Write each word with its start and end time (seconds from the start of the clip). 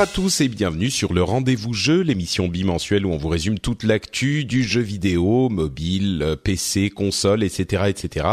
Bonjour 0.00 0.12
à 0.12 0.14
tous 0.14 0.40
et 0.40 0.48
bienvenue 0.48 0.88
sur 0.88 1.12
le 1.12 1.22
Rendez-vous 1.22 1.74
Jeu, 1.74 2.00
l'émission 2.00 2.48
bimensuelle 2.48 3.04
où 3.04 3.12
on 3.12 3.18
vous 3.18 3.28
résume 3.28 3.58
toute 3.58 3.82
l'actu 3.82 4.46
du 4.46 4.62
jeu 4.62 4.80
vidéo, 4.80 5.50
mobile, 5.50 6.22
euh, 6.22 6.36
PC, 6.36 6.88
console, 6.88 7.42
etc., 7.42 7.82
etc. 7.88 8.26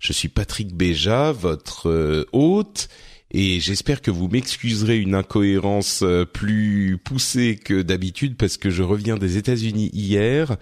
Je 0.00 0.12
suis 0.12 0.28
Patrick 0.28 0.74
Béja, 0.74 1.32
votre 1.32 1.88
euh, 1.88 2.26
hôte 2.32 2.90
et 3.30 3.60
j'espère 3.60 4.00
que 4.00 4.10
vous 4.10 4.26
m'excuserez 4.28 4.96
une 4.98 5.14
incohérence 5.14 6.00
euh, 6.02 6.24
plus 6.24 6.98
poussée 7.02 7.56
que 7.62 7.82
d'habitude 7.82 8.36
parce 8.38 8.56
que 8.56 8.70
je 8.70 8.82
reviens 8.82 9.18
des 9.18 9.36
États-Unis 9.36 9.90
hier 9.92 10.56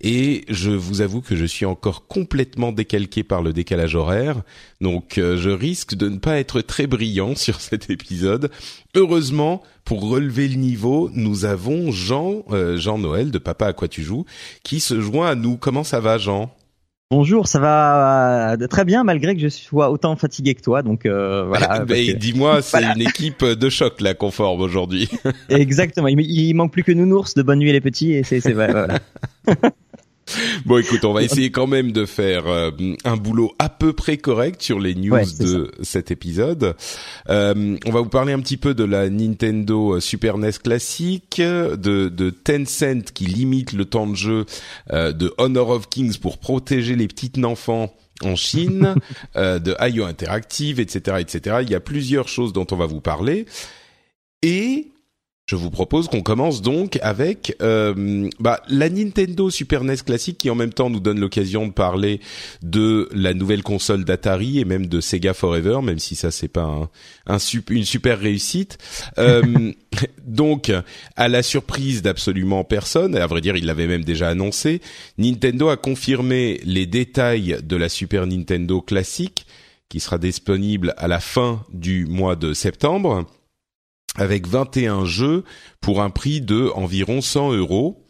et 0.00 0.44
je 0.48 0.72
vous 0.72 1.00
avoue 1.00 1.20
que 1.20 1.36
je 1.36 1.44
suis 1.44 1.64
encore 1.64 2.08
complètement 2.08 2.72
décalqué 2.72 3.22
par 3.22 3.40
le 3.40 3.52
décalage 3.52 3.94
horaire. 3.94 4.42
Donc 4.80 5.18
euh, 5.18 5.36
je 5.36 5.50
risque 5.50 5.94
de 5.94 6.08
ne 6.08 6.18
pas 6.18 6.40
être 6.40 6.60
très 6.60 6.88
brillant 6.88 7.34
sur 7.36 7.60
cet 7.60 7.88
épisode. 7.88 8.50
Heureusement, 8.96 9.62
pour 9.84 10.08
relever 10.08 10.48
le 10.48 10.56
niveau, 10.56 11.10
nous 11.14 11.44
avons 11.44 11.92
Jean 11.92 12.42
euh, 12.50 12.76
Jean 12.76 12.98
Noël 12.98 13.30
de 13.30 13.38
Papa 13.38 13.68
à 13.68 13.72
quoi 13.72 13.86
tu 13.86 14.02
joues 14.02 14.24
qui 14.64 14.80
se 14.80 15.00
joint 15.00 15.28
à 15.28 15.34
nous. 15.36 15.56
Comment 15.56 15.84
ça 15.84 16.00
va 16.00 16.18
Jean? 16.18 16.52
Bonjour, 17.10 17.48
ça 17.48 17.58
va 17.58 18.52
euh, 18.52 18.66
très 18.66 18.84
bien 18.84 19.02
malgré 19.02 19.34
que 19.34 19.40
je 19.40 19.48
sois 19.48 19.90
autant 19.90 20.14
fatigué 20.16 20.54
que 20.54 20.60
toi. 20.60 20.82
Donc 20.82 21.06
euh, 21.06 21.46
voilà. 21.46 21.82
Mais 21.88 22.12
dis-moi, 22.12 22.60
c'est 22.60 22.84
une 22.84 23.00
équipe 23.00 23.42
de 23.42 23.68
choc 23.70 24.02
là 24.02 24.12
qu'on 24.12 24.30
forme 24.30 24.60
aujourd'hui. 24.60 25.08
Exactement. 25.48 26.08
Il, 26.08 26.20
il, 26.20 26.52
manque 26.52 26.70
plus 26.70 26.84
que 26.84 26.92
Nounours 26.92 27.32
de 27.32 27.40
Bonne 27.40 27.60
Nuit 27.60 27.72
les 27.72 27.80
petits 27.80 28.12
et 28.12 28.24
c'est 28.24 28.52
voilà. 28.52 28.98
Bon, 30.66 30.78
écoute, 30.78 31.04
on 31.04 31.12
va 31.12 31.22
essayer 31.22 31.50
quand 31.50 31.66
même 31.66 31.92
de 31.92 32.06
faire 32.06 32.46
euh, 32.46 32.70
un 33.04 33.16
boulot 33.16 33.54
à 33.58 33.68
peu 33.68 33.92
près 33.92 34.16
correct 34.16 34.62
sur 34.62 34.78
les 34.78 34.94
news 34.94 35.18
de 35.38 35.70
cet 35.82 36.10
épisode. 36.10 36.74
Euh, 37.28 37.76
on 37.86 37.90
va 37.90 38.00
vous 38.00 38.08
parler 38.08 38.32
un 38.32 38.40
petit 38.40 38.56
peu 38.56 38.74
de 38.74 38.84
la 38.84 39.08
Nintendo 39.10 39.94
euh, 39.96 40.00
Super 40.00 40.38
NES 40.38 40.52
classique, 40.62 41.40
de, 41.40 42.08
de 42.08 42.30
Tencent 42.30 43.12
qui 43.14 43.26
limite 43.26 43.72
le 43.72 43.84
temps 43.84 44.06
de 44.06 44.16
jeu 44.16 44.46
de 44.90 45.34
Honor 45.38 45.70
of 45.70 45.88
Kings 45.88 46.18
pour 46.18 46.38
protéger 46.38 46.96
les 46.96 47.08
petites 47.08 47.42
enfants 47.44 47.94
en 48.22 48.36
Chine, 48.36 48.94
de 49.34 49.88
IO 49.88 50.04
Interactive, 50.04 50.80
etc., 50.80 51.18
etc. 51.20 51.58
Il 51.62 51.70
y 51.70 51.74
a 51.74 51.80
plusieurs 51.80 52.28
choses 52.28 52.52
dont 52.52 52.66
on 52.70 52.76
va 52.76 52.86
vous 52.86 53.00
parler. 53.00 53.46
Et 54.42 54.88
je 55.48 55.56
vous 55.56 55.70
propose 55.70 56.08
qu'on 56.08 56.20
commence 56.20 56.60
donc 56.60 56.98
avec 57.00 57.56
euh, 57.62 58.28
bah, 58.38 58.60
la 58.68 58.90
Nintendo 58.90 59.48
Super 59.48 59.82
NES 59.82 59.96
classique 60.04 60.36
qui 60.36 60.50
en 60.50 60.54
même 60.54 60.74
temps 60.74 60.90
nous 60.90 61.00
donne 61.00 61.18
l'occasion 61.18 61.66
de 61.66 61.72
parler 61.72 62.20
de 62.62 63.08
la 63.12 63.32
nouvelle 63.32 63.62
console 63.62 64.04
d'Atari 64.04 64.58
et 64.58 64.66
même 64.66 64.86
de 64.86 65.00
Sega 65.00 65.32
Forever, 65.32 65.78
même 65.82 65.98
si 65.98 66.16
ça 66.16 66.30
c'est 66.30 66.48
pas 66.48 66.90
un, 67.26 67.38
une 67.70 67.84
super 67.86 68.18
réussite. 68.18 68.76
Euh, 69.16 69.72
donc 70.26 70.70
à 71.16 71.28
la 71.28 71.42
surprise 71.42 72.02
d'absolument 72.02 72.62
personne, 72.62 73.16
à 73.16 73.26
vrai 73.26 73.40
dire 73.40 73.56
il 73.56 73.64
l'avait 73.64 73.86
même 73.86 74.04
déjà 74.04 74.28
annoncé, 74.28 74.82
Nintendo 75.16 75.70
a 75.70 75.78
confirmé 75.78 76.60
les 76.64 76.84
détails 76.84 77.56
de 77.62 77.76
la 77.76 77.88
Super 77.88 78.26
Nintendo 78.26 78.82
classique 78.82 79.46
qui 79.88 80.00
sera 80.00 80.18
disponible 80.18 80.92
à 80.98 81.08
la 81.08 81.20
fin 81.20 81.64
du 81.72 82.04
mois 82.04 82.36
de 82.36 82.52
septembre 82.52 83.24
avec 84.18 84.46
21 84.46 85.04
jeux 85.04 85.44
pour 85.80 86.02
un 86.02 86.10
prix 86.10 86.40
de 86.40 86.70
environ 86.74 87.20
100 87.20 87.52
euros. 87.52 88.04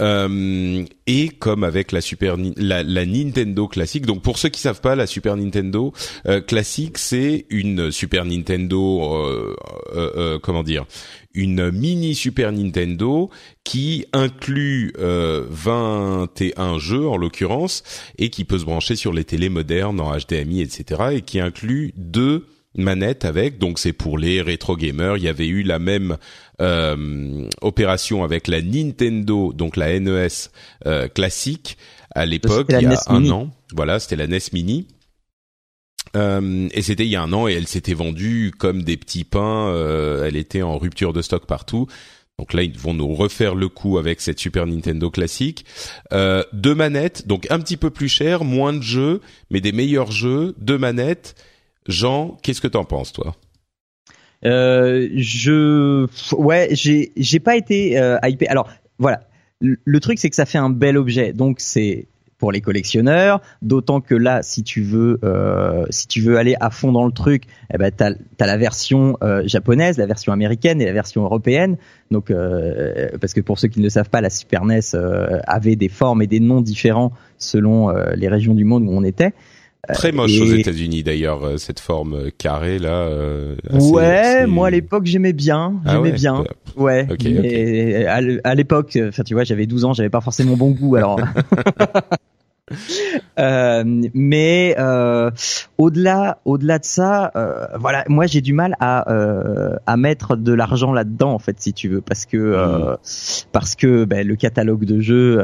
Euh, 0.00 0.84
et 1.06 1.28
comme 1.28 1.62
avec 1.62 1.92
la 1.92 2.00
Super 2.00 2.36
la, 2.56 2.82
Nintendo 3.06 3.68
classique. 3.68 4.06
Donc 4.06 4.22
pour 4.22 4.38
ceux 4.38 4.48
qui 4.48 4.60
savent 4.60 4.80
pas, 4.80 4.94
la 4.94 5.06
Super 5.06 5.36
Nintendo 5.36 5.92
euh, 6.26 6.40
classique, 6.40 6.96
c'est 6.96 7.44
une 7.50 7.90
Super 7.90 8.24
Nintendo, 8.24 9.02
euh, 9.02 9.54
euh, 9.94 10.10
euh 10.16 10.38
comment 10.38 10.62
dire, 10.62 10.86
une 11.34 11.70
mini 11.70 12.14
Super 12.14 12.52
Nintendo 12.52 13.28
qui 13.62 14.06
inclut 14.12 14.94
21 14.98 16.78
jeux 16.78 17.06
en 17.06 17.16
l'occurrence 17.16 17.82
et 18.18 18.30
qui 18.30 18.44
peut 18.44 18.58
se 18.58 18.64
brancher 18.64 18.96
sur 18.96 19.12
les 19.12 19.24
télés 19.24 19.50
modernes 19.50 20.00
en 20.00 20.16
HDMI, 20.16 20.62
etc. 20.62 21.02
et 21.12 21.20
qui 21.20 21.40
inclut 21.40 21.92
deux 21.96 22.46
manette 22.76 23.24
avec, 23.24 23.58
donc 23.58 23.78
c'est 23.78 23.92
pour 23.92 24.18
les 24.18 24.40
rétro 24.40 24.76
gamers. 24.76 25.16
Il 25.16 25.24
y 25.24 25.28
avait 25.28 25.48
eu 25.48 25.62
la 25.62 25.78
même 25.78 26.16
euh, 26.60 27.48
opération 27.62 28.22
avec 28.24 28.48
la 28.48 28.62
Nintendo, 28.62 29.52
donc 29.52 29.76
la 29.76 29.98
NES 29.98 30.28
euh, 30.86 31.08
classique 31.08 31.76
à 32.14 32.26
l'époque, 32.26 32.66
il 32.70 32.82
y 32.82 32.86
a 32.86 32.92
e 32.92 32.96
un 33.08 33.30
an. 33.30 33.50
Voilà, 33.74 34.00
c'était 34.00 34.16
la 34.16 34.26
NES 34.26 34.40
Mini. 34.52 34.86
Euh, 36.16 36.68
et 36.72 36.82
c'était 36.82 37.04
il 37.04 37.10
y 37.10 37.16
a 37.16 37.22
un 37.22 37.32
an 37.32 37.46
et 37.46 37.52
elle 37.52 37.68
s'était 37.68 37.94
vendue 37.94 38.52
comme 38.56 38.82
des 38.82 38.96
petits 38.96 39.24
pains. 39.24 39.68
Euh, 39.68 40.26
elle 40.26 40.36
était 40.36 40.62
en 40.62 40.78
rupture 40.78 41.12
de 41.12 41.22
stock 41.22 41.46
partout. 41.46 41.86
Donc 42.38 42.54
là, 42.54 42.62
ils 42.62 42.78
vont 42.78 42.94
nous 42.94 43.14
refaire 43.14 43.54
le 43.54 43.68
coup 43.68 43.98
avec 43.98 44.20
cette 44.20 44.40
Super 44.40 44.66
Nintendo 44.66 45.10
classique. 45.10 45.66
Euh, 46.12 46.42
deux 46.52 46.74
manettes, 46.74 47.26
donc 47.26 47.46
un 47.50 47.60
petit 47.60 47.76
peu 47.76 47.90
plus 47.90 48.08
cher, 48.08 48.44
moins 48.44 48.72
de 48.72 48.82
jeux, 48.82 49.20
mais 49.50 49.60
des 49.60 49.72
meilleurs 49.72 50.10
jeux. 50.10 50.54
Deux 50.58 50.78
manettes 50.78 51.34
Jean, 51.86 52.36
qu'est-ce 52.42 52.60
que 52.60 52.68
t'en 52.68 52.84
penses, 52.84 53.12
toi? 53.12 53.34
Euh, 54.44 55.08
Je, 55.14 56.06
ouais, 56.34 56.68
j'ai, 56.72 57.40
pas 57.40 57.56
été 57.56 57.98
euh, 57.98 58.18
hypé. 58.24 58.46
Alors, 58.48 58.68
voilà. 58.98 59.20
Le, 59.60 60.00
truc, 60.00 60.18
c'est 60.18 60.30
que 60.30 60.36
ça 60.36 60.46
fait 60.46 60.58
un 60.58 60.70
bel 60.70 60.96
objet. 60.96 61.34
Donc, 61.34 61.60
c'est 61.60 62.06
pour 62.38 62.50
les 62.50 62.62
collectionneurs. 62.62 63.42
D'autant 63.60 64.00
que 64.00 64.14
là, 64.14 64.42
si 64.42 64.62
tu 64.62 64.80
veux, 64.80 65.18
euh, 65.22 65.84
si 65.90 66.06
tu 66.06 66.22
veux 66.22 66.38
aller 66.38 66.56
à 66.60 66.70
fond 66.70 66.92
dans 66.92 67.04
le 67.04 67.12
truc, 67.12 67.42
eh 67.74 67.76
ben 67.76 67.92
t'as 67.94 68.12
as 68.38 68.46
la 68.46 68.56
version 68.56 69.18
euh, 69.22 69.42
japonaise, 69.44 69.98
la 69.98 70.06
version 70.06 70.32
américaine 70.32 70.80
et 70.80 70.86
la 70.86 70.94
version 70.94 71.22
européenne. 71.22 71.76
Donc, 72.10 72.32
parce 73.20 73.34
que 73.34 73.42
pour 73.42 73.58
ceux 73.58 73.68
qui 73.68 73.80
ne 73.80 73.84
le 73.84 73.90
savent 73.90 74.08
pas, 74.08 74.22
la 74.22 74.30
Super 74.30 74.64
NES 74.64 74.80
avait 75.46 75.76
des 75.76 75.90
formes 75.90 76.22
et 76.22 76.26
des 76.26 76.40
noms 76.40 76.62
différents 76.62 77.12
selon 77.36 77.90
les 78.14 78.28
régions 78.28 78.54
du 78.54 78.64
monde 78.64 78.84
où 78.84 78.90
on 78.90 79.04
était. 79.04 79.34
Très 79.88 80.12
moche 80.12 80.38
aux 80.38 80.44
États-Unis 80.44 81.02
d'ailleurs 81.02 81.44
euh, 81.44 81.56
cette 81.56 81.80
forme 81.80 82.14
euh, 82.14 82.30
carrée 82.36 82.78
là. 82.78 82.90
Euh, 83.08 83.56
ouais, 83.72 84.46
moi 84.46 84.68
à 84.68 84.70
l'époque 84.70 85.06
j'aimais 85.06 85.32
bien, 85.32 85.80
ah 85.84 85.94
j'aimais 85.94 86.12
bien. 86.12 86.44
Ouais. 86.76 87.06
Okay, 87.10 88.06
À 88.06 88.54
l'époque, 88.54 88.98
enfin 89.08 89.22
tu 89.22 89.34
vois, 89.34 89.44
j'avais 89.44 89.66
12 89.66 89.84
ans, 89.86 89.92
j'avais 89.92 90.10
pas 90.10 90.20
forcément 90.20 90.56
bon 90.56 90.70
goût 90.70 90.96
alors. 90.96 91.18
euh, 93.38 93.84
mais 94.14 94.74
euh, 94.78 95.30
au-delà, 95.78 96.38
au-delà 96.44 96.78
de 96.78 96.84
ça, 96.84 97.32
euh, 97.36 97.66
voilà, 97.78 98.04
moi 98.08 98.26
j'ai 98.26 98.40
du 98.40 98.52
mal 98.52 98.76
à 98.80 99.10
euh, 99.12 99.76
à 99.86 99.96
mettre 99.96 100.36
de 100.36 100.52
l'argent 100.52 100.92
là-dedans 100.92 101.32
en 101.32 101.38
fait, 101.38 101.56
si 101.60 101.72
tu 101.72 101.88
veux, 101.88 102.00
parce 102.00 102.26
que 102.26 102.36
hmm. 102.36 102.96
parce 103.52 103.74
que 103.74 104.04
ben, 104.04 104.26
le 104.26 104.36
catalogue 104.36 104.84
de 104.84 105.00
jeux 105.00 105.42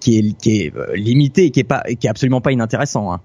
qui 0.00 0.18
est 0.18 0.38
qui 0.38 0.62
est 0.62 0.76
euh, 0.76 0.94
limité 0.94 1.46
et 1.46 1.50
qui 1.50 1.60
est 1.60 1.64
pas 1.64 1.82
qui 1.82 2.06
est 2.06 2.10
absolument 2.10 2.40
pas 2.40 2.52
inintéressant. 2.52 3.12
Hein. 3.12 3.20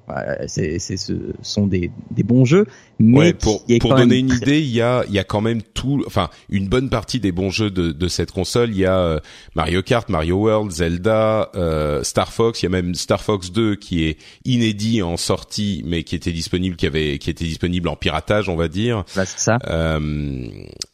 C'est 0.48 0.80
c'est 0.80 0.98
ce 0.98 1.14
sont 1.42 1.68
des 1.68 1.92
des 2.12 2.24
bons 2.24 2.46
jeux, 2.46 2.66
mais 3.00 3.18
ouais, 3.18 3.34
pour 3.34 3.64
pour 3.80 3.96
donner 3.96 4.18
une 4.18 4.32
idée, 4.32 4.62
il 4.62 4.74
y 4.74 4.82
a 4.82 5.04
il 5.08 5.14
y 5.14 5.20
a 5.20 5.24
quand 5.24 5.42
même 5.42 5.62
tout, 5.62 6.04
enfin 6.08 6.30
une 6.50 6.68
bonne 6.68 6.90
partie 6.90 7.20
des 7.20 7.32
bons 7.32 7.50
jeux 7.50 7.70
de 7.70 7.92
de 7.92 8.08
cette 8.08 8.32
console. 8.32 8.70
Il 8.72 8.78
y 8.78 8.86
a 8.86 8.98
euh, 8.98 9.20
Mario 9.56 9.82
Kart, 9.82 10.10
Mario 10.10 10.38
World, 10.38 10.72
Zelda, 10.72 11.50
euh, 11.56 12.04
Star 12.04 12.32
Fox. 12.32 12.62
Il 12.62 12.66
y 12.66 12.68
a 12.68 12.70
même 12.70 12.96
Star 12.96 13.22
Fox 13.22 13.52
2 13.52 13.76
qui 13.76 14.06
est 14.06 14.18
inédit 14.46 15.02
en 15.02 15.18
sortie, 15.18 15.84
mais 15.86 16.04
qui 16.04 16.16
était 16.16 16.32
disponible, 16.32 16.76
qui 16.76 16.86
avait, 16.86 17.18
qui 17.18 17.30
était 17.30 17.46
disponible 17.46 17.88
en 17.88 17.96
piratage, 17.96 18.50
on 18.50 18.56
va 18.56 18.68
dire. 18.68 19.04
c'est 19.08 19.26
ça. 19.26 19.58
Euh, 19.68 20.48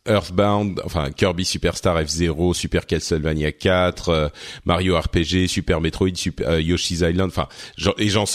Earthbound, 0.06 0.82
enfin 0.86 1.12
Kirby 1.12 1.46
Superstar 1.46 2.02
F0, 2.02 2.54
Super 2.54 2.86
Castlevania 2.86 3.52
4, 3.52 4.32
Mario 4.66 4.98
RPG, 4.98 5.48
Super 5.48 5.82
Metroid, 5.82 6.16
Super, 6.16 6.60
Yoshi's 6.60 7.02
Island, 7.02 7.30
enfin, 7.30 7.48
et 7.98 8.10
j'en 8.10 8.26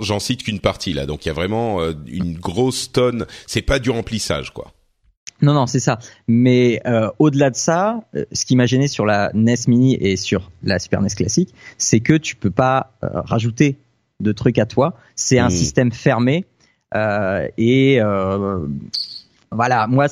j'en 0.00 0.18
cite 0.18 0.42
qu'une 0.44 0.60
partie 0.60 0.92
là. 0.92 1.06
Donc 1.06 1.26
il 1.26 1.28
y 1.28 1.30
a 1.30 1.34
vraiment 1.34 1.80
une 2.06 2.38
grosse 2.38 2.92
tonne. 2.92 3.26
C'est 3.46 3.62
pas 3.62 3.78
du 3.78 3.90
remplissage, 3.90 4.52
quoi. 4.52 4.72
Non, 5.42 5.54
non, 5.54 5.66
c'est 5.66 5.80
ça. 5.80 5.98
Mais 6.28 6.80
euh, 6.86 7.10
au-delà 7.18 7.50
de 7.50 7.56
ça, 7.56 8.04
euh, 8.14 8.24
ce 8.32 8.44
qui 8.44 8.56
m'a 8.56 8.66
gêné 8.66 8.88
sur 8.88 9.06
la 9.06 9.30
NES 9.34 9.56
Mini 9.68 9.94
et 9.94 10.16
sur 10.16 10.50
la 10.62 10.78
Super 10.78 11.00
NES 11.00 11.08
classique, 11.16 11.54
c'est 11.78 12.00
que 12.00 12.14
tu 12.14 12.36
peux 12.36 12.50
pas 12.50 12.92
euh, 13.02 13.20
rajouter 13.22 13.78
de 14.20 14.32
trucs 14.32 14.58
à 14.58 14.66
toi. 14.66 14.96
C'est 15.16 15.38
un 15.38 15.48
hmm. 15.48 15.52
système 15.52 15.92
fermé 15.92 16.44
et 17.56 18.00
voilà. 19.52 19.86
Moi, 19.86 20.06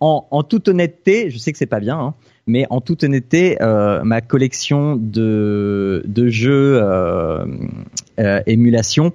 en, 0.00 0.26
en, 0.30 0.42
toute 0.42 0.68
honnêteté, 0.68 1.30
je 1.30 1.38
sais 1.38 1.52
que 1.52 1.58
c'est 1.58 1.66
pas 1.66 1.80
bien, 1.80 1.98
hein, 1.98 2.14
mais 2.46 2.66
en 2.70 2.80
toute 2.80 3.04
honnêteté, 3.04 3.56
ma 3.60 4.20
collection 4.20 4.96
de 4.96 6.02
de 6.06 6.28
jeux 6.28 6.82
émulation, 8.46 9.12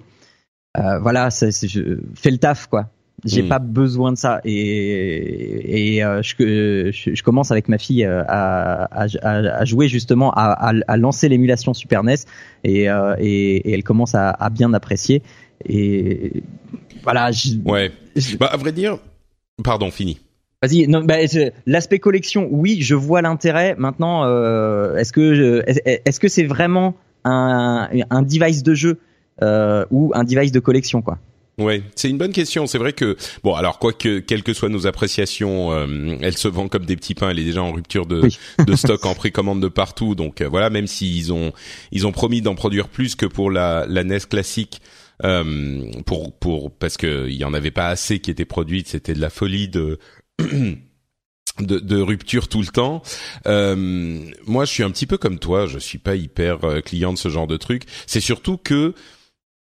voilà, 0.76 1.30
c'est, 1.30 1.68
je 1.68 2.00
fais 2.16 2.32
le 2.32 2.38
taf 2.38 2.68
quoi 2.68 2.90
j'ai 3.26 3.42
hmm. 3.42 3.50
pas 3.50 3.60
besoin 3.60 4.12
de 4.12 4.18
ça 4.18 4.42
et, 4.46 5.96
et 5.96 6.04
euh, 6.04 6.22
je, 6.22 6.92
je, 6.92 7.24
commence 7.24 7.50
avec 7.52 7.68
ma 7.68 7.80
fille 7.80 8.06
euh, 8.06 8.24
à, 8.28 8.84
à, 9.04 9.08
à 9.24 9.66
jouer 9.66 9.88
justement 9.88 10.32
à, 10.34 10.72
à 10.88 10.98
lancer 10.98 11.28
l'émulation 11.28 11.74
Super 11.74 12.04
NES 12.04 12.16
et, 12.64 12.90
euh, 12.90 13.16
et, 13.18 13.56
et, 13.70 13.74
elle 13.74 13.84
commence 13.84 14.14
à, 14.14 14.30
à 14.30 14.50
bien 14.52 14.72
apprécier 14.74 15.24
et 15.66 16.44
voilà. 17.02 17.32
ouais. 17.66 17.92
Bah 18.40 18.48
à 18.48 18.58
vrai 18.58 18.72
dire, 18.72 19.00
pardon, 19.64 19.90
fini. 19.90 20.20
Vas-y, 20.62 20.88
non, 20.88 21.04
bah, 21.04 21.18
l'aspect 21.66 22.00
collection, 22.00 22.48
oui, 22.52 22.82
je 22.82 22.96
vois 22.96 23.22
l'intérêt. 23.22 23.76
Maintenant, 23.78 24.26
euh, 24.26 24.96
est-ce 24.96 25.12
que 25.12 25.64
est-ce 25.68 26.20
que 26.20 26.28
c'est 26.28 26.46
vraiment 26.46 26.96
un, 27.24 27.90
un 28.10 28.22
device 28.24 28.64
de 28.64 28.74
jeu 28.74 29.00
euh, 29.44 29.86
ou 29.92 30.12
un 30.16 30.24
device 30.24 30.52
de 30.52 30.60
collection, 30.60 31.02
quoi? 31.02 31.20
Ouais, 31.60 31.82
c'est 31.96 32.10
une 32.10 32.20
bonne 32.20 32.34
question. 32.34 32.68
C'est 32.68 32.78
vrai 32.78 32.94
que 32.94 33.18
bon, 33.44 33.56
alors 33.56 33.80
quoi 33.80 33.92
que 33.92 34.20
quelles 34.20 34.44
que 34.44 34.54
soient 34.54 34.70
nos 34.70 34.86
appréciations, 34.86 35.72
euh, 35.72 36.16
elle 36.22 36.38
se 36.38 36.48
vend 36.48 36.68
comme 36.68 36.86
des 36.86 36.96
petits 36.96 37.16
pains. 37.16 37.32
Elle 37.32 37.40
est 37.40 37.46
déjà 37.46 37.64
en 37.64 37.72
rupture 37.72 38.06
de, 38.06 38.30
de 38.66 38.76
stock 38.76 39.04
en 39.08 39.16
précommande 39.16 39.60
de 39.60 39.68
partout. 39.68 40.14
Donc 40.14 40.42
euh, 40.42 40.48
voilà, 40.48 40.70
même 40.70 40.86
s'ils 40.86 41.34
ont 41.34 41.54
ils 41.92 42.06
ont 42.06 42.12
promis 42.12 42.42
d'en 42.42 42.54
produire 42.54 42.90
plus 42.90 43.16
que 43.16 43.26
pour 43.26 43.50
la, 43.50 43.86
la 43.88 44.04
NES 44.04 44.20
classique. 44.30 44.82
Euh, 45.24 45.90
pour 46.06 46.32
pour 46.32 46.70
parce 46.70 46.96
que 46.96 47.28
il 47.28 47.38
y 47.38 47.44
en 47.44 47.56
avait 47.56 47.72
pas 47.72 47.88
assez 47.88 48.20
qui 48.20 48.30
étaient 48.30 48.46
produites. 48.46 48.90
C'était 48.90 49.16
de 49.16 49.22
la 49.22 49.32
folie 49.32 49.68
de 49.68 49.98
de, 50.40 51.80
de, 51.80 52.02
rupture 52.02 52.48
tout 52.48 52.62
le 52.62 52.68
temps. 52.68 53.02
Euh, 53.46 54.20
moi, 54.46 54.66
je 54.66 54.72
suis 54.72 54.84
un 54.84 54.92
petit 54.92 55.06
peu 55.06 55.18
comme 55.18 55.40
toi. 55.40 55.66
Je 55.66 55.80
suis 55.80 55.98
pas 55.98 56.16
hyper 56.16 56.60
client 56.84 57.14
de 57.14 57.18
ce 57.18 57.30
genre 57.30 57.48
de 57.48 57.58
truc. 57.58 57.84
C'est 58.06 58.20
surtout 58.20 58.58
que 58.58 58.94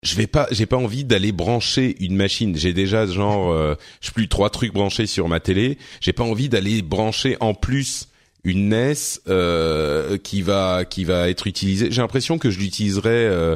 je 0.02 0.16
vais 0.16 0.28
pas 0.28 0.48
j'ai 0.52 0.66
pas 0.66 0.78
envie 0.78 1.04
d'aller 1.04 1.32
brancher 1.32 1.96
une 2.00 2.16
machine 2.16 2.56
j'ai 2.56 2.74
déjà 2.74 3.06
genre 3.06 3.52
euh, 3.52 3.76
je 4.02 4.12
plus 4.12 4.28
trois 4.28 4.50
trucs 4.50 4.74
branchés 4.74 5.08
sur 5.08 5.28
ma 5.28 5.40
télé 5.40 5.78
j'ai 6.00 6.14
pas 6.14 6.24
envie 6.24 6.50
d'aller 6.50 6.82
brancher 6.82 7.36
en 7.42 7.54
plus 7.54 8.08
une 8.46 8.70
NES 8.70 8.94
euh, 9.28 10.18
qui 10.18 10.42
va 10.42 10.86
qui 10.86 11.04
va 11.04 11.30
être 11.30 11.48
utilisée 11.48 11.92
j'ai 11.92 12.02
l'impression 12.02 12.38
que 12.38 12.50
je 12.50 12.60
l'utiliserai 12.60 13.10
euh, 13.10 13.56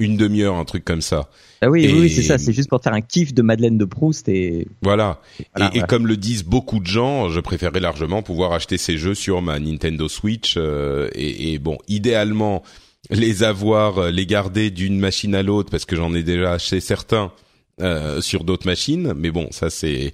une 0.00 0.16
demi-heure 0.16 0.56
un 0.56 0.64
truc 0.64 0.84
comme 0.84 1.02
ça 1.02 1.28
ah 1.62 1.70
oui 1.70 1.88
oui 1.92 2.10
c'est 2.10 2.22
ça 2.22 2.38
c'est 2.38 2.52
juste 2.52 2.68
pour 2.68 2.82
faire 2.82 2.94
un 2.94 3.00
kiff 3.00 3.32
de 3.32 3.42
Madeleine 3.42 3.78
de 3.78 3.84
Proust 3.84 4.28
et 4.28 4.66
voilà, 4.82 5.20
et, 5.58 5.78
et, 5.78 5.82
comme 5.82 6.06
le 6.06 6.16
disent 6.16 6.44
beaucoup 6.44 6.80
de 6.80 6.86
gens 6.86 7.28
je 7.28 7.38
préférerais 7.38 7.80
largement 7.80 8.22
pouvoir 8.22 8.52
acheter 8.52 8.78
ces 8.78 8.98
jeux 8.98 9.14
sur 9.14 9.42
ma 9.42 9.60
Nintendo 9.60 10.08
Switch 10.08 10.56
et, 10.56 11.52
et 11.52 11.58
bon 11.58 11.78
idéalement 11.86 12.64
les 13.10 13.42
avoir, 13.42 13.98
euh, 13.98 14.10
les 14.10 14.26
garder 14.26 14.70
d'une 14.70 14.98
machine 14.98 15.34
à 15.34 15.42
l'autre 15.42 15.70
parce 15.70 15.84
que 15.84 15.96
j'en 15.96 16.14
ai 16.14 16.22
déjà 16.22 16.52
acheté 16.52 16.80
certains. 16.80 17.32
Euh, 17.80 18.20
sur 18.20 18.44
d'autres 18.44 18.66
machines, 18.66 19.14
mais 19.16 19.30
bon, 19.30 19.48
ça 19.50 19.70
c'est 19.70 20.12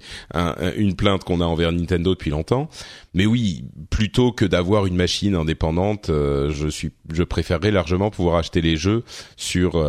une 0.77 0.95
plainte 0.95 1.23
qu'on 1.23 1.41
a 1.41 1.45
envers 1.45 1.71
Nintendo 1.71 2.11
depuis 2.11 2.31
longtemps. 2.31 2.69
Mais 3.13 3.25
oui, 3.25 3.65
plutôt 3.89 4.31
que 4.31 4.45
d'avoir 4.45 4.85
une 4.85 4.95
machine 4.95 5.35
indépendante, 5.35 6.09
euh, 6.09 6.49
je 6.51 6.67
suis, 6.67 6.91
je 7.11 7.23
préférerais 7.23 7.71
largement 7.71 8.09
pouvoir 8.09 8.37
acheter 8.37 8.61
les 8.61 8.77
jeux 8.77 9.03
sur 9.35 9.83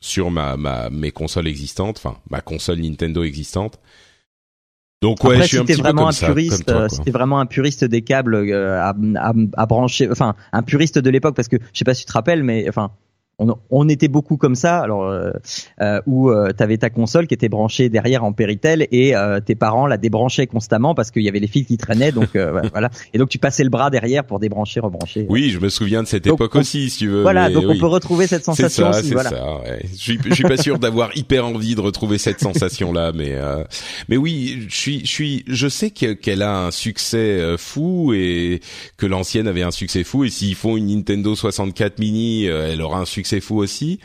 sur 0.00 0.30
ma, 0.30 0.56
ma 0.56 0.88
mes 0.90 1.10
consoles 1.10 1.48
existantes, 1.48 1.98
enfin 1.98 2.18
ma 2.30 2.40
console 2.40 2.78
Nintendo 2.78 3.22
existante, 3.22 3.78
donc 5.00 5.22
ouais, 5.22 5.36
je 5.36 5.42
suis 5.44 5.58
un 5.58 5.64
petit 5.64 5.80
vraiment 5.80 6.08
peu 6.08 6.16
comme 6.18 6.30
un 6.30 6.34
puriste, 6.34 6.68
ça, 6.68 6.88
c'était 6.88 7.12
vraiment 7.12 7.38
un 7.38 7.46
puriste 7.46 7.84
des 7.84 8.02
câbles 8.02 8.34
euh, 8.34 8.80
à, 8.80 8.94
à, 9.16 9.32
à, 9.56 9.66
brancher, 9.66 10.08
enfin 10.10 10.34
un 10.52 10.62
puriste 10.62 10.98
de 10.98 11.08
l'époque 11.08 11.36
parce 11.36 11.46
que 11.46 11.56
je 11.72 11.78
sais 11.78 11.84
pas 11.84 11.94
si 11.94 12.02
tu 12.02 12.08
te 12.08 12.12
rappelles, 12.12 12.42
mais 12.42 12.68
enfin 12.68 12.90
on, 13.38 13.54
on, 13.70 13.88
était 13.88 14.08
beaucoup 14.08 14.36
comme 14.36 14.56
ça, 14.56 14.80
alors 14.80 15.04
euh, 15.04 15.30
euh 15.80 16.00
où 16.06 16.30
euh, 16.30 16.50
tu 16.56 16.62
avais 16.62 16.76
ta 16.76 16.90
console 16.90 17.28
qui 17.28 17.34
était 17.34 17.48
branchée 17.48 17.88
derrière 17.88 18.24
en 18.24 18.32
Péritel 18.32 18.88
et 18.90 19.14
euh, 19.14 19.40
tes 19.40 19.54
parents 19.54 19.86
la 19.86 19.96
débranchaient 19.96 20.48
constamment 20.48 20.94
parce 20.94 21.12
qu'il 21.12 21.22
y 21.22 21.28
avait 21.28 21.38
les 21.38 21.46
fils 21.46 21.66
qui 21.66 21.76
traînaient, 21.76 22.10
donc 22.10 22.34
euh, 22.34 22.60
voilà. 22.72 22.90
Et 23.14 23.18
donc 23.18 23.28
tu 23.28 23.38
passais 23.38 23.62
le 23.62 23.70
bras 23.70 23.90
derrière 23.90 24.24
pour 24.24 24.40
débrancher, 24.40 24.80
rebrancher. 24.80 25.26
Oui, 25.28 25.50
je 25.50 25.60
me 25.60 25.68
souviens 25.68 26.02
de 26.02 26.08
cette 26.08 26.26
époque 26.26 26.54
aussi, 26.56 26.90
si 26.90 26.98
tu 26.98 27.08
veux. 27.08 27.22
Voilà, 27.22 27.48
donc 27.48 27.64
on 27.68 27.78
peut 27.78 27.86
retrouver 27.86 28.26
cette 28.26 28.44
sensation. 28.44 28.92
C'est 28.92 29.02
ça, 29.02 29.12
voilà. 29.12 29.30
ça. 29.30 29.58
Ouais. 29.60 29.80
Je 29.92 29.96
suis, 29.96 30.18
je 30.24 30.34
suis 30.34 30.42
pas 30.42 30.56
sûr 30.56 30.78
d'avoir 30.78 31.16
hyper 31.16 31.46
envie 31.46 31.76
de 31.76 31.80
retrouver 31.80 32.18
cette 32.18 32.40
sensation 32.40 32.92
là, 32.92 33.12
mais 33.14 33.36
mais 34.08 34.16
oui, 34.16 34.66
je 34.68 34.76
suis, 34.76 35.00
je 35.00 35.10
suis, 35.10 35.44
je 35.46 35.68
sais 35.68 35.90
qu'elle 35.90 36.42
a 36.42 36.66
un 36.66 36.70
succès 36.72 37.56
fou 37.56 38.12
et 38.14 38.60
que 38.96 39.06
l'ancienne 39.06 39.46
avait 39.46 39.62
un 39.62 39.70
succès 39.70 40.02
fou 40.02 40.24
et 40.24 40.30
s'ils 40.30 40.56
font 40.56 40.76
une 40.76 40.88
Nintendo 40.88 41.36
64 41.36 42.00
mini, 42.00 42.46
elle 42.46 42.82
aura 42.82 42.98
un 42.98 43.04
succès 43.04 43.27
c'est 43.28 43.40
fou 43.40 43.58
aussi. 43.58 44.00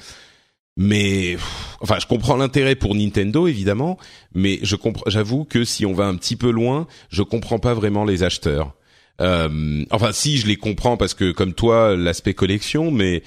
Mais 0.75 1.37
enfin, 1.81 1.97
je 1.99 2.07
comprends 2.07 2.35
l'intérêt 2.35 2.75
pour 2.75 2.95
Nintendo 2.95 3.47
évidemment, 3.47 3.97
mais 4.33 4.59
je 4.63 4.75
comprends. 4.75 5.03
J'avoue 5.07 5.45
que 5.45 5.65
si 5.65 5.85
on 5.85 5.93
va 5.93 6.05
un 6.05 6.15
petit 6.15 6.35
peu 6.35 6.49
loin, 6.49 6.87
je 7.09 7.21
comprends 7.21 7.59
pas 7.59 7.75
vraiment 7.75 8.05
les 8.05 8.23
acheteurs. 8.23 8.73
Euh, 9.21 9.85
enfin, 9.91 10.11
si 10.11 10.37
je 10.37 10.47
les 10.47 10.55
comprends 10.55 10.97
parce 10.97 11.13
que 11.13 11.31
comme 11.31 11.53
toi, 11.53 11.95
l'aspect 11.95 12.33
collection, 12.33 12.89
mais 12.89 13.21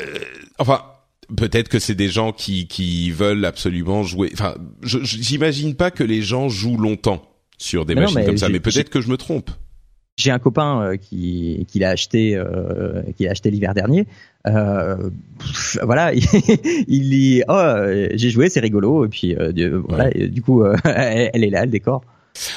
euh, 0.00 0.18
enfin, 0.58 0.82
peut-être 1.36 1.68
que 1.68 1.78
c'est 1.78 1.94
des 1.94 2.08
gens 2.08 2.32
qui 2.32 2.66
qui 2.66 3.12
veulent 3.12 3.44
absolument 3.44 4.02
jouer. 4.02 4.30
Enfin, 4.32 4.56
j'imagine 4.82 5.76
pas 5.76 5.92
que 5.92 6.02
les 6.02 6.22
gens 6.22 6.48
jouent 6.48 6.78
longtemps 6.78 7.30
sur 7.58 7.86
des 7.86 7.94
machines 7.94 8.26
comme 8.26 8.38
ça, 8.38 8.48
mais 8.48 8.58
peut-être 8.58 8.90
que 8.90 9.00
je 9.00 9.08
me 9.08 9.16
trompe 9.16 9.52
j'ai 10.16 10.30
un 10.30 10.38
copain 10.38 10.80
euh, 10.80 10.96
qui, 10.96 11.66
qui 11.68 11.78
l'a 11.78 11.90
acheté, 11.90 12.36
euh, 12.36 13.02
qui 13.16 13.24
l'a 13.24 13.32
acheté 13.32 13.50
l'hiver 13.50 13.74
dernier. 13.74 14.06
Euh, 14.46 15.10
voilà, 15.82 16.12
il, 16.88 17.10
dit 17.10 17.42
oh 17.48 17.74
j'ai 18.12 18.30
joué, 18.30 18.48
c'est 18.48 18.60
rigolo. 18.60 19.04
Et 19.06 19.08
puis 19.08 19.36
voilà, 19.88 20.10
du 20.10 20.42
coup 20.42 20.64
elle, 20.84 21.44
est 21.44 21.50
là, 21.50 21.64
le 21.64 21.70
décor. 21.70 22.02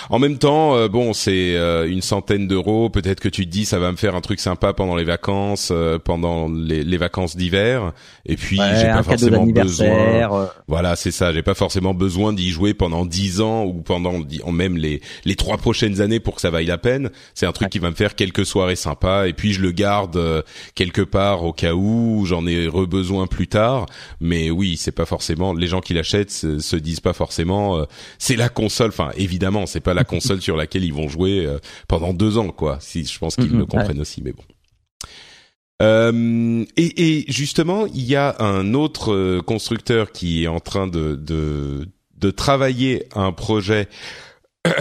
En 0.09 0.19
même 0.19 0.37
temps, 0.37 0.75
euh, 0.75 0.87
bon, 0.87 1.13
c'est 1.13 1.55
euh, 1.55 1.87
une 1.87 2.01
centaine 2.01 2.47
d'euros. 2.47 2.89
Peut-être 2.89 3.19
que 3.19 3.29
tu 3.29 3.45
te 3.45 3.51
dis, 3.51 3.65
ça 3.65 3.77
va 3.77 3.91
me 3.91 3.97
faire 3.97 4.15
un 4.15 4.21
truc 4.21 4.39
sympa 4.39 4.73
pendant 4.73 4.95
les 4.95 5.03
vacances, 5.03 5.69
euh, 5.71 5.99
pendant 5.99 6.49
les, 6.49 6.83
les 6.83 6.97
vacances 6.97 7.37
d'hiver. 7.37 7.93
Et 8.25 8.35
puis, 8.35 8.59
j'ai 8.75 8.87
pas 8.87 9.03
forcément 9.03 9.45
besoin. 9.45 10.49
Voilà, 10.67 10.95
c'est 10.95 11.11
ça. 11.11 11.31
J'ai 11.31 11.43
pas 11.43 11.53
forcément 11.53 11.93
besoin 11.93 12.33
d'y 12.33 12.49
jouer 12.49 12.73
pendant 12.73 13.05
dix 13.05 13.41
ans 13.41 13.65
ou 13.65 13.81
pendant 13.81 14.13
même 14.51 14.77
les 14.77 15.01
les 15.25 15.35
trois 15.35 15.57
prochaines 15.57 16.01
années 16.01 16.19
pour 16.19 16.35
que 16.35 16.41
ça 16.41 16.49
vaille 16.49 16.65
la 16.65 16.77
peine. 16.77 17.11
C'est 17.35 17.45
un 17.45 17.51
truc 17.51 17.69
qui 17.69 17.79
va 17.79 17.89
me 17.89 17.95
faire 17.95 18.15
quelques 18.15 18.45
soirées 18.45 18.75
sympas. 18.75 19.27
Et 19.27 19.33
puis, 19.33 19.53
je 19.53 19.61
le 19.61 19.71
garde 19.71 20.43
quelque 20.73 21.01
part 21.01 21.43
au 21.43 21.53
cas 21.53 21.73
où 21.73 22.25
j'en 22.25 22.47
ai 22.47 22.67
re-besoin 22.67 23.27
plus 23.27 23.47
tard. 23.47 23.85
Mais 24.19 24.49
oui, 24.49 24.77
c'est 24.77 24.91
pas 24.91 25.05
forcément 25.05 25.53
les 25.53 25.67
gens 25.67 25.81
qui 25.81 25.93
l'achètent 25.93 26.31
se, 26.31 26.59
se 26.59 26.75
disent 26.75 26.99
pas 26.99 27.13
forcément. 27.13 27.85
c'est 28.17 28.35
la 28.35 28.49
console. 28.49 28.89
Enfin, 28.89 29.11
évidemment 29.17 29.66
c'est 29.67 29.81
pas 29.81 29.93
la 29.93 30.03
console 30.03 30.41
sur 30.41 30.57
laquelle 30.57 30.83
ils 30.83 30.93
vont 30.93 31.07
jouer 31.07 31.45
euh, 31.45 31.59
pendant 31.87 32.13
deux 32.13 32.37
ans, 32.37 32.49
quoi. 32.49 32.77
Si 32.81 33.05
je 33.05 33.19
pense 33.19 33.35
qu'ils 33.35 33.55
le 33.55 33.65
comprennent 33.65 34.01
aussi, 34.01 34.21
mais 34.23 34.31
bon. 34.31 34.43
Euh, 35.81 36.65
et, 36.75 37.19
et, 37.19 37.31
justement, 37.31 37.85
il 37.85 38.03
y 38.03 38.15
a 38.15 38.35
un 38.39 38.73
autre 38.73 39.13
euh, 39.13 39.41
constructeur 39.41 40.11
qui 40.11 40.43
est 40.43 40.47
en 40.47 40.59
train 40.59 40.87
de 40.87 41.15
de, 41.15 41.87
de 42.17 42.31
travailler 42.31 43.07
un 43.13 43.31
projet 43.31 43.87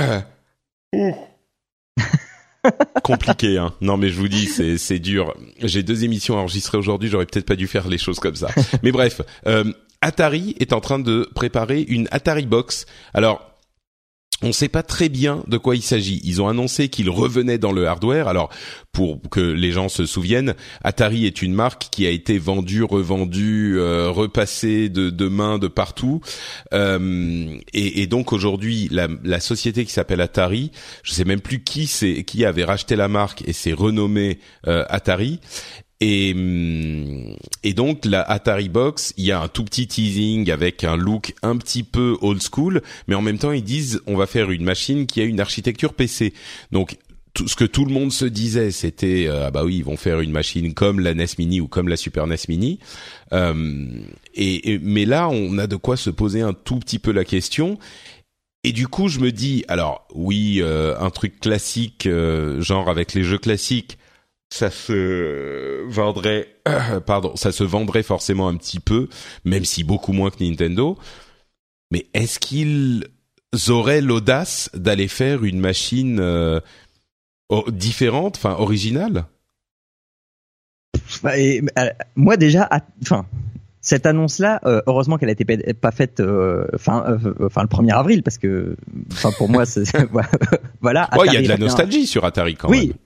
compliqué. 3.02 3.58
Hein. 3.58 3.74
Non, 3.82 3.98
mais 3.98 4.08
je 4.08 4.18
vous 4.18 4.28
dis, 4.28 4.46
c'est 4.46 4.78
c'est 4.78 4.98
dur. 4.98 5.34
J'ai 5.60 5.82
deux 5.82 6.04
émissions 6.04 6.36
enregistrées 6.36 6.78
aujourd'hui. 6.78 7.10
J'aurais 7.10 7.26
peut-être 7.26 7.46
pas 7.46 7.56
dû 7.56 7.66
faire 7.66 7.88
les 7.88 7.98
choses 7.98 8.18
comme 8.18 8.36
ça. 8.36 8.48
mais 8.82 8.90
bref, 8.92 9.20
euh, 9.46 9.64
Atari 10.00 10.56
est 10.60 10.72
en 10.72 10.80
train 10.80 10.98
de 10.98 11.28
préparer 11.34 11.82
une 11.82 12.08
Atari 12.10 12.46
Box. 12.46 12.86
Alors 13.12 13.55
on 14.42 14.48
ne 14.48 14.52
sait 14.52 14.68
pas 14.68 14.82
très 14.82 15.08
bien 15.08 15.42
de 15.46 15.56
quoi 15.56 15.76
il 15.76 15.82
s'agit. 15.82 16.20
Ils 16.22 16.42
ont 16.42 16.48
annoncé 16.48 16.90
qu'ils 16.90 17.08
revenaient 17.08 17.56
dans 17.56 17.72
le 17.72 17.86
hardware. 17.86 18.28
Alors, 18.28 18.50
pour 18.92 19.20
que 19.30 19.40
les 19.40 19.72
gens 19.72 19.88
se 19.88 20.04
souviennent, 20.04 20.54
Atari 20.84 21.24
est 21.24 21.40
une 21.40 21.54
marque 21.54 21.88
qui 21.90 22.06
a 22.06 22.10
été 22.10 22.38
vendue, 22.38 22.82
revendue, 22.82 23.76
euh, 23.78 24.10
repassée 24.10 24.90
de, 24.90 25.08
de 25.08 25.28
main 25.28 25.58
de 25.58 25.68
partout. 25.68 26.20
Euh, 26.74 27.56
et, 27.72 28.06
donc 28.06 28.34
aujourd'hui, 28.34 28.90
la, 28.90 29.40
société 29.40 29.86
qui 29.86 29.92
s'appelle 29.92 30.20
Atari, 30.20 30.70
je 31.02 31.12
sais 31.12 31.24
même 31.24 31.40
plus 31.40 31.62
qui 31.62 31.86
c'est, 31.86 32.24
qui 32.24 32.44
avait 32.44 32.64
racheté 32.64 32.94
la 32.94 33.08
marque 33.08 33.42
et 33.46 33.54
s'est 33.54 33.72
renommée 33.72 34.38
euh, 34.66 34.84
Atari. 34.90 35.40
Et, 36.00 36.34
et 37.62 37.72
donc 37.72 38.04
la 38.04 38.20
Atari 38.20 38.68
Box, 38.68 39.14
il 39.16 39.24
y 39.24 39.32
a 39.32 39.40
un 39.40 39.48
tout 39.48 39.64
petit 39.64 39.86
teasing 39.86 40.50
avec 40.50 40.84
un 40.84 40.96
look 40.96 41.34
un 41.42 41.56
petit 41.56 41.84
peu 41.84 42.18
old 42.20 42.42
school, 42.42 42.82
mais 43.08 43.14
en 43.14 43.22
même 43.22 43.38
temps 43.38 43.52
ils 43.52 43.64
disent 43.64 44.02
on 44.06 44.16
va 44.16 44.26
faire 44.26 44.50
une 44.50 44.64
machine 44.64 45.06
qui 45.06 45.22
a 45.22 45.24
une 45.24 45.40
architecture 45.40 45.94
PC. 45.94 46.34
Donc 46.70 46.98
tout, 47.32 47.48
ce 47.48 47.56
que 47.56 47.64
tout 47.64 47.86
le 47.86 47.92
monde 47.92 48.12
se 48.12 48.26
disait, 48.26 48.70
c'était 48.72 49.26
euh, 49.26 49.46
ah 49.46 49.50
bah 49.50 49.64
oui 49.64 49.76
ils 49.76 49.84
vont 49.84 49.96
faire 49.96 50.20
une 50.20 50.32
machine 50.32 50.74
comme 50.74 51.00
la 51.00 51.14
NES 51.14 51.26
Mini 51.38 51.60
ou 51.60 51.68
comme 51.68 51.88
la 51.88 51.96
Super 51.96 52.26
NES 52.26 52.36
Mini. 52.48 52.78
Euh, 53.32 53.86
et, 54.34 54.78
mais 54.82 55.06
là 55.06 55.30
on 55.30 55.56
a 55.56 55.66
de 55.66 55.76
quoi 55.76 55.96
se 55.96 56.10
poser 56.10 56.42
un 56.42 56.52
tout 56.52 56.78
petit 56.78 56.98
peu 56.98 57.10
la 57.12 57.24
question. 57.24 57.78
Et 58.64 58.72
du 58.72 58.86
coup 58.86 59.08
je 59.08 59.20
me 59.20 59.32
dis 59.32 59.64
alors 59.68 60.06
oui 60.14 60.58
euh, 60.60 60.94
un 60.98 61.08
truc 61.08 61.40
classique 61.40 62.06
euh, 62.06 62.60
genre 62.60 62.90
avec 62.90 63.14
les 63.14 63.22
jeux 63.22 63.38
classiques 63.38 63.96
ça 64.50 64.70
se 64.70 65.84
vendrait, 65.88 66.48
pardon, 67.06 67.34
ça 67.36 67.52
se 67.52 67.64
vendrait 67.64 68.02
forcément 68.02 68.48
un 68.48 68.56
petit 68.56 68.80
peu, 68.80 69.08
même 69.44 69.64
si 69.64 69.84
beaucoup 69.84 70.12
moins 70.12 70.30
que 70.30 70.42
Nintendo. 70.42 70.98
Mais 71.90 72.06
est-ce 72.14 72.38
qu'ils 72.38 73.04
auraient 73.68 74.00
l'audace 74.00 74.70
d'aller 74.74 75.08
faire 75.08 75.44
une 75.44 75.60
machine 75.60 76.18
euh, 76.20 76.60
différente, 77.68 78.36
enfin 78.36 78.56
originale? 78.58 79.24
Bah, 81.22 81.32
euh, 81.36 81.60
Moi 82.14 82.36
déjà, 82.36 82.68
enfin. 83.02 83.26
Cette 83.82 84.04
annonce-là, 84.04 84.60
euh, 84.64 84.82
heureusement 84.88 85.16
qu'elle 85.16 85.28
a 85.28 85.32
été 85.32 85.44
pas 85.72 85.92
faite 85.92 86.20
fin, 86.76 87.18
enfin 87.40 87.62
le 87.62 87.68
1er 87.68 87.92
avril 87.92 88.24
parce 88.24 88.36
que, 88.36 88.76
enfin 89.12 89.30
pour 89.38 89.48
moi, 89.48 89.62
voilà. 90.80 91.08
il 91.24 91.32
y 91.32 91.36
a 91.36 91.42
de 91.42 91.46
la 91.46 91.56
nostalgie 91.56 92.08
sur 92.08 92.24
Atari 92.24 92.56
quand 92.56 92.68
oui, 92.68 92.88
même. 92.88 92.96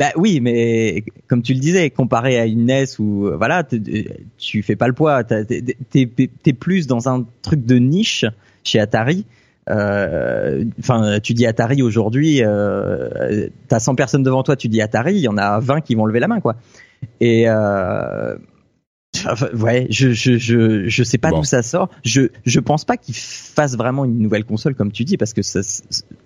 Bah 0.00 0.12
oui, 0.16 0.40
mais 0.40 1.04
comme 1.28 1.42
tu 1.42 1.52
le 1.52 1.60
disais, 1.60 1.90
comparé 1.90 2.38
à 2.38 2.46
une 2.46 2.64
NES 2.64 2.86
où 2.98 3.26
euh, 3.26 3.36
voilà, 3.36 3.62
tu 4.38 4.62
fais 4.62 4.74
pas 4.74 4.88
le 4.88 4.94
poids, 4.94 5.24
t'es 5.24 5.44
es, 5.94 6.52
plus 6.54 6.86
dans 6.86 7.10
un 7.10 7.26
truc 7.42 7.66
de 7.66 7.76
niche 7.76 8.24
chez 8.64 8.80
Atari. 8.80 9.26
Euh, 9.68 10.64
enfin, 10.78 11.20
tu 11.20 11.34
dis 11.34 11.44
Atari 11.44 11.82
aujourd'hui, 11.82 12.42
euh, 12.42 13.48
t'as 13.68 13.78
100 13.78 13.94
personnes 13.94 14.22
devant 14.22 14.42
toi, 14.42 14.56
tu 14.56 14.68
dis 14.68 14.80
Atari, 14.80 15.16
il 15.16 15.20
y 15.20 15.28
en 15.28 15.36
a 15.36 15.60
20 15.60 15.82
qui 15.82 15.94
vont 15.94 16.06
lever 16.06 16.20
la 16.20 16.28
main, 16.28 16.40
quoi. 16.40 16.56
Et 17.20 17.44
euh, 17.50 18.36
ouais, 19.52 19.86
je 19.90 20.12
je 20.12 20.38
je 20.38 20.88
je 20.88 21.02
sais 21.02 21.18
pas 21.18 21.30
d'où 21.30 21.44
ça 21.44 21.62
sort. 21.62 21.90
Je 22.04 22.28
je 22.46 22.60
pense 22.60 22.86
pas 22.86 22.96
qu'ils 22.96 23.16
fassent 23.16 23.76
vraiment 23.76 24.06
une 24.06 24.18
nouvelle 24.18 24.46
console 24.46 24.74
comme 24.74 24.92
tu 24.92 25.04
dis 25.04 25.18
parce 25.18 25.34
que 25.34 25.42
ça, 25.42 25.60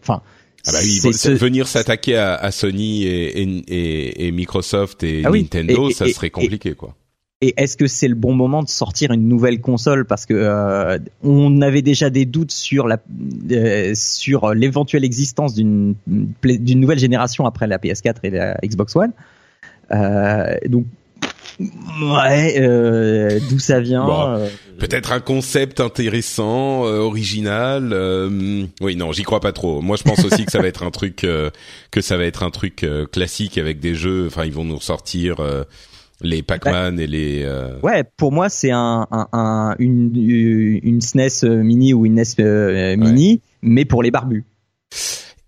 enfin 0.01 0.23
ah 0.67 0.73
bah 0.73 0.79
oui, 0.83 1.01
venir 1.37 1.69
s'attaquer 1.69 2.17
à, 2.17 2.35
à, 2.35 2.51
Sony 2.51 3.05
et, 3.05 3.43
et, 3.43 4.27
et, 4.27 4.33
Microsoft 4.33 5.03
et 5.03 5.23
ah 5.25 5.31
Nintendo, 5.31 5.91
ça 5.91 6.09
serait 6.09 6.31
compliqué 6.31 6.75
quoi. 6.75 6.95
Et 7.41 7.53
est-ce 7.59 7.77
que 7.77 7.87
c'est 7.87 8.09
le 8.09 8.15
bon 8.15 8.33
moment 8.33 8.63
de 8.63 8.69
sortir 8.69 9.11
une 9.11 9.29
nouvelle 9.29 9.61
console? 9.61 10.07
Parce 10.07 10.25
que 10.25 10.33
euh, 10.33 10.99
on 11.23 11.61
avait 11.61 11.83
déjà 11.83 12.09
des 12.09 12.25
doutes 12.25 12.53
sur 12.53 12.89
la 12.89 12.99
euh, 13.51 13.93
sur 13.95 14.55
l'éventuelle 14.55 15.05
existence 15.05 15.53
d'une 15.53 15.95
d'une 16.07 16.81
nouvelle 16.81 16.99
génération 16.99 17.45
après 17.45 17.67
la 17.67 17.77
PS4 17.77 18.15
et 18.23 18.31
la 18.31 18.57
Xbox 18.65 18.97
One. 18.97 19.13
Euh, 19.93 20.57
donc 20.69 20.87
Ouais, 21.61 22.57
euh, 22.59 23.39
d'où 23.49 23.59
ça 23.59 23.81
vient 23.81 24.09
euh, 24.09 24.49
Peut-être 24.79 25.13
un 25.13 25.21
concept 25.21 25.81
intéressant, 25.81 26.85
euh, 26.85 26.99
original. 26.99 27.91
Euh, 27.93 28.67
oui, 28.81 28.97
non, 28.97 29.13
j'y 29.13 29.23
crois 29.23 29.41
pas 29.41 29.53
trop. 29.53 29.81
Moi, 29.81 29.97
je 29.97 30.03
pense 30.03 30.25
aussi 30.25 30.45
que 30.45 30.51
ça 30.51 30.61
va 30.61 30.67
être 30.67 30.83
un 30.83 30.91
truc, 30.91 31.27
que 31.91 32.01
ça 32.01 32.17
va 32.17 32.25
être 32.25 32.43
un 32.43 32.51
truc 32.51 32.87
classique 33.13 33.59
avec 33.59 33.81
des 33.81 33.95
jeux. 33.95 34.27
Enfin, 34.27 34.45
ils 34.45 34.53
vont 34.53 34.65
nous 34.65 34.77
ressortir 34.77 35.37
les 36.21 36.43
Pac-Man 36.43 36.99
et 36.99 37.07
les. 37.07 37.49
Ouais, 37.83 38.05
pour 38.17 38.33
moi, 38.33 38.49
c'est 38.49 38.73
un, 38.73 39.07
un, 39.11 39.29
un, 39.33 39.77
une, 39.79 40.11
une 40.83 41.01
SNES 41.01 41.63
mini 41.63 41.95
ou 41.95 42.07
une 42.07 42.15
NES 42.15 42.97
mini, 42.97 43.41
mais 43.63 43.85
pour 43.85 44.03
les 44.03 44.11
barbus. 44.11 44.45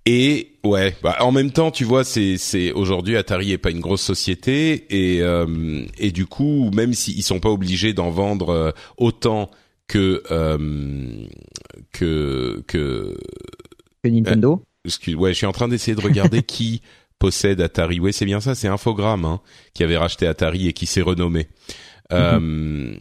Et 0.09 0.53
ouais, 0.63 0.97
bah, 1.03 1.17
en 1.21 1.33
même 1.33 1.51
temps, 1.51 1.73
tu 1.73 1.83
vois, 1.85 2.05
c'est 2.05 2.37
c'est 2.39 2.71
aujourd'hui 2.71 3.17
Atari 3.17 3.51
est 3.51 3.59
pas 3.59 3.73
une 3.73 3.81
grosse 3.81 4.03
société 4.03 4.87
et 4.89 5.21
euh, 5.21 5.85
et 5.99 6.13
du 6.13 6.27
coup, 6.27 6.71
même 6.73 6.95
s'ils 6.95 7.25
sont 7.25 7.41
pas 7.41 7.51
obligés 7.51 7.93
d'en 7.93 8.11
vendre 8.11 8.51
euh, 8.51 8.71
autant 8.97 9.51
que 9.89 10.23
euh, 10.31 11.27
que 11.93 12.63
que 12.69 13.19
que 14.05 14.09
Nintendo. 14.09 14.63
excuse, 14.85 15.17
ouais, 15.17 15.33
je 15.33 15.39
suis 15.39 15.47
en 15.47 15.53
train 15.53 15.67
d'essayer 15.67 15.97
de 15.97 16.03
regarder 16.03 16.43
qui 16.45 16.83
possède 17.19 17.61
Atari. 17.61 17.99
Ouais, 17.99 18.13
c'est 18.13 18.27
bien 18.27 18.39
ça, 18.39 18.55
c'est 18.55 18.69
Infogrames 18.69 19.25
hein, 19.25 19.41
qui 19.75 19.83
avait 19.83 19.97
racheté 19.97 20.29
Atari 20.29 20.69
et 20.69 20.73
qui 20.73 20.87
s'est 20.87 21.03
renommé. 21.03 21.49
Mm 22.13 22.95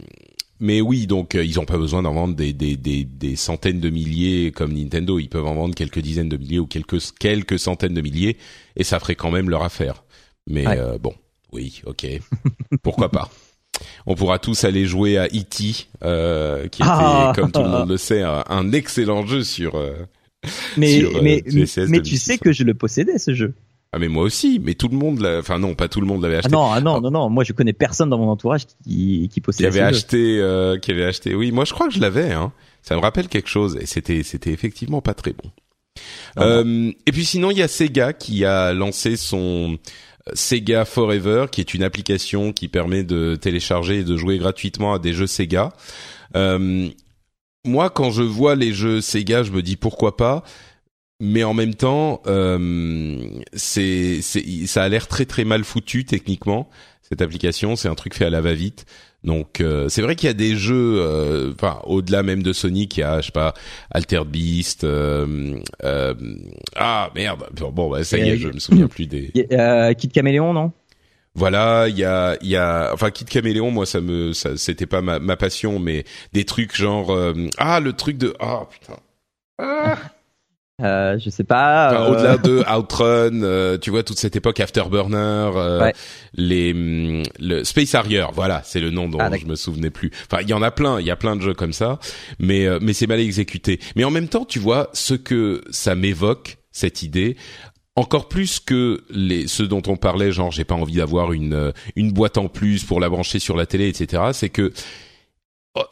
mais 0.58 0.80
oui, 0.80 1.06
donc 1.06 1.34
euh, 1.34 1.44
ils 1.44 1.56
n'ont 1.56 1.64
pas 1.64 1.76
besoin 1.76 2.02
d'en 2.02 2.14
vendre 2.14 2.34
des, 2.34 2.52
des, 2.52 2.76
des, 2.76 3.04
des, 3.04 3.36
centaines 3.36 3.80
de 3.80 3.90
milliers 3.90 4.52
comme 4.52 4.72
Nintendo. 4.72 5.18
Ils 5.18 5.28
peuvent 5.28 5.46
en 5.46 5.54
vendre 5.54 5.74
quelques 5.74 5.98
dizaines 5.98 6.28
de 6.28 6.36
milliers 6.36 6.58
ou 6.58 6.66
quelques 6.66 6.98
quelques 7.18 7.58
centaines 7.58 7.94
de 7.94 8.00
milliers, 8.00 8.38
et 8.76 8.84
ça 8.84 8.98
ferait 8.98 9.14
quand 9.14 9.30
même 9.30 9.50
leur 9.50 9.62
affaire. 9.62 10.04
Mais 10.48 10.66
euh, 10.66 10.98
bon, 10.98 11.14
oui, 11.52 11.82
ok, 11.84 12.06
pourquoi 12.82 13.10
pas? 13.10 13.30
On 14.06 14.14
pourra 14.14 14.38
tous 14.38 14.64
aller 14.64 14.86
jouer 14.86 15.18
à 15.18 15.26
E.T., 15.26 15.88
euh, 16.02 16.66
qui 16.68 16.80
était, 16.80 16.90
ah. 16.90 17.32
comme 17.34 17.52
tout 17.52 17.62
le 17.62 17.68
monde 17.68 17.90
le 17.90 17.98
sait, 17.98 18.22
un, 18.22 18.72
excellent 18.72 19.26
jeu 19.26 19.42
sur. 19.42 19.78
Mais 20.78 21.42
tu 21.42 22.16
sais 22.16 22.38
que 22.38 22.52
je 22.52 22.64
le 22.64 22.72
possédais 22.72 23.18
ce 23.18 23.34
jeu. 23.34 23.54
Ah 23.96 23.98
mais 23.98 24.08
moi 24.08 24.24
aussi, 24.24 24.60
mais 24.62 24.74
tout 24.74 24.88
le 24.88 24.96
monde 24.98 25.20
l'a, 25.20 25.38
enfin 25.38 25.58
non, 25.58 25.74
pas 25.74 25.88
tout 25.88 26.02
le 26.02 26.06
monde 26.06 26.20
l'avait 26.20 26.36
acheté. 26.36 26.50
Ah 26.52 26.54
non, 26.54 26.70
ah 26.70 26.80
non, 26.82 27.00
non, 27.00 27.10
non, 27.10 27.30
moi 27.30 27.44
je 27.44 27.54
connais 27.54 27.72
personne 27.72 28.10
dans 28.10 28.18
mon 28.18 28.28
entourage 28.28 28.66
qui 28.84 29.30
qui 29.32 29.40
possédait. 29.40 29.70
Qui 29.70 29.78
avait 29.78 29.88
acheté, 29.88 30.38
euh, 30.38 30.76
qui 30.78 30.90
avait 30.90 31.06
acheté. 31.06 31.34
Oui, 31.34 31.50
moi 31.50 31.64
je 31.64 31.72
crois 31.72 31.88
que 31.88 31.94
je 31.94 32.00
l'avais. 32.00 32.30
Hein. 32.30 32.52
Ça 32.82 32.94
me 32.94 33.00
rappelle 33.00 33.28
quelque 33.28 33.48
chose 33.48 33.78
et 33.80 33.86
c'était 33.86 34.22
c'était 34.22 34.50
effectivement 34.50 35.00
pas 35.00 35.14
très 35.14 35.32
bon. 35.32 35.50
Ah 36.36 36.42
euh, 36.42 36.92
et 37.06 37.12
puis 37.12 37.24
sinon 37.24 37.50
il 37.50 37.56
y 37.56 37.62
a 37.62 37.68
Sega 37.68 38.12
qui 38.12 38.44
a 38.44 38.74
lancé 38.74 39.16
son 39.16 39.78
euh, 40.28 40.32
Sega 40.34 40.84
Forever, 40.84 41.46
qui 41.50 41.62
est 41.62 41.72
une 41.72 41.82
application 41.82 42.52
qui 42.52 42.68
permet 42.68 43.02
de 43.02 43.34
télécharger 43.40 44.00
et 44.00 44.04
de 44.04 44.18
jouer 44.18 44.36
gratuitement 44.36 44.92
à 44.92 44.98
des 44.98 45.14
jeux 45.14 45.26
Sega. 45.26 45.72
Euh, 46.36 46.90
moi, 47.64 47.90
quand 47.90 48.10
je 48.10 48.22
vois 48.22 48.54
les 48.54 48.72
jeux 48.72 49.00
Sega, 49.00 49.42
je 49.42 49.52
me 49.52 49.62
dis 49.62 49.76
pourquoi 49.76 50.16
pas 50.16 50.44
mais 51.20 51.44
en 51.44 51.54
même 51.54 51.74
temps, 51.74 52.22
euh, 52.26 53.18
c'est, 53.54 54.20
ça 54.22 54.82
a 54.82 54.88
l'air 54.88 55.08
très 55.08 55.24
très 55.24 55.44
mal 55.44 55.64
foutu 55.64 56.04
techniquement. 56.04 56.68
Cette 57.02 57.22
application, 57.22 57.76
c'est 57.76 57.88
un 57.88 57.94
truc 57.94 58.14
fait 58.14 58.24
à 58.26 58.30
la 58.30 58.40
va-vite. 58.40 58.84
Donc 59.24 59.60
euh, 59.60 59.88
c'est 59.88 60.02
vrai 60.02 60.14
qu'il 60.14 60.28
y 60.28 60.30
a 60.30 60.34
des 60.34 60.56
jeux, 60.56 61.00
euh, 61.00 61.52
enfin 61.52 61.80
au-delà 61.84 62.22
même 62.22 62.42
de 62.42 62.52
Sonic, 62.52 62.96
il 62.96 63.00
y 63.00 63.02
a 63.02 63.20
je 63.20 63.26
sais 63.26 63.32
pas 63.32 63.54
Altered 63.90 64.28
Beast. 64.28 64.84
Euh, 64.84 65.58
euh, 65.82 66.14
ah 66.76 67.10
merde, 67.14 67.48
bon 67.72 67.90
bah, 67.90 68.04
ça 68.04 68.18
y 68.18 68.28
est, 68.28 68.36
je 68.36 68.48
me 68.48 68.58
souviens 68.58 68.86
plus 68.86 69.06
des. 69.06 69.32
Kid 69.98 70.12
Caméléon, 70.12 70.52
non? 70.52 70.72
Voilà, 71.34 71.86
il 71.88 71.98
y 71.98 72.04
a, 72.04 72.36
il 72.40 72.48
y 72.48 72.56
a, 72.56 72.90
enfin, 72.94 73.10
Kid 73.10 73.28
Caméléon, 73.28 73.70
moi, 73.70 73.84
ça 73.84 74.00
me, 74.00 74.32
ça, 74.32 74.56
c'était 74.56 74.86
pas 74.86 75.02
ma, 75.02 75.18
ma 75.18 75.36
passion, 75.36 75.78
mais 75.78 76.04
des 76.32 76.44
trucs 76.44 76.74
genre, 76.74 77.14
ah, 77.58 77.80
le 77.80 77.92
truc 77.92 78.16
de, 78.16 78.34
ah, 78.40 78.66
putain, 78.70 78.98
ah, 79.58 79.98
euh, 80.82 81.18
je 81.18 81.30
sais 81.30 81.44
pas. 81.44 81.90
Enfin, 81.90 82.12
Au-delà 82.12 82.32
euh, 82.34 82.38
de 82.38 82.64
Outrun, 82.78 83.42
euh, 83.42 83.78
tu 83.78 83.90
vois 83.90 84.02
toute 84.02 84.18
cette 84.18 84.36
époque 84.36 84.60
Afterburner, 84.60 85.50
euh, 85.56 85.90
les 86.34 86.74
mm, 86.74 87.22
le 87.38 87.64
Space 87.64 87.94
Harrier, 87.94 88.26
voilà, 88.34 88.60
c'est 88.64 88.80
le 88.80 88.90
nom 88.90 89.08
dont 89.08 89.18
ah, 89.18 89.30
je 89.34 89.46
me 89.46 89.56
souvenais 89.56 89.88
plus. 89.88 90.10
Enfin, 90.30 90.42
il 90.42 90.48
y 90.50 90.52
en 90.52 90.60
a 90.60 90.70
plein, 90.70 91.00
il 91.00 91.06
y 91.06 91.10
a 91.10 91.16
plein 91.16 91.34
de 91.34 91.40
jeux 91.40 91.54
comme 91.54 91.72
ça, 91.72 91.98
mais 92.38 92.66
mais 92.80 92.92
c'est 92.92 93.06
mal 93.06 93.20
exécuté. 93.20 93.80
Mais 93.96 94.04
en 94.04 94.10
même 94.10 94.28
temps, 94.28 94.44
tu 94.44 94.58
vois 94.58 94.90
ce 94.92 95.14
que 95.14 95.62
ça 95.70 95.94
m'évoque 95.94 96.58
cette 96.72 97.02
idée. 97.02 97.36
Encore 97.98 98.28
plus 98.28 98.60
que 98.60 99.02
les 99.08 99.46
ceux 99.46 99.66
dont 99.66 99.82
on 99.86 99.96
parlait, 99.96 100.30
genre 100.30 100.52
j'ai 100.52 100.64
pas 100.64 100.74
envie 100.74 100.96
d'avoir 100.96 101.32
une 101.32 101.72
une 101.94 102.12
boîte 102.12 102.36
en 102.36 102.48
plus 102.48 102.84
pour 102.84 103.00
la 103.00 103.08
brancher 103.08 103.38
sur 103.38 103.56
la 103.56 103.64
télé, 103.64 103.88
etc. 103.88 104.24
C'est 104.34 104.50
que 104.50 104.74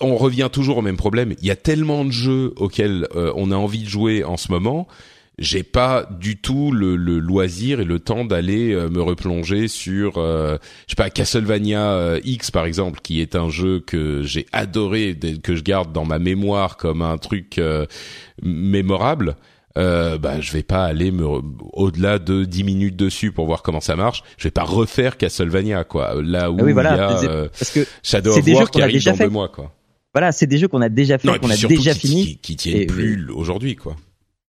on 0.00 0.17
revient 0.17 0.49
toujours 0.53 0.79
au 0.79 0.83
même 0.83 0.97
problème. 0.97 1.35
Il 1.41 1.47
y 1.47 1.50
a 1.50 1.57
tellement 1.57 2.05
de 2.05 2.11
jeux 2.11 2.53
auxquels 2.57 3.09
euh, 3.14 3.33
on 3.37 3.50
a 3.50 3.57
envie 3.57 3.83
de 3.83 3.88
jouer 3.88 4.25
en 4.25 4.37
ce 4.37 4.50
moment. 4.50 4.87
J'ai 5.37 5.64
pas 5.64 6.07
du 6.21 6.37
tout 6.37 6.71
le, 6.71 6.95
loisir 6.97 7.81
et 7.81 7.85
le 7.85 7.99
temps 7.99 8.25
d'aller 8.25 8.73
euh, 8.73 8.88
me 8.88 9.03
replonger 9.03 9.67
sur, 9.67 10.17
euh, 10.17 10.59
je 10.87 10.93
sais 10.93 10.97
pas, 10.97 11.11
Castlevania 11.11 12.19
X 12.25 12.50
par 12.50 12.67
exemple, 12.67 13.00
qui 13.03 13.21
est 13.21 13.35
un 13.35 13.49
jeu 13.49 13.81
que 13.81 14.23
j'ai 14.23 14.47
adoré, 14.53 15.19
que 15.43 15.57
je 15.57 15.62
garde 15.62 15.93
dans 15.93 16.05
ma 16.05 16.19
mémoire 16.19 16.76
comme 16.76 17.03
un 17.03 17.19
truc 17.19 17.61
mémorable. 18.43 19.37
Euh, 19.76 20.19
bah 20.19 20.40
je 20.40 20.52
vais 20.52 20.62
pas 20.62 20.85
aller 20.85 21.11
me 21.11 21.25
au-delà 21.73 22.19
de 22.19 22.45
10 22.45 22.64
minutes 22.64 22.97
dessus 22.97 23.33
pour 23.33 23.47
voir 23.47 23.62
comment 23.62 23.81
ça 23.81 23.97
marche. 23.97 24.23
Je 24.38 24.45
vais 24.45 24.50
pas 24.52 24.62
refaire 24.64 25.16
Castlevania 25.16 25.85
quoi. 25.85 26.14
Là 26.23 26.50
où 26.50 26.57
Ah 26.61 26.62
oui, 26.64 26.73
voilà, 26.73 26.95
il 26.95 26.97
y 26.99 27.00
a 27.00 27.16
c'est- 27.19 27.28
euh, 27.28 27.49
parce 27.59 27.71
que 27.71 27.87
Shadow 28.02 28.37
of 28.38 28.45
des 28.45 28.54
War 28.54 28.71
qui 28.71 28.81
a 28.81 28.85
arrive 28.85 28.97
déjà 28.97 29.11
dans 29.12 29.16
fait. 29.16 29.25
deux 29.25 29.31
mois 29.31 29.49
quoi. 29.49 29.73
voilà, 30.14 30.31
c'est 30.33 30.47
des 30.47 30.59
jeux 30.59 30.69
qu'on 30.69 30.83
a 30.83 30.88
déjà 30.88 31.19
fait, 31.19 31.26
qu'on 31.38 31.50
a 31.50 31.57
déjà 31.57 31.93
qui, 31.95 31.99
fini. 32.09 32.25
qui, 32.26 32.37
qui 32.38 32.57
tiennent 32.57 32.83
Et- 32.83 32.87
plus 32.87 33.28
aujourd'hui 33.31 33.75
quoi. 33.76 33.97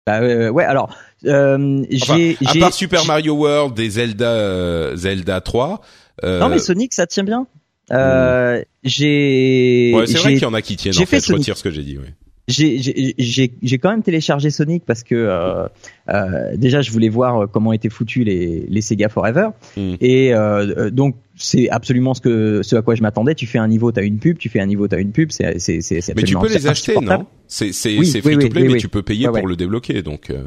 Bah, 0.04 0.18
euh, 0.20 0.48
ouais, 0.50 0.64
alors 0.64 0.92
euh, 1.26 1.84
Enfin, 2.02 2.16
j'ai 2.16 2.36
à 2.44 2.54
part 2.58 2.72
Super 2.74 3.04
Mario 3.04 3.34
World 3.34 3.78
et 3.78 3.88
Zelda 3.88 4.30
euh, 4.32 4.96
Zelda 4.96 5.40
3. 5.40 5.80
Euh, 6.24 6.40
Non 6.40 6.48
mais 6.48 6.58
Sonic 6.58 6.92
ça 6.92 7.06
tient 7.06 7.22
bien. 7.22 7.46
Euh, 7.92 8.60
j'ai 8.82 9.92
ouais, 9.94 10.06
c'est 10.06 10.18
vrai 10.18 10.32
qu'il 10.34 10.42
y 10.42 10.46
en 10.46 10.54
a 10.54 10.62
qui 10.62 10.76
tiennent 10.76 10.92
j'ai 10.94 11.02
en 11.02 11.06
fait. 11.06 11.20
fait 11.20 11.26
Je 11.28 11.32
retire 11.34 11.56
ce 11.56 11.62
que 11.62 11.70
j'ai 11.70 11.82
dit. 11.84 11.98
Oui. 11.98 12.08
J'ai 12.48 12.78
j'ai 12.78 13.14
j'ai 13.18 13.52
j'ai 13.62 13.78
quand 13.78 13.90
même 13.90 14.02
téléchargé 14.02 14.50
Sonic 14.50 14.84
parce 14.84 15.04
que 15.04 15.14
euh, 15.14 15.68
euh, 16.08 16.56
déjà 16.56 16.82
je 16.82 16.90
voulais 16.90 17.08
voir 17.08 17.48
comment 17.50 17.72
étaient 17.72 17.88
foutus 17.88 18.24
les 18.24 18.66
les 18.68 18.80
Sega 18.80 19.08
Forever 19.08 19.50
Mm. 19.76 19.94
et 20.00 20.34
euh, 20.34 20.90
donc 20.90 21.14
c'est 21.36 21.68
absolument 21.70 22.14
ce 22.14 22.20
que 22.20 22.62
ce 22.62 22.76
à 22.76 22.82
quoi 22.82 22.94
je 22.94 23.02
m'attendais. 23.02 23.34
Tu 23.34 23.46
fais 23.46 23.58
un 23.58 23.68
niveau, 23.68 23.90
t'as 23.92 24.02
une 24.02 24.18
pub, 24.18 24.38
tu 24.38 24.48
fais 24.48 24.60
un 24.60 24.66
niveau, 24.66 24.86
t'as 24.88 24.98
une 24.98 25.12
pub. 25.12 25.30
C'est 25.30 25.58
c'est 25.58 25.80
c'est 25.80 26.14
Mais 26.16 26.24
tu 26.24 26.36
peux 26.36 26.48
les 26.48 26.66
acheter, 26.66 26.94
non? 27.00 27.26
C'est 27.46 27.72
c'est 27.72 27.96
Oui, 27.98 28.06
c'est 28.06 28.18
oui, 28.26 28.34
free 28.34 28.44
to 28.44 28.48
play, 28.50 28.62
oui, 28.62 28.72
mais 28.74 28.78
tu 28.78 28.88
peux 28.88 29.02
payer 29.02 29.26
Ouais, 29.28 29.32
pour 29.40 29.44
ouais. 29.44 29.50
le 29.50 29.56
débloquer. 29.56 30.02
Donc 30.02 30.30
euh, 30.30 30.44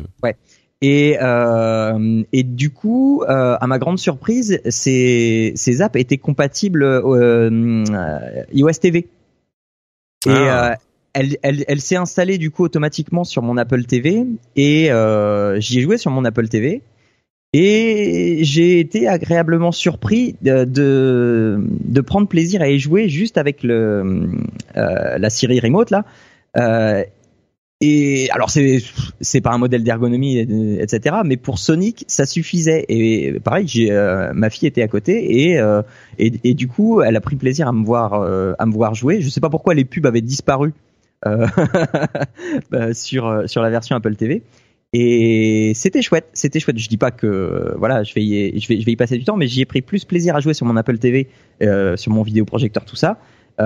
Et 0.82 1.18
euh, 1.22 2.24
et 2.34 2.44
du 2.44 2.70
coup, 2.70 3.24
euh, 3.24 3.58
à 3.60 3.66
ma 3.68 3.80
grande 3.80 3.98
surprise, 4.00 4.62
ces 4.70 5.54
ces 5.56 5.82
apps 5.82 5.96
étaient 6.00 6.18
compatibles 6.18 6.84
euh, 6.84 7.02
euh, 7.90 8.44
iOS 8.54 8.72
TV. 8.82 9.00
Et 9.00 10.30
Ah. 10.30 10.78
Elle 11.15 11.81
s'est 11.81 11.95
installée 11.95 12.38
du 12.38 12.51
coup 12.51 12.63
automatiquement 12.63 13.24
sur 13.24 13.41
mon 13.41 13.57
Apple 13.57 13.86
TV 13.86 14.25
et 14.55 14.91
euh, 14.91 15.60
j'y 15.60 15.79
ai 15.79 15.81
joué 15.81 15.98
sur 15.98 16.12
mon 16.12 16.25
Apple 16.25 16.48
TV. 16.48 16.81
Et 17.53 18.39
j'ai 18.41 18.81
été 18.81 19.07
agréablement 19.07 19.72
surpris 19.72 20.36
de, 20.41 21.57
prendre 22.05 22.27
plaisir 22.27 22.62
à 22.62 22.67
y 22.67 22.79
jouer 22.79 23.07
juste 23.07 23.38
avec 23.38 23.63
euh, 23.63 24.27
la 24.75 25.29
Siri 25.29 25.62
Remote 25.62 25.89
là. 25.89 26.03
Euh, 26.57 27.03
et 27.81 28.29
alors 28.31 28.50
c'est 28.50 29.41
pas 29.41 29.51
un 29.51 29.57
modèle 29.57 29.84
d'ergonomie 29.84 30.38
et- 30.38 30.81
etc. 30.81 31.17
Mais 31.24 31.38
pour 31.38 31.60
Sonic 31.60 32.03
ça 32.07 32.25
suffisait 32.25 32.86
et 32.89 33.39
pareil 33.41 33.89
ma 34.34 34.50
fille 34.50 34.67
était 34.67 34.81
à 34.81 34.88
côté 34.88 35.53
et, 36.17 36.53
du 36.53 36.67
coup 36.67 37.01
elle 37.01 37.15
a 37.15 37.22
pris 37.22 37.36
plaisir 37.38 37.69
à 37.69 37.72
me 37.74 37.86
voir 37.86 38.13
à 38.13 38.65
me 38.65 38.74
voir 38.74 38.95
jouer. 38.95 39.22
Je 39.22 39.29
sais 39.29 39.41
pas 39.41 39.50
pourquoi 39.50 39.74
les 39.75 39.86
pubs 39.86 40.05
avaient 40.05 40.22
disparu 40.22 40.74
sur 42.94 43.27
euh, 43.27 43.48
sur 43.48 43.62
la 43.62 43.70
version 43.70 43.96
Apple 43.96 44.15
TV. 44.15 44.44
Et 44.98 45.74
c'était 45.75 46.01
chouette, 46.01 46.29
c'était 46.32 46.62
chouette. 46.62 46.77
Je 46.77 46.88
dis 46.88 46.96
pas 46.96 47.12
que 47.12 47.27
euh, 47.27 47.75
voilà, 47.77 48.03
je 48.03 48.13
vais 48.13 48.24
y, 48.24 48.96
passer 48.96 49.17
du 49.17 49.25
temps, 49.25 49.36
mais 49.36 49.48
j'y 49.48 49.60
ai 49.60 49.65
pris 49.65 49.82
plus 49.82 50.05
plaisir 50.05 50.38
à 50.38 50.39
jouer 50.39 50.53
sur 50.53 50.65
mon 50.65 50.77
Apple 50.77 50.98
TV, 51.00 51.27
euh, 51.62 51.98
sur 51.98 52.13
mon 52.13 52.22
vidéoprojecteur, 52.22 52.86
tout 52.86 52.96
ça, 52.96 53.12
euh, 53.12 53.15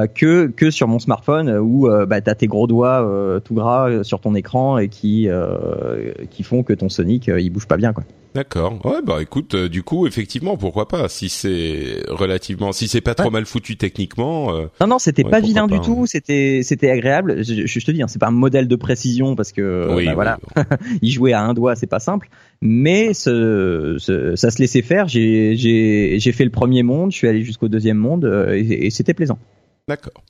que 0.07 0.47
que 0.47 0.69
sur 0.69 0.87
mon 0.87 0.99
smartphone 0.99 1.49
euh, 1.49 1.59
où 1.59 1.87
euh, 1.89 2.05
bah 2.05 2.21
t'as 2.21 2.35
tes 2.35 2.47
gros 2.47 2.67
doigts 2.67 3.03
euh, 3.07 3.39
tout 3.39 3.55
gras 3.55 3.89
euh, 3.89 4.03
sur 4.03 4.19
ton 4.21 4.35
écran 4.35 4.77
et 4.77 4.87
qui 4.87 5.27
euh, 5.27 6.13
qui 6.29 6.43
font 6.43 6.61
que 6.63 6.73
ton 6.73 6.89
Sonic 6.89 7.27
euh, 7.29 7.39
il 7.41 7.49
bouge 7.49 7.67
pas 7.67 7.77
bien 7.77 7.91
quoi. 7.93 8.03
D'accord. 8.35 8.79
Ouais, 8.85 9.01
bah 9.03 9.17
écoute, 9.23 9.55
euh, 9.55 9.67
du 9.69 9.81
coup, 9.81 10.05
effectivement, 10.05 10.55
pourquoi 10.55 10.87
pas 10.87 11.09
Si 11.09 11.29
c'est 11.29 12.03
relativement, 12.09 12.71
si 12.71 12.87
c'est 12.87 13.01
pas 13.01 13.15
trop 13.15 13.25
Ouais. 13.25 13.31
mal 13.33 13.47
foutu 13.47 13.75
techniquement. 13.75 14.53
euh, 14.55 14.67
Non 14.79 14.85
non, 14.85 14.99
c'était 14.99 15.23
Ouais, 15.25 15.31
pas 15.31 15.39
vilain 15.39 15.67
pas, 15.67 15.79
du 15.79 15.81
tout, 15.81 16.05
c'était 16.05 16.61
c'était 16.61 16.91
agréable. 16.91 17.43
Je, 17.43 17.65
je- 17.65 17.79
te 17.83 17.89
dis, 17.89 18.03
hein, 18.03 18.07
c'est 18.07 18.19
pas 18.19 18.27
un 18.27 18.31
modèle 18.31 18.67
de 18.67 18.75
précision 18.75 19.35
parce 19.35 19.51
que 19.51 19.61
euh, 19.61 19.95
oui, 19.95 20.05
bah, 20.05 20.11
oui, 20.11 20.13
voilà, 20.13 20.39
oui. 20.55 20.63
y 21.01 21.09
jouer 21.11 21.33
à 21.33 21.41
un 21.41 21.55
doigt 21.55 21.75
c'est 21.75 21.87
pas 21.87 21.99
simple, 21.99 22.29
mais 22.61 23.15
ce, 23.15 23.95
ce- 23.97 24.35
ça 24.35 24.51
se 24.51 24.59
laissait 24.61 24.83
faire. 24.83 25.07
J'ai 25.07 25.55
j'ai 25.55 26.19
j'ai 26.19 26.31
fait 26.31 26.45
le 26.45 26.51
premier 26.51 26.83
monde, 26.83 27.11
je 27.11 27.17
suis 27.17 27.27
allé 27.27 27.41
jusqu'au 27.43 27.67
deuxième 27.67 27.97
monde 27.97 28.25
euh, 28.25 28.53
et, 28.53 28.85
et 28.85 28.89
c'était 28.91 29.15
plaisant. 29.15 29.39
D'accord. 29.89 30.23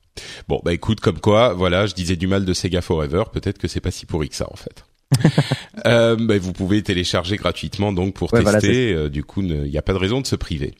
Bon, 0.47 0.59
bah 0.65 0.73
écoute, 0.73 0.99
comme 1.01 1.19
quoi, 1.19 1.53
voilà, 1.53 1.85
je 1.85 1.93
disais 1.93 2.15
du 2.15 2.27
mal 2.27 2.45
de 2.45 2.53
Sega 2.53 2.81
Forever. 2.81 3.25
Peut-être 3.31 3.57
que 3.57 3.67
c'est 3.67 3.79
pas 3.81 3.91
si 3.91 4.05
pourri 4.05 4.29
que 4.29 4.35
ça, 4.35 4.47
en 4.51 4.55
fait. 4.55 4.85
euh, 5.87 6.15
bah, 6.19 6.37
vous 6.37 6.53
pouvez 6.53 6.81
télécharger 6.83 7.35
gratuitement 7.37 7.91
donc 7.91 8.13
pour 8.13 8.31
Ouais, 8.33 8.41
voilà, 8.41 8.59
tester. 8.61 8.93
Euh, 8.93 9.09
du 9.09 9.23
coup, 9.23 9.41
il 9.41 9.63
n'y 9.63 9.77
a 9.77 9.81
pas 9.81 9.93
de 9.93 9.97
raison 9.97 10.21
de 10.21 10.27
se 10.27 10.35
priver. 10.35 10.75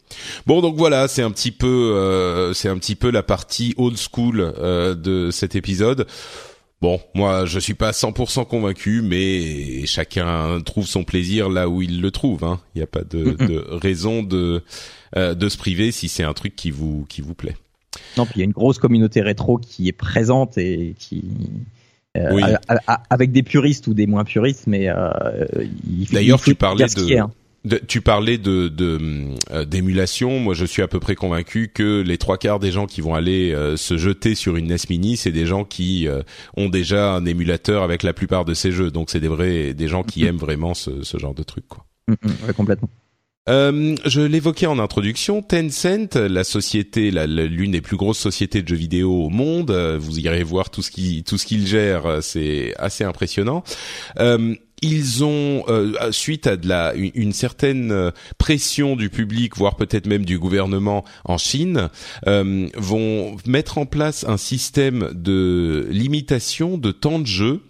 Bon, 0.46 0.62
donc 0.62 0.76
voilà, 0.78 1.08
c'est 1.08 1.24
un 1.24 1.32
petit 1.32 1.52
peu, 1.52 1.68
euh, 1.68 2.54
c'est 2.54 2.70
un 2.70 2.78
petit 2.78 2.96
peu 2.96 3.10
la 3.12 3.24
partie 3.24 3.74
old 3.78 3.98
school 3.98 4.40
euh, 4.58 4.94
de 4.96 5.30
cet 5.32 5.56
épisode. 5.56 6.06
Bon, 6.82 7.02
moi, 7.14 7.46
je 7.46 7.60
suis 7.60 7.74
pas 7.74 7.92
100% 7.92 8.46
convaincu, 8.48 9.02
mais 9.02 9.86
chacun 9.86 10.62
trouve 10.62 10.88
son 10.88 11.04
plaisir 11.04 11.50
là 11.50 11.68
où 11.68 11.82
il 11.82 12.00
le 12.00 12.12
trouve. 12.12 12.46
hein. 12.46 12.62
Il 12.74 12.78
n'y 12.78 12.84
a 12.84 12.88
pas 12.88 13.04
de, 13.04 13.32
de 13.46 13.66
raison 13.70 14.24
de 14.24 14.64
euh, 15.18 15.34
de 15.34 15.50
se 15.50 15.58
priver 15.58 15.92
si 15.92 16.08
c'est 16.08 16.24
un 16.24 16.34
truc 16.34 16.56
qui 16.56 16.72
vous 16.72 17.06
qui 17.10 17.22
vous 17.22 17.34
plaît. 17.36 17.56
Non, 18.18 18.26
puis 18.26 18.34
il 18.36 18.40
y 18.40 18.42
a 18.42 18.46
une 18.46 18.52
grosse 18.52 18.78
communauté 18.80 19.22
rétro 19.22 19.58
qui 19.58 19.88
est 19.88 19.94
présente 19.94 20.58
et 20.58 20.96
qui 21.00 21.24
euh, 22.18 22.30
Oui. 22.34 22.44
a- 22.44 22.60
a- 22.88 23.04
avec 23.10 23.32
des 23.32 23.44
puristes 23.44 23.88
ou 23.88 23.94
des 23.94 24.08
moins 24.08 24.24
puristes, 24.24 24.68
mais 24.68 24.90
euh, 24.90 25.10
D'ailleurs, 26.12 26.38
il 26.40 26.44
faut 26.44 26.52
tu 26.52 26.56
parlais 26.56 26.86
de, 26.86 27.18
hein. 27.18 27.32
de- 27.66 27.82
tu 27.88 28.02
parlais 28.02 28.38
de 28.38 28.68
de, 28.68 29.64
d'émulation. 29.66 30.40
Moi, 30.40 30.54
je 30.54 30.66
suis 30.66 30.82
à 30.82 30.88
peu 30.88 31.00
près 31.00 31.16
convaincu 31.16 31.70
que 31.74 32.02
les 32.02 32.18
trois 32.18 32.38
quarts 32.38 32.60
des 32.60 32.72
gens 32.72 32.86
qui 32.88 33.02
vont 33.02 33.16
aller 33.16 33.54
euh, 33.54 33.78
se 33.78 33.98
jeter 33.98 34.36
sur 34.36 34.56
une 34.56 34.68
NES 34.68 34.78
Mini, 34.90 35.18
c'est 35.18 35.32
des 35.32 35.46
gens 35.46 35.64
qui 35.66 36.08
euh, 36.08 36.22
ont 36.58 36.70
déjà 36.70 37.14
un 37.14 37.26
émulateur 37.26 37.84
avec 37.84 38.04
la 38.04 38.14
plupart 38.14 38.46
de 38.46 38.54
ces 38.54 38.72
jeux. 38.72 38.92
Donc, 38.92 39.10
c'est 39.10 39.20
des 39.20 39.28
vrais, 39.28 39.74
des 39.74 39.88
gens 39.88 40.04
qui 40.04 40.26
aiment 40.26 40.38
vraiment 40.38 40.74
ce, 40.74 41.04
ce 41.04 41.18
genre 41.18 41.34
de 41.34 41.44
truc, 41.44 41.68
quoi. 41.68 41.86
Mm, 42.08 42.14
mm, 42.14 42.48
ouais, 42.48 42.54
complètement. 42.54 42.90
Euh, 43.48 43.96
je 44.06 44.22
l'évoquais 44.22 44.68
en 44.68 44.80
introduction, 44.80 45.42
Tencent, 45.42 46.16
la 46.16 46.44
société, 46.44 47.10
l'une 47.10 47.72
des 47.72 47.82
plus 47.82 47.98
grosses 47.98 48.20
sociétés 48.20 48.62
de 48.62 48.68
jeux 48.68 48.76
vidéo 48.76 49.12
au 49.12 49.30
monde. 49.30 49.72
euh, 49.72 49.98
Vous 50.00 50.20
irez 50.20 50.44
voir 50.44 50.70
tout 50.70 50.82
ce 50.82 50.92
qu'ils 50.92 51.68
gèrent, 51.68 52.06
euh, 52.06 52.22
c'est 52.22 52.74
assez 52.78 53.04
impressionnant. 53.04 53.64
Ils 54.82 55.26
ont, 55.26 55.66
suite 56.12 56.48
à 56.48 56.94
une, 56.94 57.34
certaine 57.34 58.14
pression 58.38 58.96
du 58.96 59.10
public, 59.10 59.58
voire 59.58 59.76
peut-être 59.76 60.08
même 60.08 60.24
du 60.24 60.40
gouvernement 60.40 61.04
en 61.26 61.38
Chine, 61.38 61.90
vont 62.26 63.36
mettre 63.46 63.78
en 63.78 63.86
place 63.86 64.24
un 64.26 64.38
système 64.38 65.10
de 65.14 65.86
limitation 65.92 66.78
de 66.78 66.92
temps 66.92 67.20
de 67.20 67.28
jeu 67.28 67.62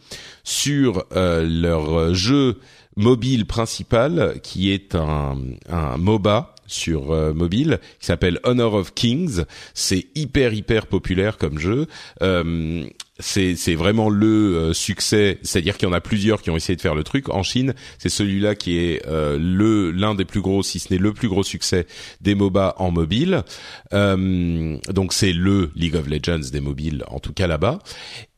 sur 0.49 1.05
euh, 1.15 1.47
leur 1.47 2.13
jeu 2.13 2.58
mobile 2.99 3.45
principal, 3.45 4.39
qui 4.43 4.71
est 4.71 4.93
un, 4.93 5.38
un 5.69 5.97
MOBA 5.97 6.53
sur 6.69 7.12
euh, 7.12 7.33
mobile 7.33 7.79
qui 7.99 8.05
s'appelle 8.05 8.39
Honor 8.43 8.75
of 8.75 8.93
Kings. 8.93 9.43
C'est 9.73 10.07
hyper 10.15 10.53
hyper 10.53 10.88
populaire 10.88 11.38
comme 11.38 11.59
jeu. 11.59 11.88
Euh, 12.21 12.85
c'est 13.21 13.75
vraiment 13.75 14.09
le 14.09 14.27
euh, 14.27 14.73
succès, 14.73 15.39
c'est-à-dire 15.41 15.77
qu'il 15.77 15.89
y 15.89 15.91
en 15.91 15.93
a 15.93 15.99
plusieurs 15.99 16.41
qui 16.41 16.51
ont 16.51 16.55
essayé 16.55 16.77
de 16.77 16.81
faire 16.81 16.95
le 16.95 17.03
truc. 17.03 17.27
En 17.27 17.43
Chine, 17.43 17.73
c'est 17.97 18.07
celui-là 18.07 18.55
qui 18.55 18.77
est 18.77 19.05
euh, 19.07 19.38
le 19.38 19.91
l'un 19.91 20.15
des 20.15 20.23
plus 20.23 20.39
gros, 20.39 20.63
si 20.63 20.79
ce 20.79 20.93
n'est 20.93 20.99
le 20.99 21.13
plus 21.13 21.27
gros 21.27 21.43
succès 21.43 21.85
des 22.21 22.33
MOBA 22.35 22.75
en 22.77 22.91
mobile. 22.91 23.43
Donc 23.91 25.13
c'est 25.13 25.33
le 25.33 25.71
League 25.75 25.95
of 25.95 26.07
Legends 26.07 26.49
des 26.51 26.62
mobiles, 26.62 27.03
en 27.07 27.19
tout 27.19 27.33
cas 27.33 27.47
là-bas. 27.47 27.79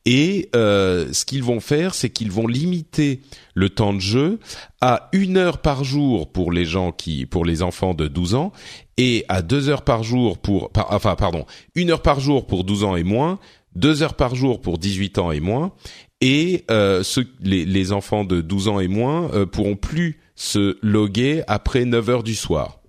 Et 0.04 0.48
ce 0.52 1.24
qu'ils 1.24 1.44
vont 1.44 1.60
faire, 1.60 1.94
c'est 1.94 2.10
qu'ils 2.10 2.32
vont 2.32 2.48
limiter 2.48 3.20
le 3.54 3.68
temps 3.70 3.92
de 3.92 4.00
jeu 4.00 4.38
à 4.80 5.08
une 5.12 5.36
heure 5.36 5.58
par 5.58 5.84
jour 5.84 6.30
pour 6.32 6.52
les 6.52 6.64
gens 6.64 6.92
qui, 6.92 7.26
pour 7.26 7.44
les 7.44 7.62
enfants 7.62 7.94
de 7.94 8.08
12 8.08 8.34
ans, 8.34 8.52
et 8.96 9.24
à 9.28 9.42
deux 9.42 9.68
heures 9.68 9.82
par 9.82 10.02
jour 10.02 10.38
pour, 10.38 10.70
par- 10.70 10.92
enfin 10.92 11.16
pardon, 11.16 11.44
une 11.74 11.90
heure 11.90 12.02
par 12.02 12.20
jour 12.20 12.46
pour 12.46 12.64
12 12.64 12.84
ans 12.84 12.96
et 12.96 13.02
moins, 13.02 13.38
deux 13.74 14.02
heures 14.02 14.14
par 14.14 14.34
jour 14.34 14.60
pour 14.60 14.78
18 14.78 15.18
ans 15.18 15.32
et 15.32 15.40
moins, 15.40 15.72
et 16.20 16.64
euh, 16.70 17.02
ceux, 17.02 17.26
les, 17.40 17.64
les 17.64 17.92
enfants 17.92 18.24
de 18.24 18.40
12 18.40 18.68
ans 18.68 18.80
et 18.80 18.88
moins 18.88 19.30
euh, 19.32 19.44
pourront 19.46 19.76
plus 19.76 20.20
se 20.34 20.78
loguer 20.82 21.42
après 21.48 21.84
9 21.84 22.08
heures 22.10 22.22
du 22.22 22.34
soir. 22.34 22.80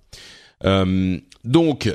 Euh, 0.64 1.18
donc 1.44 1.94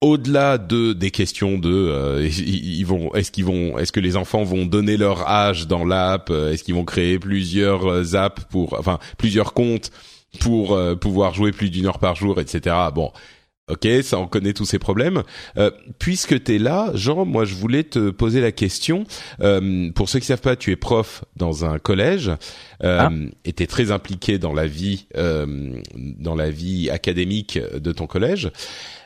au-delà 0.00 0.58
de 0.58 0.92
des 0.92 1.10
questions 1.10 1.58
de 1.58 1.72
euh, 1.72 2.28
ils 2.38 2.84
vont 2.84 3.12
est-ce 3.14 3.30
qu'ils 3.32 3.44
vont 3.44 3.78
est-ce 3.78 3.92
que 3.92 4.00
les 4.00 4.16
enfants 4.16 4.44
vont 4.44 4.66
donner 4.66 4.96
leur 4.96 5.28
âge 5.28 5.66
dans 5.66 5.84
l'app 5.84 6.30
euh, 6.30 6.52
est-ce 6.52 6.64
qu'ils 6.64 6.74
vont 6.74 6.84
créer 6.84 7.18
plusieurs 7.18 7.86
euh, 7.90 8.14
apps 8.14 8.44
pour 8.50 8.78
enfin 8.78 8.98
plusieurs 9.16 9.54
comptes 9.54 9.90
pour 10.40 10.78
pouvoir 11.00 11.32
jouer 11.32 11.52
plus 11.52 11.70
d'une 11.70 11.86
heure 11.86 11.98
par 11.98 12.14
jour 12.14 12.38
etc 12.38 12.76
bon 12.94 13.10
Ok, 13.68 13.86
ça 14.02 14.18
on 14.18 14.26
connaît 14.26 14.52
tous 14.52 14.64
ces 14.64 14.78
problèmes. 14.78 15.22
Euh, 15.56 15.70
puisque 15.98 16.42
tu 16.42 16.54
es 16.54 16.58
là, 16.58 16.90
Jean, 16.94 17.24
moi 17.24 17.44
je 17.44 17.54
voulais 17.54 17.84
te 17.84 18.10
poser 18.10 18.40
la 18.40 18.52
question. 18.52 19.04
Euh, 19.40 19.90
pour 19.92 20.08
ceux 20.08 20.18
qui 20.20 20.26
savent 20.26 20.40
pas, 20.40 20.56
tu 20.56 20.70
es 20.72 20.76
prof 20.76 21.24
dans 21.36 21.64
un 21.64 21.78
collège 21.78 22.30
euh, 22.82 22.98
Ah. 23.00 23.10
et 23.44 23.52
tu 23.52 23.62
es 23.62 23.66
très 23.66 23.90
impliqué 23.90 24.38
dans 24.38 24.52
la 24.54 24.66
vie, 24.66 25.06
euh, 25.16 25.72
dans 25.96 26.34
la 26.34 26.50
vie 26.50 26.90
académique 26.90 27.58
de 27.58 27.92
ton 27.92 28.06
collège. 28.06 28.50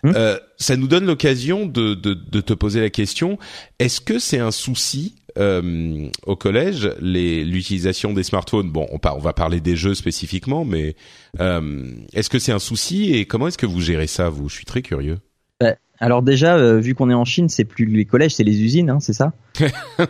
Euh, 0.05 0.38
ça 0.57 0.77
nous 0.77 0.88
donne 0.88 1.07
l'occasion 1.07 1.64
de, 1.66 1.94
de, 1.94 2.14
de 2.14 2.40
te 2.40 2.53
poser 2.53 2.81
la 2.81 2.90
question 2.90 3.38
est-ce 3.79 4.01
que 4.01 4.18
c'est 4.18 4.40
un 4.40 4.51
souci 4.51 5.14
euh, 5.38 6.09
au 6.27 6.37
collège, 6.37 6.90
l'utilisation 7.01 8.12
des 8.12 8.23
smartphones. 8.23 8.71
Bon, 8.71 8.87
on, 8.92 8.99
on, 9.09 9.18
va 9.18 9.33
parler 9.33 9.61
des 9.61 9.77
jeux 9.77 9.95
spécifiquement, 9.95 10.64
mais 10.64 10.95
euh, 11.40 11.90
est-ce 12.12 12.31
que 12.31 12.38
c'est 12.38 12.53
un 12.53 12.59
souci 12.59 13.14
et 13.14 13.27
comment 13.27 13.49
est-ce 13.49 13.59
que 13.59 13.66
vous 13.66 13.81
gérez 13.81 14.07
ça 14.07 14.29
vous? 14.29 14.49
Je 14.49 14.55
suis 14.55 14.64
très 14.64 14.83
curieux. 14.83 15.18
Bah, 15.61 15.75
alors 16.03 16.23
déjà, 16.23 16.57
euh, 16.57 16.81
vu 16.81 16.97
qu'on 16.97 17.11
est 17.11 17.14
en 17.14 17.25
Chine, 17.25 17.49
c'est 17.49 17.64
plus 17.64 17.87
les 17.87 18.05
collèges, 18.05 18.35
c'est 18.35 18.42
les 18.42 18.61
usines, 18.61 18.90
hein, 18.90 18.99
c'est 18.99 19.12
ça? 19.12 19.33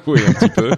Oui, 0.07 0.21
un 0.27 0.33
petit 0.33 0.49
peu. 0.49 0.71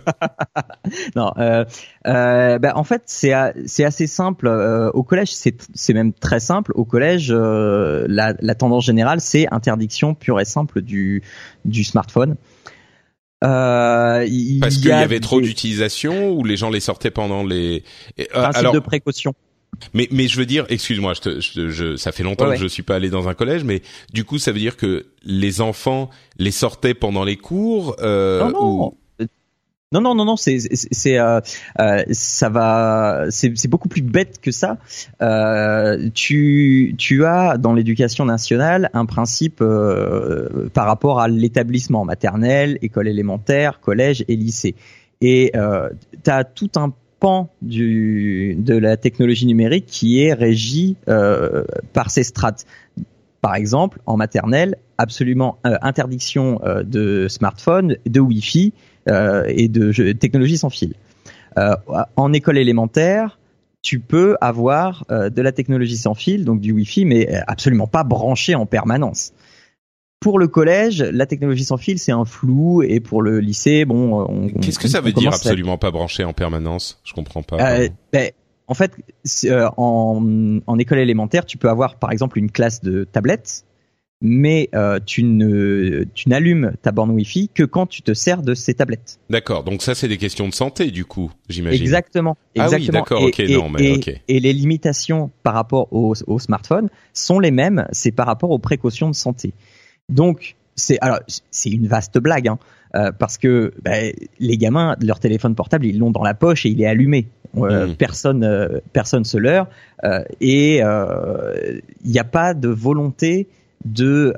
non, 1.16 1.32
euh, 1.38 1.64
euh, 2.08 2.58
bah, 2.58 2.72
en 2.74 2.82
fait, 2.82 3.02
c'est 3.06 3.32
c'est 3.66 3.84
assez 3.84 4.08
simple. 4.08 4.48
Euh, 4.48 4.90
au 4.90 5.04
collège, 5.04 5.32
c'est 5.32 5.56
c'est 5.72 5.94
même 5.94 6.12
très 6.12 6.40
simple. 6.40 6.72
Au 6.74 6.84
collège, 6.84 7.28
euh, 7.30 8.06
la, 8.08 8.34
la 8.40 8.54
tendance 8.56 8.84
générale, 8.84 9.20
c'est 9.20 9.46
interdiction 9.52 10.14
pure 10.14 10.40
et 10.40 10.44
simple 10.44 10.80
du 10.82 11.22
du 11.64 11.84
smartphone. 11.84 12.34
Euh, 13.44 14.26
Parce 14.60 14.76
qu'il 14.76 14.86
y, 14.86 14.92
avait 14.92 15.20
trop 15.20 15.40
d'utilisation 15.40 16.30
ou 16.32 16.44
les 16.44 16.56
gens 16.56 16.70
les 16.70 16.80
sortaient 16.80 17.10
pendant 17.10 17.44
les. 17.44 17.84
Principe 18.16 18.56
alors, 18.56 18.74
de 18.74 18.78
précaution. 18.78 19.34
Mais, 19.92 20.08
mais 20.10 20.28
je 20.28 20.38
veux 20.38 20.46
dire, 20.46 20.66
excuse-moi, 20.68 21.14
je, 21.14 21.40
je, 21.40 21.68
je, 21.68 21.96
ça 21.96 22.12
fait 22.12 22.22
longtemps 22.22 22.50
que 22.50 22.56
je 22.56 22.66
suis 22.66 22.82
pas 22.82 22.94
allé 22.96 23.10
dans 23.10 23.28
un 23.28 23.34
collège, 23.34 23.64
mais 23.64 23.82
du 24.12 24.24
coup, 24.24 24.38
ça 24.38 24.52
veut 24.52 24.58
dire 24.58 24.76
que 24.76 25.06
les 25.24 25.60
enfants 25.60 26.10
les 26.38 26.52
sortaient 26.52 26.94
pendant 26.94 27.24
les 27.24 27.36
cours 27.36 27.96
euh, 28.00 28.44
non, 28.44 28.50
non. 28.50 28.86
Ou... 28.86 28.98
Non, 29.94 30.00
non, 30.00 30.16
non, 30.16 30.24
non, 30.24 30.36
c'est, 30.36 30.58
c'est, 30.72 31.18
euh, 31.20 31.40
euh, 31.78 32.02
ça 32.10 32.48
va, 32.48 33.26
c'est, 33.30 33.68
beaucoup 33.68 33.88
plus 33.88 34.02
bête 34.02 34.40
que 34.40 34.50
ça. 34.50 34.78
Euh, 35.22 36.10
tu, 36.12 36.96
tu 36.98 37.24
as 37.24 37.58
dans 37.58 37.72
l'éducation 37.72 38.24
nationale 38.24 38.90
un 38.92 39.06
principe 39.06 39.62
par 40.74 40.86
rapport 40.86 41.20
à 41.20 41.28
l'établissement 41.28 42.04
maternel, 42.04 42.76
école 42.82 43.06
élémentaire, 43.06 43.78
collège 43.80 44.24
et 44.26 44.34
lycée. 44.34 44.74
Et 45.20 45.52
tu 45.54 46.30
as 46.30 46.42
tout 46.42 46.70
un 46.76 46.92
du, 47.62 48.54
de 48.58 48.76
la 48.76 48.96
technologie 48.96 49.46
numérique 49.46 49.86
qui 49.86 50.20
est 50.20 50.34
régie 50.34 50.96
euh, 51.08 51.64
par 51.92 52.10
ces 52.10 52.22
strates. 52.22 52.66
Par 53.40 53.54
exemple, 53.54 54.00
en 54.06 54.16
maternelle, 54.16 54.76
absolument 54.98 55.58
interdiction 55.64 56.60
de 56.82 57.26
smartphone, 57.28 57.96
de 58.06 58.20
Wi-Fi 58.20 58.72
et 59.06 59.68
de 59.68 60.12
technologie 60.12 60.58
sans 60.58 60.70
fil. 60.70 60.94
en 62.16 62.32
école 62.32 62.58
élémentaire, 62.58 63.38
tu 63.82 64.00
peux 64.00 64.36
avoir 64.40 65.04
de 65.10 65.42
la 65.42 65.52
technologie 65.52 65.96
sans 65.96 66.14
fil, 66.14 66.44
donc 66.44 66.60
du 66.60 66.72
Wi-Fi, 66.72 67.04
mais 67.04 67.28
absolument 67.46 67.86
pas 67.86 68.04
branché 68.04 68.54
en 68.54 68.66
permanence 68.66 69.32
pour 70.24 70.38
le 70.38 70.48
collège, 70.48 71.02
la 71.02 71.26
technologie 71.26 71.64
sans 71.64 71.76
fil, 71.76 71.98
c'est 71.98 72.10
un 72.10 72.24
flou, 72.24 72.82
et 72.82 72.98
pour 72.98 73.20
le 73.20 73.40
lycée, 73.40 73.84
bon, 73.84 74.48
Qu'est-ce 74.62 74.78
que 74.78 74.88
ça 74.88 75.02
veut 75.02 75.12
dire 75.12 75.28
absolument 75.34 75.76
pas 75.76 75.90
branché 75.90 76.24
en 76.24 76.32
permanence? 76.32 76.98
Je 77.04 77.12
comprends 77.12 77.42
pas. 77.42 77.58
Euh, 77.60 77.90
ben, 78.10 78.30
en 78.66 78.72
fait, 78.72 78.92
euh, 79.44 79.68
en, 79.76 80.60
en, 80.66 80.78
école 80.78 81.00
élémentaire, 81.00 81.44
tu 81.44 81.58
peux 81.58 81.68
avoir 81.68 81.96
par 81.96 82.10
exemple 82.10 82.38
une 82.38 82.50
classe 82.50 82.80
de 82.80 83.04
tablettes, 83.04 83.66
mais 84.26 84.70
euh, 84.74 84.98
tu 85.04 85.22
ne 85.22 86.04
tu 86.14 86.30
n'allumes 86.30 86.72
ta 86.80 86.92
borne 86.92 87.10
Wi-Fi 87.10 87.50
que 87.52 87.62
quand 87.62 87.86
tu 87.86 88.00
te 88.00 88.14
sers 88.14 88.40
de 88.40 88.54
ces 88.54 88.72
tablettes. 88.72 89.20
D'accord. 89.28 89.64
Donc 89.64 89.82
ça, 89.82 89.94
c'est 89.94 90.08
des 90.08 90.16
questions 90.16 90.48
de 90.48 90.54
santé, 90.54 90.90
du 90.90 91.04
coup, 91.04 91.30
j'imagine. 91.50 91.82
Exactement. 91.82 92.38
Ah 92.58 92.68
oui, 92.72 92.88
d'accord. 92.88 93.22
Ok, 93.22 93.38
non, 93.50 93.68
mais 93.68 93.84
et, 93.84 93.96
ok. 93.96 94.20
Et 94.26 94.40
les 94.40 94.54
limitations 94.54 95.30
par 95.42 95.52
rapport 95.52 95.92
au, 95.92 96.14
au 96.26 96.38
smartphone 96.38 96.88
sont 97.12 97.38
les 97.38 97.50
mêmes. 97.50 97.86
C'est 97.92 98.12
par 98.12 98.24
rapport 98.24 98.50
aux 98.50 98.58
précautions 98.58 99.10
de 99.10 99.14
santé. 99.14 99.52
Donc 100.08 100.56
c'est 100.74 100.98
alors 101.02 101.20
c'est 101.50 101.70
une 101.70 101.86
vaste 101.86 102.18
blague 102.18 102.48
hein, 102.48 102.58
euh, 102.96 103.12
parce 103.12 103.36
que 103.36 103.74
bah, 103.82 103.92
les 104.40 104.56
gamins 104.56 104.96
leur 105.02 105.20
téléphone 105.20 105.54
portable 105.54 105.84
ils 105.84 105.98
l'ont 105.98 106.10
dans 106.10 106.22
la 106.22 106.34
poche 106.34 106.64
et 106.64 106.70
il 106.70 106.80
est 106.80 106.86
allumé. 106.86 107.28
Euh, 107.56 107.86
mmh. 107.86 107.94
Personne 107.96 108.42
euh, 108.42 108.80
personne 108.92 109.24
se 109.24 109.36
leurre 109.36 109.68
et 110.40 110.78
il 110.78 111.82
n'y 112.04 112.18
a 112.18 112.24
pas 112.24 112.54
de 112.54 112.68
volonté 112.68 113.48
de 113.84 114.34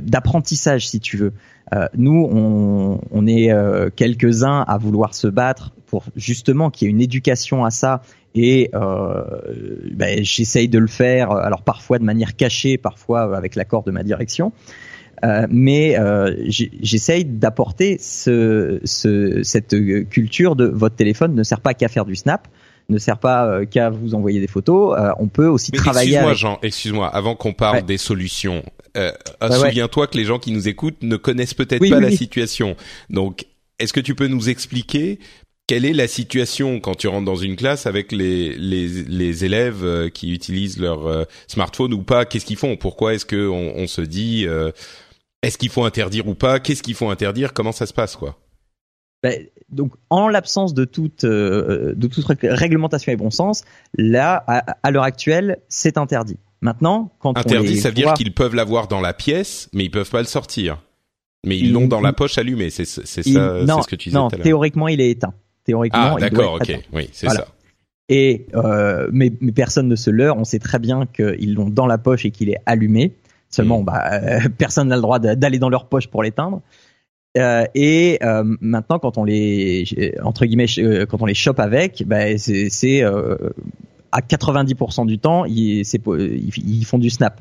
d'apprentissage 0.00 0.88
si 0.88 1.00
tu 1.00 1.16
veux. 1.16 1.32
nous 1.96 2.28
on, 2.30 3.00
on 3.10 3.26
est 3.26 3.50
quelques 3.94 4.42
uns 4.42 4.64
à 4.66 4.78
vouloir 4.78 5.14
se 5.14 5.28
battre 5.28 5.72
pour 5.86 6.04
justement 6.16 6.70
qu'il 6.70 6.86
y 6.86 6.88
ait 6.90 6.92
une 6.92 7.00
éducation 7.00 7.64
à 7.64 7.70
ça 7.70 8.02
et 8.34 8.70
euh, 8.74 9.24
ben, 9.92 10.22
j'essaye 10.22 10.68
de 10.68 10.78
le 10.78 10.86
faire, 10.86 11.32
alors 11.32 11.62
parfois 11.62 11.98
de 11.98 12.04
manière 12.04 12.36
cachée, 12.36 12.78
parfois 12.78 13.36
avec 13.36 13.54
l'accord 13.56 13.82
de 13.82 13.90
ma 13.90 14.02
direction. 14.02 14.52
Euh, 15.24 15.48
mais 15.50 15.98
euh, 15.98 16.36
j'essaye 16.46 17.24
d'apporter 17.24 17.96
ce, 17.98 18.78
ce, 18.84 19.42
cette 19.42 19.74
culture 20.08 20.54
de 20.54 20.66
votre 20.66 20.94
téléphone 20.94 21.34
ne 21.34 21.42
sert 21.42 21.60
pas 21.60 21.74
qu'à 21.74 21.88
faire 21.88 22.04
du 22.04 22.14
snap, 22.14 22.46
ne 22.88 22.98
sert 22.98 23.18
pas 23.18 23.46
euh, 23.46 23.66
qu'à 23.66 23.90
vous 23.90 24.14
envoyer 24.14 24.40
des 24.40 24.46
photos. 24.46 24.98
Euh, 24.98 25.10
on 25.18 25.28
peut 25.28 25.46
aussi 25.46 25.70
mais 25.72 25.78
travailler. 25.78 26.12
Excuse-moi, 26.12 26.30
avec... 26.30 26.38
Jean. 26.38 26.58
Excuse-moi. 26.62 27.08
Avant 27.08 27.34
qu'on 27.34 27.52
parle 27.52 27.82
des 27.82 27.98
solutions, 27.98 28.62
euh, 28.96 29.12
souviens-toi 29.42 30.06
que 30.06 30.16
les 30.16 30.24
gens 30.24 30.38
qui 30.38 30.52
nous 30.52 30.68
écoutent 30.68 31.02
ne 31.02 31.16
connaissent 31.16 31.54
peut-être 31.54 31.88
pas 31.88 32.00
la 32.00 32.10
situation. 32.10 32.76
Donc, 33.10 33.46
est-ce 33.78 33.92
que 33.92 34.00
tu 34.00 34.14
peux 34.14 34.26
nous 34.26 34.48
expliquer 34.48 35.18
quelle 35.66 35.84
est 35.84 35.92
la 35.92 36.08
situation 36.08 36.80
quand 36.80 36.94
tu 36.94 37.08
rentres 37.08 37.26
dans 37.26 37.36
une 37.36 37.54
classe 37.54 37.86
avec 37.86 38.10
les 38.10 38.54
les, 38.56 38.88
les 38.88 39.44
élèves 39.44 40.10
qui 40.12 40.32
utilisent 40.32 40.80
leur 40.80 41.26
smartphone 41.46 41.92
ou 41.92 42.02
pas? 42.02 42.24
Qu'est-ce 42.24 42.46
qu'ils 42.46 42.56
font? 42.56 42.76
Pourquoi 42.76 43.14
est-ce 43.14 43.26
que 43.26 43.48
on, 43.48 43.86
se 43.86 44.00
dit 44.00 44.46
euh, 44.46 44.70
est-ce 45.42 45.58
qu'il 45.58 45.68
faut 45.68 45.84
interdire 45.84 46.26
ou 46.26 46.34
pas? 46.34 46.58
Qu'est-ce 46.58 46.82
qu'il 46.82 46.94
faut 46.94 47.10
interdire? 47.10 47.52
Comment 47.52 47.72
ça 47.72 47.86
se 47.86 47.92
passe 47.92 48.16
quoi? 48.16 48.38
Ben, 49.22 49.46
donc, 49.70 49.92
en 50.10 50.28
l'absence 50.28 50.74
de 50.74 50.84
toute 50.84 51.24
de 51.24 52.06
toute 52.06 52.24
réglementation 52.42 53.12
et 53.12 53.16
bon 53.16 53.30
sens, 53.30 53.64
là, 53.96 54.44
à, 54.46 54.90
l'heure 54.90 55.04
actuelle, 55.04 55.58
c'est 55.68 55.98
interdit. 55.98 56.38
Maintenant, 56.60 57.12
quand 57.20 57.36
interdit, 57.36 57.76
on 57.78 57.82
ça 57.82 57.88
veut 57.88 57.94
dire 57.94 58.14
qu'ils 58.14 58.34
peuvent 58.34 58.54
l'avoir 58.54 58.88
dans 58.88 59.00
la 59.00 59.12
pièce, 59.12 59.68
mais 59.72 59.84
ils 59.84 59.90
peuvent 59.90 60.10
pas 60.10 60.20
le 60.20 60.26
sortir. 60.26 60.82
Mais 61.46 61.56
ils 61.56 61.72
l'ont 61.72 61.86
dans 61.86 62.00
la 62.00 62.12
poche 62.12 62.38
allumée, 62.38 62.70
c'est 62.70 62.84
ça, 62.84 63.02
c'est 63.04 63.22
ce 63.22 63.86
que 63.86 63.96
tu 63.96 64.08
disais 64.08 64.18
Non, 64.18 64.28
théoriquement, 64.28 64.88
il 64.88 65.00
est 65.00 65.10
éteint 65.10 65.34
théoriquement. 65.68 66.16
Ah, 66.16 66.18
d'accord, 66.18 66.54
ok, 66.54 66.80
oui, 66.94 67.10
c'est 67.12 67.28
ça. 67.28 67.46
Et 68.08 68.46
euh, 68.54 69.08
mais, 69.12 69.30
mais, 69.42 69.52
personne 69.52 69.86
ne 69.86 69.96
se 69.96 70.10
leurre. 70.10 70.38
On 70.38 70.44
sait 70.44 70.58
très 70.58 70.78
bien 70.78 71.04
qu'ils 71.04 71.54
l'ont 71.54 71.68
dans 71.68 71.86
la 71.86 71.98
poche 71.98 72.24
et 72.24 72.30
qu'il 72.30 72.48
est 72.48 72.56
allumé. 72.64 73.12
Seulement, 73.50 73.82
mm. 73.82 73.84
bah, 73.84 74.10
euh, 74.12 74.40
personne 74.58 74.88
n'a 74.88 74.96
le 74.96 75.02
droit 75.02 75.18
d'aller 75.18 75.58
dans 75.58 75.68
leur 75.68 75.86
poche 75.88 76.06
pour 76.06 76.22
l'éteindre. 76.22 76.62
Euh, 77.38 77.64
et 77.74 78.18
euh, 78.22 78.44
maintenant, 78.60 78.98
quand 78.98 79.16
on 79.16 79.24
les 79.24 79.84
entre 80.22 80.44
guillemets, 80.44 80.66
euh, 80.78 81.06
quand 81.06 81.22
on 81.22 81.26
les 81.26 81.34
chope 81.34 81.60
avec, 81.60 82.02
bah, 82.06 82.36
c'est 82.36 83.02
à 84.10 84.20
90% 84.20 85.06
du 85.06 85.18
temps, 85.18 85.44
ils, 85.44 85.82
ils, 85.82 86.84
font 86.84 86.98
du 86.98 87.10
snap. 87.10 87.40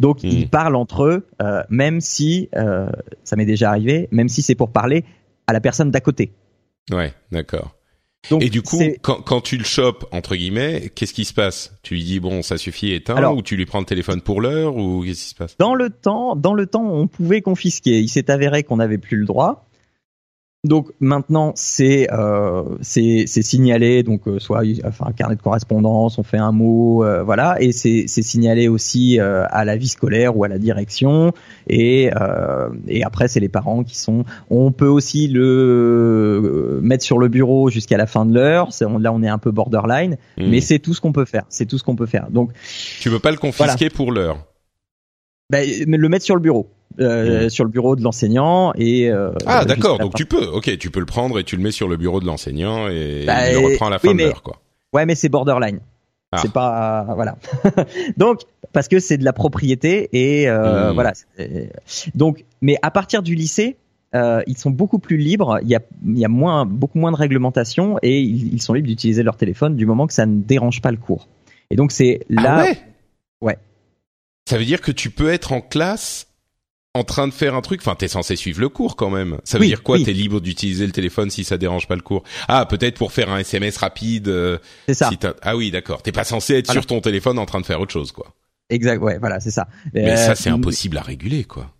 Donc 0.00 0.22
ils 0.22 0.48
parlent 0.48 0.76
entre 0.76 1.04
eux, 1.04 1.26
même 1.70 2.00
si 2.00 2.48
ça 2.52 3.36
m'est 3.36 3.46
déjà 3.46 3.70
arrivé, 3.70 4.08
même 4.10 4.28
si 4.28 4.42
c'est 4.42 4.54
pour 4.54 4.70
parler 4.70 5.04
à 5.46 5.52
la 5.52 5.60
personne 5.60 5.90
d'à 5.90 6.00
côté. 6.00 6.32
Ouais, 6.92 7.12
d'accord. 7.32 7.73
Et 8.40 8.50
du 8.50 8.62
coup, 8.62 8.80
quand, 9.02 9.20
quand 9.22 9.40
tu 9.40 9.56
le 9.56 9.64
chopes 9.64 10.06
entre 10.12 10.36
guillemets, 10.36 10.90
qu'est-ce 10.94 11.14
qui 11.14 11.24
se 11.24 11.34
passe? 11.34 11.76
Tu 11.82 11.94
lui 11.94 12.04
dis 12.04 12.20
bon, 12.20 12.42
ça 12.42 12.56
suffit, 12.56 12.92
éteins, 12.92 13.32
ou 13.32 13.42
tu 13.42 13.56
lui 13.56 13.66
prends 13.66 13.80
le 13.80 13.84
téléphone 13.84 14.20
pour 14.20 14.40
l'heure, 14.40 14.76
ou 14.76 15.04
qu'est-ce 15.04 15.22
qui 15.22 15.28
se 15.30 15.34
passe? 15.34 15.56
Dans 15.58 15.74
le 15.74 15.90
temps, 15.90 16.36
dans 16.36 16.54
le 16.54 16.66
temps, 16.66 16.84
on 16.84 17.06
pouvait 17.06 17.42
confisquer. 17.42 18.00
Il 18.00 18.08
s'est 18.08 18.30
avéré 18.30 18.62
qu'on 18.62 18.76
n'avait 18.76 18.98
plus 18.98 19.16
le 19.16 19.26
droit. 19.26 19.63
Donc 20.64 20.88
maintenant 20.98 21.52
c'est 21.56 22.08
euh, 22.10 22.64
c'est 22.80 23.26
signalé. 23.26 24.02
Donc 24.02 24.26
euh, 24.26 24.38
soit 24.38 24.62
enfin 24.84 25.06
un 25.08 25.12
carnet 25.12 25.36
de 25.36 25.42
correspondance 25.42 26.18
on 26.18 26.22
fait 26.22 26.38
un 26.38 26.52
mot 26.52 27.04
euh, 27.04 27.22
voilà. 27.22 27.60
Et 27.60 27.72
c'est 27.72 28.04
c'est 28.06 28.22
signalé 28.22 28.66
aussi 28.68 29.20
euh, 29.20 29.44
à 29.50 29.64
la 29.64 29.76
vie 29.76 29.88
scolaire 29.88 30.36
ou 30.36 30.44
à 30.44 30.48
la 30.48 30.58
direction. 30.58 31.32
Et 31.68 32.10
euh, 32.18 32.70
et 32.88 33.04
après 33.04 33.28
c'est 33.28 33.40
les 33.40 33.50
parents 33.50 33.84
qui 33.84 33.98
sont 33.98 34.24
on 34.48 34.72
peut 34.72 34.88
aussi 34.88 35.28
le 35.28 36.80
mettre 36.82 37.04
sur 37.04 37.18
le 37.18 37.28
bureau 37.28 37.68
jusqu'à 37.68 37.98
la 37.98 38.06
fin 38.06 38.24
de 38.24 38.34
l'heure. 38.34 38.70
Là 38.80 39.12
on 39.12 39.22
est 39.22 39.28
un 39.28 39.38
peu 39.38 39.50
borderline 39.50 40.16
mmh. 40.38 40.48
mais 40.48 40.60
c'est 40.60 40.78
tout 40.78 40.94
ce 40.94 41.00
qu'on 41.00 41.12
peut 41.12 41.26
faire. 41.26 41.44
C'est 41.50 41.66
tout 41.66 41.76
ce 41.76 41.84
qu'on 41.84 41.96
peut 41.96 42.06
faire. 42.06 42.30
Donc 42.30 42.52
tu 43.00 43.10
veux 43.10 43.18
pas 43.18 43.30
le 43.30 43.36
confisquer 43.36 43.90
pour 43.90 44.12
l'heure? 44.12 44.38
Ben, 45.50 45.68
le 45.86 46.08
mettre 46.08 46.24
sur 46.24 46.34
le 46.34 46.40
bureau 46.40 46.70
euh, 47.00 47.46
mmh. 47.46 47.50
sur 47.50 47.64
le 47.64 47.70
bureau 47.70 47.96
de 47.96 48.02
l'enseignant 48.02 48.72
et 48.76 49.10
euh, 49.10 49.32
ah 49.46 49.64
d'accord 49.64 49.98
donc 49.98 50.14
tu 50.14 50.26
peux 50.26 50.44
ok 50.46 50.78
tu 50.78 50.90
peux 50.90 51.00
le 51.00 51.06
prendre 51.06 51.38
et 51.38 51.44
tu 51.44 51.56
le 51.56 51.62
mets 51.62 51.72
sur 51.72 51.88
le 51.88 51.96
bureau 51.96 52.20
de 52.20 52.26
l'enseignant 52.26 52.88
et 52.88 53.24
bah, 53.26 53.50
il 53.50 53.60
le 53.60 53.66
reprend 53.66 53.88
à 53.88 53.90
la 53.90 53.98
fin 53.98 54.14
de 54.14 54.18
l'heure 54.18 54.42
quoi. 54.42 54.60
Ouais 54.92 55.06
mais 55.06 55.14
c'est 55.14 55.28
borderline. 55.28 55.80
Ah. 56.32 56.38
c'est 56.40 56.52
pas 56.52 57.06
voilà. 57.14 57.36
Donc 58.16 58.40
parce 58.72 58.88
que 58.88 58.98
c'est 58.98 59.18
de 59.18 59.24
la 59.24 59.32
propriété 59.32 60.08
et 60.12 60.48
euh, 60.48 60.90
mmh. 60.90 60.94
voilà 60.94 61.12
donc 62.14 62.44
mais 62.60 62.76
à 62.82 62.90
partir 62.90 63.22
du 63.22 63.34
lycée 63.34 63.76
euh, 64.14 64.42
ils 64.46 64.56
sont 64.56 64.70
beaucoup 64.70 64.98
plus 64.98 65.16
libres 65.16 65.58
il 65.62 65.68
y 65.68 65.74
a 65.74 65.80
il 66.04 66.18
y 66.18 66.24
a 66.24 66.28
moins 66.28 66.64
beaucoup 66.66 66.98
moins 66.98 67.10
de 67.10 67.16
réglementation 67.16 67.98
et 68.02 68.20
ils, 68.20 68.54
ils 68.54 68.62
sont 68.62 68.72
libres 68.72 68.88
d'utiliser 68.88 69.22
leur 69.22 69.36
téléphone 69.36 69.76
du 69.76 69.86
moment 69.86 70.06
que 70.06 70.14
ça 70.14 70.26
ne 70.26 70.40
dérange 70.40 70.80
pas 70.80 70.90
le 70.90 70.96
cours. 70.96 71.28
Et 71.70 71.76
donc 71.76 71.90
c'est 71.90 72.20
ah 72.36 72.42
là 72.42 72.62
ouais? 72.62 72.78
Ouais. 73.40 73.58
Ça 74.48 74.58
veut 74.58 74.64
dire 74.64 74.80
que 74.80 74.92
tu 74.92 75.10
peux 75.10 75.30
être 75.30 75.52
en 75.52 75.60
classe 75.60 76.28
en 76.94 77.04
train 77.04 77.28
de 77.28 77.32
faire 77.32 77.54
un 77.54 77.60
truc. 77.60 77.80
Enfin, 77.80 77.96
t'es 77.96 78.08
censé 78.08 78.36
suivre 78.36 78.60
le 78.60 78.68
cours 78.68 78.96
quand 78.96 79.10
même. 79.10 79.38
Ça 79.44 79.58
veut 79.58 79.66
dire 79.66 79.82
quoi 79.82 79.98
T'es 79.98 80.12
libre 80.12 80.40
d'utiliser 80.40 80.86
le 80.86 80.92
téléphone 80.92 81.30
si 81.30 81.44
ça 81.44 81.58
dérange 81.58 81.88
pas 81.88 81.96
le 81.96 82.02
cours? 82.02 82.22
Ah, 82.48 82.66
peut-être 82.66 82.96
pour 82.96 83.12
faire 83.12 83.30
un 83.30 83.38
SMS 83.38 83.76
rapide. 83.76 84.28
Euh, 84.28 84.58
c'est 84.86 84.94
ça. 84.94 85.10
ah 85.42 85.56
oui, 85.56 85.70
d'accord. 85.70 86.02
T'es 86.02 86.12
pas 86.12 86.24
censé 86.24 86.54
être 86.54 86.70
sur 86.70 86.86
ton 86.86 87.00
téléphone 87.00 87.38
en 87.38 87.46
train 87.46 87.60
de 87.60 87.66
faire 87.66 87.80
autre 87.80 87.92
chose, 87.92 88.12
quoi. 88.12 88.34
Exact. 88.70 89.02
Ouais, 89.02 89.18
voilà, 89.18 89.40
c'est 89.40 89.50
ça. 89.50 89.68
Mais 89.92 90.16
ça, 90.16 90.34
c'est 90.34 90.50
impossible 90.50 90.96
à 90.96 91.02
réguler, 91.02 91.44
quoi. 91.44 91.70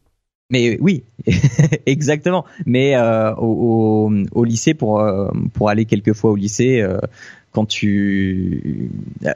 Mais 0.51 0.79
oui, 0.81 1.05
exactement. 1.87 2.45
Mais 2.67 2.95
euh, 2.97 3.35
au, 3.37 4.13
au, 4.33 4.45
lycée, 4.45 4.75
pour 4.75 5.01
euh, 5.01 5.31
pour 5.55 5.71
aller 5.71 5.87
quelques 5.87 6.13
fois 6.13 6.33
au 6.33 6.37
lycée, 6.37 6.83
euh, 6.83 6.99
quand 7.55 7.67
tu, 7.67 8.91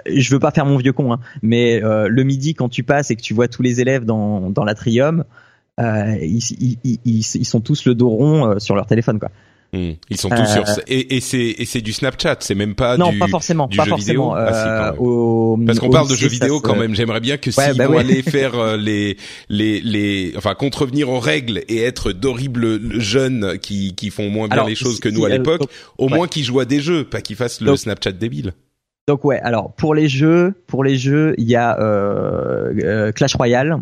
je 0.07 0.31
veux 0.31 0.41
pas 0.41 0.51
faire 0.51 0.67
mon 0.67 0.77
vieux 0.77 0.93
con, 0.93 1.13
hein, 1.13 1.21
mais 1.41 1.83
euh, 1.83 2.09
le 2.09 2.25
midi 2.25 2.55
quand 2.55 2.69
tu 2.69 2.83
passes 2.83 3.11
et 3.11 3.17
que 3.17 3.23
tu 3.23 3.33
vois 3.33 3.49
tous 3.49 3.63
les 3.63 3.81
élèves 3.81 4.05
dans 4.05 4.51
dans 4.51 4.65
l'atrium, 4.65 5.21
euh, 5.21 5.25
ils, 5.79 6.39
ils, 6.61 6.79
ils, 6.85 7.01
ils, 7.35 7.45
sont 7.45 7.61
tous 7.61 7.85
le 7.85 7.95
dos 7.95 8.09
rond 8.09 8.59
sur 8.59 8.75
leur 8.75 8.87
téléphone, 8.87 9.19
quoi. 9.19 9.31
Hmm. 9.75 9.93
Ils 10.09 10.17
sont 10.17 10.31
tous 10.31 10.47
sur 10.47 10.67
euh, 10.67 10.75
et, 10.87 11.17
et 11.17 11.21
c'est 11.21 11.55
et 11.59 11.67
c'est 11.67 11.83
du 11.83 11.93
Snapchat, 11.93 12.37
c'est 12.41 12.55
même 12.55 12.75
pas 12.75 12.97
non, 12.97 13.13
du, 13.13 13.19
pas 13.19 13.29
forcément, 13.29 13.67
du 13.67 13.77
pas 13.77 13.85
jeu 13.85 13.91
forcément. 13.91 14.31
vidéo. 14.31 14.47
Ah, 14.49 14.95
au, 14.99 15.59
Parce 15.67 15.79
qu'on 15.79 15.91
parle 15.91 16.09
de 16.09 16.15
jeux 16.15 16.29
vidéo 16.29 16.61
quand 16.61 16.75
même. 16.75 16.95
J'aimerais 16.95 17.21
bien 17.21 17.37
que 17.37 17.51
s'ils 17.51 17.77
bah 17.77 17.87
vont 17.87 17.99
aller 17.99 18.23
faire 18.23 18.55
euh, 18.55 18.77
les 18.79 19.19
les 19.51 19.83
les 19.83 20.33
enfin 20.39 20.55
contrevenir 20.55 21.11
aux 21.11 21.21
règles 21.21 21.65
et 21.69 21.83
être 21.83 22.13
d'horribles 22.13 22.99
jeunes 22.99 23.59
qui 23.59 23.95
qui 23.95 24.09
font 24.09 24.31
moins 24.31 24.49
bien 24.49 24.65
les 24.67 24.75
choses 24.75 25.01
que 25.01 25.11
nous 25.11 25.27
à 25.27 25.29
l'époque, 25.29 25.65
au 25.99 26.09
moins 26.09 26.29
qu'ils 26.29 26.45
jouent 26.45 26.61
à 26.61 26.65
des 26.65 26.81
jeux, 26.81 27.05
pas 27.05 27.21
qu'ils 27.21 27.37
fassent 27.37 27.61
le 27.61 27.77
Snapchat 27.77 28.13
débile. 28.13 28.55
Donc 29.07 29.23
ouais, 29.27 29.41
alors 29.41 29.75
pour 29.75 29.95
les 29.95 30.09
jeux, 30.09 30.55
pour 30.67 30.83
les 30.83 30.97
jeux, 30.97 31.35
il 31.37 31.49
y 31.49 31.57
a 31.57 31.79
euh, 31.79 33.13
Clash 33.13 33.35
Royale 33.35 33.81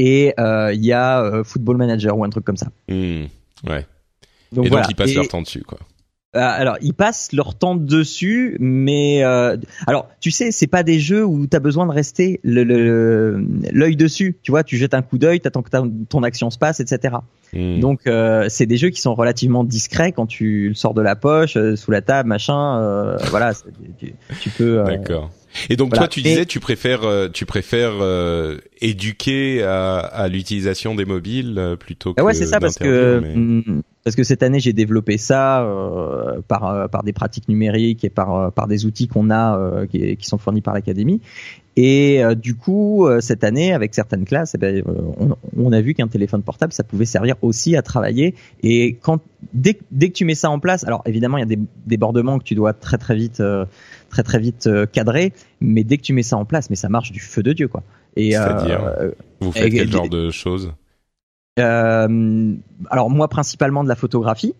et 0.00 0.34
il 0.38 0.84
y 0.84 0.92
a 0.92 1.42
Football 1.44 1.76
Manager 1.76 2.16
ou 2.16 2.24
un 2.24 2.30
truc 2.30 2.44
comme 2.44 2.56
ça. 2.56 2.68
Mmh, 2.88 3.24
ouais. 3.68 3.86
Donc, 4.52 4.66
et 4.66 4.70
donc 4.70 4.84
ils 4.88 4.96
passent 4.96 5.14
leur 5.14 5.28
temps 5.28 5.42
dessus, 5.42 5.62
quoi. 5.62 5.78
Euh, 6.36 6.40
alors, 6.40 6.76
ils 6.80 6.94
passent 6.94 7.32
leur 7.32 7.56
temps 7.56 7.74
dessus, 7.74 8.56
mais 8.60 9.24
euh, 9.24 9.56
alors, 9.88 10.08
tu 10.20 10.30
sais, 10.30 10.52
c'est 10.52 10.68
pas 10.68 10.84
des 10.84 11.00
jeux 11.00 11.24
où 11.24 11.48
tu 11.48 11.56
as 11.56 11.60
besoin 11.60 11.86
de 11.86 11.90
rester 11.90 12.38
l'œil 12.44 12.66
le, 13.72 13.94
dessus. 13.96 14.38
Tu 14.44 14.52
vois, 14.52 14.62
tu 14.62 14.76
jettes 14.76 14.94
un 14.94 15.02
coup 15.02 15.18
d'œil, 15.18 15.40
t'attends 15.40 15.62
que 15.62 15.70
ton 16.08 16.22
action 16.22 16.50
se 16.50 16.58
passe, 16.58 16.78
etc. 16.78 17.16
Hmm. 17.52 17.80
Donc, 17.80 18.06
euh, 18.06 18.46
c'est 18.48 18.66
des 18.66 18.76
jeux 18.76 18.90
qui 18.90 19.00
sont 19.00 19.16
relativement 19.16 19.64
discrets 19.64 20.12
quand 20.12 20.26
tu 20.26 20.68
le 20.68 20.74
sors 20.74 20.94
de 20.94 21.02
la 21.02 21.16
poche, 21.16 21.56
euh, 21.56 21.74
sous 21.74 21.90
la 21.90 22.00
table, 22.00 22.28
machin. 22.28 22.78
Euh, 22.78 23.16
voilà, 23.30 23.52
tu, 23.98 24.14
tu, 24.40 24.50
peux. 24.50 24.84
D'accord. 24.84 25.32
Et 25.68 25.76
donc 25.76 25.94
toi, 25.94 26.08
tu 26.08 26.22
disais, 26.22 26.46
tu 26.46 26.60
préfères, 26.60 27.04
euh, 27.04 27.28
tu 27.28 27.46
préfères 27.46 27.94
euh, 28.00 28.58
éduquer 28.80 29.62
à, 29.62 29.98
à 29.98 30.28
l'utilisation 30.28 30.94
des 30.94 31.04
mobiles 31.04 31.56
euh, 31.58 31.76
plutôt 31.76 32.14
que. 32.14 32.22
Ouais, 32.22 32.34
c'est 32.34 32.46
ça 32.46 32.60
parce 32.60 32.76
que 32.76 33.20
mm, 33.20 33.82
parce 34.04 34.16
que 34.16 34.22
cette 34.22 34.42
année 34.42 34.60
j'ai 34.60 34.72
développé 34.72 35.18
ça 35.18 35.66
par 36.48 36.88
par 36.88 37.02
des 37.02 37.12
pratiques 37.12 37.48
numériques 37.48 38.04
et 38.04 38.10
par 38.10 38.52
par 38.52 38.66
des 38.66 38.86
outils 38.86 39.08
qu'on 39.08 39.30
a 39.30 39.86
qui, 39.90 40.16
qui, 40.16 40.26
sont 40.26 40.38
fournis 40.38 40.62
par 40.62 40.74
l'académie. 40.74 41.20
Et 41.76 42.22
du 42.36 42.56
coup, 42.56 43.06
cette 43.20 43.44
année, 43.44 43.72
avec 43.72 43.94
certaines 43.94 44.24
classes, 44.24 44.54
eh 44.54 44.58
ben, 44.58 44.82
on, 44.86 45.36
on, 45.56 45.72
a 45.72 45.80
vu 45.80 45.94
qu'un 45.94 46.08
téléphone 46.08 46.42
portable, 46.42 46.72
ça 46.72 46.82
pouvait 46.82 47.04
servir 47.04 47.36
aussi 47.42 47.76
à 47.76 47.82
travailler. 47.82 48.34
Et 48.62 48.98
quand 49.00 49.20
dès, 49.54 49.78
dès 49.90 50.08
que 50.08 50.14
tu 50.14 50.24
mets 50.24 50.34
ça 50.34 50.50
en 50.50 50.58
place, 50.58 50.84
alors 50.84 51.02
évidemment, 51.06 51.38
il 51.38 51.40
y 51.40 51.44
a 51.44 51.46
des 51.46 51.58
débordements 51.86 52.38
que 52.38 52.44
tu 52.44 52.54
dois 52.54 52.72
très 52.72 52.98
très 52.98 53.14
vite 53.14 53.40
très 54.10 54.22
très 54.22 54.38
vite 54.38 54.66
euh, 54.66 54.84
cadré, 54.84 55.32
mais 55.60 55.84
dès 55.84 55.96
que 55.96 56.02
tu 56.02 56.12
mets 56.12 56.22
ça 56.22 56.36
en 56.36 56.44
place, 56.44 56.68
mais 56.68 56.76
ça 56.76 56.90
marche 56.90 57.12
du 57.12 57.20
feu 57.20 57.42
de 57.42 57.52
dieu 57.52 57.68
quoi. 57.68 57.82
Et 58.16 58.32
c'est-à-dire, 58.32 58.84
euh, 58.84 59.12
vous 59.40 59.52
faites 59.52 59.72
quel 59.72 59.90
genre 59.90 60.08
de 60.08 60.30
choses 60.30 60.72
euh, 61.58 62.54
Alors 62.90 63.08
moi 63.08 63.28
principalement 63.28 63.82
de 63.82 63.88
la 63.88 63.96
photographie, 63.96 64.54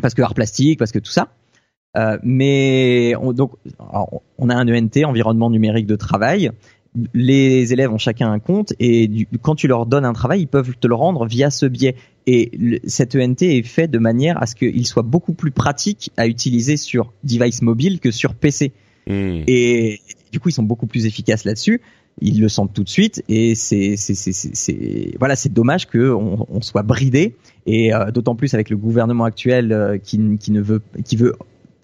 parce 0.00 0.14
que 0.14 0.22
art 0.22 0.34
plastique, 0.34 0.78
parce 0.78 0.92
que 0.92 0.98
tout 0.98 1.10
ça. 1.10 1.28
Euh, 1.96 2.18
mais 2.22 3.14
on, 3.20 3.32
donc 3.32 3.52
on 4.38 4.48
a 4.48 4.54
un 4.54 4.68
ENT, 4.68 5.04
environnement 5.04 5.50
numérique 5.50 5.86
de 5.86 5.96
travail. 5.96 6.50
Les 7.12 7.72
élèves 7.72 7.92
ont 7.92 7.98
chacun 7.98 8.30
un 8.30 8.38
compte 8.38 8.72
et 8.78 9.08
du, 9.08 9.26
quand 9.42 9.56
tu 9.56 9.66
leur 9.66 9.86
donnes 9.86 10.04
un 10.04 10.12
travail, 10.12 10.42
ils 10.42 10.46
peuvent 10.46 10.74
te 10.78 10.86
le 10.86 10.94
rendre 10.94 11.26
via 11.26 11.50
ce 11.50 11.66
biais. 11.66 11.96
Et 12.26 12.50
le, 12.58 12.78
cet 12.84 13.16
ENT 13.16 13.42
est 13.42 13.62
fait 13.62 13.88
de 13.88 13.98
manière 13.98 14.40
à 14.40 14.46
ce 14.46 14.54
qu'il 14.54 14.86
soit 14.86 15.02
beaucoup 15.02 15.32
plus 15.32 15.50
pratique 15.50 16.10
à 16.16 16.28
utiliser 16.28 16.76
sur 16.76 17.12
device 17.24 17.62
mobile 17.62 17.98
que 17.98 18.10
sur 18.10 18.34
PC. 18.34 18.72
Hmm. 19.06 19.42
Et 19.46 20.00
du 20.32 20.40
coup, 20.40 20.50
ils 20.50 20.52
sont 20.52 20.62
beaucoup 20.62 20.86
plus 20.86 21.06
efficaces 21.06 21.44
là-dessus. 21.44 21.80
Ils 22.20 22.40
le 22.40 22.48
sentent 22.48 22.72
tout 22.72 22.84
de 22.84 22.88
suite 22.88 23.24
et 23.28 23.56
c'est 23.56 23.96
voilà 25.18 25.34
c'est 25.34 25.52
dommage 25.52 25.88
que 25.88 26.12
on, 26.12 26.60
soit 26.60 26.84
bridé 26.84 27.34
et 27.66 27.92
euh, 27.92 28.12
d'autant 28.12 28.36
plus 28.36 28.54
avec 28.54 28.70
le 28.70 28.76
gouvernement 28.76 29.24
actuel 29.24 29.72
euh, 29.72 29.98
qui, 29.98 30.20
qui 30.38 30.52
ne 30.52 30.60
veut 30.60 30.80
qui 31.04 31.16
veut 31.16 31.34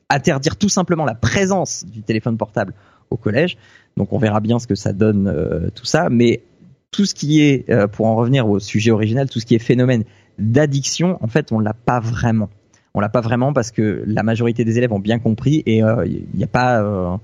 interdire 0.08 0.56
tout 0.56 0.68
simplement 0.68 1.04
la 1.04 1.16
présence 1.16 1.84
du 1.84 2.02
téléphone 2.02 2.36
portable 2.36 2.74
au 3.10 3.16
collège. 3.16 3.56
Donc 3.96 4.12
on 4.12 4.18
verra 4.18 4.40
bien 4.40 4.58
ce 4.58 4.66
que 4.66 4.74
ça 4.74 4.92
donne 4.92 5.28
euh, 5.28 5.68
tout 5.74 5.84
ça, 5.84 6.08
mais 6.10 6.42
tout 6.90 7.04
ce 7.04 7.14
qui 7.14 7.42
est, 7.42 7.70
pour 7.92 8.06
en 8.06 8.16
revenir 8.16 8.48
au 8.48 8.58
sujet 8.58 8.90
original, 8.90 9.28
tout 9.28 9.38
ce 9.38 9.46
qui 9.46 9.54
est 9.54 9.60
phénomène 9.60 10.02
d'addiction, 10.38 11.18
en 11.22 11.28
fait, 11.28 11.52
on 11.52 11.60
l'a 11.60 11.72
pas 11.74 12.00
vraiment. 12.00 12.48
On 12.94 13.00
l'a 13.00 13.08
pas 13.08 13.20
vraiment 13.20 13.52
parce 13.52 13.70
que 13.70 14.02
la 14.06 14.24
majorité 14.24 14.64
des 14.64 14.76
élèves 14.76 14.92
ont 14.92 14.98
bien 14.98 15.20
compris 15.20 15.62
et 15.66 15.76
il 15.76 15.84
euh, 15.84 16.04
n'y 16.34 16.42
a 16.42 16.48
pas 16.48 16.82
euh, 16.82 17.16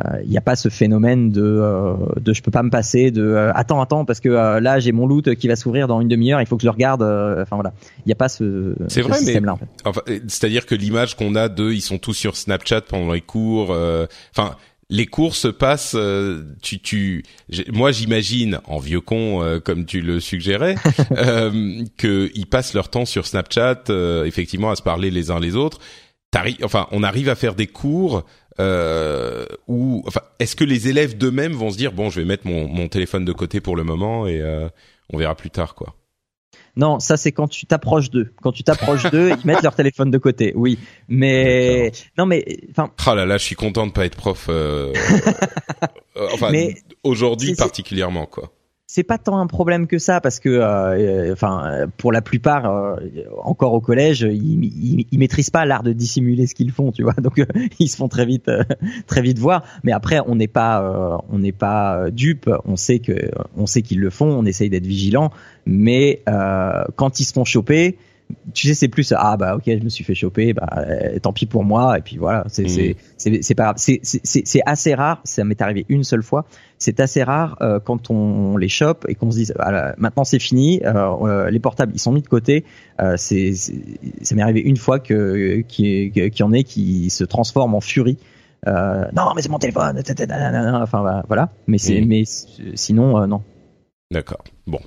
il 0.00 0.06
euh, 0.06 0.22
n'y 0.24 0.38
a 0.38 0.40
pas 0.40 0.56
ce 0.56 0.68
phénomène 0.68 1.30
de 1.30 1.42
euh, 1.42 1.94
de 2.20 2.32
je 2.32 2.42
peux 2.42 2.50
pas 2.50 2.62
me 2.62 2.70
passer 2.70 3.10
de 3.10 3.22
euh, 3.22 3.52
attends 3.54 3.80
attends 3.82 4.04
parce 4.04 4.20
que 4.20 4.28
là 4.28 4.78
j'ai 4.78 4.92
mon 4.92 5.06
loot 5.06 5.34
qui 5.34 5.48
va 5.48 5.56
s'ouvrir 5.56 5.88
dans 5.88 6.00
une 6.00 6.08
demi-heure 6.08 6.40
il 6.40 6.46
faut 6.46 6.56
que 6.56 6.62
je 6.62 6.66
le 6.66 6.72
regarde 6.72 7.02
enfin 7.02 7.56
voilà 7.56 7.72
il 7.98 8.02
n'y 8.06 8.12
a 8.12 8.16
pas 8.16 8.28
ce, 8.28 8.74
c'est 8.88 9.02
vrai, 9.02 9.18
système 9.18 9.44
là 9.44 9.54
en 9.54 9.56
fait. 9.56 9.66
enfin, 9.84 10.00
c'est-à-dire 10.28 10.64
que 10.64 10.74
l'image 10.74 11.16
qu'on 11.16 11.34
a 11.34 11.48
de 11.48 11.72
ils 11.72 11.80
sont 11.80 11.98
tous 11.98 12.14
sur 12.14 12.36
Snapchat 12.36 12.82
pendant 12.82 13.12
les 13.12 13.20
cours 13.20 13.76
enfin 14.36 14.56
les 14.90 15.06
cours 15.06 15.34
se 15.34 15.48
passent. 15.48 15.94
Euh, 15.96 16.42
tu, 16.60 16.80
tu, 16.80 17.24
moi, 17.72 17.92
j'imagine 17.92 18.60
en 18.64 18.78
vieux 18.78 19.00
con, 19.00 19.42
euh, 19.42 19.60
comme 19.60 19.86
tu 19.86 20.02
le 20.02 20.20
suggérais, 20.20 20.74
euh, 21.12 21.84
qu'ils 21.96 22.46
passent 22.46 22.74
leur 22.74 22.90
temps 22.90 23.06
sur 23.06 23.26
Snapchat, 23.26 23.84
euh, 23.88 24.24
effectivement, 24.24 24.70
à 24.70 24.76
se 24.76 24.82
parler 24.82 25.10
les 25.10 25.30
uns 25.30 25.40
les 25.40 25.56
autres. 25.56 25.78
Enfin, 26.62 26.86
on 26.90 27.02
arrive 27.02 27.28
à 27.28 27.34
faire 27.34 27.54
des 27.54 27.66
cours 27.66 28.24
où, 29.68 30.04
enfin, 30.06 30.20
est-ce 30.38 30.54
que 30.54 30.64
les 30.64 30.88
élèves 30.88 31.16
d'eux-mêmes 31.16 31.54
vont 31.54 31.70
se 31.70 31.78
dire 31.78 31.92
bon, 31.92 32.10
je 32.10 32.20
vais 32.20 32.26
mettre 32.26 32.46
mon, 32.46 32.68
mon 32.68 32.88
téléphone 32.88 33.24
de 33.24 33.32
côté 33.32 33.60
pour 33.60 33.74
le 33.74 33.84
moment 33.84 34.26
et 34.26 34.40
on 35.12 35.16
verra 35.16 35.34
plus 35.34 35.50
tard, 35.50 35.74
quoi. 35.74 35.96
Non, 36.76 37.00
ça 37.00 37.16
c'est 37.16 37.32
quand 37.32 37.48
tu 37.48 37.66
t'approches 37.66 38.10
d'eux. 38.10 38.32
Quand 38.42 38.52
tu 38.52 38.62
t'approches 38.62 39.10
d'eux, 39.10 39.30
ils 39.30 39.46
mettent 39.46 39.62
leur 39.62 39.74
téléphone 39.74 40.10
de 40.10 40.18
côté. 40.18 40.52
Oui, 40.54 40.78
mais 41.08 41.92
non, 42.16 42.26
mais 42.26 42.44
enfin. 42.70 42.90
Oh 43.06 43.14
là 43.14 43.26
là, 43.26 43.38
je 43.38 43.44
suis 43.44 43.56
content 43.56 43.86
de 43.86 43.92
pas 43.92 44.06
être 44.06 44.16
prof. 44.16 44.46
Euh... 44.48 44.92
euh 46.16 46.28
enfin, 46.32 46.52
aujourd'hui 47.02 47.54
particulièrement 47.54 48.26
quoi 48.26 48.52
c'est 48.92 49.04
pas 49.04 49.18
tant 49.18 49.38
un 49.38 49.46
problème 49.46 49.86
que 49.86 49.98
ça 49.98 50.20
parce 50.20 50.40
que, 50.40 50.48
euh, 50.48 51.32
enfin, 51.32 51.86
pour 51.96 52.10
la 52.10 52.22
plupart, 52.22 52.66
euh, 52.68 52.96
encore 53.44 53.72
au 53.72 53.80
collège, 53.80 54.22
ils, 54.22 55.06
ils, 55.12 55.18
maîtrisent 55.20 55.50
pas 55.50 55.64
l'art 55.64 55.84
de 55.84 55.92
dissimuler 55.92 56.48
ce 56.48 56.56
qu'ils 56.56 56.72
font, 56.72 56.90
tu 56.90 57.04
vois. 57.04 57.12
Donc 57.22 57.40
ils 57.78 57.86
se 57.86 57.96
font 57.96 58.08
très 58.08 58.26
vite, 58.26 58.50
très 59.06 59.22
vite 59.22 59.38
voir. 59.38 59.62
Mais 59.84 59.92
après, 59.92 60.18
on 60.26 60.34
n'est 60.34 60.48
pas, 60.48 61.22
on 61.30 61.38
n'est 61.38 61.52
pas 61.52 62.10
dupe. 62.10 62.50
On 62.64 62.74
sait 62.74 62.98
que, 62.98 63.30
on 63.56 63.66
sait 63.66 63.82
qu'ils 63.82 64.00
le 64.00 64.10
font. 64.10 64.26
On 64.26 64.44
essaye 64.44 64.70
d'être 64.70 64.86
vigilant. 64.86 65.30
Mais 65.66 66.24
quand 66.96 67.20
ils 67.20 67.24
se 67.24 67.32
font 67.32 67.44
choper, 67.44 67.96
tu 68.54 68.68
sais 68.68 68.74
c'est 68.74 68.88
plus 68.88 69.12
ah 69.16 69.36
bah 69.36 69.56
ok 69.56 69.64
je 69.66 69.84
me 69.84 69.88
suis 69.88 70.04
fait 70.04 70.14
choper 70.14 70.52
bah 70.52 70.68
euh, 70.76 71.18
tant 71.18 71.32
pis 71.32 71.46
pour 71.46 71.64
moi 71.64 71.98
et 71.98 72.02
puis 72.02 72.16
voilà 72.16 72.44
c'est 72.48 72.64
mmh. 72.64 72.94
c'est 73.16 73.42
c'est 73.42 73.54
pas 73.54 73.74
c'est 73.76 74.00
c'est 74.02 74.20
c'est 74.24 74.60
assez 74.66 74.94
rare 74.94 75.20
ça 75.24 75.44
m'est 75.44 75.60
arrivé 75.60 75.86
une 75.88 76.04
seule 76.04 76.22
fois 76.22 76.46
c'est 76.78 77.00
assez 77.00 77.22
rare 77.22 77.56
euh, 77.60 77.78
quand 77.78 78.10
on, 78.10 78.56
les 78.56 78.68
chope 78.68 79.04
et 79.08 79.14
qu'on 79.14 79.30
se 79.30 79.36
dise 79.36 79.54
maintenant 79.98 80.24
c'est 80.24 80.38
fini 80.38 80.80
euh, 80.84 81.50
les 81.50 81.60
portables 81.60 81.92
ils 81.94 81.98
sont 81.98 82.12
mis 82.12 82.22
de 82.22 82.28
côté 82.28 82.64
c'est 83.16 83.52
ça 83.54 84.34
m'est 84.34 84.42
arrivé 84.42 84.60
une 84.60 84.76
fois 84.76 84.98
que 84.98 85.60
qui 85.60 86.42
en 86.42 86.52
ait 86.52 86.64
qui 86.64 87.10
se 87.10 87.24
transforment 87.24 87.74
en 87.74 87.80
furie 87.80 88.18
non 88.66 89.34
mais 89.34 89.42
c'est 89.42 89.48
mon 89.48 89.58
téléphone 89.58 90.02
enfin 90.82 91.22
voilà 91.26 91.50
mais 91.66 91.78
c'est 91.78 92.00
mmh. 92.00 92.06
mais 92.06 92.22
sinon 92.74 93.26
non 93.26 93.42
d'accord 94.10 94.44
bon 94.66 94.80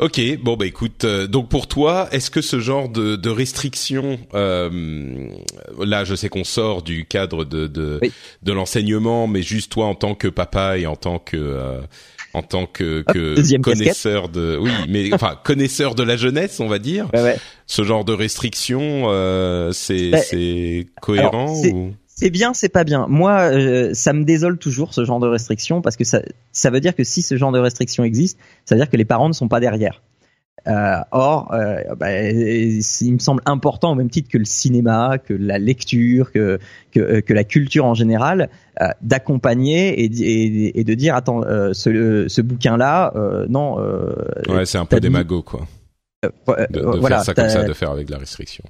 Ok, 0.00 0.18
bon 0.42 0.56
bah 0.56 0.64
écoute, 0.64 1.04
euh, 1.04 1.26
donc 1.26 1.50
pour 1.50 1.66
toi, 1.66 2.08
est-ce 2.10 2.30
que 2.30 2.40
ce 2.40 2.58
genre 2.58 2.88
de, 2.88 3.16
de 3.16 3.28
restrictions, 3.28 4.18
euh, 4.32 5.28
là 5.78 6.04
je 6.04 6.14
sais 6.14 6.30
qu'on 6.30 6.42
sort 6.42 6.82
du 6.82 7.04
cadre 7.04 7.44
de 7.44 7.66
de, 7.66 8.00
de 8.42 8.52
l'enseignement, 8.52 9.26
mais 9.26 9.42
juste 9.42 9.72
toi 9.72 9.84
en 9.84 9.94
tant 9.94 10.14
que 10.14 10.28
papa 10.28 10.78
et 10.78 10.86
en 10.86 10.96
tant 10.96 11.18
que 11.18 11.36
euh, 11.36 11.82
en 12.32 12.42
tant 12.42 12.64
que, 12.64 13.04
que 13.12 13.58
connaisseur 13.60 14.30
de, 14.30 14.56
oui, 14.58 14.70
mais 14.88 15.10
enfin 15.12 15.38
connaisseur 15.44 15.94
de 15.94 16.02
la 16.02 16.16
jeunesse, 16.16 16.60
on 16.60 16.68
va 16.68 16.78
dire, 16.78 17.10
ce 17.66 17.82
genre 17.82 18.06
de 18.06 18.14
restrictions, 18.14 19.04
euh, 19.08 19.70
c'est 19.72 20.12
bah, 20.12 20.18
c'est 20.22 20.86
cohérent 21.02 21.52
ou? 21.66 21.92
C'est 22.20 22.30
bien, 22.30 22.52
c'est 22.52 22.68
pas 22.68 22.84
bien. 22.84 23.06
Moi, 23.08 23.32
euh, 23.32 23.94
ça 23.94 24.12
me 24.12 24.24
désole 24.24 24.58
toujours 24.58 24.92
ce 24.92 25.04
genre 25.04 25.20
de 25.20 25.26
restriction 25.26 25.80
parce 25.80 25.96
que 25.96 26.04
ça, 26.04 26.20
ça 26.52 26.68
veut 26.68 26.80
dire 26.80 26.94
que 26.94 27.02
si 27.02 27.22
ce 27.22 27.36
genre 27.38 27.50
de 27.50 27.58
restriction 27.58 28.04
existe, 28.04 28.38
ça 28.66 28.74
veut 28.74 28.80
dire 28.80 28.90
que 28.90 28.98
les 28.98 29.06
parents 29.06 29.28
ne 29.28 29.32
sont 29.32 29.48
pas 29.48 29.58
derrière. 29.58 30.02
Euh, 30.66 30.98
or, 31.12 31.54
euh, 31.54 31.94
bah, 31.96 32.20
il 32.30 33.14
me 33.14 33.18
semble 33.18 33.42
important 33.46 33.92
au 33.92 33.94
même 33.94 34.10
titre 34.10 34.28
que 34.30 34.36
le 34.36 34.44
cinéma, 34.44 35.16
que 35.16 35.32
la 35.32 35.58
lecture, 35.58 36.30
que 36.32 36.58
que, 36.92 37.20
que 37.20 37.32
la 37.32 37.44
culture 37.44 37.86
en 37.86 37.94
général, 37.94 38.50
d'accompagner 39.00 40.04
et, 40.04 40.78
et, 40.78 40.84
de 40.84 40.94
dire 40.94 41.14
attends, 41.14 41.40
ce, 41.72 42.26
ce 42.28 42.40
bouquin-là, 42.42 43.14
non. 43.48 43.76
ouais, 44.48 44.66
c'est 44.66 44.76
un 44.76 44.84
peu 44.84 45.00
démago 45.00 45.42
quoi. 45.42 45.66
de, 46.22 46.28
de 46.68 47.06
faire 47.06 47.24
ça 47.24 47.32
comme 47.32 47.48
ça, 47.48 47.62
de 47.62 47.72
faire 47.72 47.92
avec 47.92 48.10
la 48.10 48.18
restriction. 48.18 48.64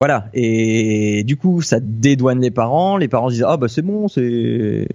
Voilà. 0.00 0.28
Et 0.32 1.24
du 1.24 1.36
coup, 1.36 1.60
ça 1.60 1.80
dédouane 1.80 2.40
les 2.40 2.52
parents. 2.52 2.96
Les 2.98 3.08
parents 3.08 3.30
disent 3.30 3.44
ah 3.44 3.56
bah 3.56 3.66
c'est 3.66 3.82
bon, 3.82 4.06
c'est, 4.06 4.86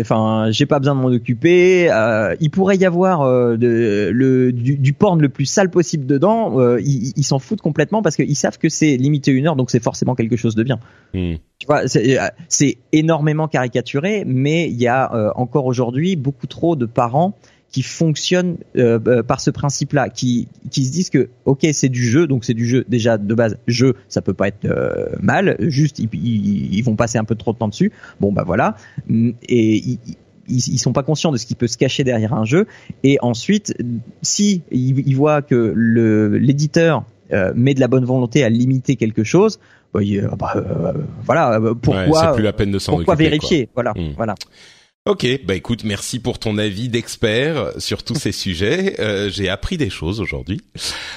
enfin, 0.00 0.52
j'ai 0.52 0.66
pas 0.66 0.78
besoin 0.78 0.94
de 0.94 1.00
m'en 1.00 1.08
occuper. 1.08 1.90
Euh, 1.90 2.36
il 2.38 2.48
pourrait 2.50 2.76
y 2.76 2.84
avoir 2.84 3.22
euh, 3.22 3.56
de, 3.56 4.10
le 4.14 4.52
du, 4.52 4.78
du, 4.78 4.92
porn 4.92 5.20
le 5.20 5.28
plus 5.28 5.46
sale 5.46 5.68
possible 5.68 6.06
dedans. 6.06 6.60
Euh, 6.60 6.80
ils 6.80 7.24
s'en 7.24 7.40
foutent 7.40 7.60
complètement 7.60 8.02
parce 8.02 8.14
qu'ils 8.14 8.36
savent 8.36 8.58
que 8.58 8.68
c'est 8.68 8.96
limité 8.96 9.32
une 9.32 9.48
heure, 9.48 9.56
donc 9.56 9.72
c'est 9.72 9.82
forcément 9.82 10.14
quelque 10.14 10.36
chose 10.36 10.54
de 10.54 10.62
bien. 10.62 10.78
Hmm. 11.12 11.34
Tu 11.58 11.66
vois, 11.66 11.82
c'est 11.88 12.78
énormément 12.92 13.48
caricaturé, 13.48 14.22
mais 14.24 14.68
il 14.68 14.80
y 14.80 14.86
a 14.86 15.32
encore 15.36 15.66
aujourd'hui 15.66 16.14
beaucoup 16.14 16.46
trop 16.46 16.76
de 16.76 16.86
parents 16.86 17.36
qui 17.72 17.82
fonctionnent 17.82 18.58
euh, 18.76 19.00
euh, 19.06 19.22
par 19.22 19.40
ce 19.40 19.50
principe-là, 19.50 20.10
qui 20.10 20.46
qui 20.70 20.84
se 20.84 20.92
disent 20.92 21.10
que 21.10 21.30
ok 21.46 21.66
c'est 21.72 21.88
du 21.88 22.06
jeu, 22.06 22.26
donc 22.26 22.44
c'est 22.44 22.54
du 22.54 22.66
jeu 22.66 22.84
déjà 22.86 23.16
de 23.16 23.34
base 23.34 23.56
jeu, 23.66 23.94
ça 24.08 24.20
peut 24.20 24.34
pas 24.34 24.48
être 24.48 24.66
euh, 24.66 25.06
mal, 25.20 25.56
juste 25.58 25.98
ils, 25.98 26.08
ils, 26.12 26.82
vont 26.82 26.96
passer 26.96 27.18
un 27.18 27.24
peu 27.24 27.34
trop 27.34 27.54
de 27.54 27.58
temps 27.58 27.68
dessus, 27.68 27.90
bon 28.20 28.30
bah 28.30 28.44
voilà, 28.46 28.76
et 29.08 29.76
ils, 29.76 29.98
ils, 30.48 30.78
sont 30.78 30.92
pas 30.92 31.02
conscients 31.02 31.32
de 31.32 31.38
ce 31.38 31.46
qui 31.46 31.54
peut 31.54 31.66
se 31.66 31.78
cacher 31.78 32.04
derrière 32.04 32.34
un 32.34 32.44
jeu, 32.44 32.66
et 33.02 33.16
ensuite 33.22 33.74
si 34.20 34.62
ils, 34.70 35.16
voient 35.16 35.40
que 35.40 35.72
le 35.74 36.36
l'éditeur 36.36 37.04
met 37.54 37.72
de 37.72 37.80
la 37.80 37.88
bonne 37.88 38.04
volonté 38.04 38.44
à 38.44 38.50
limiter 38.50 38.96
quelque 38.96 39.24
chose, 39.24 39.58
bah, 39.94 40.00
bah 40.38 40.62
voilà 41.24 41.58
pourquoi 41.80 42.20
c'est 42.20 42.34
plus 42.34 42.44
la 42.44 42.52
peine 42.52 42.70
de 42.70 42.78
s'en 42.78 42.96
pourquoi 42.96 43.14
vérifier, 43.14 43.70
voilà 43.74 43.92
hmm. 43.92 44.12
voilà. 44.14 44.34
Ok, 45.04 45.26
bah 45.44 45.56
écoute, 45.56 45.82
merci 45.82 46.20
pour 46.20 46.38
ton 46.38 46.58
avis 46.58 46.88
d'expert 46.88 47.72
sur 47.78 48.04
tous 48.04 48.14
ces 48.14 48.30
sujets. 48.32 49.00
Euh, 49.00 49.30
J'ai 49.30 49.48
appris 49.48 49.76
des 49.76 49.90
choses 49.90 50.20
aujourd'hui. 50.20 50.60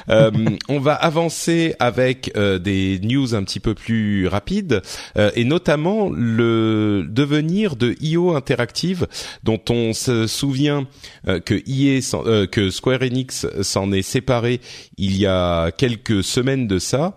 Euh, 0.10 0.32
on 0.70 0.80
va 0.80 0.96
avancer 0.96 1.76
avec 1.78 2.32
euh, 2.36 2.58
des 2.58 3.00
news 3.04 3.36
un 3.36 3.44
petit 3.44 3.60
peu 3.60 3.76
plus 3.76 4.26
rapides 4.26 4.82
euh, 5.20 5.30
et 5.36 5.44
notamment 5.44 6.10
le 6.10 7.06
devenir 7.08 7.76
de 7.76 7.96
IO 8.02 8.34
Interactive, 8.36 9.06
dont 9.44 9.62
on 9.70 9.94
se 9.94 10.26
souvient 10.26 10.88
euh, 11.28 11.40
que 11.40 11.54
EA, 11.54 12.48
que 12.48 12.72
Square 12.72 13.04
Enix 13.04 13.46
s'en 13.62 13.92
est 13.92 14.02
séparé 14.02 14.62
il 14.98 15.16
y 15.16 15.28
a 15.28 15.70
quelques 15.70 16.24
semaines 16.24 16.66
de 16.66 16.80
ça 16.80 17.16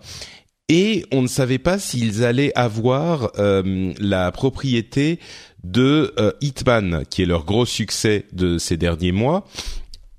et 0.69 1.03
on 1.11 1.23
ne 1.23 1.27
savait 1.27 1.57
pas 1.57 1.79
s'ils 1.79 2.23
allaient 2.23 2.53
avoir 2.55 3.31
euh, 3.39 3.91
la 3.99 4.31
propriété 4.31 5.19
de 5.63 6.13
euh, 6.19 6.31
Hitman, 6.41 7.03
qui 7.09 7.23
est 7.23 7.25
leur 7.25 7.45
gros 7.45 7.65
succès 7.65 8.25
de 8.31 8.57
ces 8.57 8.77
derniers 8.77 9.11
mois. 9.11 9.45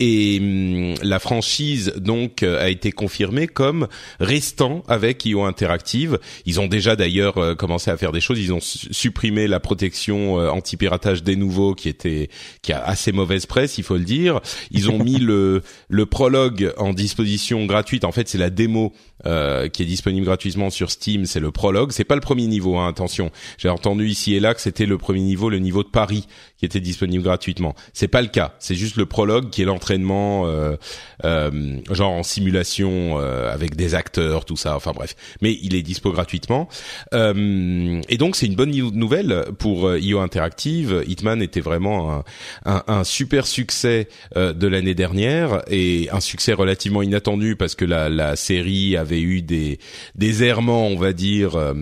Et 0.00 0.38
hum, 0.40 0.94
la 1.02 1.18
franchise 1.18 1.92
donc 1.96 2.42
euh, 2.42 2.60
a 2.60 2.68
été 2.70 2.90
confirmée 2.90 3.46
comme 3.46 3.86
restant 4.18 4.82
avec 4.88 5.24
IO 5.26 5.44
Interactive. 5.44 6.18
Ils 6.46 6.58
ont 6.58 6.66
déjà 6.66 6.96
d'ailleurs 6.96 7.38
euh, 7.38 7.54
commencé 7.54 7.90
à 7.90 7.96
faire 7.96 8.12
des 8.12 8.20
choses. 8.20 8.40
Ils 8.40 8.52
ont 8.52 8.60
supprimé 8.60 9.46
la 9.46 9.60
protection 9.60 10.36
anti-piratage 10.36 11.22
des 11.22 11.36
nouveaux 11.36 11.74
qui 11.74 11.88
était 11.88 12.30
qui 12.62 12.72
a 12.72 12.82
assez 12.82 13.12
mauvaise 13.12 13.46
presse, 13.46 13.78
il 13.78 13.84
faut 13.84 13.96
le 13.96 14.04
dire. 14.04 14.40
Ils 14.70 14.90
ont 14.90 14.98
mis 14.98 15.18
le 15.20 15.62
le 15.88 16.06
prologue 16.06 16.72
en 16.78 16.92
disposition 16.92 17.66
gratuite. 17.66 18.04
En 18.04 18.12
fait, 18.12 18.28
c'est 18.28 18.38
la 18.38 18.50
démo 18.50 18.92
euh, 19.26 19.68
qui 19.68 19.82
est 19.82 19.86
disponible 19.86 20.24
gratuitement 20.24 20.70
sur 20.70 20.90
Steam, 20.90 21.26
c'est 21.26 21.40
le 21.40 21.50
prologue. 21.50 21.92
C'est 21.92 22.04
pas 22.04 22.14
le 22.14 22.22
premier 22.22 22.46
niveau, 22.46 22.78
hein, 22.78 22.88
attention. 22.88 23.30
J'ai 23.58 23.68
entendu 23.68 24.08
ici 24.08 24.34
et 24.34 24.40
là 24.40 24.54
que 24.54 24.62
c'était 24.62 24.86
le 24.86 24.96
premier 24.96 25.20
niveau, 25.20 25.50
le 25.50 25.58
niveau 25.58 25.82
de 25.82 25.88
Paris, 25.88 26.26
qui 26.60 26.66
était 26.66 26.80
disponible 26.80 27.24
gratuitement. 27.24 27.74
C'est 27.94 28.08
pas 28.08 28.20
le 28.20 28.28
cas. 28.28 28.54
C'est 28.58 28.74
juste 28.74 28.96
le 28.96 29.06
prologue 29.06 29.48
qui 29.48 29.62
est 29.62 29.64
l'entraînement, 29.64 30.46
euh, 30.46 30.76
euh, 31.24 31.78
genre 31.90 32.12
en 32.12 32.22
simulation 32.22 33.18
euh, 33.18 33.52
avec 33.52 33.76
des 33.76 33.94
acteurs, 33.94 34.44
tout 34.44 34.58
ça. 34.58 34.76
Enfin 34.76 34.92
bref. 34.94 35.16
Mais 35.40 35.58
il 35.62 35.74
est 35.74 35.82
dispo 35.82 36.12
gratuitement. 36.12 36.68
Euh, 37.14 38.02
et 38.10 38.18
donc 38.18 38.36
c'est 38.36 38.44
une 38.44 38.56
bonne 38.56 38.70
nouvelle 38.70 39.46
pour 39.58 39.96
IO 39.96 40.20
Interactive. 40.20 41.02
Hitman 41.08 41.40
était 41.40 41.62
vraiment 41.62 42.12
un, 42.12 42.24
un, 42.66 42.84
un 42.86 43.04
super 43.04 43.46
succès 43.46 44.08
de 44.36 44.66
l'année 44.66 44.94
dernière 44.94 45.62
et 45.68 46.08
un 46.12 46.20
succès 46.20 46.52
relativement 46.52 47.02
inattendu 47.02 47.56
parce 47.56 47.74
que 47.74 47.86
la, 47.86 48.10
la 48.10 48.36
série 48.36 48.98
avait 48.98 49.20
eu 49.20 49.40
des 49.40 49.78
des 50.14 50.44
errements, 50.44 50.86
on 50.86 50.96
va 50.96 51.12
dire, 51.12 51.56
euh, 51.56 51.74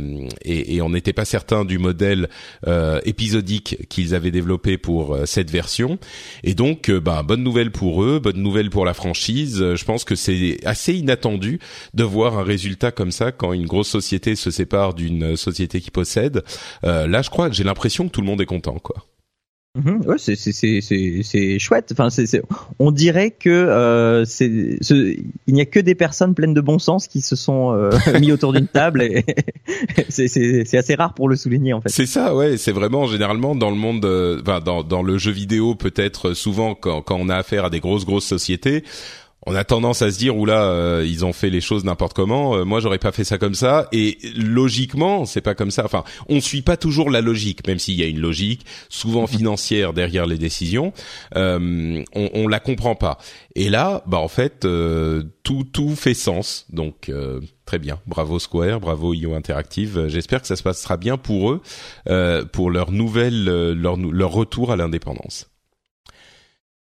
et, 0.43 0.77
et, 0.77 0.83
on 0.83 0.91
n'était 0.91 1.13
pas 1.13 1.25
certain 1.25 1.65
du 1.65 1.79
modèle 1.79 2.29
euh, 2.67 3.01
épisodique 3.05 3.89
qu'ils 3.89 4.15
avaient 4.15 4.31
développé 4.31 4.68
pour 4.77 5.15
euh, 5.15 5.27
cette 5.27 5.51
version. 5.51 5.99
Et 6.45 6.55
donc, 6.55 6.91
bah, 6.91 7.23
bonne 7.23 7.43
nouvelle 7.43 7.71
pour 7.71 8.03
eux, 8.03 8.19
bonne 8.19 8.43
nouvelle 8.43 8.71
pour 8.71 8.85
la 8.85 8.95
franchise. 8.95 9.75
Je 9.75 9.85
pense 9.85 10.05
que 10.05 10.15
c'est 10.15 10.59
assez 10.65 10.95
inattendu 10.95 11.61
de 11.95 12.05
voir 12.05 12.39
un 12.39 12.43
résultat 12.43 12.91
comme 12.91 13.13
ça 13.13 13.33
quand 13.33 13.53
une 13.53 13.67
grosse 13.67 13.89
société 13.89 14.37
se 14.37 14.51
sépare 14.51 14.95
d'une 14.95 15.37
société 15.37 15.81
qui 15.81 15.91
possède. 15.91 16.43
là, 16.83 17.23
je 17.23 17.31
crois, 17.31 17.51
j'ai 17.51 17.65
l'impression 17.65 18.07
que 18.07 18.13
tout 18.13 18.21
le 18.21 18.27
monde 18.27 18.41
est 18.41 18.47
content, 18.47 18.79
quoi. 18.79 19.05
Mhm. 19.79 20.03
ouais, 20.07 20.17
c'est 20.19 20.35
c'est 20.37 21.59
chouette. 21.59 21.91
Enfin, 21.93 22.11
c'est 22.11 22.43
on 22.79 22.91
dirait 22.91 23.31
que 23.31 23.49
euh, 23.49 24.25
c'est 24.25 24.49
il 24.49 25.55
n'y 25.55 25.61
a 25.61 25.67
que 25.67 25.81
des 25.81 25.95
personnes 25.95 26.35
pleines 26.35 26.55
de 26.55 26.61
bon 26.61 26.79
sens 26.79 27.07
qui 27.07 27.21
se 27.21 27.37
sont 27.37 27.73
euh, 27.73 27.91
mis 28.21 28.33
autour 28.33 28.53
d'une 28.53 28.67
table 28.67 29.03
et 29.03 29.25
c'est 30.09 30.75
assez 30.75 30.95
rare 30.95 31.15
pour 31.15 31.29
le 31.29 31.37
souligner 31.37 31.73
en 31.73 31.81
fait. 31.81 31.91
C'est 31.91 32.07
ça, 32.07 32.35
ouais. 32.35 32.57
C'est 32.57 32.73
vraiment 32.73 33.07
généralement 33.07 33.55
dans 33.55 33.71
le 33.71 33.77
monde, 33.77 34.05
euh, 34.05 34.41
enfin 34.41 34.61
dans 34.61 34.83
dans 34.83 35.03
le 35.03 35.17
jeu 35.19 35.33
vidéo 35.33 35.75
peut-être 35.75 36.35
souvent 36.35 36.75
quand 36.75 37.03
quand 37.03 37.17
on 37.21 37.29
a 37.29 37.37
affaire 37.37 37.67
à 37.67 37.71
des 37.71 37.81
grosses 37.81 38.05
grosses 38.05 38.27
sociétés 38.27 38.85
on 39.47 39.55
a 39.55 39.65
tendance 39.65 40.03
à 40.03 40.11
se 40.11 40.19
dire 40.19 40.37
oula 40.37 40.65
euh, 40.65 41.05
ils 41.07 41.25
ont 41.25 41.33
fait 41.33 41.51
les 41.51 41.61
choses 41.61 41.85
n'importe 41.85 42.13
comment 42.13 42.57
euh, 42.57 42.65
moi 42.65 42.81
j'aurais 42.81 42.99
pas 42.99 43.13
fait 43.13 43.25
ça 43.25 43.39
comme 43.39 43.55
ça. 43.55 43.89
Et 43.93 44.19
logiquement 44.37 45.25
c'est 45.27 45.41
pas 45.41 45.55
comme 45.55 45.71
ça. 45.71 45.85
Enfin 45.85 46.05
on 46.29 46.41
suit 46.41 46.63
pas 46.63 46.77
toujours 46.77 47.11
la 47.11 47.21
logique 47.21 47.67
même 47.67 47.79
s'il 47.79 47.95
y 47.95 48.03
a 48.03 48.07
une 48.07 48.21
logique 48.21 48.67
souvent 48.89 49.23
mhm. 49.23 49.29
financière 49.29 49.93
derrière 49.93 50.27
les 50.27 50.39
décisions. 50.39 50.93
Euh, 51.37 52.03
on, 52.15 52.31
on 52.35 52.49
la 52.49 52.61
comprend 52.61 52.95
pas. 52.95 53.19
Et 53.55 53.71
là 53.71 54.03
bah 54.07 54.19
en 54.19 54.29
fait 54.29 54.65
euh, 54.65 55.23
tout 55.45 55.65
tout 55.65 55.95
fait 55.95 56.15
sens. 56.15 56.67
Donc 56.71 57.11
très 57.65 57.79
bien. 57.79 58.01
Bravo 58.07 58.39
Square 58.39 58.81
bravo 58.81 59.15
IO 59.15 59.35
Interactive. 59.35 60.09
J'espère 60.09 60.43
que 60.43 60.49
ça 60.49 60.57
se 60.57 60.63
passera 60.63 60.97
bien 60.97 61.17
pour 61.17 61.53
eux 61.53 61.63
pour 62.53 62.71
leur 62.71 62.91
nouvelle 62.91 63.45
leur 63.45 63.97
leur 63.97 64.31
retour 64.31 64.73
à 64.73 64.77
l'indépendance 64.77 65.49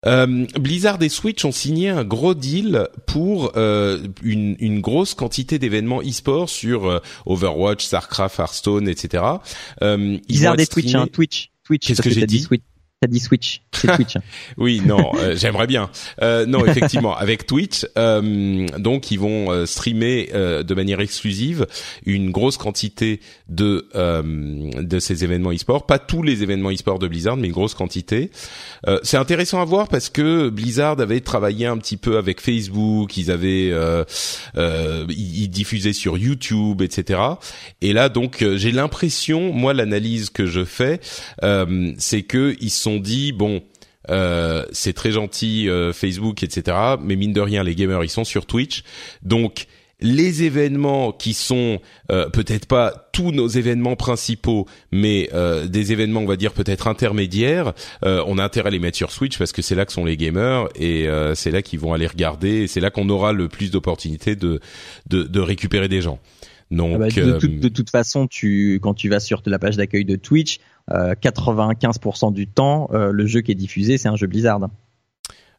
euh, 0.06 0.46
Blizzard 0.60 1.02
et 1.02 1.10
Switch 1.10 1.44
ont 1.46 1.52
signé 1.52 1.90
un 1.90 2.04
gros 2.04 2.34
deal 2.34 2.88
pour 3.06 3.54
euh, 3.56 4.00
une, 4.24 4.56
une, 4.60 4.82
grosse 4.82 5.14
quantité 5.14 5.60
d'événements 5.60 6.02
e-sport 6.02 6.50
sur 6.50 6.88
euh, 6.88 7.00
Overwatch, 7.26 7.86
Starcraft, 7.86 8.40
Hearthstone, 8.40 8.88
etc. 8.88 9.24
Blizzard 9.82 10.60
et 10.60 10.68
Twitch, 10.68 10.96
hein, 10.96 11.08
Twitch, 11.12 11.52
Twitch. 11.64 11.88
Qu'est-ce 11.88 12.02
que, 12.02 12.10
j'ai 12.10 12.26
dit 12.26 12.48
T'as 13.06 13.12
dit 13.12 13.20
Switch, 13.20 13.62
c'est 13.72 13.88
Twitch. 13.88 14.16
oui, 14.58 14.82
non, 14.84 15.12
euh, 15.20 15.36
j'aimerais 15.38 15.68
bien. 15.68 15.92
Euh, 16.24 16.48
non, 16.48 16.66
effectivement, 16.66 17.16
avec 17.16 17.46
Twitch, 17.46 17.86
euh, 18.00 18.66
donc 18.80 19.12
ils 19.12 19.20
vont 19.20 19.52
euh, 19.52 19.68
streamer 19.68 20.32
de 20.34 20.74
manière 20.74 21.02
exclusive 21.02 21.68
une 22.08 22.32
grosse 22.32 22.58
quantité 22.58 23.20
de 23.48 23.86
de 23.94 25.00
ces 25.00 25.24
événements 25.24 25.52
e-sport, 25.52 25.86
pas 25.86 26.00
tous 26.00 26.24
les 26.24 26.42
événements 26.42 26.72
e-sport 26.72 26.98
de 26.98 27.08
Blizzard, 27.08 27.38
mais 27.38 27.46
une 27.46 27.54
grosse 27.54 27.76
quantité. 27.76 28.32
c'est 29.04 29.18
intéressant 29.18 29.62
à 29.62 29.66
voir 29.66 29.88
parce 29.88 30.10
que 30.10 30.50
Blizzard 30.50 31.00
avait 31.00 31.20
travaillé 31.20 31.68
un 31.68 31.78
petit 31.78 31.98
peu 31.98 32.18
avec 32.18 32.42
Facebook, 32.42 33.16
ils 33.18 33.30
avaient 33.30 33.72
ils 34.58 35.50
diffusaient 35.50 35.94
sur 35.94 36.18
YouTube, 36.18 36.82
etc. 36.82 37.20
Et 37.82 37.94
là, 37.94 38.10
donc, 38.10 38.44
j'ai 38.56 38.72
l'impression, 38.72 39.54
moi, 39.54 39.74
l'analyse 39.74 40.32
que 40.32 40.48
je 40.48 40.66
fais, 40.66 41.00
c'est 42.00 42.24
que 42.24 42.56
ils 42.60 42.72
sont 42.72 42.95
dit 43.00 43.32
bon. 43.32 43.62
Euh, 44.12 44.66
c'est 44.72 44.94
très 44.94 45.12
gentil 45.12 45.68
euh, 45.68 45.92
Facebook, 45.92 46.44
etc. 46.44 46.78
Mais 47.02 47.16
mine 47.16 47.34
de 47.34 47.42
rien, 47.42 47.64
les 47.64 47.74
gamers 47.74 48.04
ils 48.04 48.10
sont 48.10 48.24
sur 48.24 48.46
Twitch, 48.46 48.84
donc 49.24 49.66
les 50.00 50.44
événements 50.44 51.12
qui 51.12 51.34
sont 51.34 51.80
euh, 52.12 52.30
peut-être 52.30 52.68
pas 52.68 53.10
tous 53.14 53.32
nos 53.32 53.48
événements 53.48 53.96
principaux, 53.96 54.68
mais 54.92 55.32
des 55.66 55.92
événements 55.92 56.20
on 56.20 56.28
va 56.28 56.36
dire 56.36 56.54
peut-être 56.54 56.88
intermédiaires, 56.88 57.74
on 58.04 58.38
a 58.38 58.44
intérêt 58.44 58.68
à 58.68 58.72
les 58.72 58.78
mettre 58.78 58.98
sur 58.98 59.12
Switch 59.12 59.40
parce 59.40 59.54
que 59.54 59.64
c'est 59.64 59.74
là 59.74 59.88
que 59.88 59.92
sont 59.94 60.06
les 60.06 60.18
gamers 60.18 60.68
et 60.76 61.08
c'est 61.34 61.50
là 61.50 61.64
qu'ils 61.64 61.80
vont 61.80 61.94
aller 61.94 62.06
regarder 62.06 62.64
et 62.64 62.68
c'est 62.68 62.82
là 62.82 62.92
qu'on 62.92 63.10
aura 63.10 63.34
le 63.34 63.48
plus 63.48 63.72
d'opportunités 63.72 64.36
de, 64.36 64.60
de, 65.08 65.24
de 65.24 65.40
récupérer 65.40 65.88
des 65.88 66.02
gens. 66.02 66.20
Donc, 66.72 66.94
ah 66.96 66.98
bah, 66.98 67.10
de, 67.10 67.68
toute 67.70 67.90
façon, 67.90 68.28
tu 68.28 68.80
quand 68.82 68.96
tu 68.96 69.10
vas 69.10 69.20
sur 69.20 69.42
la 69.46 69.60
page 69.60 69.78
d'accueil 69.78 70.04
de 70.04 70.16
Twitch, 70.16 70.60
95% 70.90 72.34
du 72.34 72.48
temps, 72.48 72.90
le 72.92 73.26
jeu 73.26 73.42
qui 73.42 73.52
est 73.52 73.56
diffusé, 73.56 73.98
c'est 73.98 74.08
un 74.08 74.16
jeu 74.16 74.28
Blizzard. 74.28 74.60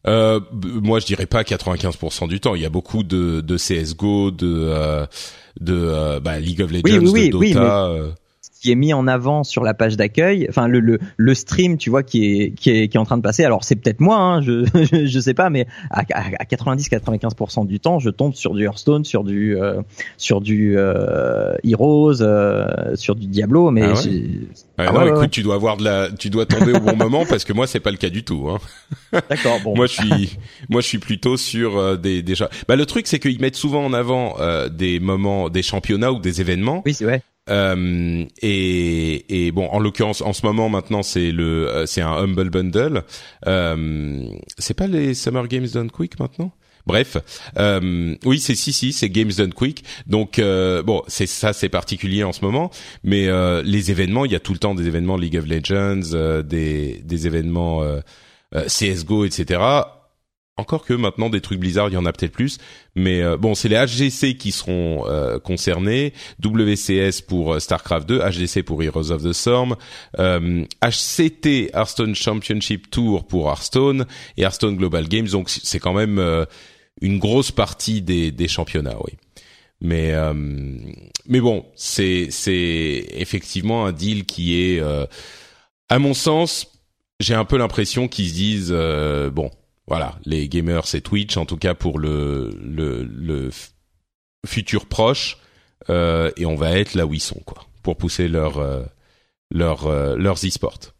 Euh, 0.07 0.41
moi, 0.63 1.01
je 1.01 1.07
dirais 1.07 1.27
pas 1.27 1.43
95% 1.43 2.29
du 2.29 2.41
temps. 2.41 2.55
Il 2.55 2.63
y 2.63 2.67
a 2.67 2.71
beaucoup 2.71 3.03
de, 3.03 3.41
de 3.41 3.57
CS:GO, 3.57 4.31
de 4.31 4.47
euh, 4.47 5.07
de 5.61 5.75
euh, 5.75 6.21
bah, 6.21 6.39
League 6.39 6.63
of 6.63 6.71
Legends, 6.71 6.99
de 6.99 7.31
Dota. 7.31 7.93
Oui, 7.93 8.13
qui 8.61 8.73
est 8.73 8.75
mis 8.75 8.93
en 8.93 9.07
avant 9.07 9.45
sur 9.45 9.63
la 9.63 9.75
page 9.75 9.97
d'accueil, 9.97 10.47
enfin 10.49 10.67
le, 10.69 10.81
le, 10.81 10.99
le 11.17 11.35
stream, 11.35 11.77
tu 11.77 11.91
vois, 11.91 12.03
qui 12.03 12.25
est 12.25 12.51
qui 12.53 12.71
est 12.71 12.89
qui 12.89 12.97
est 12.97 13.01
en 13.01 13.05
train 13.05 13.17
de 13.17 13.23
passer. 13.23 13.45
Alors 13.45 13.65
c'est 13.65 13.77
peut-être 13.77 14.01
moi, 14.01 14.19
hein, 14.19 14.41
je, 14.41 14.67
je 15.07 15.21
sais 15.21 15.35
pas, 15.35 15.51
mais 15.51 15.67
à, 15.91 16.01
à 16.01 16.45
90-95% 16.45 17.67
du 17.67 17.81
temps, 17.81 17.99
je 17.99 18.11
tombe 18.11 18.35
sur 18.35 18.55
du 18.55 18.65
Hearthstone, 18.65 19.05
sur 19.05 19.25
du 19.25 19.57
euh, 19.57 19.83
sur 20.17 20.41
du 20.41 20.77
euh, 20.77 21.55
Heroes, 21.65 22.23
euh, 22.23 22.97
sur 22.97 23.15
du 23.15 23.27
Diablo, 23.27 23.71
mais 23.71 23.83
ah 23.83 23.93
ouais. 23.93 24.21
Ah 24.79 24.93
non, 24.93 25.07
écoute, 25.07 25.31
tu 25.31 25.43
dois 25.43 25.55
avoir 25.55 25.77
de 25.77 25.85
la, 25.85 26.09
tu 26.11 26.31
dois 26.31 26.47
tomber 26.47 26.73
au 26.73 26.81
bon 26.81 26.97
moment 26.97 27.25
parce 27.27 27.45
que 27.45 27.53
moi 27.53 27.67
c'est 27.67 27.81
pas 27.81 27.91
le 27.91 27.97
cas 27.97 28.11
du 28.11 28.25
tout. 28.25 28.49
Hein. 28.49 28.59
D'accord. 29.31 29.61
Bon. 29.63 29.75
moi 29.77 29.87
je 29.87 29.93
suis, 29.93 30.39
moi 30.69 30.81
je 30.81 30.87
suis 30.87 30.99
plutôt 30.99 31.37
sur 31.37 31.77
euh, 31.77 31.97
des 31.97 32.23
déjà. 32.23 32.49
Bah 32.69 32.77
le 32.77 32.87
truc 32.87 33.07
c'est 33.07 33.19
qu'ils 33.19 33.41
mettent 33.41 33.57
souvent 33.57 33.85
en 33.85 33.93
avant 33.93 34.37
des 34.71 35.01
moments, 35.01 35.49
des 35.49 35.63
championnats 35.63 36.13
ou 36.13 36.19
des 36.19 36.41
événements. 36.41 36.83
Oui, 36.85 36.95
c'est 36.95 37.05
vrai. 37.05 37.23
Euh, 37.49 38.25
et, 38.43 39.47
et, 39.47 39.53
bon, 39.53 39.69
en 39.69 39.79
l'occurrence, 39.79 40.21
en 40.21 40.33
ce 40.33 40.45
moment 40.45 40.69
maintenant, 40.69 41.03
c'est 41.03 41.31
le, 41.31 41.69
euh, 41.69 41.87
c'est 41.87 42.03
un 42.03 42.13
humble 42.13 42.51
bundle. 42.51 43.05
Euh, 43.47 44.29
c'est 44.59 44.75
pas 44.75 44.87
les 44.87 45.15
Summer 45.15 45.47
Games 45.49 45.67
Done 45.73 45.91
Quick 45.91 46.19
maintenant? 46.19 46.53
Bref, 46.87 47.17
oui, 48.25 48.39
c'est 48.39 48.55
si 48.55 48.73
si, 48.73 48.93
c'est 48.93 49.11
Games 49.11 49.33
Done 49.37 49.53
Quick. 49.53 49.83
Donc 50.07 50.41
bon, 50.41 51.03
c'est 51.09 51.27
ça, 51.27 51.53
c'est 51.53 51.69
particulier 51.69 52.23
en 52.23 52.33
ce 52.33 52.45
moment. 52.45 52.71
Mais 53.03 53.27
euh, 53.27 53.61
les 53.65 53.91
événements, 53.91 54.25
il 54.25 54.31
y 54.31 54.37
a 54.37 54.41
tout 54.41 54.53
le 54.53 54.61
temps 54.61 54.77
des 54.77 54.87
événements 54.87 55.17
League 55.17 55.37
of 55.37 55.47
Legends, 55.49 56.43
des 56.45 57.03
des 57.05 57.27
événements 57.27 57.83
CS:GO, 58.53 59.25
etc. 59.25 59.59
Encore 60.59 60.87
que 60.87 60.95
maintenant 60.95 61.29
des 61.29 61.43
trucs 61.43 61.61
Blizzard, 61.61 61.91
il 61.91 61.93
y 61.93 61.97
en 61.99 62.07
a 62.07 62.13
peut-être 62.15 62.33
plus, 62.33 62.57
mais 62.95 63.21
euh, 63.21 63.37
bon, 63.37 63.55
c'est 63.55 63.69
les 63.69 63.77
HGC 63.77 64.39
qui 64.39 64.53
seront 64.53 65.05
euh, 65.07 65.39
concernés, 65.39 66.15
WCS 66.43 67.21
pour 67.21 67.53
euh, 67.53 67.59
Starcraft 67.59 68.09
2, 68.09 68.21
HGC 68.21 68.63
pour 68.63 68.83
Heroes 68.83 69.11
of 69.11 69.23
the 69.23 69.35
Storm, 69.35 69.77
HCT 70.17 71.73
Hearthstone 71.75 72.15
Championship 72.15 72.91
Tour 72.91 73.27
pour 73.27 73.49
Hearthstone 73.51 74.07
et 74.39 74.45
Hearthstone 74.45 74.77
Global 74.77 75.07
Games. 75.09 75.29
Donc 75.29 75.51
c'est 75.51 75.79
quand 75.79 75.93
même 75.93 76.47
une 77.03 77.19
grosse 77.19 77.51
partie 77.51 78.01
des, 78.01 78.31
des 78.31 78.49
championnats, 78.49 78.97
oui. 79.05 79.13
Mais 79.83 80.15
mais 81.27 81.41
bon, 81.41 81.67
c'est 81.75 82.29
c'est 82.31 83.07
effectivement 83.11 83.85
un 83.85 83.93
deal 83.93 84.25
qui 84.25 84.59
est, 84.59 84.83
à 85.91 85.99
mon 85.99 86.15
sens, 86.15 86.67
j'ai 87.21 87.35
un 87.35 87.45
peu 87.45 87.59
l'impression 87.59 88.09
qu'ils 88.09 88.31
se 88.31 88.35
disent 88.35 88.73
bon 89.35 89.51
voilà, 89.89 90.19
les 90.25 90.49
gamers 90.49 90.87
c'est 90.87 91.01
Twitch 91.01 91.37
en 91.37 91.47
tout 91.47 91.57
cas 91.57 91.75
pour 91.75 91.99
le 91.99 92.57
le, 92.61 93.05
le 93.05 93.51
futur 94.47 94.87
proche 94.87 95.39
euh, 95.91 96.31
et 96.37 96.47
on 96.47 96.57
va 96.57 96.79
être 96.79 96.95
là 96.95 97.07
où 97.07 97.15
ils 97.15 97.21
sont 97.21 97.41
quoi 97.45 97.67
pour 97.83 97.97
pousser 97.97 98.29
leur 98.29 98.59
euh, 98.59 98.83
leur 99.51 99.87
euh, 99.87 100.17
leurs 100.17 100.45
e-sports. 100.45 100.93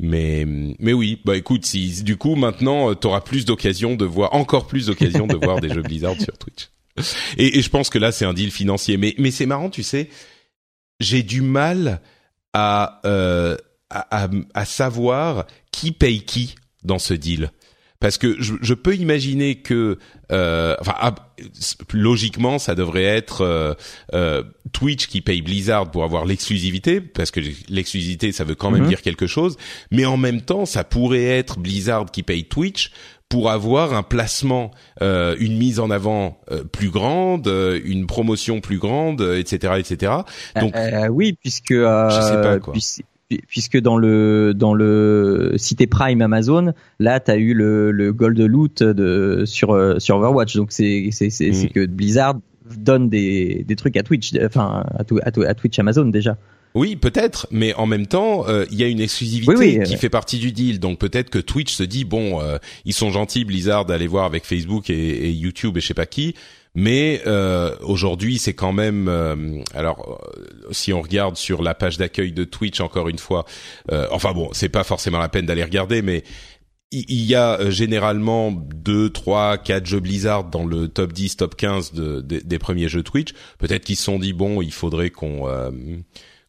Mais 0.00 0.44
mais 0.46 0.92
oui, 0.92 1.20
bah 1.24 1.36
écoute, 1.36 1.66
si 1.66 2.02
du 2.02 2.16
coup 2.16 2.34
maintenant 2.34 2.94
tu 2.94 3.06
auras 3.06 3.20
plus 3.20 3.44
d'occasions 3.44 3.96
de 3.96 4.04
voir 4.04 4.34
encore 4.34 4.66
plus 4.66 4.86
d'occasions 4.86 5.26
de 5.26 5.36
voir 5.36 5.60
des 5.60 5.68
jeux 5.68 5.82
Blizzard 5.90 6.20
sur 6.20 6.36
Twitch. 6.38 6.70
Et, 7.36 7.58
et, 7.58 7.62
je 7.62 7.70
pense 7.70 7.88
que 7.88 7.98
là 7.98 8.10
c'est 8.10 8.24
un 8.24 8.34
deal 8.34 8.50
financier, 8.50 8.96
mais 8.96 9.14
mais 9.18 9.30
c'est 9.30 9.46
marrant, 9.46 9.70
tu 9.70 9.82
sais, 9.82 10.08
j'ai 10.98 11.22
du 11.22 11.42
mal 11.42 12.00
à, 12.52 13.00
euh, 13.04 13.56
à, 13.90 14.24
à 14.24 14.28
à 14.54 14.64
savoir 14.64 15.46
qui 15.70 15.92
paye 15.92 16.22
qui 16.24 16.54
dans 16.82 16.98
ce 16.98 17.14
deal 17.14 17.50
parce 18.00 18.16
que 18.16 18.40
je, 18.40 18.54
je 18.60 18.74
peux 18.74 18.96
imaginer 18.96 19.56
que, 19.56 19.98
euh, 20.32 20.74
enfin, 20.80 20.94
ah, 20.98 21.14
logiquement, 21.92 22.58
ça 22.58 22.74
devrait 22.74 23.04
être 23.04 23.42
euh, 23.42 23.74
euh, 24.14 24.42
Twitch 24.72 25.06
qui 25.06 25.20
paye 25.20 25.42
Blizzard 25.42 25.90
pour 25.90 26.02
avoir 26.02 26.24
l'exclusivité, 26.24 27.00
parce 27.00 27.30
que 27.30 27.40
l'exclusivité, 27.68 28.32
ça 28.32 28.44
veut 28.44 28.54
quand 28.54 28.70
même 28.70 28.82
mhm. 28.82 28.88
dire 28.88 29.02
quelque 29.02 29.26
chose. 29.26 29.58
Mais 29.90 30.06
en 30.06 30.16
même 30.16 30.40
temps, 30.40 30.64
ça 30.64 30.82
pourrait 30.82 31.24
être 31.24 31.58
Blizzard 31.58 32.06
qui 32.10 32.22
paye 32.22 32.44
Twitch 32.44 32.90
pour 33.28 33.50
avoir 33.50 33.94
un 33.94 34.02
placement, 34.02 34.72
euh, 35.02 35.36
une 35.38 35.56
mise 35.56 35.78
en 35.78 35.90
avant 35.90 36.40
euh, 36.50 36.64
plus 36.64 36.90
grande, 36.90 37.46
euh, 37.46 37.80
une 37.84 38.06
promotion 38.06 38.60
plus 38.60 38.78
grande, 38.78 39.20
etc., 39.20 39.74
etc. 39.78 40.12
Donc, 40.60 40.74
oui, 41.10 41.34
puisque 41.40 41.72
je 41.72 42.20
sais 42.28 42.42
pas 42.42 42.58
quoi 42.58 42.74
puisque 43.46 43.78
dans 43.78 43.96
le 43.96 44.52
dans 44.54 44.74
le 44.74 45.54
Cité 45.56 45.86
Prime 45.86 46.22
Amazon, 46.22 46.72
là 46.98 47.20
tu 47.20 47.30
as 47.30 47.36
eu 47.36 47.54
le, 47.54 47.92
le 47.92 48.12
gold 48.12 48.38
loot 48.38 48.82
de 48.82 49.44
sur 49.46 49.72
euh, 49.72 49.98
sur 49.98 50.16
Overwatch. 50.16 50.56
Donc 50.56 50.72
c'est 50.72 51.08
c'est 51.12 51.30
c'est 51.30 51.50
mm. 51.50 51.68
que 51.68 51.86
Blizzard 51.86 52.36
donne 52.76 53.08
des 53.08 53.64
des 53.66 53.76
trucs 53.76 53.96
à 53.96 54.02
Twitch, 54.02 54.32
enfin 54.44 54.84
à, 54.98 55.02
à, 55.02 55.48
à 55.48 55.54
Twitch 55.54 55.78
Amazon 55.78 56.06
déjà. 56.06 56.36
Oui, 56.74 56.94
peut-être, 56.94 57.48
mais 57.50 57.74
en 57.74 57.86
même 57.86 58.06
temps, 58.06 58.46
euh, 58.48 58.64
il 58.70 58.78
y 58.78 58.84
a 58.84 58.86
une 58.86 59.00
exclusivité 59.00 59.82
qui 59.82 59.96
fait 59.96 60.08
partie 60.08 60.38
du 60.38 60.52
deal. 60.52 60.78
Donc 60.78 60.98
peut-être 60.98 61.28
que 61.28 61.40
Twitch 61.40 61.72
se 61.72 61.82
dit 61.82 62.04
bon, 62.04 62.40
euh, 62.40 62.58
ils 62.84 62.92
sont 62.92 63.10
gentils 63.10 63.44
Blizzard 63.44 63.86
d'aller 63.86 64.06
voir 64.06 64.24
avec 64.24 64.44
Facebook 64.44 64.88
et, 64.88 64.92
et, 64.94 65.32
YouTube 65.32 65.76
et 65.76 65.80
je 65.80 65.86
sais 65.86 65.94
pas 65.94 66.06
qui, 66.06 66.34
mais 66.74 67.20
euh, 67.26 67.74
aujourd'hui, 67.80 68.38
c'est 68.38 68.54
quand 68.54 68.72
même. 68.72 69.08
Euh, 69.08 69.60
alors, 69.74 70.20
euh, 70.36 70.68
si 70.70 70.92
on 70.92 71.02
regarde 71.02 71.36
sur 71.36 71.62
la 71.62 71.74
page 71.74 71.98
d'accueil 71.98 72.32
de 72.32 72.44
Twitch, 72.44 72.80
encore 72.80 73.08
une 73.08 73.18
fois, 73.18 73.44
enfin 74.10 74.32
bon, 74.32 74.50
c'est 74.52 74.68
pas 74.68 74.84
forcément 74.84 75.18
la 75.18 75.28
peine 75.28 75.46
d'aller 75.46 75.64
regarder, 75.64 76.02
mais 76.02 76.22
il 76.92 77.24
y 77.24 77.36
a 77.36 77.70
généralement 77.70 78.50
deux, 78.50 79.10
trois, 79.10 79.58
quatre 79.58 79.86
jeux 79.86 80.00
Blizzard 80.00 80.44
dans 80.44 80.64
le 80.64 80.88
top 80.88 81.12
10, 81.12 81.36
top 81.36 81.54
15 81.56 81.92
de, 81.92 82.20
des 82.20 82.58
premiers 82.58 82.88
jeux 82.88 83.04
Twitch. 83.04 83.32
Peut-être 83.58 83.84
qu'ils 83.84 83.96
se 83.96 84.04
sont 84.04 84.18
dit 84.18 84.32
bon, 84.32 84.60
il 84.60 84.72
faudrait 84.72 85.10
qu'on 85.10 85.46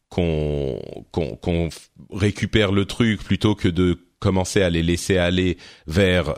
qu'on 0.08 0.80
qu'on 1.10 1.68
récupère 2.12 2.72
le 2.72 2.84
truc 2.84 3.22
plutôt 3.22 3.54
que 3.54 3.68
de 3.68 3.98
commencer 4.18 4.62
à 4.62 4.70
les 4.70 4.82
laisser 4.82 5.16
aller 5.16 5.58
vers 5.86 6.34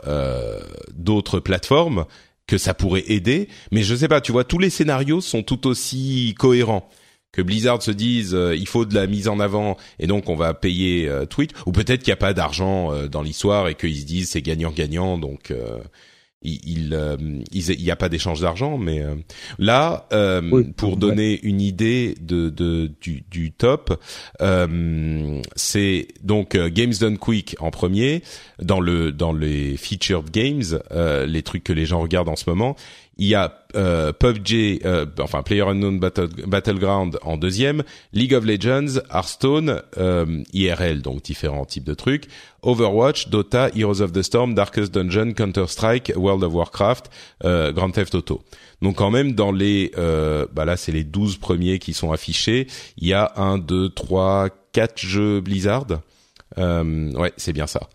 d'autres 0.93 1.39
plateformes 1.39 2.05
que 2.47 2.57
ça 2.57 2.73
pourrait 2.73 3.03
aider, 3.07 3.49
mais 3.71 3.83
je 3.83 3.95
sais 3.95 4.07
pas, 4.07 4.21
tu 4.21 4.31
vois, 4.31 4.43
tous 4.43 4.59
les 4.59 4.69
scénarios 4.69 5.21
sont 5.21 5.43
tout 5.43 5.67
aussi 5.67 6.35
cohérents. 6.37 6.87
Que 7.31 7.41
Blizzard 7.41 7.81
se 7.81 7.91
dise 7.91 8.33
euh, 8.33 8.55
il 8.55 8.65
faut 8.67 8.85
de 8.85 8.95
la 8.95 9.07
mise 9.07 9.27
en 9.27 9.41
avant 9.41 9.75
et 9.99 10.07
donc 10.07 10.29
on 10.29 10.37
va 10.37 10.53
payer 10.53 11.09
euh, 11.09 11.25
Twitch, 11.25 11.51
ou 11.65 11.73
peut-être 11.73 12.01
qu'il 12.01 12.11
n'y 12.11 12.13
a 12.13 12.17
pas 12.17 12.33
d'argent 12.33 12.93
euh, 12.93 13.07
dans 13.09 13.21
l'histoire 13.21 13.67
et 13.67 13.75
qu'ils 13.75 13.99
se 13.99 14.05
disent 14.05 14.29
c'est 14.29 14.41
gagnant-gagnant, 14.41 15.17
donc 15.17 15.53
il 16.45 16.93
euh, 16.93 17.17
il 17.51 17.83
n'y 17.83 17.91
a 17.91 17.95
pas 17.95 18.09
d'échange 18.09 18.41
d'argent, 18.41 18.77
mais 18.77 19.01
euh, 19.01 19.15
là, 19.57 20.07
euh, 20.13 20.63
pour 20.77 20.97
donner 20.97 21.39
une 21.43 21.61
idée 21.61 22.15
de, 22.21 22.49
de 22.49 22.91
du, 23.01 23.23
du 23.29 23.51
top, 23.51 24.01
c'est 25.55 26.07
donc 26.23 26.55
Games 26.55 26.93
Done 26.99 27.17
Quick 27.17 27.55
en 27.59 27.71
premier 27.71 28.21
dans 28.61 28.79
le 28.79 29.11
dans 29.11 29.33
les 29.33 29.77
featured 29.77 30.29
games, 30.31 30.79
les 31.27 31.43
trucs 31.43 31.63
que 31.63 31.73
les 31.73 31.85
gens 31.85 31.99
regardent 32.01 32.29
en 32.29 32.35
ce 32.35 32.49
moment. 32.49 32.75
Il 33.17 33.27
y 33.27 33.35
a 33.35 33.65
euh, 33.75 34.11
PUBG, 34.11 34.81
euh, 34.85 35.05
enfin 35.19 35.41
Player 35.41 35.61
Unknown 35.61 35.99
Battleground 35.99 37.17
en 37.21 37.37
deuxième, 37.37 37.83
League 38.11 38.33
of 38.33 38.45
Legends, 38.45 38.99
Hearthstone, 39.09 39.81
euh, 39.97 40.43
IRL, 40.53 41.01
donc 41.01 41.21
différents 41.23 41.65
types 41.65 41.85
de 41.85 41.93
trucs, 41.93 42.25
Overwatch, 42.61 43.29
Dota, 43.29 43.69
Heroes 43.73 44.01
of 44.01 44.11
the 44.11 44.21
Storm, 44.21 44.53
Darkest 44.53 44.93
Dungeon, 44.93 45.33
Counter 45.33 45.65
Strike, 45.67 46.11
World 46.15 46.43
of 46.43 46.53
Warcraft, 46.53 47.09
euh, 47.45 47.71
Grand 47.71 47.91
Theft 47.91 48.15
Auto. 48.15 48.43
Donc 48.81 48.97
quand 48.97 49.11
même 49.11 49.31
dans 49.31 49.53
les, 49.53 49.91
bah 49.95 50.65
là 50.65 50.75
c'est 50.75 50.91
les 50.91 51.05
12 51.05 51.37
premiers 51.37 51.79
qui 51.79 51.93
sont 51.93 52.11
affichés. 52.11 52.67
Il 52.97 53.07
y 53.07 53.13
a 53.13 53.31
un, 53.37 53.57
deux, 53.57 53.89
trois, 53.89 54.49
quatre 54.73 54.99
jeux 54.99 55.39
Blizzard. 55.39 55.87
ouais, 56.57 57.33
c'est 57.37 57.53
bien 57.53 57.67
ça. 57.67 57.89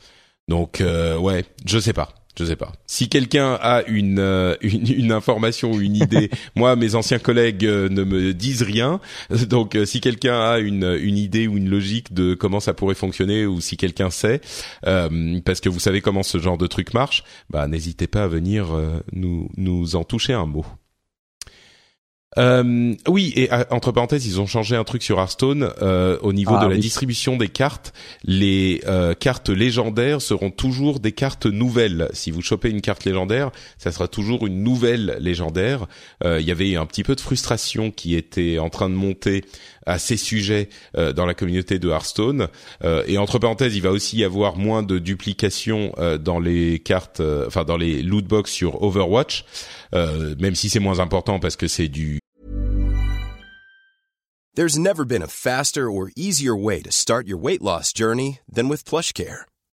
Donc 0.49 0.83
ouais, 0.83 1.45
je 1.67 1.79
sais 1.79 1.93
pas 1.93 2.20
je 2.39 2.45
sais 2.45 2.57
pas. 2.57 2.73
Si 2.87 3.09
quelqu'un 3.09 3.59
a 3.61 3.83
une, 3.87 4.19
euh, 4.19 4.55
une, 4.61 4.91
une 4.91 5.13
information 5.13 5.73
ou 5.73 5.81
une 5.81 5.97
idée, 5.97 6.31
moi 6.57 6.77
mes 6.77 6.95
anciens 6.95 7.19
collègues 7.19 7.67
euh, 7.67 7.89
ne 7.89 8.05
me 8.05 8.33
disent 8.33 8.63
rien. 8.63 9.01
Donc 9.49 9.75
euh, 9.75 9.85
si 9.85 10.01
quelqu'un 10.01 10.41
a 10.41 10.59
une, 10.59 10.99
une 11.01 11.19
idée 11.19 11.49
ou 11.49 11.57
une 11.57 11.69
logique 11.69 12.13
de 12.15 12.35
comment 12.35 12.61
ça 12.61 12.75
pourrait 12.75 12.95
fonctionner 12.95 13.47
ou 13.47 13.61
si 13.61 13.77
quelqu'un 13.77 14.11
sait, 14.11 14.41
parce 14.83 15.61
que 15.61 15.69
vous 15.69 15.81
savez 15.81 16.01
comment 16.01 16.23
ce 16.23 16.39
genre 16.39 16.59
de 16.59 16.67
truc 16.67 16.95
marche, 16.95 17.25
bah 17.51 17.67
n'hésitez 17.67 18.07
pas 18.07 18.25
à 18.25 18.29
venir 18.29 18.69
nous 19.13 19.49
nous 19.57 19.97
en 19.97 20.05
toucher 20.05 20.33
un 20.33 20.47
mot. 20.47 20.65
Euh, 22.39 22.95
oui, 23.09 23.33
et 23.35 23.53
euh, 23.53 23.65
entre 23.71 23.91
parenthèses, 23.91 24.25
ils 24.25 24.41
ont 24.41 24.47
changé 24.47 24.77
un 24.77 24.85
truc 24.85 25.03
sur 25.03 25.19
Hearthstone 25.19 25.71
euh, 25.83 26.17
au 26.23 26.33
niveau 26.33 26.55
Ah 26.57 26.63
de 26.65 26.69
la 26.69 26.75
oui. 26.77 26.81
distribution 26.81 27.37
des 27.37 27.49
cartes. 27.49 27.93
Les 28.23 28.83
euh, 28.87 29.15
cartes 29.15 29.49
légendaires 29.49 30.23
seront 30.23 30.51
toujours 30.51 31.01
des 31.01 31.11
cartes 31.11 31.47
nouvelles. 31.47 32.09
Si 32.13 32.31
vous 32.31 32.41
chopez 32.41 32.71
une 32.71 32.83
carte 32.83 33.05
légendaire, 33.05 33.51
ça 33.79 33.91
sera 33.91 34.07
toujours 34.07 34.47
une 34.47 34.63
nouvelle 34.63 35.17
légendaire. 35.21 35.87
Euh, 36.23 36.41
Il 36.41 36.47
y 36.47 36.53
avait 36.53 36.77
un 36.77 36.87
petit 36.87 37.03
peu 37.03 37.17
de 37.17 37.21
frustration 37.21 37.91
qui 37.91 38.15
était 38.15 38.59
en 38.61 38.71
train 38.71 38.89
de 38.89 38.95
monter 38.95 39.45
à 39.87 39.99
ces 39.99 40.17
sujets 40.17 40.69
euh, 40.97 41.13
dans 41.13 41.27
la 41.27 41.35
communauté 41.35 41.79
de 41.79 41.89
Hearthstone. 41.89 42.49
Euh, 42.85 43.05
et 43.07 43.19
entre 43.19 43.39
parenthèses, 43.39 43.77
il 43.77 43.83
va 43.83 43.91
aussi 43.91 44.19
y 44.19 44.25
avoir 44.25 44.57
moins 44.57 44.83
de 44.83 44.99
duplication 44.99 45.93
euh, 45.99 46.19
dans 46.19 46.39
les 46.39 46.79
cartes, 46.79 47.21
euh, 47.21 47.47
enfin 47.47 47.65
dans 47.65 47.77
les 47.77 48.03
loot 48.03 48.27
box 48.27 48.51
sur 48.51 48.83
Overwatch. 48.83 49.45
Euh, 49.95 50.35
même 50.39 50.55
si 50.55 50.69
c'est 50.69 50.81
moins 50.81 51.01
important 51.01 51.41
parce 51.41 51.57
que 51.57 51.69
c'est 51.69 51.89
du 51.89 52.19
There's 54.57 54.79
never 54.79 55.05
been 55.05 55.23
a 55.23 55.29
faster 55.29 55.89
or 55.89 56.11
easier 56.17 56.55
way 56.57 56.83
to 56.83 56.91
start 56.91 57.27
your 57.27 57.39
weight 57.39 57.63
loss 57.63 57.93
journey 57.95 58.41
than 58.53 58.69
with. 58.69 58.85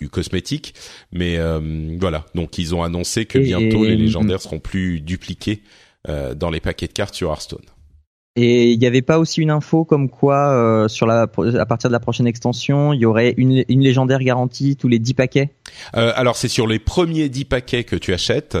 Du 0.00 0.08
cosmétique, 0.08 0.74
mais 1.12 1.36
euh, 1.38 1.60
voilà. 2.00 2.24
Donc 2.34 2.58
ils 2.58 2.74
ont 2.74 2.82
annoncé 2.82 3.26
que 3.26 3.38
Et- 3.38 3.42
bientôt 3.42 3.84
les 3.84 3.96
légendaires 3.96 4.40
seront 4.40 4.58
plus 4.58 5.00
dupliqués 5.00 5.62
euh, 6.08 6.34
dans 6.34 6.50
les 6.50 6.60
paquets 6.60 6.86
de 6.86 6.92
cartes 6.92 7.14
sur 7.14 7.30
Hearthstone. 7.30 7.64
Et 8.36 8.70
il 8.70 8.78
n'y 8.78 8.86
avait 8.86 9.02
pas 9.02 9.18
aussi 9.18 9.40
une 9.42 9.50
info 9.50 9.84
comme 9.84 10.08
quoi 10.08 10.50
euh, 10.52 10.88
sur 10.88 11.06
la 11.06 11.22
à 11.58 11.66
partir 11.66 11.90
de 11.90 11.92
la 11.92 12.00
prochaine 12.00 12.28
extension, 12.28 12.92
il 12.92 13.00
y 13.00 13.04
aurait 13.04 13.34
une, 13.36 13.64
une 13.68 13.80
légendaire 13.82 14.20
garantie 14.20 14.76
tous 14.76 14.86
les 14.88 15.00
10 15.00 15.14
paquets? 15.14 15.50
Alors 15.92 16.36
c'est 16.36 16.48
sur 16.48 16.66
les 16.68 16.78
premiers 16.78 17.28
10 17.28 17.44
paquets 17.44 17.82
que 17.84 17.96
tu 17.96 18.14
achètes, 18.14 18.56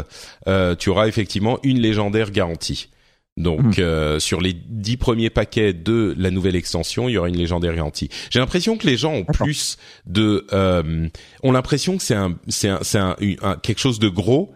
tu 0.78 0.90
auras 0.90 1.06
effectivement 1.06 1.58
une 1.62 1.78
légendaire 1.78 2.32
garantie. 2.32 2.90
Donc 3.36 3.78
Mhm. 3.78 3.84
euh, 3.84 4.18
sur 4.18 4.40
les 4.40 4.52
10 4.52 4.96
premiers 4.96 5.30
paquets 5.30 5.72
de 5.72 6.14
la 6.18 6.30
nouvelle 6.30 6.56
extension, 6.56 7.08
il 7.08 7.12
y 7.12 7.16
aura 7.18 7.28
une 7.28 7.36
légendaire 7.38 7.74
garantie. 7.74 8.08
J'ai 8.28 8.38
l'impression 8.40 8.76
que 8.76 8.86
les 8.86 8.96
gens 8.96 9.14
ont 9.14 9.24
plus 9.24 9.78
de 10.06 10.46
euh, 10.52 11.08
ont 11.42 11.52
l'impression 11.52 11.96
que 11.96 12.02
c'est 12.02 12.14
un 12.16 12.36
c'est 12.48 12.68
un 12.68 12.80
c'est 12.82 12.98
un, 12.98 13.16
un- 13.42 13.56
quelque 13.56 13.78
chose 13.80 13.98
de 13.98 14.08
gros. 14.08 14.52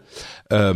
Euh, 0.53 0.73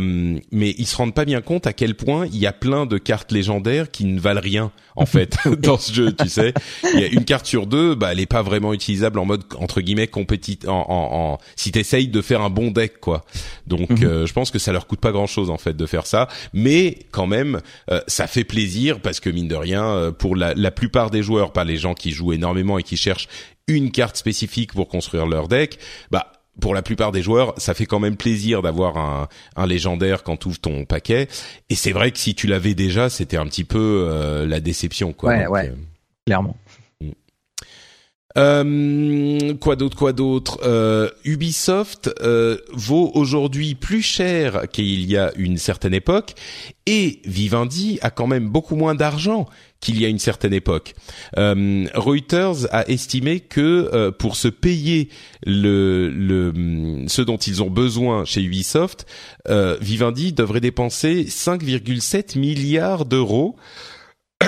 mais 0.50 0.74
ils 0.78 0.86
se 0.86 0.96
rendent 0.96 1.14
pas 1.14 1.24
bien 1.24 1.40
compte 1.40 1.66
à 1.66 1.72
quel 1.72 1.94
point 1.94 2.26
il 2.26 2.36
y 2.38 2.46
a 2.46 2.52
plein 2.52 2.86
de 2.86 2.98
cartes 2.98 3.30
légendaires 3.30 3.90
qui 3.90 4.04
ne 4.04 4.18
valent 4.18 4.40
rien 4.40 4.72
en 4.96 5.06
fait 5.06 5.36
dans 5.60 5.78
ce 5.78 5.92
jeu. 5.92 6.12
Tu 6.12 6.28
sais, 6.28 6.52
il 6.94 7.00
y 7.00 7.04
a 7.04 7.06
une 7.06 7.24
carte 7.24 7.46
sur 7.46 7.66
deux, 7.66 7.94
bah 7.94 8.10
elle 8.12 8.20
est 8.20 8.26
pas 8.26 8.42
vraiment 8.42 8.72
utilisable 8.74 9.18
en 9.18 9.24
mode 9.24 9.44
entre 9.58 9.80
guillemets 9.80 10.08
compétit 10.08 10.58
en, 10.66 10.72
en, 10.72 11.32
en 11.32 11.38
si 11.56 11.70
t'essayes 11.70 12.08
de 12.08 12.20
faire 12.20 12.40
un 12.42 12.50
bon 12.50 12.70
deck 12.70 12.98
quoi. 13.00 13.24
Donc 13.66 13.90
Mhm. 13.90 14.04
euh, 14.04 14.26
je 14.26 14.32
pense 14.32 14.50
que 14.50 14.58
ça 14.58 14.72
leur 14.72 14.86
coûte 14.86 15.00
pas 15.00 15.12
grand 15.12 15.26
chose 15.28 15.50
en 15.50 15.58
fait 15.58 15.76
de 15.76 15.86
faire 15.86 16.06
ça, 16.06 16.28
mais 16.52 16.98
quand 17.12 17.26
même 17.28 17.60
euh, 17.90 18.00
ça 18.08 18.26
fait 18.26 18.44
plaisir 18.44 19.00
parce 19.00 19.20
que 19.20 19.30
mine 19.30 19.48
de 19.48 19.54
rien 19.54 19.84
euh, 19.84 20.10
pour 20.10 20.34
la, 20.36 20.52
la 20.54 20.70
plupart 20.70 21.10
des 21.10 21.22
joueurs, 21.22 21.52
pas 21.52 21.64
les 21.64 21.76
gens 21.76 21.94
qui 21.94 22.10
jouent 22.10 22.32
énormément 22.32 22.78
et 22.78 22.82
qui 22.82 22.96
cherchent 22.96 23.28
une 23.68 23.92
carte 23.92 24.16
spécifique 24.16 24.72
pour 24.72 24.88
construire 24.88 25.26
leur 25.26 25.46
deck, 25.46 25.78
bah 26.10 26.32
pour 26.60 26.74
la 26.74 26.82
plupart 26.82 27.12
des 27.12 27.22
joueurs, 27.22 27.54
ça 27.56 27.74
fait 27.74 27.86
quand 27.86 28.00
même 28.00 28.16
plaisir 28.16 28.60
d'avoir 28.62 28.96
un, 28.98 29.28
un 29.56 29.66
légendaire 29.66 30.22
quand 30.22 30.36
tu 30.36 30.48
ouvres 30.48 30.58
ton 30.60 30.84
paquet. 30.84 31.28
Et 31.70 31.74
c'est 31.74 31.92
vrai 31.92 32.10
que 32.10 32.18
si 32.18 32.34
tu 32.34 32.46
l'avais 32.46 32.74
déjà, 32.74 33.08
c'était 33.08 33.36
un 33.36 33.46
petit 33.46 33.64
peu 33.64 34.06
euh, 34.08 34.46
la 34.46 34.60
déception, 34.60 35.12
quoi. 35.12 35.30
Ouais, 35.30 35.44
Donc, 35.44 35.52
ouais. 35.54 35.68
euh, 35.68 35.74
Clairement. 36.26 36.56
euh, 38.36 39.54
quoi 39.54 39.74
d'autre, 39.76 39.96
quoi 39.96 40.12
d'autre 40.12 40.58
Euh, 40.62 41.10
Ubisoft 41.24 42.10
euh, 42.22 42.58
vaut 42.72 43.10
aujourd'hui 43.14 43.74
plus 43.74 44.02
cher 44.02 44.68
qu'il 44.70 45.04
y 45.10 45.16
a 45.16 45.32
une 45.36 45.56
certaine 45.58 45.94
époque, 45.94 46.34
et 46.86 47.20
Vivendi 47.24 47.98
a 48.02 48.10
quand 48.10 48.26
même 48.28 48.48
beaucoup 48.48 48.76
moins 48.76 48.94
d'argent 48.94 49.46
qu'il 49.80 50.00
y 50.00 50.04
a 50.04 50.08
une 50.08 50.18
certaine 50.18 50.52
époque. 50.52 50.94
Euh, 51.38 51.86
Reuters 51.94 52.66
a 52.72 52.86
estimé 52.88 53.40
que 53.40 53.90
euh, 53.92 54.10
pour 54.10 54.36
se 54.36 54.48
payer 54.48 55.08
le, 55.46 56.10
le, 56.10 57.04
ce 57.08 57.22
dont 57.22 57.38
ils 57.38 57.62
ont 57.62 57.70
besoin 57.70 58.24
chez 58.24 58.42
Ubisoft, 58.42 59.06
euh, 59.48 59.78
Vivendi 59.80 60.32
devrait 60.32 60.60
dépenser 60.60 61.24
5,7 61.24 62.38
milliards 62.38 63.06
d'euros. 63.06 63.56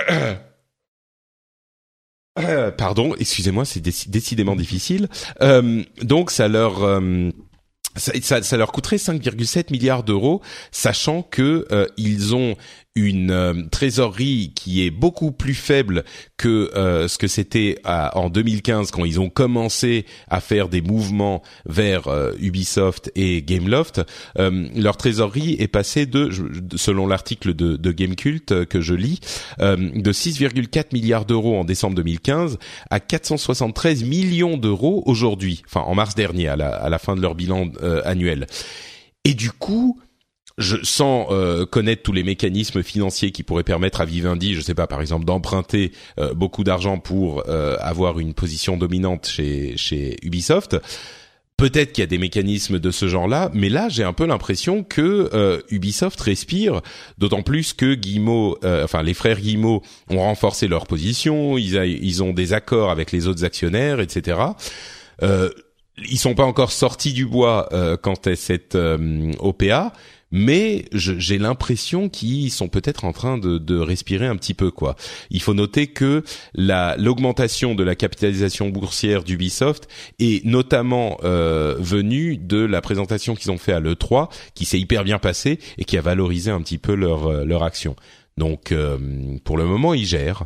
Pardon, 2.79 3.15
excusez-moi, 3.19 3.65
c'est 3.65 3.81
déci- 3.85 4.09
décidément 4.09 4.57
difficile. 4.57 5.09
Donc 6.03 6.31
ça 6.31 6.49
leur 6.49 7.01
ça, 7.95 8.57
leur 8.57 8.73
coûterait 8.73 8.97
5,7 8.97 9.71
milliards 9.71 10.03
d'euros, 10.03 10.41
sachant 10.71 11.23
que 11.23 11.67
ils 11.99 12.35
ont 12.35 12.57
une 12.95 13.31
euh, 13.31 13.55
trésorerie 13.71 14.53
qui 14.55 14.85
est 14.85 14.91
beaucoup 14.91 15.33
plus 15.33 15.55
faible 15.55 16.05
que 16.37 16.71
euh, 16.75 17.09
ce 17.09 17.17
que 17.17 17.27
c'était 17.27 17.79
en 17.85 18.29
2015 18.29 18.91
quand 18.91 19.05
ils 19.05 19.19
ont 19.19 19.31
commencé 19.31 20.05
à 20.29 20.41
faire 20.41 20.69
des 20.69 20.83
mouvements 20.83 21.43
vers 21.67 22.09
euh, 22.09 22.33
Ubisoft 22.39 23.11
et 23.15 23.43
Gameloft. 23.43 24.03
Euh, 24.39 24.69
leur 24.77 24.97
trésorerie 24.97 25.57
est 25.59 25.69
passée 25.69 26.07
de, 26.07 26.31
selon 26.77 27.07
l'article 27.07 27.55
de, 27.55 27.77
de 27.77 27.93
Gamecult 27.93 28.53
euh, 28.53 28.65
que 28.65 28.81
je 28.81 28.95
lis, 28.95 29.21
euh, 29.61 29.77
de 29.77 30.13
6,4 30.13 30.87
milliards 30.93 31.25
d'euros 31.25 31.59
en 31.59 31.65
décembre 31.65 31.97
2015 31.97 32.59
à 32.91 33.01
473 33.01 34.05
millions 34.05 34.57
d'euros 34.57 35.03
aujourd'hui, 35.07 35.63
enfin 35.67 35.81
en 35.81 35.95
mars 35.95 36.15
dernier 36.15 36.49
à 36.49 36.57
la, 36.57 36.69
à 36.69 36.89
la 36.91 36.99
fin 36.99 37.17
de 37.17 37.21
leur 37.21 37.35
bilan 37.35 37.71
annuel. 38.05 38.47
Et 39.25 39.35
du 39.35 39.51
coup, 39.51 40.01
je, 40.59 40.77
sans 40.83 41.29
euh, 41.31 41.65
connaître 41.67 42.03
tous 42.03 42.13
les 42.13 42.23
mécanismes 42.25 42.83
financiers 42.83 43.31
qui 43.31 43.43
pourraient 43.43 43.63
permettre 43.65 44.01
à 44.01 44.05
Vivendi, 44.05 44.55
je 44.55 44.61
sais 44.61 44.75
pas, 44.75 44.87
par 44.87 45.01
exemple, 45.01 45.25
d'emprunter 45.25 45.93
euh, 46.19 46.35
beaucoup 46.35 46.65
d'argent 46.65 46.99
pour 46.99 47.45
euh, 47.49 47.77
avoir 47.81 48.19
une 48.19 48.35
position 48.35 48.77
dominante 48.77 49.27
chez, 49.29 49.77
chez 49.77 50.17
Ubisoft. 50.23 50.77
Peut-être 51.59 51.93
qu'il 51.93 52.03
y 52.03 52.05
a 52.05 52.09
des 52.09 52.19
mécanismes 52.19 52.81
de 52.81 52.91
ce 52.91 53.07
genre-là, 53.07 53.49
mais 53.55 53.69
là 53.69 53.89
j'ai 53.89 54.03
un 54.03 54.13
peu 54.15 54.27
l'impression 54.27 54.83
que 54.83 55.31
euh, 55.33 55.61
Ubisoft 55.71 56.21
respire, 56.21 56.81
d'autant 57.19 57.43
plus 57.43 57.73
que 57.73 57.95
Guillemot, 57.95 58.59
euh, 58.65 58.83
enfin 58.83 59.03
les 59.05 59.15
frères 59.15 59.39
Guillemot 59.39 59.81
ont 60.11 60.19
renforcé 60.19 60.67
leur 60.67 60.87
position, 60.89 61.57
ils, 61.59 61.79
a- 61.79 61.87
ils 61.87 62.23
ont 62.23 62.33
des 62.33 62.53
accords 62.53 62.91
avec 62.91 63.13
les 63.13 63.29
autres 63.29 63.45
actionnaires, 63.45 64.01
etc. 64.01 64.41
Euh, 65.23 65.51
ils 66.11 66.19
sont 66.19 66.35
pas 66.35 66.45
encore 66.45 66.73
sortis 66.73 67.13
du 67.13 67.27
bois 67.27 67.69
euh, 67.73 67.97
quant 67.97 68.15
à 68.25 68.35
cette 68.35 68.75
euh, 68.75 69.31
OPA, 69.39 69.93
mais 70.33 70.87
j'ai 70.93 71.39
l'impression 71.39 72.09
qu'ils 72.09 72.51
sont 72.51 72.69
peut-être 72.69 73.05
en 73.05 73.13
train 73.13 73.39
de, 73.39 73.59
de 73.59 73.79
respirer 73.79 74.27
un 74.27 74.37
petit 74.37 74.55
peu 74.55 74.71
quoi. 74.71 74.97
Il 75.31 75.41
faut 75.43 75.55
noter 75.55 75.87
que 75.89 76.25
la 76.55 76.97
l'augmentation 76.97 77.75
de 77.75 77.85
la 77.85 77.95
capitalisation 77.95 78.71
boursière 78.71 79.23
d'Ubisoft 79.23 79.89
est 80.19 80.45
notamment 80.45 81.19
euh, 81.23 81.77
venue 81.79 82.37
de 82.39 82.59
la 82.59 82.81
présentation 82.81 83.35
qu'ils 83.35 83.51
ont 83.51 83.59
fait 83.59 83.73
à 83.73 83.81
l'E3, 83.81 84.29
qui 84.55 84.65
s'est 84.65 84.81
hyper 84.81 85.05
bien 85.05 85.19
passée 85.19 85.59
et 85.79 85.85
qui 85.85 85.97
a 85.99 86.01
valorisé 86.01 86.51
un 86.51 86.63
petit 86.63 86.79
peu 86.79 86.95
leur 86.95 87.27
euh, 87.27 87.45
leur 87.45 87.63
action. 87.63 87.95
Donc 88.39 88.73
euh, 88.73 88.99
pour 89.45 89.57
le 89.59 89.65
moment, 89.67 89.95
ils 89.95 90.07
gèrent. 90.07 90.45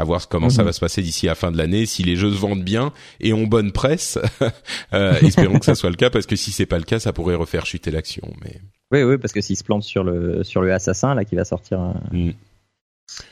À 0.00 0.04
voir 0.04 0.28
comment 0.28 0.48
ça 0.48 0.62
Mhm. 0.62 0.66
va 0.68 0.72
se 0.72 0.78
passer 0.78 1.02
d'ici 1.02 1.26
la 1.26 1.34
fin 1.34 1.50
de 1.50 1.58
l'année, 1.58 1.84
si 1.84 2.04
les 2.04 2.14
jeux 2.14 2.30
se 2.30 2.36
vendent 2.38 2.62
bien 2.62 2.92
et 3.20 3.32
ont 3.32 3.48
bonne 3.48 3.72
presse. 3.72 4.16
Euh, 4.94 5.18
espérons 5.22 5.58
que 5.58 5.64
ça 5.64 5.74
soit 5.74 5.90
le 5.90 5.96
cas, 5.96 6.08
parce 6.08 6.24
que 6.26 6.36
si 6.36 6.52
c'est 6.52 6.66
pas 6.66 6.78
le 6.78 6.84
cas, 6.84 7.00
ça 7.00 7.12
pourrait 7.12 7.34
refaire 7.34 7.66
chuter 7.66 7.90
l'action. 7.90 8.32
Mais 8.44 8.60
Oui, 8.92 9.02
oui, 9.02 9.18
parce 9.18 9.32
que 9.32 9.40
s'il 9.40 9.56
se 9.56 9.64
plante 9.64 9.82
sur 9.82 10.02
le 10.04 10.42
sur 10.44 10.62
le 10.62 10.72
assassin 10.72 11.14
là 11.14 11.24
qui 11.24 11.34
va 11.34 11.44
sortir. 11.44 11.80
euh, 11.80 11.92
Mm. 12.16 12.32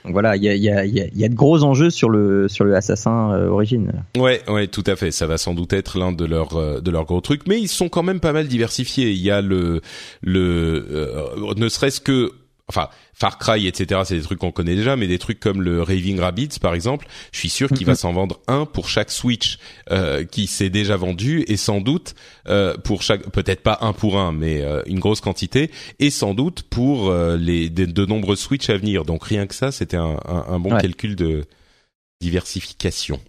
Donc 0.05 0.13
voilà, 0.15 0.37
il 0.37 0.43
y 0.43 0.49
a, 0.49 0.55
y, 0.57 0.71
a, 0.71 0.87
y 0.87 1.25
a 1.25 1.29
de 1.29 1.35
gros 1.35 1.63
enjeux 1.63 1.91
sur 1.91 2.09
le 2.09 2.49
sur 2.49 2.65
le 2.65 2.75
Assassin 2.75 3.33
euh, 3.35 3.49
Origin. 3.49 3.93
Ouais, 4.17 4.41
ouais, 4.49 4.69
tout 4.69 4.83
à 4.87 4.97
fait. 4.97 5.11
Ça 5.11 5.27
va 5.27 5.37
sans 5.37 5.53
doute 5.53 5.75
être 5.75 5.99
l'un 5.99 6.13
de 6.13 6.25
leurs 6.25 6.57
euh, 6.57 6.81
de 6.81 6.91
leurs 6.91 7.05
gros 7.05 7.21
trucs, 7.21 7.47
mais 7.47 7.61
ils 7.61 7.69
sont 7.69 7.91
quand 7.91 8.03
même 8.03 8.19
pas 8.19 8.33
mal 8.33 8.49
diversifiés. 8.49 9.11
Il 9.11 9.19
y 9.23 9.31
a 9.31 9.43
le 9.43 9.83
le 10.23 10.87
euh, 10.91 11.55
ne 11.57 11.69
serait-ce 11.69 12.01
que 12.01 12.33
enfin 12.69 12.89
Far 13.15 13.39
Cry, 13.39 13.67
etc. 13.67 14.03
C'est 14.05 14.17
des 14.17 14.23
trucs 14.23 14.39
qu'on 14.39 14.53
connaît 14.53 14.75
déjà, 14.75 14.97
mais 14.97 15.07
des 15.07 15.19
trucs 15.19 15.41
comme 15.41 15.63
le 15.63 15.83
Raving 15.83 16.21
Rabbids, 16.21 16.59
par 16.61 16.75
exemple, 16.75 17.07
je 17.33 17.39
suis 17.39 17.49
sûr 17.49 17.71
qu'il 17.71 17.87
va 17.87 17.95
s'en 17.95 18.13
vendre 18.13 18.41
un 18.49 18.67
pour 18.67 18.89
chaque 18.89 19.11
Switch 19.11 19.59
euh, 19.91 20.25
qui 20.25 20.47
s'est 20.47 20.69
déjà 20.69 20.97
vendu, 20.97 21.45
et 21.49 21.57
sans 21.57 21.81
doute 21.81 22.15
euh, 22.49 22.77
pour 22.77 23.03
chaque, 23.03 23.31
peut-être 23.31 23.63
pas 23.63 23.79
un 23.81 23.93
pour 23.93 24.19
un, 24.19 24.33
mais 24.33 24.63
euh, 24.63 24.83
une 24.87 24.99
grosse 24.99 25.21
quantité, 25.21 25.71
et 25.99 26.11
sans 26.11 26.35
doute 26.35 26.63
pour 26.63 27.09
euh, 27.09 27.37
les 27.37 27.71
de, 27.71 28.07
nombreux 28.07 28.37
Switch 28.37 28.69
à 28.69 28.77
venir. 28.77 29.05
Donc 29.05 29.25
rien 29.25 29.47
que 29.47 29.55
ça, 29.55 29.73
c'était 29.73 29.97
un, 29.97 30.19
un, 30.27 30.45
un, 30.49 30.59
bon 30.59 30.77
calcul 30.77 31.17
de 31.17 31.45
diversification. 32.21 33.21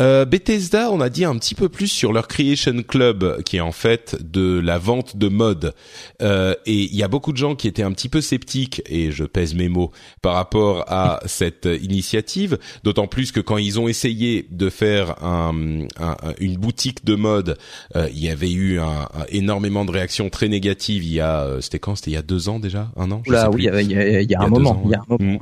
Euh, 0.00 0.24
Bethesda, 0.24 0.90
on 0.90 1.00
a 1.00 1.08
dit 1.08 1.24
un 1.24 1.36
petit 1.36 1.54
peu 1.54 1.68
plus 1.68 1.88
sur 1.88 2.12
leur 2.12 2.26
Creation 2.28 2.82
Club, 2.82 3.42
qui 3.42 3.58
est 3.58 3.60
en 3.60 3.72
fait 3.72 4.16
de 4.20 4.58
la 4.58 4.78
vente 4.78 5.16
de 5.16 5.28
mode. 5.28 5.74
Euh, 6.22 6.54
et 6.66 6.84
il 6.84 6.96
y 6.96 7.02
a 7.02 7.08
beaucoup 7.08 7.32
de 7.32 7.36
gens 7.36 7.54
qui 7.54 7.68
étaient 7.68 7.82
un 7.82 7.92
petit 7.92 8.08
peu 8.08 8.20
sceptiques, 8.20 8.82
et 8.86 9.10
je 9.10 9.24
pèse 9.24 9.54
mes 9.54 9.68
mots, 9.68 9.92
par 10.22 10.34
rapport 10.34 10.84
à 10.88 11.20
cette 11.26 11.68
initiative. 11.82 12.58
D'autant 12.82 13.06
plus 13.06 13.32
que 13.32 13.40
quand 13.40 13.58
ils 13.58 13.78
ont 13.78 13.88
essayé 13.88 14.46
de 14.50 14.70
faire 14.70 15.22
un, 15.22 15.82
un, 15.98 16.16
une 16.38 16.56
boutique 16.56 17.04
de 17.04 17.14
mode, 17.14 17.58
euh, 17.96 18.08
il 18.12 18.24
y 18.24 18.30
avait 18.30 18.52
eu 18.52 18.80
un, 18.80 19.08
énormément 19.28 19.84
de 19.84 19.90
réactions 19.90 20.30
très 20.30 20.48
négatives. 20.48 21.04
Il 21.04 21.12
y 21.12 21.20
a, 21.20 21.42
euh, 21.42 21.60
c'était 21.60 21.78
quand? 21.78 21.96
C'était 21.96 22.12
il 22.12 22.14
y 22.14 22.16
a 22.18 22.22
deux 22.22 22.48
ans 22.48 22.58
déjà, 22.58 22.90
un 22.96 23.10
an? 23.10 23.22
Là, 23.26 23.50
oui, 23.50 23.62
il 23.62 23.64
y, 23.64 23.68
a, 23.68 23.80
il 24.20 24.30
y 24.30 24.34
a, 24.34 24.40
un 24.40 24.48
moment. 24.48 24.80
il 24.84 24.90
y 24.90 24.94
a 24.94 25.00
un 25.00 25.04
moment. 25.08 25.34
Mm. 25.34 25.38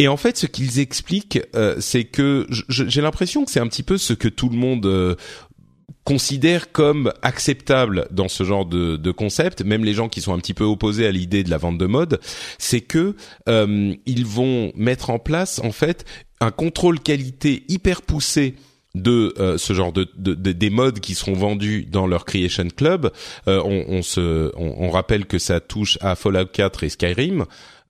Et 0.00 0.08
en 0.08 0.16
fait, 0.16 0.38
ce 0.38 0.46
qu'ils 0.46 0.78
expliquent, 0.78 1.40
euh, 1.54 1.76
c'est 1.78 2.04
que 2.04 2.46
j'ai 2.70 3.02
l'impression 3.02 3.44
que 3.44 3.50
c'est 3.50 3.60
un 3.60 3.66
petit 3.66 3.82
peu 3.82 3.98
ce 3.98 4.14
que 4.14 4.28
tout 4.28 4.48
le 4.48 4.56
monde 4.56 4.86
euh, 4.86 5.14
considère 6.04 6.72
comme 6.72 7.12
acceptable 7.20 8.08
dans 8.10 8.28
ce 8.28 8.42
genre 8.42 8.64
de, 8.64 9.10
concept, 9.10 9.62
même 9.62 9.84
les 9.84 9.92
gens 9.92 10.08
qui 10.08 10.22
sont 10.22 10.32
un 10.32 10.38
petit 10.38 10.54
peu 10.54 10.64
opposés 10.64 11.06
à 11.06 11.10
l'idée 11.10 11.44
de 11.44 11.50
la 11.50 11.58
vente 11.58 11.76
de 11.76 11.84
mode, 11.84 12.18
c'est 12.56 12.80
que 12.80 13.14
euh, 13.50 13.94
ils 14.06 14.24
vont 14.24 14.72
mettre 14.74 15.10
en 15.10 15.18
place 15.18 15.60
en 15.62 15.70
fait 15.70 16.06
un 16.40 16.50
contrôle 16.50 16.98
qualité 17.00 17.64
hyper 17.68 18.00
poussé 18.00 18.54
de 18.94 19.34
ce 19.56 19.72
genre 19.72 19.92
de, 19.92 20.08
de, 20.16 20.34
des 20.34 20.70
modes 20.70 20.98
qui 20.98 21.14
seront 21.14 21.34
vendus 21.34 21.86
dans 21.88 22.08
leur 22.08 22.24
Creation 22.24 22.66
Club. 22.74 23.12
on, 23.46 24.00
on, 24.56 24.90
rappelle 24.90 25.26
que 25.26 25.38
ça 25.38 25.60
touche 25.60 25.96
à 26.00 26.16
Fallout 26.16 26.46
4 26.46 26.82
et 26.82 26.88
Skyrim. 26.88 27.44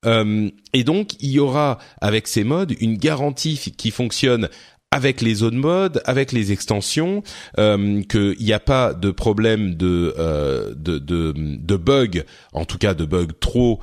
Euh, 0.07 0.49
et 0.73 0.85
donc, 0.85 1.13
il 1.21 1.31
y 1.31 1.39
aura 1.39 1.79
avec 2.01 2.27
ces 2.27 2.45
modes 2.45 2.75
une 2.81 2.97
garantie 2.97 3.59
qui 3.77 3.91
fonctionne 3.91 4.49
avec 4.93 5.21
les 5.21 5.35
zones 5.35 5.55
mode, 5.57 6.03
avec 6.05 6.33
les 6.33 6.51
extensions, 6.51 7.23
euh, 7.59 8.03
qu'il 8.03 8.35
n'y 8.41 8.53
a 8.53 8.59
pas 8.59 8.93
de 8.93 9.13
problème 9.13 9.77
de, 9.77 10.13
euh, 10.19 10.75
de, 10.75 10.99
de, 10.99 11.33
de 11.37 11.77
bug, 11.77 12.25
en 12.55 12.65
tout 12.65 12.77
cas 12.77 12.95
de 12.95 13.05
bug 13.05 13.31
trop 13.39 13.79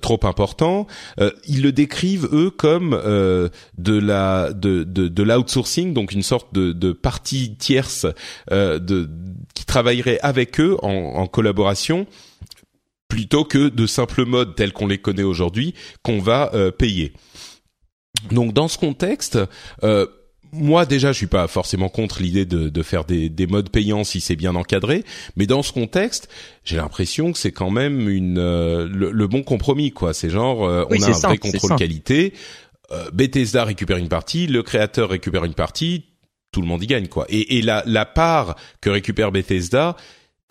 trop 0.00 0.20
important. 0.22 0.86
Ils 1.46 1.60
le 1.60 1.72
décrivent 1.72 2.26
eux 2.32 2.48
comme 2.48 2.92
de 2.92 3.98
la 3.98 4.50
de 4.54 4.82
de, 4.84 5.08
de 5.08 5.22
l'outsourcing, 5.22 5.92
donc 5.92 6.12
une 6.12 6.22
sorte 6.22 6.54
de, 6.54 6.72
de 6.72 6.92
partie 6.92 7.54
tierce 7.56 8.06
qui 8.48 9.64
travaillerait 9.66 10.20
avec 10.22 10.58
eux 10.58 10.78
en, 10.80 10.88
en 10.88 11.26
collaboration 11.26 12.06
plutôt 13.14 13.44
que 13.44 13.68
de 13.68 13.86
simples 13.86 14.24
modes 14.24 14.56
tels 14.56 14.72
qu'on 14.72 14.88
les 14.88 14.98
connaît 14.98 15.22
aujourd'hui 15.22 15.72
qu'on 16.02 16.18
va 16.18 16.50
euh, 16.52 16.72
payer. 16.72 17.12
Donc 18.32 18.52
dans 18.52 18.66
ce 18.66 18.76
contexte, 18.76 19.38
euh, 19.84 20.08
moi 20.50 20.84
déjà 20.84 21.12
je 21.12 21.18
suis 21.18 21.28
pas 21.28 21.46
forcément 21.46 21.88
contre 21.88 22.20
l'idée 22.20 22.44
de, 22.44 22.68
de, 22.68 22.82
faire 22.82 23.04
des, 23.04 23.28
des, 23.28 23.46
modes 23.46 23.70
payants 23.70 24.02
si 24.02 24.20
c'est 24.20 24.34
bien 24.34 24.56
encadré, 24.56 25.04
mais 25.36 25.46
dans 25.46 25.62
ce 25.62 25.72
contexte, 25.72 26.28
j'ai 26.64 26.76
l'impression 26.76 27.32
que 27.32 27.38
c'est 27.38 27.52
quand 27.52 27.70
même 27.70 28.08
une 28.08 28.38
euh, 28.38 28.88
le, 28.88 29.28
bon 29.28 29.44
compromis 29.44 29.92
quoi. 29.92 30.12
C'est 30.12 30.30
genre 30.30 30.62
on 30.62 31.02
a 31.02 31.06
un 31.06 31.12
vrai 31.12 31.38
contrôle 31.38 31.76
qualité. 31.76 32.32
Bethesda 33.12 33.64
récupère 33.64 33.96
une 33.96 34.08
partie, 34.08 34.48
le 34.48 34.64
créateur 34.64 35.10
récupère 35.10 35.44
une 35.44 35.54
partie, 35.54 36.04
tout 36.50 36.60
le 36.60 36.66
monde 36.66 36.82
y 36.82 36.88
gagne 36.88 37.06
quoi. 37.06 37.26
Et, 37.28 37.58
et 37.58 37.62
la, 37.62 37.84
la 37.86 38.06
part 38.06 38.56
que 38.80 38.90
récupère 38.90 39.30
Bethesda, 39.30 39.96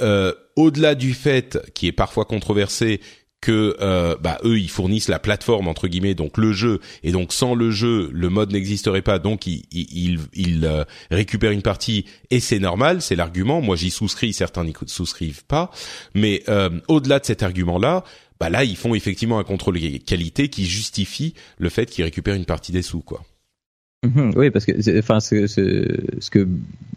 euh, 0.01 0.33
au-delà 0.55 0.95
du 0.95 1.13
fait 1.13 1.59
qui 1.73 1.87
est 1.87 1.91
parfois 1.91 2.25
controversé 2.25 2.99
que 3.41 3.75
euh, 3.79 4.15
bah, 4.19 4.39
eux 4.43 4.57
ils 4.57 4.69
fournissent 4.69 5.07
la 5.07 5.19
plateforme 5.19 5.67
entre 5.67 5.87
guillemets 5.87 6.15
donc 6.15 6.37
le 6.37 6.51
jeu 6.51 6.79
et 7.03 7.11
donc 7.11 7.31
sans 7.31 7.53
le 7.53 7.69
jeu 7.69 8.09
le 8.11 8.29
mode 8.29 8.51
n'existerait 8.51 9.01
pas 9.01 9.19
donc 9.19 9.45
ils 9.45 9.65
ils, 9.71 10.65
euh, 10.65 10.83
récupèrent 11.11 11.51
une 11.51 11.61
partie 11.61 12.05
et 12.31 12.39
c'est 12.39 12.59
normal 12.59 13.01
c'est 13.01 13.15
l'argument 13.15 13.61
moi 13.61 13.75
j'y 13.75 13.91
souscris 13.91 14.33
certains 14.33 14.63
n'y 14.63 14.73
souscrivent 14.87 15.45
pas 15.45 15.69
mais 16.15 16.43
au-delà 16.87 17.19
de 17.19 17.25
cet 17.25 17.43
argument 17.43 17.77
là 17.77 18.03
bah 18.39 18.49
là 18.49 18.63
ils 18.63 18.77
font 18.77 18.95
effectivement 18.95 19.37
un 19.37 19.43
contrôle 19.43 19.79
qualité 19.99 20.47
qui 20.47 20.65
justifie 20.65 21.35
le 21.57 21.69
fait 21.69 21.85
qu'ils 21.85 22.05
récupèrent 22.05 22.35
une 22.35 22.45
partie 22.45 22.71
des 22.71 22.81
sous 22.81 23.01
quoi 23.01 23.23
Mhm, 24.03 24.33
oui, 24.35 24.51
parce 24.51 24.65
que 24.65 24.99
enfin 24.99 25.21
ce, 25.21 25.47
ce, 25.47 26.29
que 26.29 26.47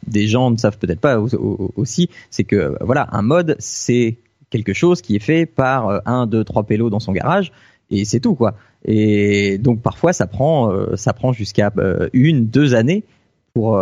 des 0.09 0.27
gens 0.27 0.51
ne 0.51 0.57
savent 0.57 0.79
peut-être 0.79 1.01
pas 1.01 1.21
aussi, 1.21 2.11
c'est 2.31 2.43
que 2.43 2.77
voilà, 2.81 3.09
un 3.13 3.23
mode 3.23 3.55
c'est 3.61 4.17
quelque 4.51 4.73
chose 4.73 5.03
qui 5.03 5.15
est 5.15 5.21
fait 5.21 5.47
par 5.47 5.89
euh, 5.89 5.99
un, 6.05 6.27
deux, 6.27 6.43
trois 6.43 6.65
pélos 6.65 6.91
dans 6.91 6.99
son 6.99 7.13
garage 7.13 7.53
et 7.91 8.05
c'est 8.05 8.19
tout 8.19 8.35
quoi. 8.35 8.55
Et 8.85 9.59
donc 9.59 9.83
parfois 9.83 10.13
ça 10.13 10.27
prend 10.27 10.73
euh, 10.73 10.97
ça 10.97 11.13
prend 11.13 11.33
jusqu'à 11.33 11.73
euh, 11.79 12.09
une, 12.13 12.47
deux 12.47 12.75
années 12.75 13.05
pour 13.55 13.81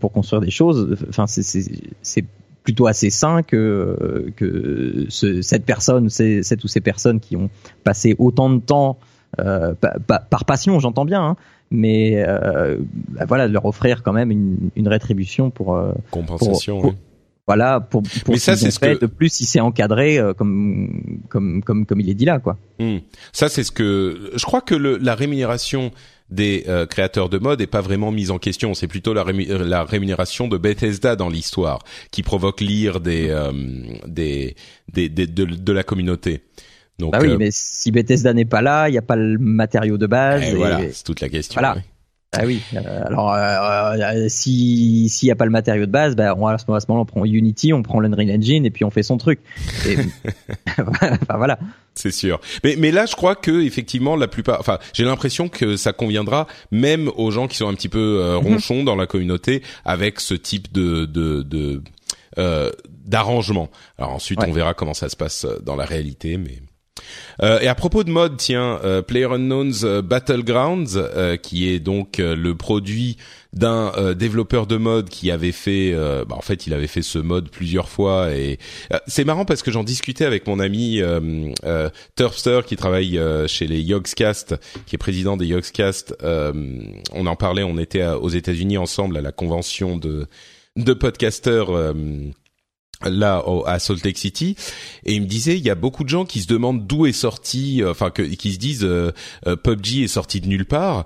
pour 0.00 0.12
construire 0.12 0.40
des 0.40 0.50
choses. 0.50 0.96
Enfin 1.10 1.26
c'est 1.26 2.24
plutôt 2.64 2.86
assez 2.86 3.10
sain 3.10 3.42
que 3.42 4.32
que 4.34 5.06
ce, 5.10 5.42
cette 5.42 5.64
personne, 5.66 6.08
cette 6.08 6.64
ou 6.64 6.68
ces 6.68 6.80
personnes 6.80 7.20
qui 7.20 7.36
ont 7.36 7.50
passé 7.84 8.16
autant 8.18 8.48
de 8.50 8.60
temps 8.60 8.98
par 9.36 10.44
passion, 10.44 10.80
j'entends 10.80 11.04
bien, 11.04 11.22
hein, 11.22 11.36
mais 11.72 12.22
euh, 12.26 12.76
bah 13.08 13.24
voilà, 13.26 13.48
de 13.48 13.52
leur 13.52 13.64
offrir 13.64 14.02
quand 14.02 14.12
même 14.12 14.30
une, 14.30 14.70
une 14.76 14.88
rétribution 14.88 15.50
pour 15.50 15.74
euh, 15.74 15.92
compensation. 16.10 16.94
Voilà, 17.48 17.80
pour, 17.80 18.02
pour 18.02 18.34
mais 18.34 18.38
ça 18.38 18.56
c'est 18.56 18.70
ce 18.70 18.78
que 18.78 19.00
de 19.00 19.06
plus 19.06 19.32
si 19.32 19.46
c'est 19.46 19.58
encadré 19.58 20.16
euh, 20.16 20.32
comme 20.32 21.24
comme 21.28 21.62
comme 21.64 21.86
comme 21.86 22.00
il 22.00 22.08
est 22.08 22.14
dit 22.14 22.24
là 22.24 22.38
quoi. 22.38 22.56
Hmm. 22.78 22.98
Ça 23.32 23.48
c'est 23.48 23.64
ce 23.64 23.72
que 23.72 24.30
je 24.34 24.44
crois 24.44 24.60
que 24.60 24.76
le, 24.76 24.96
la 24.98 25.16
rémunération 25.16 25.90
des 26.32 26.64
euh, 26.68 26.86
créateurs 26.86 27.28
de 27.28 27.38
mode 27.38 27.60
est 27.60 27.66
pas 27.66 27.80
vraiment 27.80 28.10
mise 28.10 28.30
en 28.30 28.38
question. 28.38 28.74
C'est 28.74 28.86
plutôt 28.86 29.12
la, 29.12 29.24
la, 29.24 29.84
rémunération 29.84 30.48
de 30.48 30.56
Bethesda 30.56 31.14
dans 31.14 31.28
l'histoire 31.28 31.80
qui 32.10 32.22
provoque 32.22 32.60
l'ire 32.60 33.00
des, 33.00 33.28
euh, 33.28 33.52
des, 34.06 34.56
des, 34.92 35.08
des 35.08 35.26
de, 35.26 35.44
de, 35.44 35.72
la 35.72 35.82
communauté. 35.82 36.42
Donc, 36.98 37.12
bah 37.12 37.18
oui, 37.20 37.30
euh, 37.30 37.36
mais 37.38 37.48
si 37.50 37.90
Bethesda 37.90 38.32
n'est 38.32 38.44
pas 38.44 38.62
là, 38.62 38.88
il 38.88 38.92
n'y 38.92 38.98
a 38.98 39.02
pas 39.02 39.16
le 39.16 39.38
matériau 39.38 39.98
de 39.98 40.06
base. 40.06 40.42
Eh, 40.44 40.50
et, 40.50 40.54
voilà, 40.54 40.80
c'est 40.92 41.04
toute 41.04 41.20
la 41.20 41.28
question. 41.28 41.60
Voilà. 41.60 41.76
Ah 42.34 42.44
oui. 42.46 42.62
Euh, 42.72 43.02
alors, 43.04 43.34
euh, 43.34 44.26
si 44.28 45.10
s'il 45.10 45.26
n'y 45.26 45.32
a 45.32 45.36
pas 45.36 45.44
le 45.44 45.50
matériau 45.50 45.84
de 45.84 45.90
base, 45.90 46.16
bah, 46.16 46.34
on, 46.34 46.46
à 46.46 46.56
ce 46.56 46.64
moment-là, 46.68 46.84
on 46.88 47.04
prend 47.04 47.24
Unity, 47.26 47.74
on 47.74 47.82
prend 47.82 48.00
l'Unreal 48.00 48.30
Engine 48.30 48.64
et 48.64 48.70
puis 48.70 48.86
on 48.86 48.90
fait 48.90 49.02
son 49.02 49.18
truc. 49.18 49.40
Et, 49.86 49.96
enfin, 50.78 51.36
voilà. 51.36 51.58
C'est 51.94 52.10
sûr. 52.10 52.40
Mais 52.64 52.76
mais 52.78 52.90
là, 52.90 53.04
je 53.04 53.14
crois 53.14 53.34
que 53.34 53.62
effectivement, 53.62 54.16
la 54.16 54.28
plupart, 54.28 54.60
enfin, 54.60 54.78
j'ai 54.94 55.04
l'impression 55.04 55.50
que 55.50 55.76
ça 55.76 55.92
conviendra 55.92 56.46
même 56.70 57.10
aux 57.16 57.30
gens 57.30 57.48
qui 57.48 57.58
sont 57.58 57.68
un 57.68 57.74
petit 57.74 57.90
peu 57.90 58.22
mhm. 58.22 58.46
ronchons 58.46 58.82
dans 58.82 58.96
la 58.96 59.06
communauté 59.06 59.62
avec 59.84 60.18
ce 60.18 60.32
type 60.32 60.72
de 60.72 61.04
de, 61.04 61.42
de 61.42 61.82
d'arrangement. 63.04 63.68
Alors 63.98 64.12
ensuite, 64.12 64.40
on 64.42 64.52
verra 64.52 64.72
comment 64.72 64.94
ça 64.94 65.10
se 65.10 65.16
passe 65.16 65.46
dans 65.62 65.76
la 65.76 65.84
réalité, 65.84 66.38
mais. 66.38 66.62
Euh, 67.42 67.60
et 67.60 67.68
à 67.68 67.74
propos 67.74 68.04
de 68.04 68.10
mode, 68.10 68.36
tiens, 68.36 68.80
euh, 68.84 69.02
PlayerUnknown's 69.02 69.84
euh, 69.84 70.02
Battlegrounds, 70.02 70.96
euh, 70.96 71.36
qui 71.36 71.68
est 71.68 71.80
donc 71.80 72.18
le 72.18 72.54
produit 72.54 73.16
d'un 73.52 74.14
développeur 74.14 74.66
de 74.66 74.78
mode 74.78 75.10
qui 75.10 75.30
avait 75.30 75.52
fait, 75.52 75.94
bah, 76.26 76.36
en 76.36 76.40
fait, 76.40 76.66
il 76.66 76.72
avait 76.72 76.86
fait 76.86 77.02
ce 77.02 77.18
mode 77.18 77.50
plusieurs 77.50 77.90
fois 77.90 78.30
et 78.34 78.58
c'est 79.06 79.24
marrant 79.24 79.44
parce 79.44 79.62
que 79.62 79.70
j'en 79.70 79.84
discutais 79.84 80.24
avec 80.24 80.46
mon 80.46 80.58
ami 80.58 81.02
Turfster 82.16 82.60
qui 82.66 82.76
travaille 82.76 83.20
chez 83.48 83.66
les 83.66 83.80
Yogscast, 83.82 84.54
qui 84.86 84.96
est 84.96 84.98
président 84.98 85.36
des 85.36 85.44
Yogscast. 85.46 86.16
on 86.22 87.26
en 87.26 87.36
parlait, 87.36 87.62
on 87.62 87.76
était 87.76 88.06
aux 88.06 88.30
États-Unis 88.30 88.78
ensemble 88.78 89.18
à 89.18 89.20
la 89.20 89.32
convention 89.32 89.98
de 89.98 90.26
de 90.76 90.94
podcasters 90.94 91.94
là 93.04 93.44
à 93.66 93.78
Salt 93.78 94.04
Lake 94.04 94.18
City 94.18 94.56
et 95.04 95.14
il 95.14 95.22
me 95.22 95.26
disait 95.26 95.56
il 95.56 95.64
y 95.64 95.70
a 95.70 95.74
beaucoup 95.74 96.04
de 96.04 96.08
gens 96.08 96.24
qui 96.24 96.40
se 96.40 96.46
demandent 96.46 96.86
d'où 96.86 97.06
est 97.06 97.12
sorti 97.12 97.82
euh, 97.82 97.90
enfin 97.90 98.10
que 98.10 98.22
qui 98.22 98.52
se 98.52 98.58
disent 98.58 98.84
euh, 98.84 99.12
euh, 99.46 99.56
PUBG 99.56 100.04
est 100.04 100.08
sorti 100.08 100.40
de 100.40 100.48
nulle 100.48 100.66
part 100.66 101.04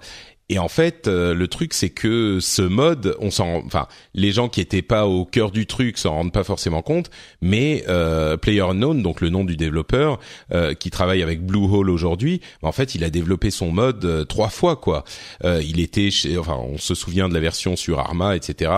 Et 0.49 0.61
en 0.61 0.69
fait, 0.69 1.09
euh, 1.09 1.35
le 1.35 1.49
truc 1.49 1.75
c'est 1.75 1.91
que 1.91 2.39
ce 2.41 2.63
mode, 2.63 3.17
on 3.19 3.33
s'en, 3.33 3.65
enfin, 3.67 3.89
les 4.15 4.31
gens 4.31 4.49
qui 4.49 4.61
étaient 4.61 4.83
pas 4.83 5.07
au 5.07 5.25
cœur 5.25 5.51
du 5.51 5.67
truc 5.67 5.99
s'en 5.99 6.13
rendent 6.13 6.33
pas 6.33 6.45
forcément 6.45 6.83
compte, 6.83 7.11
mais 7.41 7.83
euh, 7.89 8.37
PlayerUnknown, 8.37 9.03
donc 9.03 9.21
le 9.21 9.29
nom 9.29 9.45
du 9.45 9.57
développeur 9.57 10.21
euh, 10.53 10.75
qui 10.75 10.91
travaille 10.91 11.23
avec 11.23 11.45
Bluehole 11.45 11.91
aujourd'hui, 11.91 12.41
en 12.63 12.71
fait, 12.71 12.95
il 12.95 13.03
a 13.03 13.11
développé 13.11 13.51
son 13.51 13.73
mode 13.73 14.05
euh, 14.05 14.25
trois 14.25 14.49
fois 14.49 14.77
quoi. 14.77 15.03
il 15.45 15.81
était, 15.81 16.11
chez, 16.13 16.39
enfin, 16.39 16.57
on 16.57 16.79
se 16.79 16.95
souvient 16.95 17.29
de 17.29 17.35
la 17.35 17.41
version 17.41 17.75
sur 17.75 17.99
Arma, 17.99 18.37
etc., 18.37 18.71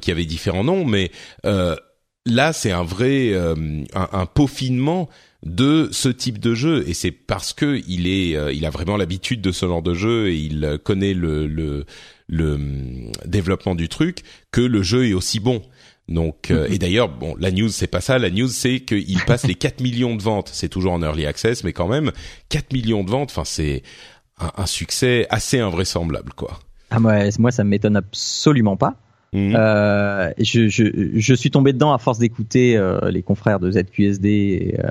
qui 0.00 0.10
avait 0.10 0.24
différents 0.24 0.64
noms, 0.64 0.84
mais 0.84 1.10
là, 2.26 2.52
c'est 2.52 2.72
un 2.72 2.84
vrai 2.84 3.34
un, 3.34 3.84
un 4.12 4.26
peaufinement 4.26 5.08
de 5.44 5.88
ce 5.90 6.08
type 6.08 6.38
de 6.38 6.54
jeu 6.54 6.84
et 6.86 6.94
c'est 6.94 7.12
parce 7.12 7.52
que 7.52 7.80
il 7.88 8.06
est 8.06 8.36
euh, 8.36 8.52
il 8.52 8.66
a 8.66 8.70
vraiment 8.70 8.96
l'habitude 8.96 9.40
de 9.40 9.52
ce 9.52 9.66
genre 9.66 9.82
de 9.82 9.94
jeu 9.94 10.28
et 10.28 10.36
il 10.36 10.78
connaît 10.84 11.14
le 11.14 11.46
le, 11.46 11.86
le 12.28 12.54
hum, 12.54 13.12
développement 13.24 13.74
du 13.74 13.88
truc 13.88 14.22
que 14.50 14.60
le 14.60 14.82
jeu 14.82 15.08
est 15.08 15.14
aussi 15.14 15.40
bon. 15.40 15.62
Donc 16.08 16.50
euh, 16.50 16.66
et 16.68 16.78
d'ailleurs 16.78 17.08
bon 17.08 17.36
la 17.38 17.52
news 17.52 17.68
c'est 17.68 17.86
pas 17.86 18.00
ça 18.00 18.18
la 18.18 18.30
news 18.30 18.48
c'est 18.48 18.80
qu'il 18.80 19.20
passe 19.26 19.46
les 19.46 19.54
4 19.56 19.80
millions 19.80 20.16
de 20.16 20.22
ventes, 20.22 20.50
c'est 20.52 20.68
toujours 20.68 20.92
en 20.92 21.02
early 21.02 21.24
access 21.24 21.64
mais 21.64 21.72
quand 21.72 21.88
même 21.88 22.12
4 22.50 22.72
millions 22.72 23.04
de 23.04 23.10
ventes 23.10 23.30
enfin 23.30 23.44
c'est 23.44 23.82
un, 24.38 24.50
un, 24.56 24.66
succès 24.66 25.26
assez 25.30 25.58
invraisemblable 25.58 26.32
quoi. 26.34 26.58
Ah 26.90 27.00
moi 27.00 27.14
moi 27.38 27.50
ça 27.50 27.64
m'étonne 27.64 27.96
absolument 27.96 28.76
pas. 28.76 28.96
Mhm. 29.32 29.54
Euh, 29.56 30.32
je, 30.38 30.68
je, 30.68 30.84
je, 31.14 31.34
suis 31.34 31.50
tombé 31.50 31.72
dedans 31.72 31.92
à 31.92 31.98
force 31.98 32.18
d'écouter 32.18 32.76
euh, 32.76 33.10
les 33.10 33.22
confrères 33.22 33.60
de 33.60 33.70
ZQSD. 33.70 34.28
Et, 34.28 34.80
euh, 34.80 34.90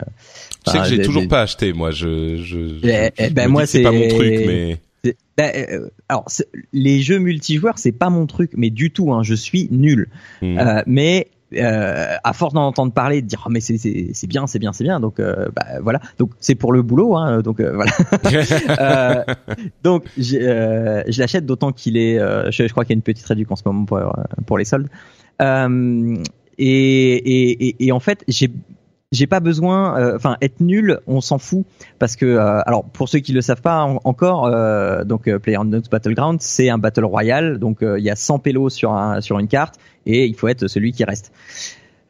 je 0.65 0.71
sais 0.71 0.79
que 0.79 0.85
j'ai 0.85 1.01
toujours 1.01 1.27
pas 1.27 1.41
acheté, 1.41 1.73
moi. 1.73 1.91
Je, 1.91 2.37
je, 2.37 2.87
eh, 2.87 3.11
eh, 3.17 3.29
ben 3.31 3.49
moi 3.49 3.65
c'est 3.65 3.83
pas 3.83 3.91
mon 3.91 4.07
truc, 4.07 4.29
mais. 4.47 4.77
Ben, 5.37 5.51
euh, 5.55 5.89
alors 6.09 6.25
les 6.73 7.01
jeux 7.01 7.19
multijoueurs 7.19 7.79
c'est 7.79 7.93
pas 7.93 8.09
mon 8.09 8.27
truc, 8.27 8.51
mais 8.55 8.69
du 8.69 8.91
tout. 8.91 9.13
Hein, 9.13 9.23
je 9.23 9.33
suis 9.33 9.67
nul. 9.71 10.09
Euh, 10.43 10.83
mais 10.85 11.27
euh, 11.55 12.15
à 12.23 12.33
force 12.33 12.53
d'en 12.53 12.67
entendre 12.67 12.93
parler, 12.93 13.21
de 13.21 13.27
dire 13.27 13.43
oh, 13.45 13.49
mais 13.49 13.59
c'est 13.59 13.77
c'est 13.77 14.27
bien, 14.27 14.45
c'est 14.45 14.59
bien, 14.59 14.71
c'est 14.71 14.83
bien. 14.83 14.99
Donc 14.99 15.19
euh, 15.19 15.47
bah, 15.55 15.65
voilà. 15.81 15.99
Donc 16.17 16.31
c'est 16.39 16.55
pour 16.55 16.71
le 16.71 16.81
boulot. 16.81 17.15
Hein, 17.15 17.41
donc 17.41 17.59
euh, 17.59 17.73
voilà. 17.73 17.91
Euh, 18.79 19.23
donc 19.83 20.05
je 20.17 21.19
l'achète 21.19 21.45
d'autant 21.45 21.71
qu'il 21.71 21.97
est. 21.97 22.17
Je, 22.19 22.67
je, 22.67 22.71
crois 22.71 22.83
qu'il 22.85 22.91
y 22.91 22.97
a 22.97 22.99
une 22.99 23.01
petite 23.01 23.25
réduction 23.25 23.53
en 23.53 23.55
ce 23.55 23.63
moment 23.65 23.85
pour 23.85 23.99
pour 24.45 24.57
les 24.57 24.65
soldes. 24.65 24.89
Et, 25.41 25.45
et, 26.57 27.67
et, 27.67 27.85
et, 27.85 27.91
en 27.91 27.99
fait 27.99 28.23
j'ai 28.27 28.51
j'ai 29.11 29.27
pas 29.27 29.39
besoin, 29.39 29.99
euh, 29.99 30.15
enfin 30.15 30.37
être 30.41 30.59
nul, 30.59 30.99
on 31.07 31.21
s'en 31.21 31.39
fout 31.39 31.65
parce 31.97 32.15
que 32.15 32.25
euh, 32.25 32.61
alors 32.65 32.83
pour 32.83 33.09
ceux 33.09 33.19
qui 33.19 33.33
le 33.33 33.41
savent 33.41 33.61
pas 33.61 33.81
encore, 34.03 34.45
euh, 34.45 35.03
donc 35.03 35.29
PlayerUnknown's 35.35 35.89
Battleground 35.89 36.41
c'est 36.41 36.69
un 36.69 36.77
battle 36.77 37.05
royal, 37.05 37.57
donc 37.57 37.79
il 37.81 38.03
y 38.03 38.09
a 38.09 38.15
100 38.15 38.39
pélos 38.39 38.69
sur 38.69 38.93
un, 38.93 39.21
sur 39.21 39.39
une 39.39 39.47
carte 39.47 39.75
et 40.05 40.25
il 40.25 40.35
faut 40.35 40.47
être 40.47 40.67
celui 40.67 40.91
qui 40.91 41.03
reste. 41.03 41.31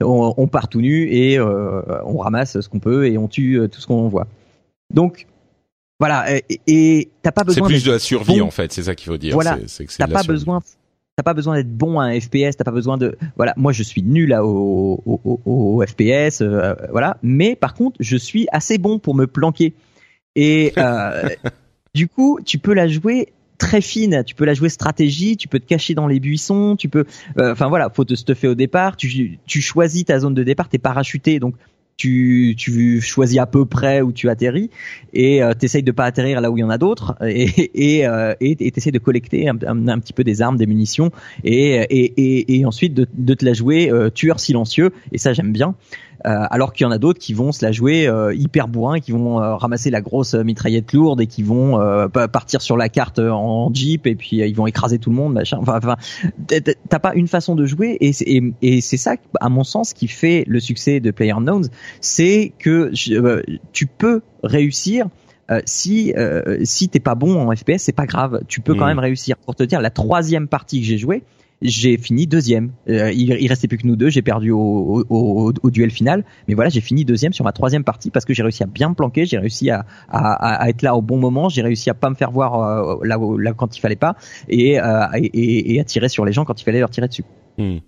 On, 0.02 0.34
on 0.38 0.48
part 0.48 0.68
tout 0.70 0.82
nu 0.82 1.10
et 1.12 1.40
on 1.40 2.18
ramasse 2.18 2.60
ce 2.60 2.70
qu'on 2.70 2.80
peut 2.80 3.08
et 3.08 3.18
on 3.18 3.28
tue 3.28 3.62
tout 3.72 3.80
ce 3.80 3.88
qu'on 3.88 4.08
voit. 4.10 4.28
Donc 4.94 5.26
voilà 6.00 6.26
et 6.68 7.10
t'as 7.22 7.32
pas 7.32 7.44
besoin. 7.44 7.68
C'est 7.68 7.74
plus 7.74 7.86
de 7.86 7.92
la 7.92 8.00
survie 8.00 8.42
en 8.42 8.52
fait, 8.52 8.74
c'est 8.74 8.84
ça 8.84 8.96
qu'il 8.96 9.08
faut 9.08 9.18
dire. 9.18 9.34
Voilà, 9.34 9.58
t'as 9.98 10.08
pas 10.08 10.24
besoin 10.24 10.62
t'as 11.20 11.24
pas 11.24 11.34
besoin 11.34 11.56
d'être 11.56 11.76
bon 11.76 12.00
à 12.00 12.06
un 12.06 12.18
FPS, 12.18 12.56
t'as 12.56 12.64
pas 12.64 12.72
besoin 12.72 12.98
de 12.98 13.18
voilà, 13.36 13.54
moi 13.58 13.74
je 13.74 13.84
suis 13.84 14.02
nul 14.02 14.32
à, 14.32 14.46
au, 14.46 15.04
au, 15.06 15.42
au, 15.46 15.86
FPS, 15.86 16.40
euh, 16.40 16.74
voilà, 16.92 17.18
mais 17.22 17.58
par 17.58 17.74
contre 17.74 17.98
je 18.00 18.16
suis 18.16 18.48
assez 18.54 18.78
bon 18.78 19.00
pour 19.00 19.16
me 19.16 19.28
planquer. 19.28 19.74
Et 20.38 20.72
euh, 20.78 21.28
du 21.94 22.08
coup 22.08 22.40
tu 22.46 22.58
peux 22.58 22.74
la 22.74 22.88
jouer 22.88 23.34
très 23.58 23.82
fine, 23.82 24.24
tu 24.26 24.34
peux 24.34 24.46
la 24.46 24.54
jouer 24.54 24.70
stratégie, 24.70 25.36
tu 25.36 25.50
peux 25.50 25.60
te 25.60 25.66
cacher 25.66 25.94
dans 25.94 26.08
les 26.08 26.22
buissons, 26.22 26.78
tu 26.78 26.88
peux, 26.88 27.04
euh, 27.38 27.52
enfin 27.52 27.68
voilà, 27.68 27.90
faut 27.90 28.06
te 28.06 28.16
stuffer 28.16 28.48
au 28.48 28.56
départ, 28.56 28.96
tu, 28.96 29.40
tu 29.46 29.60
choisis 29.60 30.06
ta 30.06 30.20
zone 30.20 30.34
de 30.34 30.44
départ, 30.44 30.70
t'es 30.70 30.78
parachuté, 30.78 31.42
donc 31.42 31.56
tu, 32.00 32.56
tu 32.58 33.02
choisis 33.02 33.38
à 33.40 33.46
peu 33.46 33.66
près 33.66 34.02
où 34.02 34.14
tu 34.14 34.30
atterris 34.30 34.70
et 35.12 35.44
euh, 35.44 35.54
t'essayes 35.54 35.84
de 35.84 35.92
pas 35.92 36.06
atterrir 36.06 36.40
là 36.40 36.50
où 36.50 36.58
il 36.58 36.62
y 36.62 36.64
en 36.64 36.70
a 36.70 36.78
d'autres 36.78 37.16
et 37.22 37.98
et 37.98 38.08
euh, 38.08 38.34
t'essayes 38.40 38.94
de 38.94 39.00
collecter 39.00 39.50
un, 39.50 39.58
un, 39.68 40.00
petit 40.00 40.14
peu 40.14 40.24
des 40.24 40.42
armes, 40.42 40.56
des 40.56 40.66
munitions 40.66 41.12
et 41.44 41.76
et, 41.90 42.60
et, 42.60 42.66
ensuite 42.66 42.94
de, 42.94 43.06
de 43.14 43.34
te 43.34 43.44
la 43.44 43.52
jouer 43.52 43.92
euh, 43.92 44.10
tueur 44.10 44.40
silencieux 44.40 44.92
et 45.12 45.18
ça 45.18 45.34
j'aime 45.34 45.52
bien. 45.52 45.76
Euh, 46.26 46.46
alors 46.50 46.74
qu'il 46.74 46.84
y 46.84 46.88
en 46.88 46.92
a 46.92 46.98
d'autres 46.98 47.20
qui 47.20 47.34
vont 47.34 47.54
se 47.54 47.66
la 47.66 47.72
jouer 47.72 48.08
euh, 48.08 48.34
hyper 48.34 48.68
bourrin, 48.68 49.00
qui 49.00 49.12
vont 49.12 49.42
euh, 49.42 49.56
ramasser 49.56 49.90
la 49.90 50.02
grosse 50.02 50.34
mitraillette 50.34 50.92
lourde 50.92 51.22
et 51.22 51.28
qui 51.28 51.44
vont 51.44 51.80
partir 52.32 52.62
sur 52.62 52.78
la 52.78 52.90
carte 52.90 53.20
en 53.20 53.74
jeep 53.74 54.06
et 54.08 54.16
puis 54.16 54.38
ils 54.38 54.56
vont 54.56 54.68
écraser 54.68 55.00
tout 55.00 55.10
le 55.10 55.16
monde, 55.16 55.34
machin. 55.34 55.58
Enfin, 55.62 55.78
enfin 55.78 55.96
t'as 56.48 57.00
pas 57.00 57.14
une 57.16 57.28
façon 57.28 57.56
de 57.56 57.66
jouer 57.66 57.98
et 58.02 58.14
c'est 58.14 58.42
et, 58.62 58.82
c'est 58.82 58.98
ça, 58.98 59.16
à 59.40 59.50
mon 59.50 59.64
sens, 59.64 59.94
qui 59.94 60.08
fait 60.08 60.44
le 60.48 60.60
succès 60.60 61.00
de 61.00 61.12
PlayerUnknown's, 61.12 61.70
c'est 62.02 62.54
que 62.60 62.92
tu 63.72 63.86
peux 63.86 64.22
réussir 64.44 65.08
si 65.66 66.14
si 66.64 66.90
t'es 66.90 67.00
pas 67.00 67.16
bon 67.16 67.48
en 67.48 67.56
FPS, 67.56 67.78
c'est 67.78 67.92
pas 67.92 68.06
grave, 68.06 68.42
tu 68.48 68.62
peux 68.62 68.76
quand 68.76 68.86
mmh. 68.86 68.90
même 68.90 69.00
réussir. 69.00 69.38
Pour 69.38 69.56
te 69.56 69.64
dire, 69.64 69.82
la 69.82 69.90
troisième 69.92 70.48
partie 70.48 70.82
que 70.82 70.86
j'ai 70.86 70.98
jouée, 70.98 71.24
j'ai 71.62 71.98
fini 71.98 72.28
deuxième. 72.28 72.72
Euh, 72.90 73.12
il, 73.12 73.32
il, 73.32 73.48
restait 73.48 73.68
plus 73.68 73.78
que 73.78 73.88
nous 73.88 73.96
deux, 73.96 74.10
j'ai 74.10 74.22
perdu 74.22 74.52
au, 74.52 75.06
au, 75.10 75.54
au, 75.62 75.72
duel 75.72 75.92
final, 75.92 76.24
mais 76.48 76.54
voilà, 76.54 76.70
j'ai 76.70 76.82
fini 76.82 77.06
deuxième 77.06 77.34
sur 77.34 77.44
ma 77.44 77.52
troisième 77.52 77.84
partie 77.84 78.12
parce 78.12 78.26
que 78.26 78.34
j'ai 78.34 78.44
réussi 78.44 78.64
à 78.64 78.66
bien 78.66 78.90
me 78.90 78.96
planquer, 78.96 79.26
j'ai 79.26 79.38
réussi 79.38 79.70
à, 79.70 79.86
à, 80.10 80.64
à, 80.64 80.70
être 80.70 80.82
là 80.82 80.96
au 80.96 81.02
bon 81.02 81.18
moment, 81.18 81.50
j'ai 81.50 81.62
réussi 81.62 81.90
à 81.90 81.94
pas 81.94 82.10
me 82.10 82.16
faire 82.16 82.32
voir 82.32 82.60
euh, 82.60 83.00
là, 83.04 83.18
là, 83.38 83.54
quand 83.54 83.78
il 83.78 83.82
fallait 83.82 83.96
pas 83.96 84.16
et, 84.48 84.80
euh, 84.80 85.06
et, 85.16 85.76
et, 85.76 85.80
à 85.80 85.84
tirer 85.84 86.10
sur 86.10 86.26
les 86.26 86.32
gens 86.32 86.46
quand 86.46 86.60
il 86.62 86.64
fallait 86.64 86.80
leur 86.80 86.90
tirer 86.90 87.08
dessus. 87.08 87.26
Hmm. 87.58 87.80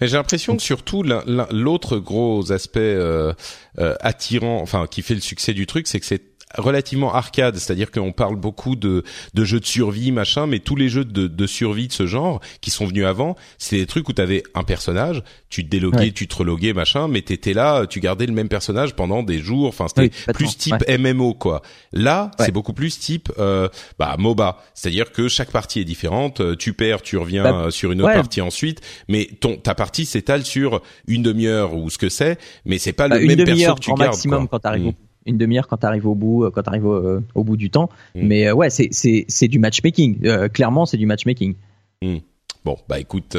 Mais 0.00 0.08
j'ai 0.08 0.16
l'impression 0.16 0.56
que 0.56 0.62
surtout 0.62 1.02
l'autre 1.02 1.98
gros 1.98 2.52
aspect 2.52 2.80
euh, 2.80 3.32
attirant, 3.76 4.60
enfin 4.60 4.86
qui 4.90 5.02
fait 5.02 5.14
le 5.14 5.20
succès 5.20 5.54
du 5.54 5.66
truc, 5.66 5.86
c'est 5.86 6.00
que 6.00 6.06
c'est 6.06 6.29
relativement 6.56 7.14
arcade, 7.14 7.56
c'est-à-dire 7.56 7.90
qu'on 7.90 8.12
parle 8.12 8.36
beaucoup 8.36 8.76
de, 8.76 9.04
de 9.34 9.44
jeux 9.44 9.60
de 9.60 9.66
survie, 9.66 10.12
machin, 10.12 10.46
mais 10.46 10.58
tous 10.58 10.76
les 10.76 10.88
jeux 10.88 11.04
de, 11.04 11.26
de 11.26 11.46
survie 11.46 11.88
de 11.88 11.92
ce 11.92 12.06
genre 12.06 12.40
qui 12.60 12.70
sont 12.70 12.86
venus 12.86 13.04
avant, 13.04 13.36
c'est 13.58 13.76
des 13.76 13.86
trucs 13.86 14.08
où 14.08 14.12
tu 14.12 14.22
avais 14.22 14.42
un 14.54 14.64
personnage, 14.64 15.22
tu 15.48 15.64
te 15.64 15.70
déloguais, 15.70 16.12
tu 16.12 16.26
te 16.26 16.36
reloguais, 16.36 16.72
machin, 16.72 17.08
mais 17.08 17.22
t'étais 17.22 17.52
là, 17.52 17.86
tu 17.86 18.00
gardais 18.00 18.26
le 18.26 18.32
même 18.32 18.48
personnage 18.48 18.94
pendant 18.94 19.22
des 19.22 19.38
jours, 19.38 19.68
enfin 19.68 19.86
c'était 19.88 20.10
plus 20.32 20.56
type 20.56 20.84
MMO 20.88 21.34
quoi. 21.34 21.62
Là, 21.92 22.30
c'est 22.38 22.52
beaucoup 22.52 22.72
plus 22.72 22.98
type 22.98 23.30
euh, 23.38 23.68
bah 23.98 24.16
MOBA, 24.18 24.58
c'est-à-dire 24.74 25.12
que 25.12 25.28
chaque 25.28 25.50
partie 25.50 25.80
est 25.80 25.84
différente, 25.84 26.40
euh, 26.40 26.56
tu 26.56 26.72
perds, 26.72 27.02
tu 27.02 27.16
reviens 27.16 27.44
bah, 27.44 27.54
euh, 27.66 27.70
sur 27.70 27.92
une 27.92 28.02
autre 28.02 28.14
partie 28.14 28.40
ensuite, 28.40 28.80
mais 29.08 29.28
ton 29.40 29.56
ta 29.56 29.74
partie 29.74 30.04
s'étale 30.04 30.44
sur 30.44 30.82
une 31.06 31.22
demi-heure 31.22 31.74
ou 31.74 31.90
ce 31.90 31.98
que 31.98 32.08
c'est, 32.08 32.38
mais 32.64 32.78
c'est 32.78 32.92
pas 32.92 33.08
le 33.08 33.18
bah, 33.18 33.34
même 33.34 33.44
perso 33.44 33.74
que 33.74 33.80
tu 33.80 33.90
gardes. 33.90 34.00
maximum 34.00 34.48
quand 34.48 34.58
t'arrives 34.58 34.86
mmh 34.86 35.09
une 35.26 35.38
demi-heure 35.38 35.68
quand 35.68 35.78
tu 35.78 35.86
arrives 35.86 36.06
au 36.06 36.14
bout, 36.14 36.44
euh, 36.44 36.50
quand 36.50 36.66
arrives 36.66 36.86
euh, 36.86 37.20
au, 37.34 37.44
bout 37.44 37.56
du 37.56 37.70
temps. 37.70 37.90
Mm. 38.14 38.26
Mais 38.26 38.48
euh, 38.48 38.54
ouais, 38.54 38.70
c'est 38.70 39.48
du 39.48 39.58
matchmaking. 39.58 40.48
clairement, 40.48 40.86
c'est 40.86 40.96
du 40.96 41.06
matchmaking. 41.06 41.54
Mm. 42.02 42.18
Bon, 42.64 42.76
bah 42.88 42.98
écoute, 42.98 43.36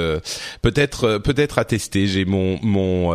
peut-être 0.62 1.18
peut-être 1.20 1.60
à 1.60 1.66
tester. 1.66 2.08
J'ai 2.08 2.26
mon 2.26 2.60
mon 2.64 3.14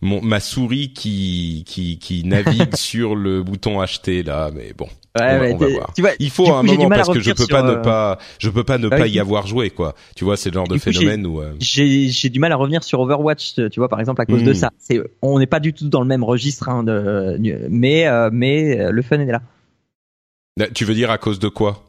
mon 0.00 0.22
ma 0.22 0.40
souris 0.40 0.92
qui 0.92 1.64
qui 1.66 1.98
qui 1.98 2.24
navigue 2.24 2.74
sur 2.76 3.14
le 3.14 3.42
bouton 3.42 3.80
acheter 3.80 4.22
là, 4.22 4.50
mais 4.54 4.72
bon, 4.76 4.88
Ouais, 5.18 5.52
on, 5.54 5.56
va 5.56 5.68
voir. 5.68 5.92
Tu 5.94 6.02
vois, 6.02 6.10
il 6.18 6.30
faut 6.30 6.52
un 6.52 6.62
moment 6.62 6.88
parce 6.88 7.08
que 7.08 7.20
je 7.20 7.32
peux 7.32 7.46
pas 7.46 7.62
ne 7.62 7.72
euh, 7.72 7.76
pas, 7.76 8.18
je 8.38 8.50
peux 8.50 8.64
pas 8.64 8.78
ne 8.78 8.88
pas 8.88 9.06
y 9.06 9.18
avoir 9.18 9.46
joué 9.46 9.70
quoi. 9.70 9.94
Tu 10.14 10.24
vois, 10.24 10.36
c'est 10.36 10.50
le 10.50 10.54
genre 10.54 10.68
de 10.68 10.78
phénomène 10.78 11.26
où. 11.26 11.40
Euh, 11.40 11.52
j'ai 11.58 12.08
j'ai 12.08 12.28
du 12.28 12.38
mal 12.38 12.52
à 12.52 12.56
revenir 12.56 12.82
sur 12.82 13.00
Overwatch, 13.00 13.54
tu 13.54 13.80
vois, 13.80 13.88
par 13.88 14.00
exemple 14.00 14.20
à 14.20 14.26
cause 14.26 14.42
de 14.42 14.52
hmm. 14.52 14.56
ça. 14.56 14.70
C'est, 14.78 15.00
on 15.22 15.38
n'est 15.38 15.46
pas 15.46 15.60
du 15.60 15.72
tout 15.72 15.88
dans 15.88 16.00
le 16.00 16.06
même 16.06 16.24
registre, 16.24 16.68
hein, 16.68 16.82
de, 16.82 17.38
mais 17.70 18.06
euh, 18.06 18.30
mais 18.32 18.90
le 18.90 19.02
fun 19.02 19.20
est 19.20 19.26
là. 19.26 19.42
Tu 20.74 20.84
veux 20.84 20.94
dire 20.94 21.10
à 21.10 21.18
cause 21.18 21.38
de 21.38 21.48
quoi? 21.48 21.85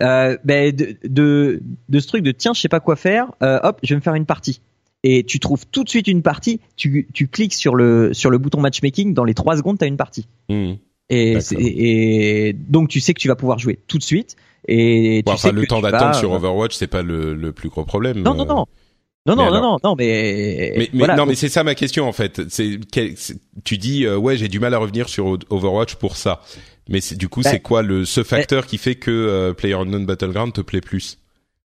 Euh, 0.00 0.36
ben 0.44 0.74
de, 0.74 0.96
de, 1.04 1.62
de 1.88 2.00
ce 2.00 2.06
truc 2.06 2.22
de 2.22 2.32
tiens 2.32 2.52
je 2.54 2.60
sais 2.60 2.68
pas 2.68 2.80
quoi 2.80 2.96
faire 2.96 3.26
hop 3.40 3.78
je 3.82 3.94
vais 3.94 3.96
me 3.96 4.00
faire 4.02 4.14
une 4.14 4.26
partie 4.26 4.60
et 5.02 5.24
tu 5.24 5.40
trouves 5.40 5.66
tout 5.70 5.84
de 5.84 5.88
suite 5.88 6.08
une 6.08 6.22
partie 6.22 6.60
tu, 6.76 7.08
tu 7.12 7.28
cliques 7.28 7.54
sur 7.54 7.74
le 7.74 8.14
sur 8.14 8.30
le 8.30 8.38
bouton 8.38 8.60
matchmaking 8.60 9.14
dans 9.14 9.24
les 9.24 9.34
trois 9.34 9.56
secondes 9.56 9.78
tu 9.78 9.84
as 9.84 9.88
une 9.88 9.96
partie 9.96 10.26
mmh. 10.48 10.74
Et, 11.10 11.38
et, 11.50 12.52
donc 12.54 12.88
tu 12.88 13.00
sais 13.00 13.12
que 13.12 13.20
tu 13.20 13.28
vas 13.28 13.36
pouvoir 13.36 13.58
jouer 13.58 13.78
tout 13.86 13.98
de 13.98 14.02
suite. 14.02 14.36
Et 14.66 15.22
tu 15.26 15.36
sais 15.36 15.52
le 15.52 15.66
temps 15.66 15.80
d'attente 15.80 16.14
sur 16.14 16.32
Overwatch, 16.32 16.74
c'est 16.74 16.86
pas 16.86 17.02
le, 17.02 17.34
le, 17.34 17.52
plus 17.52 17.68
gros 17.68 17.84
problème. 17.84 18.22
Non, 18.22 18.34
non, 18.34 18.46
non. 18.46 18.66
Non, 19.26 19.36
non, 19.36 19.50
non, 19.50 19.62
non, 19.62 19.78
non, 19.82 19.94
mais. 19.96 20.90
Mais, 20.92 21.16
non, 21.16 21.24
mais 21.24 21.34
c'est 21.34 21.48
ça 21.48 21.64
ma 21.64 21.74
question 21.74 22.06
en 22.06 22.12
fait. 22.12 22.42
C'est, 22.50 22.78
tu 23.64 23.78
dis 23.78 24.04
euh, 24.04 24.18
ouais, 24.18 24.36
j'ai 24.36 24.48
du 24.48 24.60
mal 24.60 24.74
à 24.74 24.78
revenir 24.78 25.08
sur 25.08 25.38
Overwatch 25.48 25.94
pour 25.94 26.16
ça. 26.16 26.40
Mais 26.88 27.00
du 27.16 27.28
coup, 27.28 27.42
bah, 27.42 27.50
c'est 27.50 27.60
quoi 27.60 27.82
le 27.82 28.04
ce 28.04 28.22
facteur 28.22 28.66
qui 28.66 28.78
fait 28.78 28.94
que 28.94 29.10
euh, 29.10 29.52
PlayerUnknown 29.54 30.04
Battleground 30.04 30.52
te 30.52 30.60
plaît 30.60 30.80
plus? 30.80 31.18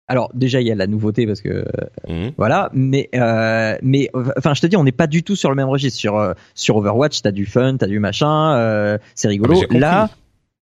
Alors 0.10 0.32
déjà 0.34 0.60
il 0.60 0.68
y 0.68 0.72
a 0.72 0.76
la 0.76 0.88
nouveauté 0.88 1.28
parce 1.28 1.40
que 1.40 1.66
mmh. 2.08 2.30
voilà, 2.36 2.72
mais 2.74 3.10
euh, 3.14 3.78
mais 3.84 4.10
enfin 4.38 4.56
je 4.56 4.62
te 4.62 4.66
dis 4.66 4.76
on 4.76 4.84
n'est 4.84 4.92
pas 4.92 5.06
du 5.06 5.22
tout 5.22 5.36
sur 5.36 5.52
le 5.52 5.56
même 5.56 5.70
registre 5.70 6.00
sur 6.00 6.18
euh, 6.18 6.34
sur 6.56 6.78
Overwatch 6.78 7.22
t'as 7.22 7.32
du 7.32 7.46
fun, 7.46 7.78
t'as 7.78 7.86
du 7.86 8.00
machin, 8.00 8.56
euh, 8.56 8.98
c'est 9.14 9.28
rigolo. 9.28 9.62
Ah, 9.70 9.78
là 9.78 10.10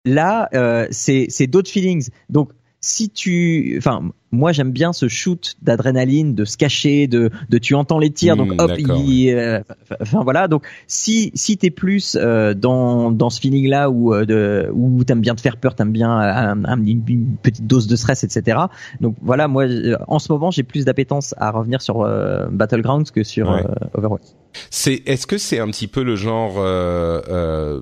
là 0.06 0.88
c'est 0.92 1.26
c'est 1.30 1.48
d'autres 1.48 1.72
feelings 1.72 2.10
donc 2.30 2.52
si 2.86 3.10
tu, 3.10 3.76
enfin, 3.78 4.02
moi 4.34 4.52
j'aime 4.52 4.72
bien 4.72 4.92
ce 4.92 5.08
shoot 5.08 5.56
d'adrénaline, 5.62 6.36
de 6.36 6.44
se 6.44 6.58
cacher, 6.58 7.08
de, 7.08 7.30
de 7.50 7.58
tu 7.58 7.76
entends 7.76 7.98
les 7.98 8.10
tirs, 8.12 8.36
donc 8.36 8.52
Hmm, 8.52 8.60
hop, 8.60 8.72
il, 8.78 9.30
euh, 9.30 9.62
enfin 10.02 10.22
voilà. 10.22 10.50
Donc 10.50 10.68
si 10.86 11.32
si 11.34 11.56
t'es 11.58 11.70
plus 11.70 12.18
euh, 12.20 12.54
dans 12.54 13.10
dans 13.12 13.30
ce 13.30 13.40
feeling 13.40 13.70
là 13.70 13.90
où 13.90 14.14
euh, 14.14 14.26
de 14.26 14.70
où 14.74 15.02
t'aimes 15.06 15.22
bien 15.22 15.34
te 15.34 15.40
faire 15.40 15.56
peur, 15.56 15.76
t'aimes 15.76 15.94
bien 15.94 16.12
un- 16.12 16.66
un- 16.66 16.84
une, 16.86 17.38
petite 17.42 17.66
dose 17.68 17.88
de 17.88 17.96
stress, 17.96 18.26
etc. 18.26 18.58
Donc 19.00 19.16
voilà, 19.22 19.48
moi 19.48 19.64
euh, 19.64 19.96
en 20.10 20.20
ce 20.20 20.30
moment 20.30 20.52
j'ai 20.52 20.64
plus 20.64 20.84
d'appétence 20.84 21.34
à 21.38 21.52
revenir 21.52 21.82
sur 21.82 22.02
euh, 22.02 22.48
Battlegrounds 22.52 23.12
que 23.12 23.24
sur 23.24 23.50
Ouais. 23.50 23.64
euh, 23.66 23.88
Overwatch. 23.98 24.24
C'est 24.70 25.04
est-ce 25.06 25.26
que 25.26 25.38
c'est 25.38 25.60
un 25.60 25.68
petit 25.68 25.88
peu 25.88 26.04
le 26.04 26.16
genre 26.18 26.56
euh, 26.58 27.22
euh, 27.30 27.82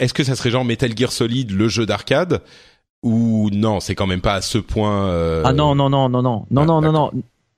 est-ce 0.00 0.14
que 0.14 0.24
ça 0.24 0.34
serait 0.36 0.50
genre 0.50 0.64
Metal 0.64 0.90
Gear 0.96 1.12
Solid 1.12 1.50
le 1.52 1.68
jeu 1.68 1.84
d'arcade 1.84 2.40
ou 3.06 3.50
non, 3.52 3.80
c'est 3.80 3.94
quand 3.94 4.06
même 4.06 4.20
pas 4.20 4.34
à 4.34 4.40
ce 4.40 4.58
point 4.58 5.08
euh, 5.08 5.42
Ah 5.44 5.52
non 5.52 5.74
non 5.74 5.88
non 5.90 6.08
non 6.08 6.22
non 6.22 6.44
non 6.50 6.62
Ah, 6.62 6.64
non 6.66 6.80
non 6.80 6.92
non 6.92 7.10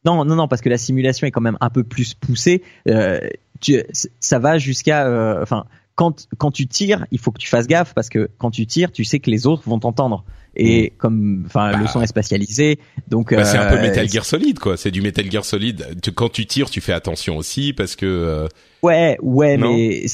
non 0.04 0.24
non 0.24 0.36
non 0.36 0.48
parce 0.48 0.62
que 0.62 0.68
la 0.68 0.78
simulation 0.78 1.26
est 1.26 1.30
quand 1.30 1.40
même 1.40 1.58
un 1.60 1.70
peu 1.70 1.84
plus 1.84 2.14
poussée. 2.14 2.62
Euh, 2.88 3.18
tu, 3.60 3.82
ça 4.20 4.38
va 4.38 4.58
jusqu'à 4.58 5.06
euh, 5.06 5.42
enfin 5.42 5.64
quand 5.96 6.28
quand 6.38 6.50
tu 6.52 6.66
tires, 6.68 7.06
il 7.10 7.18
faut 7.18 7.32
que 7.32 7.38
tu 7.38 7.48
fasses 7.48 7.66
gaffe 7.66 7.92
parce 7.94 8.08
que 8.08 8.28
quand 8.38 8.50
tu 8.52 8.66
tires, 8.66 8.92
tu 8.92 9.04
sais 9.04 9.18
que 9.18 9.30
les 9.30 9.46
autres 9.46 9.62
vont 9.68 9.78
t'entendre. 9.80 10.24
Et 10.60 10.92
comme 10.98 11.44
enfin 11.46 11.72
le 11.76 11.84
Bah. 11.84 11.90
son 11.90 12.00
est 12.02 12.06
spatialisé, 12.08 12.78
donc 13.08 13.32
Bah, 13.34 13.44
c'est 13.44 13.58
un 13.58 13.70
peu 13.70 13.80
Metal 13.80 14.08
Gear 14.08 14.24
Solid 14.24 14.58
quoi, 14.58 14.76
c'est 14.76 14.90
du 14.90 15.02
Metal 15.02 15.30
Gear 15.30 15.44
Solid. 15.44 16.00
Tu- 16.02 16.12
quand 16.12 16.30
tu 16.30 16.46
tires, 16.46 16.70
tu 16.70 16.80
fais 16.80 16.92
attention 16.92 17.36
aussi 17.36 17.72
parce 17.72 17.94
que 17.96 18.06
euh, 18.06 18.48
Ouais, 18.82 19.18
ouais, 19.22 19.56
mais 19.56 20.04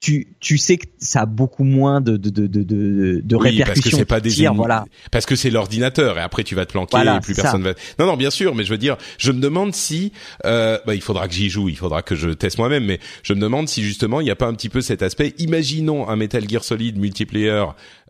tu 0.00 0.28
tu 0.38 0.58
sais 0.58 0.76
que 0.76 0.86
ça 0.98 1.22
a 1.22 1.26
beaucoup 1.26 1.64
moins 1.64 2.00
de 2.00 2.16
de 2.16 2.30
de 2.30 2.46
de 2.46 2.62
de, 2.62 3.36
oui, 3.36 3.58
parce 3.58 3.80
que 3.80 3.88
répercussions. 3.88 3.98
c'est 3.98 4.04
pas 4.04 4.20
de 4.20 4.28
des 4.30 4.48
voilà. 4.54 4.84
parce 5.10 5.26
que 5.26 5.34
c'est 5.34 5.50
l'ordinateur 5.50 6.18
et 6.18 6.20
après 6.20 6.44
tu 6.44 6.54
vas 6.54 6.66
te 6.66 6.72
planquer 6.72 6.96
Voilà, 6.96 7.16
et 7.16 7.20
plus 7.20 7.34
personne 7.34 7.62
va. 7.62 7.74
Non 7.98 8.06
non, 8.06 8.16
bien 8.16 8.30
sûr, 8.30 8.54
mais 8.54 8.62
je 8.64 8.70
veux 8.70 8.78
dire, 8.78 8.96
je 9.18 9.32
me 9.32 9.40
demande 9.40 9.74
si 9.74 10.12
euh, 10.44 10.78
bah, 10.86 10.94
il 10.94 11.00
faudra 11.02 11.26
que 11.26 11.34
j'y 11.34 11.50
joue, 11.50 11.68
il 11.68 11.76
faudra 11.76 12.02
que 12.02 12.14
je 12.14 12.30
teste 12.30 12.58
moi-même, 12.58 12.84
mais 12.84 13.00
je 13.24 13.34
me 13.34 13.40
demande 13.40 13.68
si 13.68 13.82
justement 13.82 14.20
il 14.20 14.24
n'y 14.24 14.30
a 14.30 14.36
pas 14.36 14.46
un 14.46 14.54
petit 14.54 14.68
peu 14.68 14.80
cet 14.82 15.02
aspect. 15.02 15.34
Imaginons 15.38 16.08
un 16.08 16.14
Metal 16.16 16.48
Gear 16.48 16.62
Solid 16.62 16.96
multiplayer. 16.98 17.64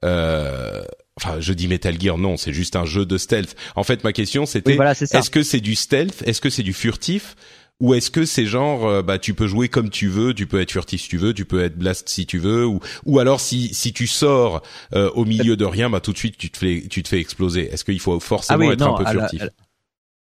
Euh, 0.04 0.82
Enfin, 1.20 1.40
je 1.40 1.52
dis 1.52 1.66
Metal 1.66 2.00
Gear, 2.00 2.16
non, 2.16 2.36
c'est 2.36 2.52
juste 2.52 2.76
un 2.76 2.84
jeu 2.84 3.04
de 3.04 3.18
stealth. 3.18 3.56
En 3.74 3.82
fait, 3.82 4.04
ma 4.04 4.12
question 4.12 4.46
c'était, 4.46 4.70
Oui, 4.70 4.76
voilà, 4.76 4.94
c'est 4.94 5.06
ça. 5.06 5.18
est-ce 5.18 5.30
que 5.30 5.42
c'est 5.42 5.58
du 5.58 5.74
stealth, 5.74 6.22
est-ce 6.24 6.40
que 6.40 6.48
c'est 6.48 6.62
du 6.62 6.72
furtif, 6.72 7.34
ou 7.80 7.94
est-ce 7.94 8.10
que 8.10 8.24
c'est 8.24 8.46
genre, 8.46 8.86
euh, 8.86 9.02
bah, 9.02 9.18
tu 9.18 9.34
peux 9.34 9.46
jouer 9.46 9.68
comme 9.68 9.88
tu 9.90 10.08
veux, 10.08 10.34
tu 10.34 10.46
peux 10.46 10.60
être 10.60 10.72
furtif 10.72 11.02
si 11.02 11.08
tu 11.08 11.16
veux, 11.16 11.32
tu 11.32 11.44
peux 11.44 11.62
être 11.62 11.76
blast 11.78 12.08
si 12.08 12.26
tu 12.26 12.38
veux, 12.38 12.66
ou, 12.66 12.80
ou 13.06 13.18
alors 13.20 13.40
si 13.40 13.72
si 13.74 13.92
tu 13.92 14.06
sors 14.06 14.62
euh, 14.94 15.10
au 15.14 15.24
milieu 15.24 15.56
de 15.56 15.64
rien, 15.64 15.88
bah 15.90 16.00
tout 16.00 16.12
de 16.12 16.18
suite 16.18 16.36
tu 16.36 16.50
te 16.50 16.58
fais 16.58 16.84
tu 16.90 17.02
te 17.02 17.08
fais 17.08 17.20
exploser. 17.20 17.72
Est-ce 17.72 17.84
qu'il 17.84 18.00
faut 18.00 18.18
forcément 18.20 18.64
Ah 18.64 18.66
oui, 18.68 18.72
être 18.74 18.80
non, 18.80 18.94
un 18.96 18.98
peu 18.98 19.04
la- 19.04 19.10
furtif? 19.12 19.40
la- 19.42 19.48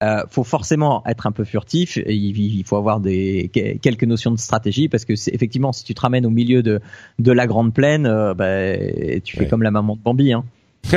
Euh, 0.04 0.24
faut 0.32 0.44
forcément 0.44 1.04
être 1.06 1.28
un 1.28 1.32
peu 1.32 1.44
furtif. 1.44 1.98
et 1.98 2.16
Il, 2.16 2.36
il 2.40 2.64
faut 2.64 2.76
avoir 2.76 3.00
des 3.00 3.52
que- 3.54 3.78
quelques 3.78 4.04
notions 4.06 4.32
de 4.32 4.40
stratégie 4.40 4.90
parce 4.90 5.06
que 5.06 5.16
c'est 5.16 5.32
effectivement 5.32 5.72
si 5.74 5.84
tu 5.84 5.94
te 5.94 6.02
ramènes 6.02 6.26
au 6.26 6.32
milieu 6.32 6.64
de 6.64 6.80
de 7.20 7.32
la 7.32 7.46
grande 7.46 7.72
plaine, 7.72 8.08
euh, 8.08 8.34
bah, 8.34 8.78
tu 9.24 9.36
fais 9.38 9.44
Ouais. 9.44 9.48
comme 9.48 9.62
la 9.62 9.70
maman 9.70 9.96
de 9.96 10.02
Bambi. 10.02 10.34
Hein. 10.34 10.44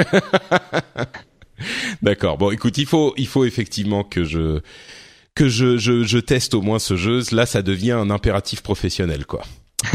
D'accord. 2.03 2.39
Bon, 2.39 2.51
écoute, 2.51 2.79
il 2.79 2.87
faut 2.87 3.13
il 3.17 3.27
faut 3.27 3.45
effectivement 3.45 4.05
que 4.05 4.25
je 4.25 4.61
que 5.35 5.49
je, 5.49 5.77
je 5.77 6.05
je 6.05 6.19
teste 6.19 6.55
au 6.55 6.63
moins 6.63 6.79
ce 6.79 6.97
jeu. 6.97 7.23
Là, 7.33 7.47
ça 7.47 7.63
devient 7.63 7.93
un 7.93 8.11
impératif 8.11 8.63
professionnel, 8.63 9.27
quoi. 9.27 9.43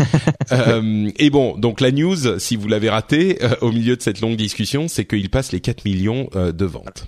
Euh, 0.52 1.12
et 1.18 1.30
bon, 1.30 1.58
donc 1.58 1.80
la 1.80 1.92
news, 1.92 2.40
si 2.40 2.56
vous 2.56 2.68
l'avez 2.68 2.90
raté 2.90 3.38
euh, 3.44 3.54
au 3.62 3.72
milieu 3.72 3.96
de 3.96 4.02
cette 4.02 4.20
longue 4.20 4.36
discussion, 4.36 4.88
c'est 4.88 5.06
qu'il 5.06 5.30
passe 5.30 5.52
les 5.52 5.60
4 5.60 5.86
millions 5.86 6.28
euh, 6.36 6.52
de 6.52 6.66
ventes. 6.66 7.08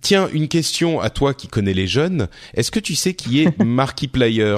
Tiens, 0.00 0.28
une 0.32 0.48
question 0.48 1.00
à 1.02 1.10
toi 1.10 1.34
qui 1.34 1.46
connais 1.46 1.74
les 1.74 1.86
jeunes. 1.86 2.28
Est-ce 2.54 2.70
que 2.70 2.80
tu 2.80 2.94
sais 2.94 3.12
qui 3.12 3.42
est 3.42 3.58
Markiplier? 3.62 4.56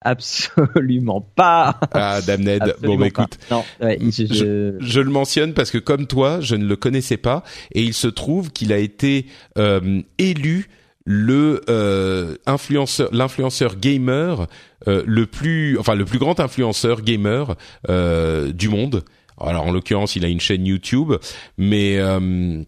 Absolument 0.00 1.20
pas. 1.20 1.78
Ah, 1.92 2.20
Damned. 2.26 2.74
Bon, 2.82 2.96
bah 2.96 3.06
écoute. 3.08 3.38
Non, 3.50 3.64
ouais, 3.80 3.98
je- 4.00 4.26
je- 4.26 4.76
je 4.78 5.00
le 5.00 5.10
mentionne 5.10 5.54
parce 5.54 5.70
que 5.70 5.78
comme 5.78 6.06
toi, 6.06 6.40
je 6.40 6.54
ne 6.54 6.64
le 6.66 6.76
connaissais 6.76 7.16
pas 7.16 7.42
et 7.72 7.82
il 7.82 7.94
se 7.94 8.06
trouve 8.08 8.50
qu'il 8.52 8.72
a 8.72 8.78
été 8.78 9.26
euh, 9.58 10.00
élu 10.18 10.68
le 11.04 11.62
euh, 11.70 12.36
influenceur, 12.46 13.08
l'influenceur 13.12 13.76
gamer 13.76 14.46
euh, 14.86 15.02
le 15.06 15.26
plus, 15.26 15.78
enfin 15.78 15.94
le 15.94 16.04
plus 16.04 16.18
grand 16.18 16.38
influenceur 16.38 17.00
gamer 17.02 17.56
euh, 17.88 18.52
du 18.52 18.68
monde. 18.68 19.04
Alors 19.40 19.66
en 19.66 19.72
l'occurrence, 19.72 20.16
il 20.16 20.24
a 20.24 20.28
une 20.28 20.40
chaîne 20.40 20.66
YouTube, 20.66 21.12
mais 21.56 21.96
euh, 21.98 22.62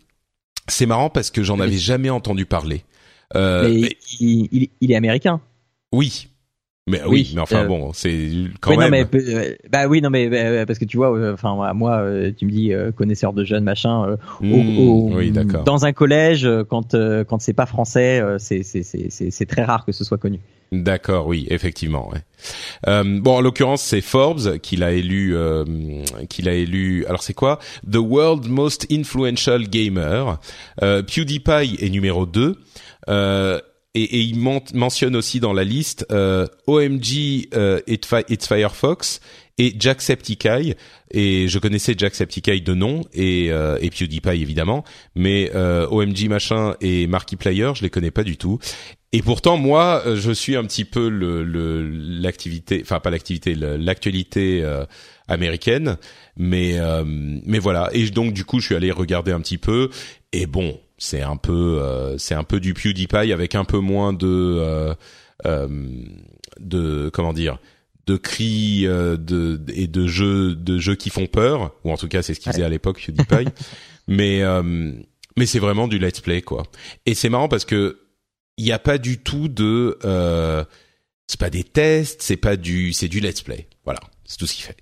c'est 0.69 0.87
marrant 0.87 1.11
parce 1.11 1.31
que 1.31 1.43
j'en 1.43 1.61
avais 1.61 1.77
jamais 1.79 2.11
entendu 2.11 2.47
parler. 2.47 2.83
Euh, 3.37 3.69
mais 3.69 3.81
mais- 3.83 3.97
il, 4.21 4.49
il- 4.53 4.71
il 4.81 4.91
est 4.93 4.97
américain. 4.97 5.41
oui, 5.93 6.29
mais 6.87 7.01
oui, 7.05 7.09
Oui, 7.11 7.33
mais 7.35 7.41
enfin 7.41 7.65
euh, 7.65 7.69
bon, 7.69 7.93
c'est 7.93 8.29
quand 8.61 8.71
Oui, 8.71 8.77
non, 8.79 8.89
même. 8.89 9.07
mais 9.13 9.21
euh, 9.35 9.55
bah 9.71 9.87
oui, 9.87 10.01
non, 10.01 10.11
mais 10.11 10.29
bah, 10.29 10.67
parce 10.67 10.79
que 10.79 10.85
tu 10.85 10.97
vois, 10.97 11.33
enfin 11.33 11.55
moi, 11.55 11.73
moi, 11.75 12.05
tu 12.37 12.47
me 12.47 12.51
dis 12.51 12.73
connaisseur 12.97 13.33
de 13.33 13.45
jeunes, 13.45 13.65
machin. 13.65 14.05
euh, 14.09 14.17
au- 14.41 14.45
Hmm, 14.45 14.79
au- 14.79 15.11
oui, 15.17 15.31
d'accord. 15.31 15.65
Dans 15.65 15.85
un 15.85 15.93
collège, 15.93 16.49
quand 16.69 16.97
quand 17.29 17.41
c'est 17.41 17.53
pas 17.53 17.67
français, 17.67 18.23
c'est 18.39 18.63
c'est 18.63 18.83
c'est 18.83 19.07
c'est 19.11 19.31
c'est 19.31 19.47
très 19.47 19.63
rare 19.65 19.85
que 19.85 19.93
ce 19.93 20.05
soit 20.05 20.19
connu. 20.19 20.41
D'accord, 20.73 21.27
oui, 21.27 21.49
effectivement. 21.51 22.09
Ouais. 22.11 22.21
Euh, 22.87 23.03
bon, 23.21 23.39
en 23.39 23.41
l'occurrence, 23.41 23.83
c'est 23.83 24.01
Forbes 24.01 24.59
qui 24.59 24.77
l'a 24.77 24.93
élu. 24.93 25.35
Euh, 25.37 25.65
qui 26.29 26.43
l'a 26.43 26.55
élu. 26.55 27.05
Alors, 27.07 27.25
c'est 27.25 27.35
quoi? 27.35 27.59
The 27.91 27.97
World 27.97 28.47
Most 28.49 28.87
Influential 28.91 29.65
Gamer. 29.69 30.39
Euh, 30.83 31.03
PewDiePie 31.03 31.77
est 31.85 31.91
numéro 31.91 32.25
2. 32.25 32.57
Et, 33.95 34.03
et 34.03 34.21
il 34.21 34.39
men- 34.39 34.63
mentionne 34.73 35.17
aussi 35.17 35.41
dans 35.41 35.53
la 35.53 35.65
liste 35.65 36.07
euh, 36.13 36.47
OMG 36.67 37.49
euh, 37.55 37.81
It's 37.89 38.47
Firefox 38.47 39.21
et 39.59 39.75
Jacksepticeye. 39.79 40.75
Et 41.11 41.49
je 41.49 41.59
connaissais 41.59 41.95
Jacksepticeye 41.99 42.61
de 42.63 42.75
nom 42.75 43.03
et, 43.13 43.51
euh, 43.51 43.79
et 43.81 43.91
PewDiePie 43.91 44.41
évidemment, 44.41 44.85
mais 45.17 45.51
euh, 45.55 45.89
OMG 45.89 46.29
machin 46.29 46.77
et 46.81 47.09
Markiplier, 47.09 47.73
je 47.75 47.83
les 47.83 47.91
connais 47.91 48.13
pas 48.13 48.23
du 48.23 48.37
tout. 48.37 48.61
Et 49.13 49.23
pourtant, 49.23 49.57
moi, 49.57 50.03
euh, 50.07 50.15
je 50.17 50.31
suis 50.31 50.55
un 50.55 50.65
petit 50.65 50.85
peu 50.85 51.09
l'activité, 51.09 52.81
enfin 52.83 53.01
pas 53.01 53.11
l'activité, 53.11 53.57
l'actualité 53.57 54.61
euh, 54.63 54.85
américaine, 55.27 55.97
mais 56.37 56.79
euh, 56.79 57.03
mais 57.05 57.59
voilà. 57.59 57.91
Et 57.93 58.09
donc 58.11 58.33
du 58.33 58.45
coup, 58.45 58.61
je 58.61 58.67
suis 58.67 58.77
allé 58.77 58.93
regarder 58.93 59.33
un 59.33 59.41
petit 59.41 59.59
peu. 59.59 59.91
Et 60.33 60.47
bon, 60.47 60.79
c'est 61.01 61.23
un 61.23 61.37
peu 61.37 61.81
euh, 61.83 62.19
c'est 62.19 62.35
un 62.35 62.45
peu 62.45 62.61
du 62.61 62.75
PewDiePie 62.75 63.33
avec 63.33 63.57
un 63.57 63.65
peu 63.65 63.79
moins 63.79 64.13
de 64.13 64.27
euh, 64.29 64.95
euh, 65.47 65.67
de 66.61 67.11
comment 67.13 67.33
dire 67.33 67.59
de 68.07 68.17
cris 68.17 68.87
euh, 68.87 69.17
de 69.17 69.61
et 69.75 69.87
de 69.87 70.07
jeux 70.07 70.55
de 70.55 70.79
jeux 70.79 70.95
qui 70.97 71.11
font 71.11 71.27
peur. 71.27 71.73
Ou 71.85 71.91
en 71.91 71.97
tout 71.97 72.07
cas 72.07 72.23
c'est 72.23 72.35
ce 72.35 72.41
qu'il 72.41 72.53
faisait 72.53 72.65
à 72.65 72.69
l'époque 72.69 73.03
PewDiePie. 73.05 73.49
Mais 74.09 74.43
euh, 74.43 74.93
mais 75.37 75.47
c'est 75.47 75.59
vraiment 75.61 75.89
du 75.89 75.99
let's 75.99 76.21
play 76.21 76.43
quoi. 76.43 76.65
Et 77.07 77.15
c'est 77.15 77.29
marrant 77.29 77.49
parce 77.49 77.65
que 77.65 78.01
il 78.59 78.65
n'y 78.65 78.73
a 78.73 78.79
pas 78.79 78.99
du 78.99 79.19
tout 79.19 79.49
de 79.49 79.99
euh, 80.05 80.65
c'est 81.29 81.39
pas 81.41 81.51
des 81.51 81.65
tests 81.65 82.21
c'est 82.21 82.37
pas 82.37 82.57
du 82.57 82.93
c'est 82.93 83.09
du 83.09 83.21
let's 83.21 83.41
play. 83.41 83.69
Voilà. 83.85 84.01
C'est 84.25 84.37
tout 84.37 84.47
ce 84.47 84.55
qu'il 84.55 84.65
fait. 84.65 84.77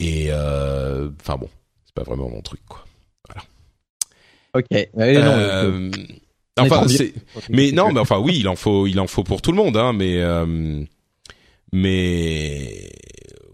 Et 0.00 0.28
euh, 0.30 1.10
enfin 1.20 1.36
bon 1.36 1.50
c'est 1.84 1.94
pas 1.94 2.02
vraiment 2.02 2.28
mon 2.28 2.40
truc 2.40 2.60
quoi 2.66 2.84
Ok. 4.54 4.66
Ouais, 4.70 5.14
non, 5.14 5.32
euh, 5.36 5.90
enfin 6.58 6.86
c'est 6.88 7.12
mais 7.48 7.72
non, 7.72 7.92
mais 7.92 8.00
enfin 8.00 8.18
oui, 8.18 8.36
il 8.38 8.48
en 8.48 8.56
faut, 8.56 8.86
il 8.86 9.00
en 9.00 9.06
faut 9.06 9.24
pour 9.24 9.42
tout 9.42 9.50
le 9.50 9.56
monde, 9.56 9.76
hein. 9.76 9.92
Mais 9.92 10.18
euh, 10.18 10.84
mais 11.72 12.90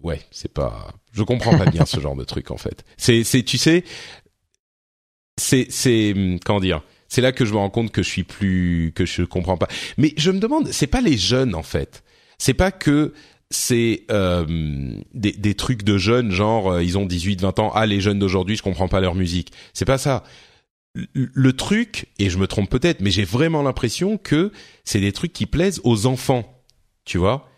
ouais, 0.03 0.21
c'est 0.31 0.53
pas. 0.53 0.93
Je 1.13 1.23
comprends 1.23 1.57
pas 1.57 1.65
bien 1.67 1.87
ce 1.87 1.99
genre 2.01 2.17
de 2.17 2.25
truc 2.25 2.51
en 2.51 2.59
fait. 2.59 2.85
C'est 2.97 3.25
c'est 3.25 3.43
tu 3.43 3.59
sais, 3.59 3.85
c'est 5.39 5.67
c'est 5.71 6.15
comment 6.45 6.61
dire. 6.61 6.83
C'est 7.09 7.23
là 7.23 7.33
que 7.33 7.45
je 7.45 7.53
me 7.53 7.59
rends 7.59 7.71
compte 7.71 7.91
que 7.91 8.05
je 8.05 8.09
suis 8.09 8.23
plus 8.23 8.93
que 8.95 9.05
je 9.05 9.23
comprends 9.23 9.57
pas. 9.57 9.67
Mais 9.97 10.13
je 10.17 10.31
me 10.31 10.39
demande, 10.39 10.69
c'est 10.69 10.87
pas 10.87 11.01
les 11.01 11.17
jeunes 11.17 11.57
en 11.57 11.65
fait. 11.65 12.05
C'est 12.39 12.55
pas 12.55 12.71
que 12.71 13.13
c'est 13.51 14.05
euh, 14.13 14.45
des, 15.13 15.33
des 15.33 15.55
trucs 15.55 15.83
de 15.83 15.99
jeunes 15.99 16.31
genre 16.31 16.71
euh, 16.71 16.85
ils 16.85 16.97
ont 16.97 17.05
18 17.05 17.41
20 17.41 17.59
ans 17.59 17.73
ah 17.75 17.85
les 17.85 18.01
jeunes 18.01 18.21
d'aujourd'hui 18.21 18.57
je 18.57 18.63
comprends 18.63 18.87
pas 18.87 19.01
leur 19.01 19.17
musique 19.17 19.53
c'est 19.75 19.85
pas 19.85 19.99
ça 19.99 20.23
le 20.95 21.53
truc, 21.53 22.07
et 22.19 22.31
je 22.31 22.39
me 22.39 22.47
trompe 22.47 22.69
peut-être, 22.71 23.01
mais 23.01 23.11
j'ai 23.11 23.25
vraiment 23.25 23.63
l'impression 23.63 24.19
que 24.19 24.51
c'est 24.85 25.01
des 25.01 25.13
trucs 25.13 25.33
qui 25.33 25.47
plaisent 25.47 25.81
aux 25.85 26.07
enfants, 26.07 26.63
tu 27.05 27.17
vois. 27.19 27.49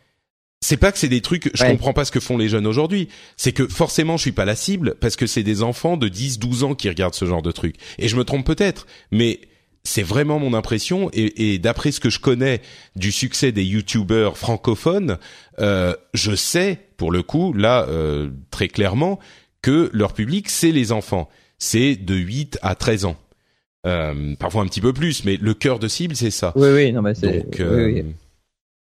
C'est 0.60 0.76
pas 0.76 0.92
que 0.92 0.98
c'est 0.98 1.08
des 1.08 1.22
trucs, 1.22 1.50
je 1.54 1.62
Ouais. 1.64 1.70
comprends 1.72 1.92
pas 1.92 2.04
ce 2.04 2.12
que 2.12 2.20
font 2.20 2.36
les 2.38 2.48
jeunes 2.48 2.66
aujourd'hui. 2.68 3.08
C'est 3.36 3.52
que 3.52 3.66
forcément 3.66 4.16
je 4.16 4.22
suis 4.22 4.32
pas 4.32 4.44
la 4.44 4.54
cible 4.54 4.94
parce 5.00 5.16
que 5.16 5.26
c'est 5.26 5.42
des 5.42 5.62
enfants 5.64 5.96
de 5.96 6.06
10, 6.08 6.38
12 6.38 6.62
ans 6.62 6.74
qui 6.76 6.88
regardent 6.88 7.14
ce 7.14 7.24
genre 7.24 7.42
de 7.42 7.50
trucs. 7.50 7.76
Et 7.98 8.06
je 8.06 8.14
me 8.16 8.22
trompe 8.22 8.46
peut-être, 8.46 8.86
mais 9.10 9.40
c'est 9.82 10.04
vraiment 10.04 10.38
mon 10.38 10.54
impression 10.54 11.10
et, 11.12 11.54
et 11.54 11.58
d'après 11.58 11.90
ce 11.90 11.98
que 11.98 12.10
je 12.10 12.20
connais 12.20 12.62
du 12.94 13.10
succès 13.10 13.50
des 13.50 13.64
youtubeurs 13.64 14.38
francophones, 14.38 15.18
euh, 15.58 15.94
je 16.14 16.36
sais 16.36 16.78
pour 16.96 17.10
le 17.10 17.24
coup 17.24 17.52
là 17.54 17.86
euh, 17.88 18.30
très 18.52 18.68
clairement 18.68 19.18
que 19.62 19.90
leur 19.92 20.12
public 20.12 20.48
c'est 20.48 20.70
les 20.70 20.92
enfants. 20.92 21.28
C'est 21.62 21.96
de 21.96 22.14
8 22.14 22.58
à 22.62 22.74
13 22.74 23.04
ans. 23.04 23.16
Euh, 23.86 24.34
parfois 24.36 24.62
un 24.62 24.66
petit 24.66 24.80
peu 24.80 24.92
plus, 24.92 25.24
mais 25.24 25.36
le 25.36 25.54
cœur 25.54 25.78
de 25.78 25.88
cible, 25.88 26.16
c'est 26.16 26.30
ça. 26.30 26.52
Oui, 26.56 26.68
oui, 26.68 26.92
non, 26.92 27.02
mais 27.02 27.14
c'est. 27.14 27.44
Donc, 27.44 27.56
oui, 27.58 27.84
oui. 27.84 28.04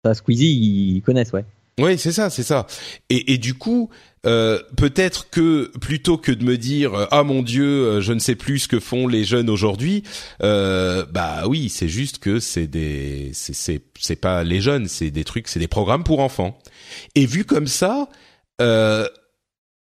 Ça, 0.05 0.15
Squeezie, 0.15 0.97
ils 0.97 1.03
connaissent, 1.03 1.33
ouais. 1.33 1.45
Oui, 1.79 1.99
c'est 1.99 2.13
ça, 2.13 2.31
c'est 2.31 2.43
ça. 2.43 2.67
Et, 3.11 3.35
et 3.35 3.39
du 3.39 3.55
coup, 3.55 3.91
euh, 4.27 4.61
peut-être 4.77 5.29
que 5.29 5.71
plutôt 5.79 6.17
que 6.17 6.33
de 6.33 6.45
me 6.45 6.57
dire 6.57 7.09
ah 7.11 7.25
mon 7.25 7.43
Dieu, 7.43 7.67
euh, 7.67 8.01
je 8.01 8.13
ne 8.13 8.19
sais 8.19 8.37
plus 8.37 8.61
ce 8.61 8.69
que 8.69 8.81
font 8.81 9.09
les 9.09 9.25
jeunes 9.25 9.51
aujourd'hui, 9.51 10.05
euh, 10.43 11.05
bah 11.11 11.47
oui, 11.49 11.69
c'est 11.69 11.89
juste 11.89 12.19
que 12.19 12.39
c'est 12.39 12.69
des, 12.69 13.31
c'est 13.35 13.83
c'est 13.99 14.17
pas 14.17 14.45
les 14.45 14.61
jeunes, 14.61 14.87
c'est 14.87 15.11
des 15.11 15.25
trucs, 15.25 15.49
c'est 15.49 15.61
des 15.61 15.69
programmes 15.69 16.05
pour 16.05 16.21
enfants. 16.21 16.59
Et 17.15 17.27
vu 17.27 17.45
comme 17.45 17.67
ça, 17.67 18.09
euh, 18.63 19.07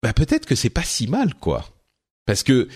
bah 0.03 0.12
peut-être 0.14 0.47
que 0.47 0.55
c'est 0.55 0.70
pas 0.70 0.83
si 0.83 1.07
mal 1.07 1.35
quoi, 1.35 1.66
parce 2.27 2.43
que 2.43 2.68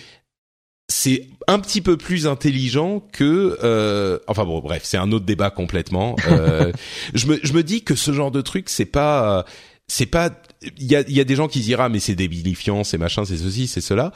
c'est 0.90 1.28
un 1.46 1.58
petit 1.58 1.82
peu 1.82 1.96
plus 1.96 2.26
intelligent 2.26 3.00
que 3.12 3.58
euh, 3.62 4.18
enfin 4.26 4.44
bon 4.44 4.60
bref 4.60 4.82
c'est 4.84 4.96
un 4.96 5.12
autre 5.12 5.26
débat 5.26 5.50
complètement. 5.50 6.16
Euh, 6.28 6.72
je 7.14 7.26
me 7.26 7.38
je 7.42 7.52
me 7.52 7.62
dis 7.62 7.84
que 7.84 7.94
ce 7.94 8.12
genre 8.12 8.30
de 8.30 8.40
truc 8.40 8.70
c'est 8.70 8.86
pas 8.86 9.44
c'est 9.86 10.06
pas 10.06 10.30
il 10.78 10.90
y 10.90 10.96
a 10.96 11.00
il 11.02 11.14
y 11.14 11.20
a 11.20 11.24
des 11.24 11.34
gens 11.34 11.46
qui 11.46 11.60
diront 11.60 11.84
ah, 11.84 11.88
mais 11.90 12.00
c'est 12.00 12.14
débilifiant 12.14 12.84
c'est 12.84 12.98
machin 12.98 13.26
c'est 13.26 13.36
ceci 13.36 13.66
c'est 13.66 13.82
cela. 13.82 14.12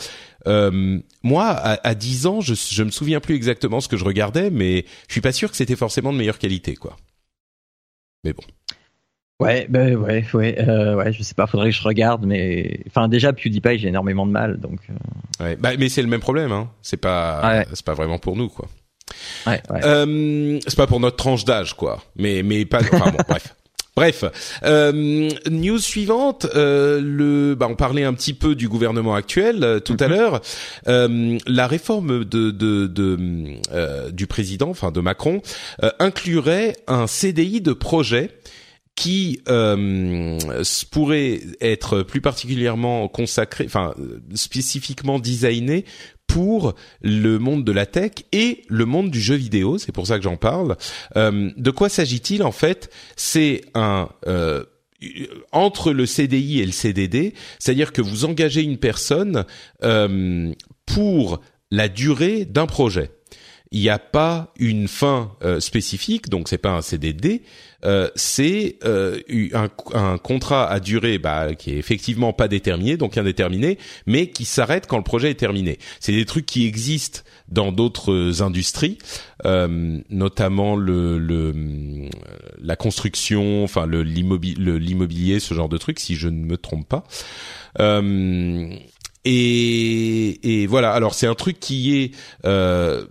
Euh, 0.47 0.99
moi 1.23 1.49
à, 1.49 1.87
à 1.87 1.95
10 1.95 2.27
ans 2.27 2.41
je 2.41 2.55
je 2.55 2.83
me 2.83 2.91
souviens 2.91 3.21
plus 3.21 3.35
exactement 3.35 3.81
ce 3.81 3.89
que 3.89 3.99
je 3.99 4.05
regardais 4.05 4.51
mais 4.51 4.87
je 5.09 5.13
suis 5.13 5.21
pas 5.21 5.33
sûr 5.33 5.51
que 5.51 5.57
c'était 5.57 5.77
forcément 5.77 6.13
de 6.13 6.19
meilleure 6.19 6.39
qualité 6.39 6.75
quoi. 6.75 6.97
Mais 8.25 8.33
bon 8.33 8.45
Ouais, 9.43 9.67
ben 9.69 9.97
ouais, 9.97 10.25
ouais, 10.33 10.57
euh, 10.59 10.95
ouais, 10.97 11.13
je 11.13 11.23
sais 11.23 11.35
pas, 11.35 11.47
faudrait 11.47 11.71
que 11.71 11.77
je 11.77 11.83
regarde, 11.83 12.25
mais 12.25 12.81
enfin 12.87 13.09
déjà 13.09 13.33
PewDiePie 13.33 13.79
j'ai 13.79 13.89
énormément 13.89 14.27
de 14.27 14.33
mal, 14.33 14.59
donc. 14.59 14.81
Euh... 14.91 15.45
Ouais, 15.45 15.57
bah, 15.57 15.71
mais 15.79 15.89
c'est 15.89 16.03
le 16.03 16.09
même 16.09 16.21
problème, 16.21 16.53
hein. 16.53 16.71
C'est 16.83 16.97
pas, 16.97 17.41
ouais. 17.43 17.67
c'est 17.73 17.85
pas 17.85 17.95
vraiment 17.95 18.19
pour 18.19 18.37
nous, 18.37 18.49
quoi. 18.49 18.69
Ouais, 19.47 19.63
ouais. 19.71 19.81
Euh, 19.85 20.59
c'est 20.67 20.77
pas 20.77 20.87
pour 20.87 21.01
notre 21.01 21.17
tranche 21.17 21.45
d'âge, 21.45 21.75
quoi. 21.75 22.03
Mais 22.17 22.43
mais 22.43 22.65
pas. 22.65 22.81
Enfin 22.81 23.11
bon, 23.11 23.19
bref. 23.29 23.55
Bref, 23.95 24.25
euh, 24.65 25.29
news 25.51 25.79
suivante. 25.79 26.47
Euh, 26.55 26.99
le, 27.03 27.55
bah, 27.55 27.67
on 27.69 27.75
parlait 27.75 28.05
un 28.05 28.15
petit 28.15 28.33
peu 28.33 28.55
du 28.55 28.67
gouvernement 28.67 29.15
actuel 29.15 29.63
euh, 29.63 29.81
tout 29.81 29.97
à 30.01 30.09
mhm. 30.09 30.15
l'heure. 30.15 30.41
Euh, 30.89 31.39
la 31.47 31.67
réforme 31.67 32.25
de, 32.25 32.51
de, 32.51 32.87
de 32.87 33.19
euh, 33.73 34.11
du 34.11 34.27
président, 34.27 34.71
enfin 34.71 34.93
de 34.93 35.01
Macron, 35.01 35.43
euh, 35.83 35.91
inclurait 35.99 36.75
un 36.87 37.07
CDI 37.07 37.61
de 37.61 37.75
projet 37.75 38.31
qui 38.95 39.41
euh, 39.49 40.39
pourrait 40.91 41.41
être 41.61 42.03
plus 42.03 42.21
particulièrement 42.21 43.09
consacré, 43.09 43.65
enfin 43.65 43.95
spécifiquement 44.35 45.19
designé 45.19 45.85
pour 46.27 46.75
le 47.03 47.39
monde 47.39 47.65
de 47.65 47.73
la 47.73 47.85
tech 47.85 48.13
et 48.33 48.63
le 48.69 48.87
monde 48.87 49.11
du 49.11 49.21
jeu 49.21 49.35
vidéo. 49.35 49.77
C'est 49.79 49.93
pour 49.93 50.07
ça 50.07 50.17
que 50.17 50.25
j'en 50.25 50.37
parle. 50.37 50.77
Euh, 51.17 51.51
de 51.57 51.71
quoi 51.71 51.89
s'agit-il 51.89 52.43
en 52.43 52.53
fait? 52.53 52.91
C'est 53.17 53.63
un 53.75 54.09
euh, 54.27 54.65
entre 55.53 55.93
le 55.93 56.07
CDI 56.07 56.61
et 56.61 56.67
le 56.67 56.73
CDD, 56.73 57.35
c'est-à-dire 57.59 57.93
que 57.93 58.01
vous 58.01 58.25
engagez 58.25 58.63
une 58.63 58.79
personne 58.79 59.45
euh, 59.83 60.53
pour 60.87 61.41
la 61.71 61.89
durée 61.89 62.45
d'un 62.45 62.67
projet 62.67 63.11
il 63.73 63.81
n'y 63.81 63.89
a 63.89 63.99
pas 63.99 64.53
une 64.59 64.87
fin 64.87 65.33
euh, 65.43 65.59
spécifique, 65.59 66.29
donc 66.29 66.49
c'est 66.49 66.59
pas 66.59 66.73
un 66.73 66.83
CDD, 66.83 67.43
euh, 67.85 68.09
c'est 68.15 68.77
euh, 68.85 69.19
un, 69.55 69.69
un, 69.95 70.19
contrat 70.19 70.71
à 70.71 70.79
durée 70.79 71.19
bah, 71.19 71.55
qui 71.55 71.73
est 71.73 71.79
effectivement 71.79 72.35
pas 72.35 72.47
déterminé, 72.47 72.99
donc 72.99 73.17
indéterminé, 73.17 73.79
mais 74.07 74.29
qui 74.29 74.45
s'arrête 74.45 74.87
quand 74.87 74.99
le 74.99 75.03
projet 75.03 75.31
est 75.31 75.41
terminé. 75.41 75.79
C'est 76.01 76.13
des 76.13 76.27
trucs 76.27 76.47
qui 76.47 76.67
existent 76.67 77.21
dans 77.49 77.73
d'autres 77.73 78.43
industries, 78.43 78.99
euh, 79.47 79.99
notamment 80.11 80.77
le, 80.77 81.19
le, 81.19 81.55
la 82.61 82.77
construction, 82.77 83.65
enfin 83.65 83.87
l'immobilier, 83.87 85.41
ce 85.41 85.55
genre 85.55 85.71
de 85.71 85.79
trucs, 85.79 85.99
si 85.99 86.15
je 86.15 86.29
ne 86.29 86.45
me 86.45 86.57
trompe 86.59 86.89
pas. 86.89 87.05
Euh, 87.81 88.69
et, 89.25 90.63
et, 90.63 90.67
voilà. 90.67 90.93
Alors 90.93 91.15
c'est 91.15 91.27
un 91.27 91.35
truc 91.35 91.59
qui 91.59 91.97
est 91.97 92.11
euh, 92.45 93.07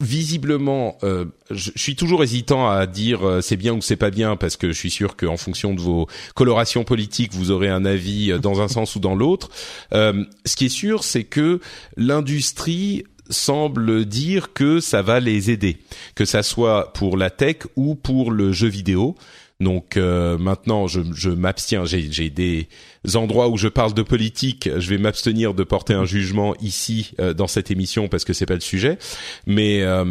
visiblement, 0.00 0.96
euh, 1.02 1.24
je, 1.50 1.70
suis 1.74 1.96
toujours 1.96 2.22
hésitant 2.22 2.68
à 2.70 2.86
dire 2.86 3.26
euh, 3.26 3.40
c'est 3.40 3.56
bien 3.56 3.74
ou 3.74 3.82
c'est 3.82 3.96
pas 3.96 4.10
bien 4.10 4.36
parce 4.36 4.56
que 4.56 4.68
je 4.68 4.78
suis 4.78 4.90
sûr 4.90 5.16
qu'en 5.16 5.36
fonction 5.36 5.74
de 5.74 5.80
vos 5.80 6.06
colorations 6.34 6.84
politiques, 6.84 7.34
vous 7.34 7.50
aurez 7.50 7.68
un 7.68 7.84
avis 7.84 8.30
euh, 8.30 8.38
dans 8.38 8.60
un 8.60 8.68
sens 8.68 8.94
ou 8.94 9.00
dans 9.00 9.16
l'autre. 9.16 9.50
ce 9.92 10.56
qui 10.56 10.66
est 10.66 10.70
sûr, 10.70 11.02
c'est 11.02 11.24
que 11.24 11.60
l'industrie 11.96 13.04
semble 13.28 14.04
dire 14.04 14.52
que 14.52 14.80
ça 14.80 15.02
va 15.02 15.20
les 15.20 15.50
aider, 15.50 15.78
que 16.14 16.24
ça 16.24 16.42
soit 16.42 16.92
pour 16.92 17.16
la 17.16 17.30
tech 17.30 17.56
ou 17.76 17.94
pour 17.94 18.30
le 18.30 18.52
jeu 18.52 18.68
vidéo. 18.68 19.16
Donc 19.60 19.96
euh, 19.96 20.38
maintenant, 20.38 20.86
je, 20.86 21.00
je 21.12 21.30
m'abstiens. 21.30 21.84
J'ai 21.84 22.30
des 22.30 22.68
endroits 23.14 23.48
où 23.48 23.56
je 23.56 23.66
parle 23.66 23.92
de 23.92 24.02
politique. 24.02 24.70
Je 24.78 24.88
vais 24.88 24.98
m'abstenir 24.98 25.52
de 25.52 25.64
porter 25.64 25.94
un 25.94 26.04
jugement 26.04 26.54
ici 26.60 27.12
euh, 27.18 27.34
dans 27.34 27.48
cette 27.48 27.72
émission 27.72 28.06
parce 28.06 28.24
que 28.24 28.32
c'est 28.32 28.46
pas 28.46 28.54
le 28.54 28.60
sujet. 28.60 28.98
Mais 29.46 29.82
euh, 29.82 30.04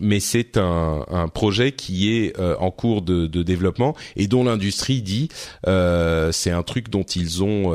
mais 0.00 0.18
c'est 0.18 0.56
un, 0.56 1.06
un, 1.08 1.28
projet 1.28 1.70
qui 1.70 2.12
est 2.12 2.36
en 2.40 2.72
cours 2.72 3.02
de, 3.02 3.26
de, 3.26 3.42
développement 3.44 3.94
et 4.16 4.26
dont 4.26 4.42
l'industrie 4.42 5.00
dit 5.00 5.28
c'est 5.64 6.50
un 6.50 6.62
truc 6.64 6.88
dont 6.90 7.04
ils 7.04 7.44
ont 7.44 7.70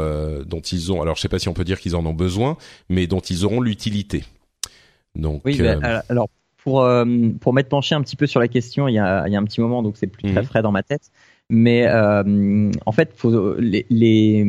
dont 0.45 0.59
ils 0.59 0.91
ont. 0.91 1.01
Alors 1.01 1.15
je 1.15 1.21
sais 1.21 1.29
pas 1.29 1.39
si 1.39 1.47
on 1.47 1.53
peut 1.53 1.63
dire 1.63 1.79
qu'ils 1.79 1.95
en 1.95 2.05
ont 2.05 2.13
besoin, 2.13 2.57
mais 2.89 3.07
dont 3.07 3.21
ils 3.21 3.45
auront 3.45 3.61
l'utilité. 3.61 4.25
Donc 5.15 5.41
oui, 5.45 5.59
alors 6.09 6.27
pour 6.67 6.81
euh, 6.81 7.05
pour 7.39 7.53
m'être 7.53 7.69
penché 7.69 7.95
un 7.95 8.01
petit 8.01 8.17
peu 8.17 8.27
sur 8.27 8.41
la 8.41 8.49
question 8.49 8.89
il 8.89 8.93
y 8.93 8.99
a, 8.99 9.25
il 9.25 9.31
y 9.31 9.37
a 9.37 9.39
un 9.39 9.43
petit 9.45 9.61
moment, 9.61 9.81
donc 9.81 9.95
c'est 9.95 10.07
plus 10.07 10.23
très 10.23 10.41
mhm. 10.41 10.47
frais 10.47 10.61
dans 10.61 10.73
ma 10.73 10.83
tête. 10.83 11.11
Mais 11.49 11.87
euh, 11.87 12.69
en 12.85 12.91
fait, 12.91 13.13
faut, 13.15 13.55
les, 13.57 13.85
les, 13.89 14.45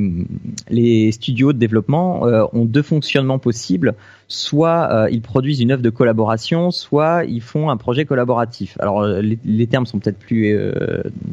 les, 0.69 1.13
studios 1.13 1.53
de 1.53 1.59
développement 1.59 2.27
euh, 2.27 2.45
ont 2.53 2.65
deux 2.65 2.83
fonctionnements 2.83 3.39
possibles. 3.39 3.95
Soit 4.27 4.93
euh, 4.93 5.11
ils 5.13 5.23
produisent 5.23 5.61
une 5.61 5.71
œuvre 5.71 5.83
de 5.83 5.91
collaboration, 5.91 6.73
soit 6.73 7.25
ils 7.25 7.41
font 7.41 7.71
un 7.71 7.77
projet 7.77 8.05
collaboratif. 8.05 8.77
Alors 8.81 9.07
les, 9.07 9.39
les 9.45 9.67
termes 9.69 9.87
sont 9.87 10.01
peut-être 10.01 10.19
plus 10.19 10.59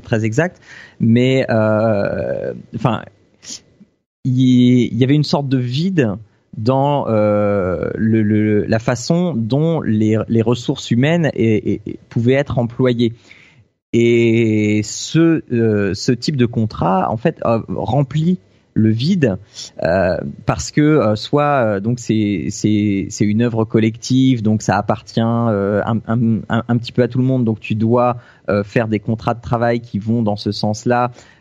très 0.04 0.24
exacts, 0.24 0.62
mais 1.00 1.48
enfin, 1.50 3.02
il 4.24 4.40
y, 4.40 4.96
y, 4.96 5.04
avait 5.04 5.16
une 5.16 5.24
sorte 5.24 5.50
de 5.50 5.58
vide 5.58 6.12
dans 6.58 7.08
euh, 7.08 7.90
le, 7.96 8.24
le, 8.24 8.66
la 8.66 8.80
façon 8.80 9.34
dont 9.36 9.82
les, 9.82 10.18
les 10.28 10.42
ressources 10.42 10.92
humaines 10.92 11.32
pouvaient 12.10 12.34
être 12.34 12.58
employées. 12.58 13.14
Et 13.94 14.82
ce, 14.84 15.42
euh, 15.54 15.94
ce 15.94 16.12
type 16.12 16.36
de 16.36 16.46
contrat, 16.46 17.10
en 17.10 17.18
fait, 17.18 17.40
remplit 17.44 18.40
le 18.76 18.90
vide 18.90 19.38
euh, 19.84 20.18
parce 20.46 20.70
que 20.70 20.82
euh, 20.82 21.16
soit 21.16 21.44
euh, 21.44 21.80
donc 21.80 22.00
c'est 22.00 22.50
une 23.22 23.42
œuvre 23.42 23.64
collective 23.64 24.44
donc 24.44 24.62
ça 24.62 24.78
appartient 24.78 25.22
un, 25.22 25.82
un, 25.86 26.42
un, 26.50 26.78
petit 26.78 26.92
peu 26.92 27.02
à 27.02 27.08
tout 27.08 27.18
le 27.18 27.24
monde 27.24 27.46
donc 27.46 27.62
tu 27.62 27.74
dois 27.74 28.18
faire 28.64 28.88
des 28.88 29.00
contrats 29.00 29.34
de 29.34 29.42
travail 29.42 29.80
qui 29.80 29.98
vont 29.98 30.22
dans 30.22 30.36
ce 30.36 30.52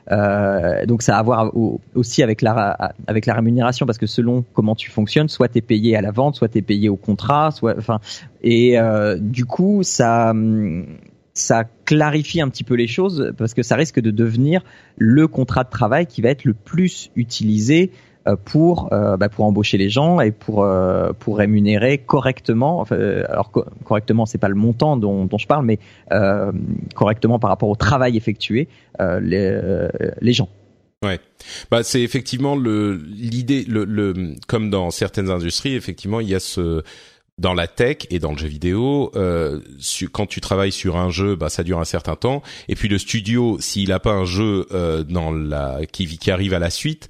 sens-là 0.08 0.86
donc 0.86 1.02
ça 1.02 1.16
a 1.16 1.20
à 1.20 1.22
voir 1.22 1.52
aussi 1.94 2.22
avec 2.22 2.42
la 2.42 2.94
avec 3.06 3.26
la 3.26 3.34
rémunération 3.34 3.86
parce 3.86 3.98
que 3.98 4.06
selon 4.06 4.44
comment 4.52 4.74
tu 4.74 4.90
fonctionnes 4.90 5.28
soit 5.28 5.48
tu 5.48 5.58
es 5.58 5.60
payé 5.60 5.96
à 5.96 6.00
la 6.00 6.10
vente 6.10 6.36
soit 6.36 6.48
tu 6.48 6.58
es 6.58 6.62
payé 6.62 6.88
au 6.88 6.96
contrat 6.96 7.50
soit 7.50 7.74
enfin 7.78 8.00
et 8.42 8.76
du 9.20 9.44
coup 9.44 9.82
ça 9.82 10.34
ça 11.34 11.64
clarifie 11.84 12.40
un 12.40 12.48
petit 12.48 12.64
peu 12.64 12.74
les 12.74 12.86
choses 12.86 13.32
parce 13.36 13.54
que 13.54 13.62
ça 13.62 13.76
risque 13.76 14.00
de 14.00 14.10
devenir 14.10 14.62
le 14.96 15.26
contrat 15.26 15.64
de 15.64 15.70
travail 15.70 16.06
qui 16.06 16.22
va 16.22 16.30
être 16.30 16.44
le 16.44 16.54
plus 16.54 17.10
utilisé 17.16 17.90
euh, 17.92 18.13
pour 18.44 18.92
euh, 18.92 19.16
bah, 19.16 19.28
pour 19.28 19.44
embaucher 19.44 19.78
les 19.78 19.90
gens 19.90 20.20
et 20.20 20.30
pour 20.30 20.64
euh, 20.64 21.12
pour 21.18 21.38
rémunérer 21.38 21.98
correctement 21.98 22.80
enfin, 22.80 22.96
alors 23.28 23.50
co 23.50 23.64
correctement 23.84 24.26
c'est 24.26 24.38
pas 24.38 24.48
le 24.48 24.54
montant 24.54 24.96
dont, 24.96 25.26
dont 25.26 25.38
je 25.38 25.46
parle 25.46 25.66
mais 25.66 25.78
correctement 26.94 27.38
par 27.38 27.50
rapport 27.50 27.68
au 27.68 27.76
travail 27.76 28.16
effectué 28.16 28.68
les, 29.00 29.60
les 30.20 30.32
gens 30.32 30.48
Ouais, 31.02 31.20
bah 31.70 31.82
c'est 31.82 32.00
effectivement 32.00 32.56
le 32.56 32.94
l'idée 32.94 33.64
le, 33.68 33.84
le 33.84 34.14
comme 34.46 34.70
dans 34.70 34.90
certaines 34.90 35.28
industries 35.28 35.74
effectivement 35.74 36.20
il 36.20 36.30
y 36.30 36.34
a 36.34 36.40
ce 36.40 36.82
dans 37.38 37.54
la 37.54 37.66
tech 37.66 37.98
et 38.10 38.18
dans 38.18 38.32
le 38.32 38.38
jeu 38.38 38.46
vidéo, 38.46 39.10
euh, 39.16 39.60
quand 40.12 40.26
tu 40.26 40.40
travailles 40.40 40.72
sur 40.72 40.96
un 40.96 41.10
jeu, 41.10 41.34
bah 41.34 41.48
ça 41.48 41.64
dure 41.64 41.80
un 41.80 41.84
certain 41.84 42.14
temps. 42.14 42.42
Et 42.68 42.76
puis 42.76 42.88
le 42.88 42.98
studio, 42.98 43.58
s'il 43.60 43.92
a 43.92 43.98
pas 43.98 44.12
un 44.12 44.24
jeu 44.24 44.66
euh, 44.72 45.02
dans 45.02 45.32
la 45.32 45.80
qui, 45.90 46.06
qui 46.18 46.30
arrive 46.30 46.54
à 46.54 46.58
la 46.58 46.70
suite, 46.70 47.08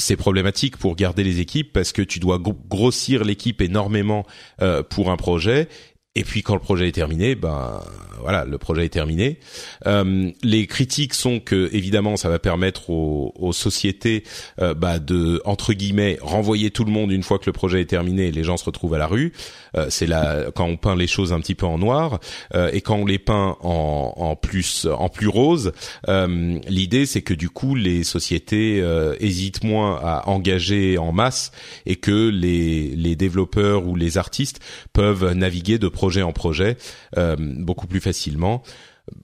c'est 0.00 0.16
problématique 0.16 0.76
pour 0.76 0.96
garder 0.96 1.22
les 1.22 1.40
équipes 1.40 1.72
parce 1.72 1.92
que 1.92 2.02
tu 2.02 2.18
dois 2.18 2.38
grossir 2.38 3.24
l'équipe 3.24 3.60
énormément 3.60 4.26
euh, 4.62 4.82
pour 4.82 5.10
un 5.10 5.16
projet 5.16 5.68
et 6.16 6.24
puis 6.24 6.42
quand 6.42 6.54
le 6.54 6.60
projet 6.60 6.88
est 6.88 6.92
terminé, 6.92 7.36
ben 7.36 7.80
voilà, 8.20 8.44
le 8.44 8.58
projet 8.58 8.84
est 8.84 8.90
terminé. 8.90 9.38
Euh, 9.86 10.30
les 10.42 10.66
critiques 10.66 11.14
sont 11.14 11.40
que 11.40 11.70
évidemment 11.72 12.16
ça 12.16 12.28
va 12.28 12.38
permettre 12.38 12.90
aux, 12.90 13.32
aux 13.36 13.52
sociétés 13.52 14.24
euh, 14.60 14.74
bah, 14.74 14.98
de 14.98 15.40
entre 15.44 15.72
guillemets 15.72 16.18
renvoyer 16.20 16.70
tout 16.70 16.84
le 16.84 16.90
monde 16.90 17.12
une 17.12 17.22
fois 17.22 17.38
que 17.38 17.46
le 17.46 17.52
projet 17.52 17.80
est 17.80 17.86
terminé 17.86 18.26
et 18.26 18.32
les 18.32 18.44
gens 18.44 18.56
se 18.56 18.64
retrouvent 18.64 18.94
à 18.94 18.98
la 18.98 19.06
rue. 19.06 19.32
Euh, 19.76 19.86
c'est 19.88 20.06
là 20.06 20.50
quand 20.54 20.66
on 20.66 20.76
peint 20.76 20.96
les 20.96 21.06
choses 21.06 21.32
un 21.32 21.40
petit 21.40 21.54
peu 21.54 21.66
en 21.66 21.78
noir 21.78 22.18
euh, 22.54 22.70
et 22.72 22.80
quand 22.80 22.96
on 22.96 23.06
les 23.06 23.18
peint 23.18 23.56
en, 23.60 24.12
en 24.16 24.36
plus 24.36 24.86
en 24.86 25.08
plus 25.08 25.28
rose. 25.28 25.72
Euh, 26.08 26.58
l'idée 26.66 27.06
c'est 27.06 27.22
que 27.22 27.34
du 27.34 27.50
coup 27.50 27.74
les 27.74 28.04
sociétés 28.04 28.84
hésitent 29.20 29.64
moins 29.64 29.98
à 30.02 30.28
engager 30.28 30.98
en 30.98 31.12
masse 31.12 31.52
et 31.86 31.96
que 31.96 32.28
les 32.28 32.96
les 32.96 33.16
développeurs 33.16 33.86
ou 33.86 33.96
les 33.96 34.18
artistes 34.18 34.60
peuvent 34.92 35.32
naviguer 35.32 35.78
de 35.78 35.88
projet 36.00 36.22
en 36.22 36.32
projet 36.32 36.76
beaucoup 37.38 37.86
plus 37.86 38.00
facilement. 38.00 38.62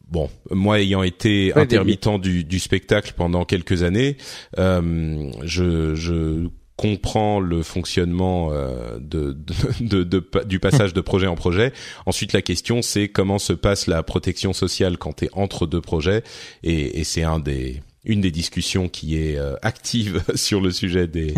Bon, 0.09 0.31
moi 0.51 0.81
ayant 0.81 1.03
été 1.03 1.53
intermittent 1.57 2.21
du, 2.21 2.45
du, 2.45 2.59
spectacle 2.59 3.13
pendant 3.17 3.45
quelques 3.45 3.83
années, 3.83 4.17
euh, 4.59 5.31
je, 5.45 5.95
je 5.95 6.49
comprends 6.77 7.41
le 7.41 7.63
fonctionnement 7.63 8.51
euh, 8.53 8.99
de, 9.01 9.37
de, 9.81 10.05
de, 10.05 10.25
du 10.45 10.61
passage 10.61 10.93
de 10.93 11.01
projet 11.01 11.27
en 11.27 11.35
projet. 11.35 11.73
Ensuite, 12.05 12.33
la 12.33 12.43
question 12.43 12.83
c'est 12.83 13.09
comment 13.09 13.39
se 13.39 13.53
passe 13.53 13.87
la 13.87 14.03
protection 14.03 14.53
sociale 14.53 14.97
quand 14.99 15.17
tu 15.17 15.27
es 15.27 15.31
entre 15.33 15.67
deux 15.67 15.81
projets, 15.81 16.23
et, 16.63 17.01
et 17.01 17.05
c'est 17.05 17.23
un 17.23 17.39
des 17.39 17.83
une 18.05 18.21
des 18.21 18.31
discussions 18.31 18.89
qui 18.89 19.19
est 19.19 19.37
euh, 19.37 19.55
active 19.63 20.23
sur 20.35 20.61
le 20.61 20.71
sujet 20.71 21.07
des 21.09 21.35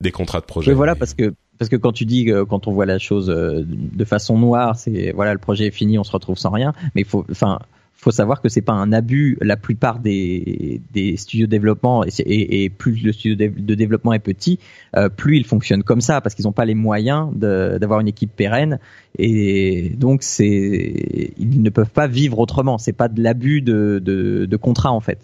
des 0.00 0.10
contrats 0.10 0.40
de 0.40 0.46
projet. 0.46 0.72
voilà, 0.72 0.96
parce 0.96 1.14
que 1.14 1.32
parce 1.58 1.68
que 1.68 1.76
quand 1.76 1.92
tu 1.92 2.04
dis 2.04 2.30
quand 2.48 2.66
on 2.66 2.72
voit 2.72 2.86
la 2.86 2.98
chose 2.98 3.30
euh, 3.30 3.62
de 3.66 4.04
façon 4.04 4.38
noire, 4.38 4.76
c'est 4.76 5.12
voilà 5.12 5.32
le 5.32 5.38
projet 5.38 5.66
est 5.66 5.70
fini, 5.70 5.98
on 5.98 6.04
se 6.04 6.12
retrouve 6.12 6.36
sans 6.36 6.50
rien. 6.50 6.72
Mais 6.94 7.04
faut, 7.04 7.24
enfin, 7.30 7.58
faut 8.02 8.10
savoir 8.10 8.40
que 8.40 8.48
c'est 8.48 8.62
pas 8.62 8.72
un 8.72 8.92
abus. 8.92 9.38
La 9.40 9.56
plupart 9.56 10.00
des, 10.00 10.80
des 10.92 11.16
studios 11.16 11.46
de 11.46 11.50
développement 11.50 12.04
et, 12.18 12.68
plus 12.68 13.02
le 13.02 13.12
studio 13.12 13.48
de 13.48 13.74
développement 13.74 14.12
est 14.12 14.18
petit, 14.18 14.58
euh, 14.96 15.08
plus 15.08 15.36
il 15.36 15.44
fonctionne 15.44 15.84
comme 15.84 16.00
ça 16.00 16.20
parce 16.20 16.34
qu'ils 16.34 16.46
n'ont 16.46 16.52
pas 16.52 16.64
les 16.64 16.74
moyens 16.74 17.32
d'avoir 17.34 18.00
une 18.00 18.08
équipe 18.08 18.34
pérenne 18.34 18.80
et 19.18 19.90
donc 19.96 20.24
c'est 20.24 21.32
ils 21.38 21.62
ne 21.62 21.70
peuvent 21.70 21.90
pas 21.92 22.08
vivre 22.08 22.38
autrement. 22.38 22.78
C'est 22.78 22.92
pas 22.92 23.08
de 23.08 23.22
l'abus 23.22 23.62
de, 23.62 24.00
de, 24.02 24.46
de 24.46 24.56
contrat 24.56 24.90
en 24.90 25.00
fait. 25.00 25.20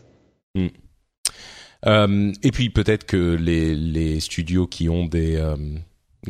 Hmm. 0.54 0.68
Euh, 1.86 2.32
et 2.42 2.50
puis 2.50 2.70
peut-être 2.70 3.04
que 3.04 3.34
les, 3.34 3.74
les 3.74 4.20
studios 4.20 4.66
qui 4.66 4.88
ont 4.88 5.06
des 5.06 5.36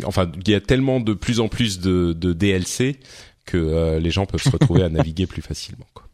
enfin, 0.04 0.30
il 0.44 0.50
y 0.50 0.54
a 0.54 0.60
tellement 0.60 1.00
de 1.00 1.14
plus 1.14 1.40
en 1.40 1.48
plus 1.48 1.80
de, 1.80 2.12
de 2.12 2.32
DLC 2.32 3.00
que 3.44 3.56
euh, 3.56 3.98
les 3.98 4.10
gens 4.10 4.26
peuvent 4.26 4.42
se 4.42 4.50
retrouver 4.50 4.82
à 4.82 4.88
naviguer 4.90 5.26
plus 5.26 5.42
facilement. 5.42 5.86
Quoi. 5.94 6.08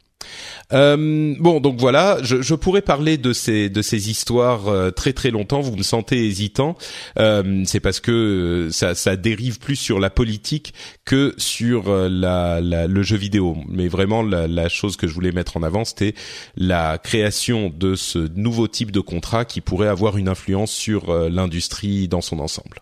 Euh, 0.73 1.35
bon, 1.39 1.59
donc 1.59 1.79
voilà, 1.79 2.17
je, 2.23 2.41
je, 2.41 2.55
pourrais 2.55 2.81
parler 2.81 3.17
de 3.17 3.33
ces 3.33 3.69
de 3.69 3.81
ces 3.81 4.09
histoires 4.09 4.67
euh, 4.67 4.91
très 4.91 5.13
très 5.13 5.31
longtemps. 5.31 5.61
Vous 5.61 5.75
me 5.75 5.83
sentez 5.83 6.25
hésitant, 6.25 6.75
euh, 7.19 7.63
c'est 7.65 7.79
parce 7.79 7.99
que 7.99 8.11
euh, 8.11 8.71
ça, 8.71 8.95
ça 8.95 9.15
dérive 9.15 9.59
plus 9.59 9.75
sur 9.75 9.99
la 9.99 10.09
politique 10.09 10.73
que 11.05 11.33
sur 11.37 11.91
la, 11.91 12.61
la, 12.61 12.87
le 12.87 13.03
jeu 13.03 13.17
vidéo. 13.17 13.57
Mais 13.67 13.87
vraiment, 13.87 14.23
la, 14.23 14.47
la, 14.47 14.69
chose 14.69 14.97
que 14.97 15.07
je 15.07 15.13
voulais 15.13 15.31
mettre 15.31 15.57
en 15.57 15.63
avant, 15.63 15.85
c'était 15.85 16.15
la 16.57 16.97
création 16.97 17.69
de 17.69 17.95
ce 17.95 18.19
nouveau 18.35 18.67
type 18.67 18.91
de 18.91 18.99
contrat 18.99 19.45
qui 19.45 19.61
pourrait 19.61 19.87
avoir 19.87 20.17
une 20.17 20.27
influence 20.27 20.71
sur 20.71 21.13
l'industrie 21.29 22.07
dans 22.07 22.21
son 22.21 22.39
ensemble. 22.39 22.81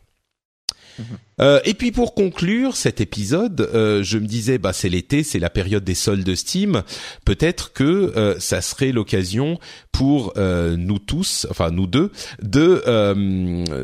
Euh, 1.41 1.59
et 1.65 1.73
puis 1.73 1.91
pour 1.91 2.13
conclure 2.13 2.75
cet 2.75 3.01
épisode, 3.01 3.61
euh, 3.73 4.03
je 4.03 4.17
me 4.17 4.27
disais 4.27 4.57
bah 4.57 4.73
c'est 4.73 4.89
l'été, 4.89 5.23
c'est 5.23 5.39
la 5.39 5.49
période 5.49 5.83
des 5.83 5.95
soldes 5.95 6.35
Steam. 6.35 6.83
Peut-être 7.25 7.73
que 7.73 7.83
euh, 8.15 8.39
ça 8.39 8.61
serait 8.61 8.91
l'occasion 8.91 9.59
pour 9.91 10.33
nous 10.35 10.99
tous, 10.99 11.45
enfin 11.51 11.69
nous 11.69 11.85
deux, 11.85 12.11
de 12.41 12.83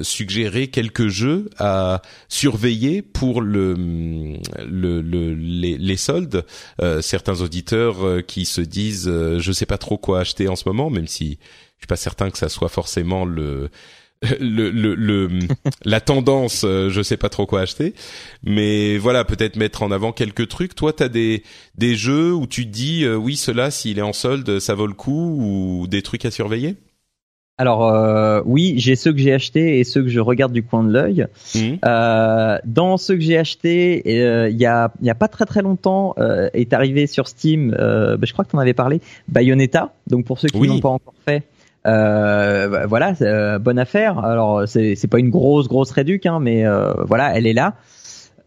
suggérer 0.02 0.68
quelques 0.68 1.08
jeux 1.08 1.50
à 1.60 2.02
surveiller 2.30 3.04
pour 3.04 3.42
le, 3.42 3.76
le, 4.68 5.02
le 5.02 5.34
les, 5.36 5.78
les, 5.78 5.98
soldes. 5.98 6.46
certains 7.02 7.42
auditeurs 7.42 8.26
qui 8.26 8.46
se 8.46 8.62
disent 8.62 9.06
je 9.08 9.52
sais 9.52 9.68
pas 9.68 9.78
trop 9.78 10.00
quoi 10.00 10.22
acheter 10.22 10.48
en 10.48 10.56
ce 10.56 10.64
moment, 10.68 10.90
même 10.90 11.08
si 11.08 11.38
je 11.80 11.82
suis 11.82 11.88
pas 11.88 11.96
certain 11.96 12.32
que 12.32 12.40
ça 12.40 12.50
soit 12.50 12.70
forcément 12.70 13.24
le 13.24 13.70
le, 14.40 14.70
le, 14.70 14.96
le 14.96 15.30
la 15.86 16.02
tendance, 16.02 16.64
euh, 16.66 16.90
je 16.90 17.02
sais 17.02 17.18
pas 17.18 17.30
trop 17.30 17.46
quoi 17.46 17.62
acheter, 17.62 17.94
mais 18.44 18.98
voilà, 18.98 19.24
peut-être 19.24 19.56
mettre 19.56 19.82
en 19.82 19.92
avant 19.92 20.12
quelques 20.12 20.50
trucs. 20.50 20.76
Toi, 20.76 20.92
t'as 20.92 21.08
des 21.08 21.44
des 21.78 21.96
jeux 21.96 22.34
où 22.34 22.46
tu 22.46 22.66
dis 22.66 23.06
euh, 23.06 23.16
oui, 23.16 23.38
cela 23.38 23.72
s'il 23.72 23.98
est 23.98 24.04
en 24.04 24.14
solde, 24.14 24.60
ça 24.60 24.76
vaut 24.76 24.88
le 24.88 24.94
coup 24.94 25.38
ou 25.40 25.88
des 25.88 26.02
trucs 26.02 26.26
à 26.26 26.32
surveiller? 26.32 26.76
Alors 27.58 27.88
euh, 27.88 28.42
oui, 28.46 28.76
j'ai 28.78 28.96
ceux 28.96 29.12
que 29.12 29.20
j'ai 29.20 29.34
achetés 29.34 29.80
et 29.80 29.84
ceux 29.84 30.02
que 30.02 30.10
je 30.10 30.20
regarde 30.20 30.54
du 30.54 30.64
coin 30.64 30.84
de 30.84 30.92
l'œil. 30.92 31.28
Mmh. 31.56 31.76
dans 32.66 32.98
ceux 32.98 33.16
que 33.16 33.22
j'ai 33.22 33.38
achetés, 33.38 34.02
il 34.50 34.58
y 34.58 34.66
a 34.66 34.92
il 35.02 35.08
y 35.08 35.10
a 35.10 35.16
pas 35.16 35.28
très 35.30 35.46
très 35.46 35.62
longtemps 35.62 36.16
est 36.54 36.74
arrivé 36.74 37.08
sur 37.08 37.28
Steam. 37.28 37.72
Bah, 37.72 38.18
je 38.22 38.34
crois 38.34 38.44
que 38.44 38.50
tu 38.50 38.56
en 38.58 38.60
avais 38.60 38.74
parlé. 38.74 39.00
Bayonetta. 39.30 39.94
Donc 40.08 40.26
pour 40.26 40.40
ceux 40.40 40.50
qui 40.50 40.60
n'ont 40.68 40.80
pas 40.80 40.90
encore 40.90 41.14
fait, 41.26 41.38
euh, 41.38 41.59
bah, 41.86 42.86
voilà, 42.88 43.14
euh, 43.22 43.60
bonne 43.60 43.80
affaire. 43.80 44.20
Alors 44.20 44.64
c'est 44.68 45.10
pas 45.10 45.20
une 45.20 45.30
grosse 45.30 45.68
grosse 45.68 45.92
réduc, 45.92 46.26
hein, 46.26 46.40
mais 46.40 46.66
euh, 46.66 46.94
voilà, 47.06 47.36
elle 47.36 47.48
est 47.48 47.54
là. 47.54 47.76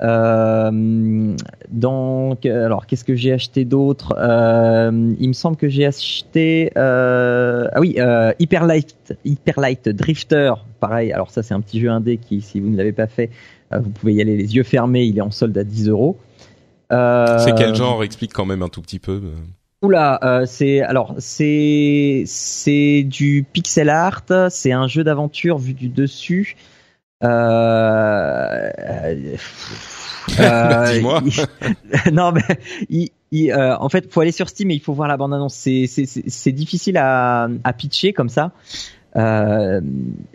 Euh, 0.01 1.37
donc, 1.71 2.45
alors 2.45 2.87
qu'est-ce 2.87 3.05
que 3.05 3.15
j'ai 3.15 3.33
acheté 3.33 3.65
d'autre? 3.65 4.15
Il 4.19 5.29
me 5.29 5.33
semble 5.33 5.57
que 5.57 5.69
j'ai 5.69 5.87
acheté 5.87 6.71
ah 6.77 7.81
oui 7.81 7.97
Hyper 8.39 8.67
Light 8.67 9.15
Hyper 9.25 9.61
Light 9.61 9.89
Drifter. 9.89 10.55
Pareil. 10.81 11.13
Alors 11.13 11.31
ça 11.31 11.43
c'est 11.43 11.55
un 11.55 11.61
petit 11.61 11.81
jeu 11.81 11.91
indé 11.91 12.17
qui, 12.19 12.41
si 12.41 12.61
vous 12.61 12.69
ne 12.69 12.77
l'avez 12.77 12.93
pas 12.93 13.07
fait, 13.07 13.31
vous 13.71 13.91
pouvez 13.91 14.15
y 14.15 14.21
aller 14.21 14.37
les 14.37 14.57
yeux 14.57 14.65
fermés. 14.65 15.05
Il 15.05 15.19
est 15.19 15.23
en 15.23 15.31
solde 15.31 15.57
à 15.57 15.65
10 15.65 15.89
euros. 15.89 16.19
c'est 16.91 17.55
quel 17.57 17.75
genre? 17.75 18.03
Explique 18.05 18.33
quand 18.33 18.47
même 18.47 18.63
un 18.63 18.69
tout 18.69 18.83
petit 18.83 18.99
peu. 18.99 19.21
Oula, 19.83 20.21
euh, 20.23 20.47
c'est 20.47 20.81
alors 20.81 21.15
c'est 21.19 22.23
c'est 22.27 23.03
du 23.03 23.45
pixel 23.53 23.89
art, 23.89 24.23
c'est 24.51 24.73
un 24.73 24.87
jeu 24.87 25.03
d'aventure 25.03 25.59
vu 25.59 25.75
du 25.75 25.89
dessus. 25.89 26.57
Euh, 27.25 28.71
euh, 28.81 29.37
Dis-moi. 30.93 31.23
non 32.13 32.33
mais 32.33 32.43
il, 32.89 33.11
il, 33.33 33.51
euh, 33.51 33.77
en 33.79 33.89
fait, 33.89 34.13
faut 34.13 34.21
aller 34.21 34.33
sur 34.33 34.49
Steam 34.49 34.71
et 34.71 34.75
il 34.75 34.81
faut 34.81 34.93
voir 34.93 35.09
la 35.09 35.17
bande 35.17 35.35
annonce. 35.35 35.55
C'est 35.55 35.87
c'est 35.87 36.07
c'est 36.07 36.53
difficile 36.53 36.97
à 36.99 37.49
à 37.65 37.73
pitcher 37.73 38.13
comme 38.13 38.29
ça. 38.29 38.53
Euh, 39.17 39.81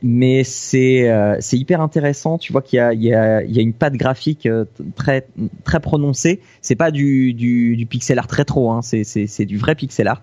mais 0.03 0.43
c'est 0.43 1.09
euh, 1.09 1.38
c'est 1.39 1.57
hyper 1.57 1.82
intéressant. 1.82 2.38
Tu 2.38 2.51
vois 2.51 2.61
qu'il 2.61 2.78
y 2.78 2.80
a 2.80 2.93
il 2.93 3.03
y 3.03 3.13
a 3.13 3.43
il 3.43 3.55
y 3.55 3.59
a 3.59 3.61
une 3.61 3.73
patte 3.73 3.93
graphique 3.93 4.45
euh, 4.45 4.65
très 4.95 5.28
très 5.63 5.80
prononcée. 5.80 6.41
C'est 6.61 6.75
pas 6.75 6.91
du 6.91 7.34
du 7.34 7.75
du 7.75 7.86
pixel 7.86 8.19
art 8.19 8.28
rétro. 8.30 8.71
Hein. 8.71 8.82
C'est 8.82 9.03
c'est 9.03 9.28
c'est 9.28 9.45
du 9.45 9.57
vrai 9.57 9.75
pixel 9.75 10.07
art. 10.07 10.21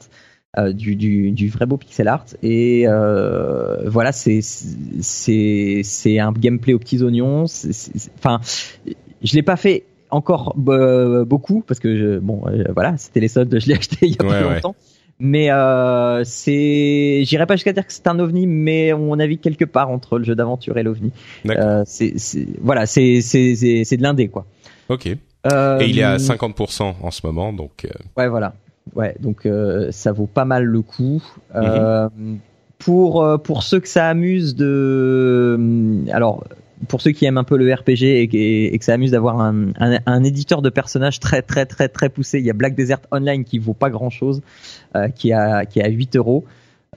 Euh, 0.56 0.72
du, 0.72 0.94
du, 0.94 1.32
du 1.32 1.48
vrai 1.48 1.66
beau 1.66 1.76
pixel 1.76 2.06
art 2.06 2.26
et 2.40 2.84
euh, 2.86 3.90
voilà 3.90 4.12
c'est 4.12 4.38
c'est 4.40 5.80
c'est 5.82 6.20
un 6.20 6.30
gameplay 6.30 6.74
aux 6.74 6.78
petits 6.78 7.02
oignons 7.02 7.46
enfin 8.16 8.40
je 9.20 9.34
l'ai 9.34 9.42
pas 9.42 9.56
fait 9.56 9.82
encore 10.10 10.54
beaucoup 10.56 11.64
parce 11.66 11.80
que 11.80 11.96
je, 11.96 12.18
bon 12.20 12.44
voilà 12.72 12.96
c'était 12.98 13.18
les 13.18 13.26
soldes 13.26 13.58
je 13.58 13.66
l'ai 13.66 13.74
acheté 13.74 13.96
il 14.02 14.10
y 14.10 14.16
a 14.20 14.22
pas 14.22 14.40
longtemps 14.42 14.76
mais 15.18 15.50
euh, 15.50 16.22
c'est, 16.24 17.22
j'irai 17.24 17.46
pas 17.46 17.54
jusqu'à 17.54 17.72
dire 17.72 17.86
que 17.86 17.92
c'est 17.92 18.06
un 18.06 18.18
ovni, 18.18 18.46
mais 18.46 18.92
on 18.92 19.14
navigue 19.16 19.40
quelque 19.40 19.64
part 19.64 19.90
entre 19.90 20.18
le 20.18 20.24
jeu 20.24 20.34
d'aventure 20.34 20.76
et 20.76 20.82
l'ovni. 20.82 21.12
Euh, 21.48 21.82
c'est, 21.86 22.14
voilà, 22.60 22.86
c'est 22.86 23.20
c'est 23.20 23.54
c'est 23.54 23.96
de 23.96 24.02
l'indé 24.02 24.28
quoi. 24.28 24.44
Ok. 24.88 25.08
Euh, 25.52 25.78
et 25.78 25.86
il 25.86 25.98
est 25.98 26.04
à 26.04 26.16
50% 26.16 26.94
en 27.00 27.10
ce 27.10 27.26
moment, 27.26 27.52
donc. 27.52 27.84
Euh. 27.84 27.90
Ouais, 28.16 28.28
voilà. 28.28 28.54
Ouais, 28.94 29.14
donc 29.20 29.48
ça 29.90 30.12
vaut 30.12 30.26
pas 30.26 30.44
mal 30.44 30.64
le 30.64 30.82
coup. 30.82 31.22
Mm 31.54 32.36
Pour 32.78 33.40
pour 33.42 33.62
ceux 33.62 33.80
que 33.80 33.88
ça 33.88 34.08
amuse 34.08 34.56
de, 34.56 35.58
alors 36.10 36.44
pour 36.88 37.00
ceux 37.00 37.12
qui 37.12 37.24
aiment 37.24 37.38
un 37.38 37.44
peu 37.44 37.56
le 37.56 37.72
RPG 37.72 38.02
et, 38.02 38.78
que 38.78 38.84
ça 38.84 38.94
amuse 38.94 39.10
d'avoir 39.10 39.40
un, 39.40 39.72
un, 39.78 40.24
éditeur 40.24 40.62
de 40.62 40.70
personnages 40.70 41.20
très 41.20 41.42
très 41.42 41.66
très 41.66 41.88
très 41.88 42.08
poussé, 42.08 42.38
il 42.38 42.44
y 42.44 42.50
a 42.50 42.54
Black 42.54 42.74
Desert 42.74 43.00
Online 43.10 43.44
qui 43.44 43.58
vaut 43.58 43.74
pas 43.74 43.90
grand 43.90 44.10
chose, 44.10 44.42
euh, 44.96 45.08
qui 45.08 45.32
a 45.32 45.64
qui 45.64 45.80
a 45.80 45.88
8 45.88 46.16
euros. 46.16 46.44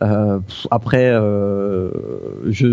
Euh, 0.02 0.40
après, 0.72 1.10
euh, 1.10 1.90
je, 2.48 2.68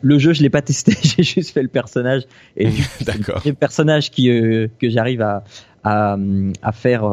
le 0.00 0.18
jeu, 0.18 0.32
je 0.32 0.42
l'ai 0.42 0.50
pas 0.50 0.62
testé, 0.62 0.92
j'ai 1.02 1.22
juste 1.22 1.52
fait 1.52 1.62
le 1.62 1.68
personnage 1.68 2.22
et 2.56 2.66
le 3.44 3.52
personnage 3.52 4.10
qui 4.10 4.30
euh, 4.30 4.68
que 4.80 4.88
j'arrive 4.88 5.22
à, 5.22 5.44
à, 5.82 6.16
à 6.62 6.72
faire 6.72 7.10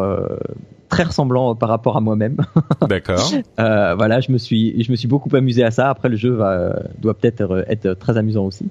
très 0.90 1.04
ressemblant 1.04 1.56
par 1.56 1.70
rapport 1.70 1.98
à 1.98 2.02
moi-même. 2.02 2.38
D'accord. 2.88 3.32
voilà, 3.58 4.20
je 4.20 4.32
me 4.32 4.38
suis 4.38 4.82
je 4.84 4.92
me 4.92 4.96
suis 4.96 5.08
beaucoup 5.08 5.34
amusé 5.36 5.64
à 5.64 5.72
ça. 5.72 5.90
Après, 5.90 6.10
le 6.10 6.18
jeu 6.18 6.32
va 6.32 6.84
doit 7.00 7.14
peut-être 7.14 7.66
être 7.68 7.94
très 7.94 8.18
amusant 8.18 8.46
aussi. 8.46 8.70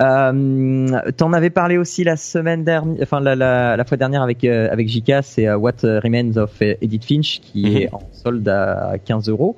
Euh, 0.00 1.00
T'en 1.16 1.32
avais 1.32 1.50
parlé 1.50 1.78
aussi 1.78 2.02
la 2.04 2.16
semaine 2.16 2.64
dernière, 2.64 3.02
enfin 3.02 3.20
la, 3.20 3.34
la, 3.36 3.76
la 3.76 3.84
fois 3.84 3.96
dernière 3.96 4.22
avec 4.22 4.42
euh, 4.44 4.68
avec 4.72 4.88
Jika, 4.88 5.22
c'est 5.22 5.46
euh, 5.46 5.56
What 5.56 5.82
Remains 5.82 6.36
of 6.36 6.60
Edith 6.60 7.04
Finch 7.04 7.40
qui 7.40 7.62
Mhm. 7.64 7.76
est 7.76 7.94
en 7.94 8.02
solde 8.12 8.48
à 8.48 8.96
15 9.04 9.28
euros. 9.28 9.56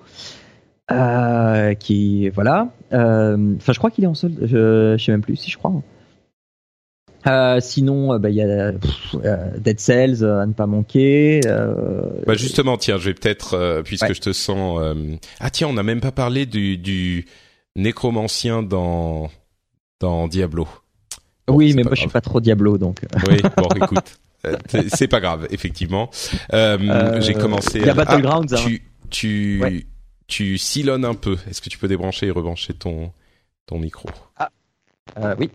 Euh, 0.92 1.74
qui 1.74 2.28
voilà. 2.28 2.68
Enfin, 2.92 3.72
je 3.72 3.78
crois 3.78 3.90
qu'il 3.90 4.04
est 4.04 4.08
en 4.08 4.14
solde. 4.14 4.38
Je, 4.42 4.94
je 4.98 5.04
sais 5.04 5.10
même 5.12 5.22
plus 5.22 5.36
si 5.36 5.50
je 5.50 5.58
crois. 5.58 5.72
Euh, 7.26 7.58
sinon, 7.60 8.16
bah, 8.20 8.30
il 8.30 8.36
y 8.36 8.42
a 8.42 8.72
pff, 8.72 9.16
euh, 9.24 9.50
Dead 9.58 9.80
Cells 9.80 10.22
euh, 10.22 10.42
à 10.42 10.46
ne 10.46 10.52
pas 10.52 10.66
manquer. 10.66 11.40
Bah 12.26 12.34
justement, 12.34 12.76
tiens, 12.76 12.98
je 12.98 13.06
vais 13.08 13.14
peut-être, 13.14 13.80
puisque 13.84 14.04
Ouais. 14.04 14.14
je 14.14 14.20
te 14.20 14.32
sens... 14.32 14.80
Ah 15.40 15.50
tiens, 15.50 15.66
on 15.68 15.72
n'a 15.72 15.82
même 15.82 16.00
pas 16.00 16.12
parlé 16.12 16.46
du, 16.46 16.78
du 16.78 17.24
nécromancien 17.74 18.62
dans, 18.62 19.28
dans 20.00 20.28
Diablo. 20.28 20.68
Bon, 21.46 21.54
oui, 21.54 21.72
mais 21.74 21.82
moi 21.84 21.94
je 21.94 22.00
suis 22.00 22.08
pas 22.10 22.20
trop 22.20 22.40
Diablo, 22.40 22.76
donc. 22.78 23.04
euh, 23.04 23.18
Oui, 23.28 23.38
bon, 23.56 23.68
écoute, 23.76 24.18
euh, 24.46 24.56
c'est- 24.88 25.08
pas 25.08 25.20
grave, 25.20 25.46
effectivement. 25.50 26.10
Euh, 26.52 26.76
Euh, 26.80 27.20
J'ai 27.20 27.34
commencé. 27.34 27.78
il 27.78 27.86
y 27.86 27.88
a 27.88 27.92
à- 27.92 27.94
Battlegrounds, 27.94 28.52
Ah, 28.52 28.56
hein. 28.58 28.64
tu, 28.66 28.82
tu, 29.10 29.60
Ouais. 29.62 29.86
tu 30.26 30.58
sillonnes 30.58 31.04
un 31.04 31.14
peu. 31.14 31.36
Est-ce 31.48 31.60
que 31.60 31.68
tu 31.68 31.78
peux 31.78 31.88
débrancher 31.88 32.26
et 32.26 32.30
rebrancher 32.30 32.74
ton, 32.74 33.12
ton 33.66 33.78
micro? 33.78 34.08
Euh, 35.18 35.34
oui. 35.38 35.50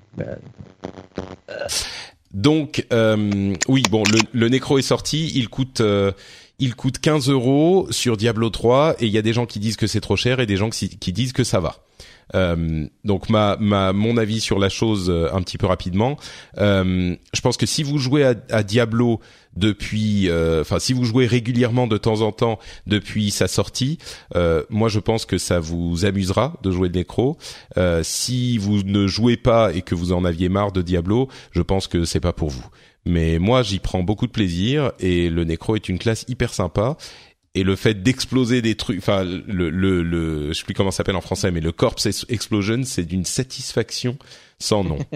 Donc, 2.34 2.86
euh, 2.94 3.54
oui, 3.68 3.84
bon, 3.92 4.04
le, 4.10 4.20
le 4.32 4.48
Necro 4.50 4.78
est 4.78 4.82
sorti. 4.84 5.32
Il 5.36 5.50
coûte, 5.50 5.82
euh, 5.82 6.12
il 6.60 6.76
coûte 6.76 7.00
15 7.00 7.30
euros 7.30 7.88
sur 7.92 8.16
Diablo 8.16 8.50
3 8.50 8.96
et 9.00 9.06
il 9.08 9.12
y 9.12 9.18
a 9.18 9.22
des 9.22 9.34
gens 9.34 9.46
qui 9.46 9.60
disent 9.60 9.76
que 9.76 9.88
c'est 9.88 10.00
trop 10.00 10.16
cher 10.16 10.40
et 10.40 10.46
des 10.46 10.56
gens 10.56 10.70
qui, 10.70 10.98
qui 10.98 11.12
disent 11.12 11.34
que 11.34 11.44
ça 11.44 11.60
va. 11.60 11.76
Euh, 12.36 12.86
donc 13.04 13.30
ma, 13.30 13.58
ma 13.60 13.94
mon 13.94 14.18
avis 14.18 14.40
sur 14.40 14.60
la 14.60 14.70
chose 14.70 15.10
euh, 15.10 15.30
un 15.34 15.42
petit 15.42 15.58
peu 15.58 15.68
rapidement. 15.68 16.18
Euh, 16.58 17.16
je 17.34 17.42
pense 17.42 17.58
que 17.58 17.66
si 17.66 17.84
vous 17.84 17.98
jouez 17.98 18.24
à, 18.24 18.36
à 18.50 18.64
Diablo 18.64 19.20
depuis, 19.56 20.30
euh, 20.30 20.62
enfin 20.62 20.80
si 20.80 20.94
vous 20.94 21.04
jouez 21.04 21.26
régulièrement 21.26 21.88
de 21.88 21.98
temps 21.98 22.22
en 22.22 22.32
temps 22.32 22.58
depuis 22.88 23.32
sa 23.32 23.48
sortie, 23.48 23.98
euh, 24.36 24.64
moi 24.70 24.88
je 24.88 25.00
pense 25.00 25.26
que 25.26 25.38
ça 25.38 25.60
vous 25.60 26.06
amusera 26.06 26.54
de 26.64 26.72
jouer 26.72 26.90
le 26.90 27.00
Necro. 27.00 27.38
Si 28.04 28.58
vous 28.58 28.84
ne 28.84 29.08
jouez 29.08 29.38
pas 29.38 29.74
et 29.74 29.82
que 29.82 29.96
vous 29.96 30.14
en 30.14 30.24
aviez 30.24 30.50
marre 30.50 30.72
de 30.72 30.82
Diablo, 30.82 31.28
je 31.52 31.62
pense 31.62 31.88
que 31.88 32.06
c'est 32.06 32.20
pas 32.20 32.34
pour 32.34 32.50
vous. 32.50 32.66
Mais 33.06 33.40
moi 33.40 33.64
j'y 33.64 33.80
prends 33.80 34.04
beaucoup 34.04 34.28
de 34.28 34.32
plaisir 34.32 34.92
et 35.00 35.30
le 35.30 35.44
Necro 35.44 35.76
est 35.76 35.90
une 35.90 35.98
classe 35.98 36.24
hyper 36.28 36.54
sympa 36.54 36.98
et 37.56 37.64
le 37.64 37.76
fait 37.76 38.02
d'exploser 38.02 38.62
des 38.62 38.76
trucs, 38.76 38.98
enfin 39.00 39.24
le, 39.24 39.70
le, 39.70 40.04
le, 40.04 40.50
je 40.50 40.54
sais 40.54 40.64
plus 40.64 40.74
comment 40.74 40.92
ça 40.92 40.98
s'appelle 40.98 41.16
en 41.16 41.22
français, 41.22 41.52
mais 41.52 41.62
le 41.62 41.72
corpse 41.72 42.06
ex- 42.06 42.26
explosion, 42.30 42.82
c'est 42.86 43.04
d'une 43.04 43.26
satisfaction 43.26 44.18
sans 44.60 44.84
nom. 44.84 45.00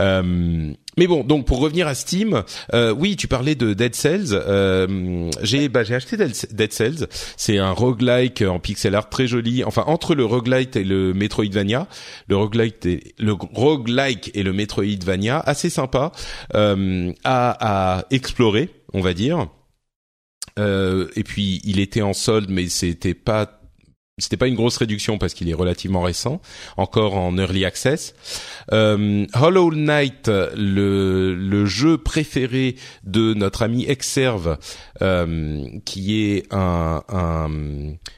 Euh, 0.00 0.72
mais 0.98 1.06
bon, 1.06 1.22
donc 1.22 1.46
pour 1.46 1.60
revenir 1.60 1.86
à 1.86 1.94
Steam, 1.94 2.42
euh, 2.72 2.92
oui, 2.92 3.14
tu 3.14 3.28
parlais 3.28 3.54
de 3.54 3.74
Dead 3.74 3.94
Cells. 3.94 4.30
Euh, 4.32 5.30
j'ai 5.42 5.68
bah, 5.68 5.84
j'ai 5.84 5.94
acheté 5.94 6.16
Dead 6.16 6.32
Dead 6.50 6.72
Cells. 6.72 7.06
C'est 7.36 7.58
un 7.58 7.70
roguelike 7.70 8.42
en 8.42 8.58
pixel 8.58 8.96
art 8.96 9.08
très 9.08 9.28
joli. 9.28 9.62
Enfin, 9.62 9.84
entre 9.86 10.16
le 10.16 10.24
roguelite 10.24 10.74
et 10.74 10.82
le 10.82 11.14
Metroidvania, 11.14 11.86
le 12.26 12.36
roguelite 12.36 12.86
et 12.86 13.14
le 13.20 13.34
roguelike 13.34 14.32
et 14.34 14.42
le 14.42 14.52
Metroidvania, 14.52 15.38
assez 15.38 15.70
sympa 15.70 16.10
euh, 16.54 17.12
à, 17.22 17.98
à 17.98 18.04
explorer, 18.10 18.70
on 18.94 19.00
va 19.00 19.14
dire. 19.14 19.46
Euh, 20.58 21.08
et 21.16 21.24
puis 21.24 21.60
il 21.64 21.80
était 21.80 22.02
en 22.02 22.12
solde, 22.12 22.50
mais 22.50 22.68
c'était 22.68 23.14
pas 23.14 23.60
c'était 24.18 24.36
pas 24.36 24.46
une 24.46 24.54
grosse 24.54 24.76
réduction 24.76 25.18
parce 25.18 25.34
qu'il 25.34 25.48
est 25.50 25.54
relativement 25.54 26.02
récent, 26.02 26.40
encore 26.76 27.16
en 27.16 27.36
early 27.36 27.64
access. 27.64 28.14
Euh, 28.72 29.26
Hollow 29.34 29.72
Knight, 29.72 30.28
le, 30.28 31.34
le 31.34 31.66
jeu 31.66 31.98
préféré 31.98 32.76
de 33.02 33.34
notre 33.34 33.62
ami 33.62 33.86
Exerve, 33.86 34.58
euh, 35.02 35.66
qui 35.84 36.22
est 36.22 36.46
un, 36.52 37.02
un 37.08 37.50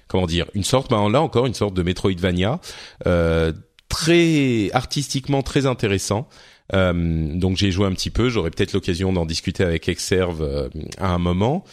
comment 0.07 0.27
dire, 0.27 0.47
une 0.53 0.65
sorte, 0.65 0.91
ben 0.91 1.09
là 1.09 1.23
encore 1.23 1.47
une 1.47 1.55
sorte 1.55 1.73
de 1.73 1.83
Metroidvania, 1.83 2.61
euh, 3.07 3.53
très 3.89 4.71
artistiquement 4.73 5.43
très 5.43 5.65
intéressant. 5.65 6.29
Euh, 6.75 7.33
donc 7.35 7.57
j'ai 7.57 7.71
joué 7.71 7.87
un 7.87 7.93
petit 7.93 8.11
peu, 8.11 8.29
j'aurai 8.29 8.51
peut-être 8.51 8.73
l'occasion 8.73 9.13
d'en 9.13 9.25
discuter 9.25 9.65
avec 9.65 9.89
Exerve 9.89 10.43
euh, 10.43 10.69
à 10.99 11.13
un 11.15 11.19
moment. 11.19 11.65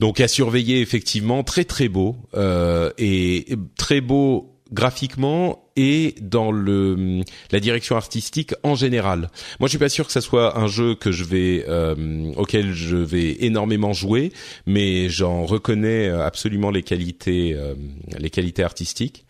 Donc 0.00 0.20
à 0.20 0.28
surveiller 0.28 0.80
effectivement, 0.80 1.42
très 1.42 1.64
très 1.64 1.88
beau 1.88 2.16
euh, 2.34 2.90
et 2.98 3.46
très 3.76 4.00
beau 4.00 4.52
graphiquement 4.72 5.70
et 5.76 6.14
dans 6.20 6.50
le 6.50 7.22
la 7.50 7.60
direction 7.60 7.96
artistique 7.96 8.54
en 8.62 8.74
général. 8.74 9.30
Moi, 9.60 9.68
je 9.68 9.70
suis 9.70 9.78
pas 9.78 9.88
sûr 9.88 10.06
que 10.06 10.12
ça 10.12 10.20
soit 10.20 10.58
un 10.58 10.66
jeu 10.66 10.94
que 10.96 11.12
je 11.12 11.24
vais 11.24 11.64
euh, 11.68 12.32
auquel 12.36 12.72
je 12.72 12.96
vais 12.96 13.36
énormément 13.44 13.92
jouer, 13.92 14.32
mais 14.66 15.08
j'en 15.08 15.46
reconnais 15.46 16.08
absolument 16.08 16.70
les 16.70 16.82
qualités 16.82 17.54
euh, 17.54 17.74
les 18.18 18.30
qualités 18.30 18.64
artistiques. 18.64 19.24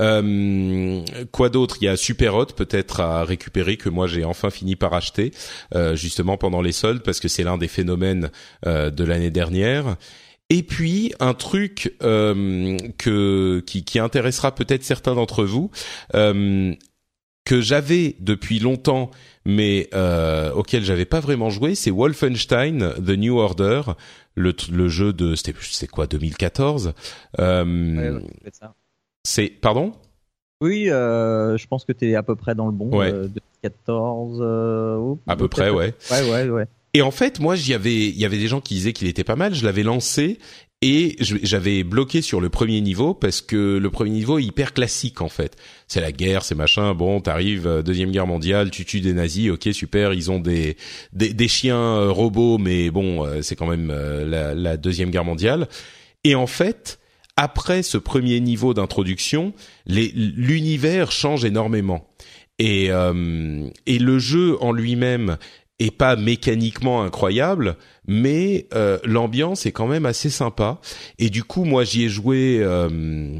Euh, 0.00 1.02
quoi 1.32 1.48
d'autre? 1.48 1.76
Il 1.80 1.84
y 1.84 1.88
a 1.88 1.96
Super 1.96 2.34
Hot 2.34 2.46
peut-être 2.46 3.00
à 3.00 3.24
récupérer 3.24 3.76
que 3.76 3.88
moi 3.88 4.06
j'ai 4.06 4.24
enfin 4.24 4.50
fini 4.50 4.76
par 4.76 4.94
acheter 4.94 5.32
euh, 5.74 5.96
justement 5.96 6.36
pendant 6.36 6.62
les 6.62 6.72
soldes 6.72 7.02
parce 7.02 7.20
que 7.20 7.28
c'est 7.28 7.42
l'un 7.42 7.58
des 7.58 7.68
phénomènes 7.68 8.30
euh, 8.66 8.90
de 8.90 9.04
l'année 9.04 9.30
dernière. 9.30 9.96
Et 10.50 10.62
puis 10.62 11.12
un 11.20 11.34
truc 11.34 11.94
euh, 12.02 12.76
que 12.96 13.62
qui, 13.66 13.84
qui 13.84 13.98
intéressera 13.98 14.54
peut-être 14.54 14.84
certains 14.84 15.14
d'entre 15.14 15.44
vous 15.44 15.70
euh, 16.14 16.74
que 17.44 17.60
j'avais 17.60 18.16
depuis 18.20 18.58
longtemps 18.58 19.10
mais 19.44 19.88
auquel 20.54 20.84
j'avais 20.84 21.06
pas 21.06 21.20
vraiment 21.20 21.48
joué, 21.48 21.74
c'est 21.74 21.90
Wolfenstein 21.90 22.92
The 22.96 23.16
New 23.16 23.38
Order, 23.38 23.80
le, 24.34 24.54
le 24.70 24.88
jeu 24.88 25.14
de 25.14 25.34
c'était 25.34 25.86
quoi 25.86 26.06
2014. 26.06 26.92
Euh, 27.38 28.20
c'est 29.24 29.48
pardon? 29.48 29.92
Oui, 30.60 30.90
euh, 30.90 31.56
je 31.56 31.66
pense 31.68 31.84
que 31.84 31.92
tu 31.92 32.10
es 32.10 32.14
à 32.16 32.22
peu 32.22 32.34
près 32.34 32.54
dans 32.54 32.66
le 32.66 32.72
bon. 32.72 32.90
Ouais. 32.96 33.12
Euh, 33.12 33.28
2014. 33.62 34.38
Euh, 34.42 34.96
ou- 34.96 35.18
À 35.26 35.36
peu 35.36 35.48
près, 35.48 35.70
ouais. 35.70 35.94
Ouais, 36.10 36.30
ouais, 36.30 36.48
ouais. 36.48 36.64
Et 36.94 37.02
en 37.02 37.10
fait, 37.12 37.38
moi, 37.38 37.54
j'y 37.54 37.74
avais, 37.74 37.94
il 37.94 38.18
y 38.18 38.24
avait 38.24 38.38
des 38.38 38.48
gens 38.48 38.60
qui 38.60 38.74
disaient 38.74 38.92
qu'il 38.92 39.06
était 39.08 39.22
pas 39.24 39.36
mal. 39.36 39.54
Je 39.54 39.64
l'avais 39.64 39.82
lancé 39.84 40.38
et 40.80 41.16
j'avais 41.20 41.84
bloqué 41.84 42.22
sur 42.22 42.40
le 42.40 42.48
premier 42.48 42.80
niveau 42.80 43.12
parce 43.14 43.40
que 43.40 43.78
le 43.78 43.90
premier 43.90 44.10
niveau 44.10 44.38
est 44.38 44.44
hyper 44.44 44.72
classique 44.72 45.20
en 45.20 45.28
fait. 45.28 45.56
C'est 45.86 46.00
la 46.00 46.10
guerre, 46.12 46.44
c'est 46.44 46.54
machin. 46.54 46.94
Bon, 46.94 47.20
t'arrives 47.20 47.66
euh, 47.66 47.82
deuxième 47.82 48.10
guerre 48.10 48.26
mondiale, 48.26 48.70
tu 48.70 48.84
tues 48.84 49.00
des 49.00 49.12
nazis. 49.12 49.50
Ok, 49.50 49.68
super. 49.72 50.12
Ils 50.12 50.30
ont 50.30 50.40
des 50.40 50.76
des, 51.12 51.32
des 51.34 51.48
chiens 51.48 51.76
euh, 51.76 52.10
robots, 52.10 52.58
mais 52.58 52.90
bon, 52.90 53.24
euh, 53.24 53.42
c'est 53.42 53.54
quand 53.54 53.66
même 53.66 53.90
euh, 53.92 54.24
la, 54.26 54.54
la 54.54 54.76
deuxième 54.76 55.10
guerre 55.10 55.24
mondiale. 55.24 55.68
Et 56.24 56.34
en 56.34 56.46
fait, 56.48 56.97
après 57.38 57.84
ce 57.84 57.98
premier 57.98 58.40
niveau 58.40 58.74
d'introduction, 58.74 59.52
l'univers 59.86 61.12
change 61.12 61.44
énormément. 61.44 62.10
Et, 62.58 62.90
euh, 62.90 63.70
et 63.86 64.00
le 64.00 64.18
jeu 64.18 64.60
en 64.60 64.72
lui-même 64.72 65.36
est 65.78 65.96
pas 65.96 66.16
mécaniquement 66.16 67.04
incroyable, 67.04 67.76
mais 68.08 68.66
euh, 68.74 68.98
l'ambiance 69.04 69.66
est 69.66 69.70
quand 69.72 69.86
même 69.86 70.04
assez 70.04 70.30
sympa. 70.30 70.80
Et 71.20 71.30
du 71.30 71.44
coup, 71.44 71.62
moi, 71.62 71.84
j'y 71.84 72.02
ai 72.04 72.08
joué. 72.08 72.58
euh, 72.60 73.38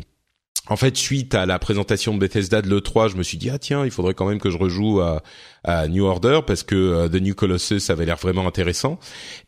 en 0.69 0.77
fait, 0.77 0.97
suite 0.97 1.35
à 1.35 1.47
la 1.47 1.59
présentation 1.59 2.15
de 2.15 2.21
Bethesda 2.21 2.63
de 2.63 2.69
l'E3, 2.69 3.11
je 3.11 3.17
me 3.17 3.23
suis 3.23 3.39
dit 3.39 3.51
ah 3.51 3.59
tiens, 3.59 3.85
il 3.85 3.91
faudrait 3.91 4.15
quand 4.15 4.29
même 4.29 4.39
que 4.39 4.51
je 4.51 4.59
rejoue 4.59 5.01
à, 5.01 5.23
à 5.65 5.89
New 5.89 6.05
Order 6.05 6.41
parce 6.47 6.63
que 6.63 6.75
euh, 6.75 7.09
The 7.09 7.21
New 7.21 7.35
Colossus 7.35 7.81
avait 7.91 8.07
l'air 8.07 8.17
vraiment 8.17 8.47
intéressant. 8.47 8.99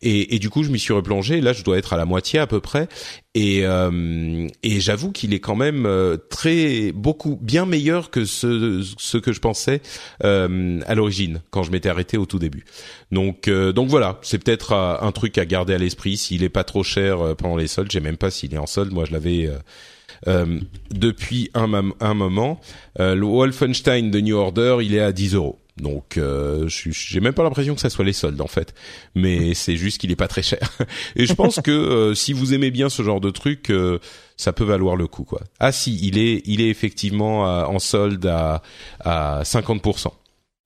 Et, 0.02 0.34
et 0.34 0.38
du 0.38 0.50
coup, 0.50 0.62
je 0.64 0.70
m'y 0.70 0.78
suis 0.78 0.92
replongé. 0.92 1.40
Là, 1.40 1.52
je 1.52 1.62
dois 1.64 1.78
être 1.78 1.92
à 1.92 1.96
la 1.96 2.04
moitié 2.04 2.38
à 2.38 2.46
peu 2.46 2.60
près. 2.60 2.88
Et, 3.34 3.60
euh, 3.64 4.48
et 4.64 4.80
j'avoue 4.80 5.12
qu'il 5.12 5.32
est 5.34 5.38
quand 5.40 5.54
même 5.54 5.86
euh, 5.86 6.16
très 6.16 6.90
beaucoup 6.92 7.38
bien 7.40 7.64
meilleur 7.64 8.10
que 8.10 8.24
ce, 8.24 8.82
ce 8.98 9.18
que 9.18 9.32
je 9.32 9.38
pensais 9.38 9.82
euh, 10.24 10.80
à 10.86 10.96
l'origine 10.96 11.40
quand 11.50 11.62
je 11.62 11.70
m'étais 11.70 11.88
arrêté 11.88 12.18
au 12.18 12.26
tout 12.26 12.40
début. 12.40 12.64
Donc 13.12 13.46
euh, 13.46 13.72
donc 13.72 13.88
voilà, 13.88 14.18
c'est 14.22 14.42
peut-être 14.42 14.72
euh, 14.72 14.96
un 15.00 15.12
truc 15.12 15.38
à 15.38 15.46
garder 15.46 15.74
à 15.74 15.78
l'esprit 15.78 16.16
s'il 16.16 16.42
est 16.42 16.48
pas 16.48 16.64
trop 16.64 16.82
cher 16.82 17.36
pendant 17.36 17.56
les 17.56 17.68
soldes. 17.68 17.90
J'ai 17.92 18.00
même 18.00 18.16
pas 18.16 18.32
s'il 18.32 18.52
est 18.52 18.58
en 18.58 18.66
solde. 18.66 18.92
Moi, 18.92 19.04
je 19.04 19.12
l'avais. 19.12 19.48
euh, 20.26 20.58
depuis 20.90 21.50
un, 21.54 21.92
un 22.00 22.14
moment. 22.14 22.60
Euh, 22.98 23.14
le 23.14 23.26
Wolfenstein 23.26 24.10
de 24.10 24.20
New 24.20 24.36
Order, 24.36 24.78
il 24.82 24.94
est 24.94 25.00
à 25.00 25.12
10 25.12 25.34
euros. 25.34 25.59
Donc, 25.80 26.18
euh, 26.18 26.66
j'ai 26.68 27.20
même 27.20 27.32
pas 27.32 27.42
l'impression 27.42 27.74
que 27.74 27.80
ça 27.80 27.90
soit 27.90 28.04
les 28.04 28.12
soldes 28.12 28.40
en 28.40 28.46
fait, 28.46 28.74
mais 29.14 29.54
c'est 29.54 29.76
juste 29.76 29.98
qu'il 29.98 30.10
est 30.12 30.16
pas 30.16 30.28
très 30.28 30.42
cher. 30.42 30.60
Et 31.16 31.26
je 31.26 31.32
pense 31.34 31.60
que 31.60 31.70
euh, 31.70 32.14
si 32.14 32.32
vous 32.32 32.52
aimez 32.54 32.70
bien 32.70 32.88
ce 32.88 33.02
genre 33.02 33.20
de 33.20 33.30
truc, 33.30 33.70
euh, 33.70 33.98
ça 34.36 34.52
peut 34.52 34.64
valoir 34.64 34.96
le 34.96 35.06
coup 35.06 35.24
quoi. 35.24 35.40
Ah 35.58 35.72
si, 35.72 35.98
il 36.02 36.18
est, 36.18 36.42
il 36.44 36.60
est 36.60 36.68
effectivement 36.68 37.46
à- 37.46 37.66
en 37.66 37.78
solde 37.78 38.26
à 38.26 38.62
à 39.00 39.42
50%. 39.44 40.12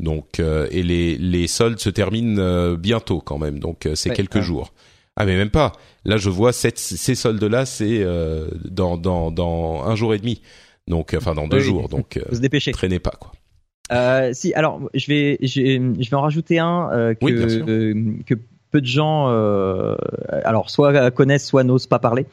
Donc, 0.01 0.41
euh, 0.41 0.67
et 0.73 0.83
les 0.83 1.17
les 1.17 1.47
soldes 1.47 1.79
se 1.79 1.89
terminent 1.91 2.41
euh, 2.41 2.77
bientôt 2.77 3.21
quand 3.21 3.39
même. 3.39 3.61
Donc, 3.61 3.87
euh, 3.87 3.95
c'est 3.95 4.11
Ouais, 4.11 4.17
quelques 4.17 4.35
ouais. 4.37 4.43
jours. 4.43 4.73
Ah 5.17 5.25
mais 5.25 5.37
même 5.37 5.51
pas. 5.51 5.73
Là, 6.05 6.17
je 6.17 6.29
vois 6.29 6.53
cette, 6.53 6.79
ces 6.81 7.15
soldes-là, 7.15 7.65
c'est 7.67 8.03
euh, 8.03 8.49
dans 8.65 8.97
dans 8.97 9.31
dans 9.31 9.85
un 9.85 9.95
jour 9.95 10.13
et 10.13 10.19
demi. 10.19 10.43
Donc, 10.89 11.15
enfin 11.17 11.35
dans 11.35 11.47
deux 11.47 11.59
Oui. 11.59 11.63
jours. 11.63 11.89
Donc, 11.89 12.17
euh, 12.17 12.25
Faut 12.31 12.35
se 12.35 12.41
dépêcher. 12.41 12.73
traînez 12.73 12.99
pas 12.99 13.13
quoi. 13.13 13.31
Euh, 13.93 14.31
si, 14.33 14.55
alors 14.55 14.81
je 14.95 15.07
vais, 15.09 15.39
je 15.43 16.11
vais 16.11 16.17
en 16.17 16.23
rajouter 16.23 16.59
un 16.59 16.91
euh, 16.93 17.15
que, 17.15 17.27
euh, 17.27 18.15
que 18.27 18.35
peu 18.71 18.81
de 18.81 18.87
gens, 18.87 19.29
euh, 19.29 19.95
alors 20.45 20.69
soit 20.69 21.11
connaissent, 21.13 21.47
soit 21.47 21.63
n'osent 21.63 21.87
pas 21.87 22.01
parler. 22.01 22.27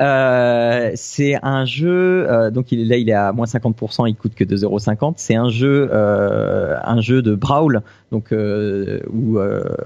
Euh, 0.00 0.90
c'est 0.96 1.36
un 1.40 1.64
jeu, 1.66 2.28
euh, 2.28 2.50
donc 2.50 2.72
il, 2.72 2.88
là 2.88 2.96
il 2.96 3.08
est 3.08 3.12
à 3.12 3.32
moins 3.32 3.46
50%, 3.46 4.08
il 4.08 4.16
coûte 4.16 4.34
que 4.34 4.42
2,50€. 4.42 5.14
C'est 5.18 5.36
un 5.36 5.50
jeu, 5.50 5.88
euh, 5.92 6.76
un 6.82 7.00
jeu 7.00 7.22
de 7.22 7.36
brawl, 7.36 7.82
donc 8.10 8.32
euh, 8.32 8.98
où 9.12 9.38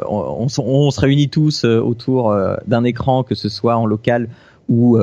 on, 0.09 0.47
on, 0.57 0.90
se 0.90 1.01
réunit 1.01 1.28
tous 1.28 1.65
autour 1.65 2.35
d'un 2.66 2.85
écran, 2.85 3.23
que 3.23 3.35
ce 3.35 3.51
soit 3.51 3.77
en 3.77 3.85
local 3.85 4.28
ou 4.70 4.99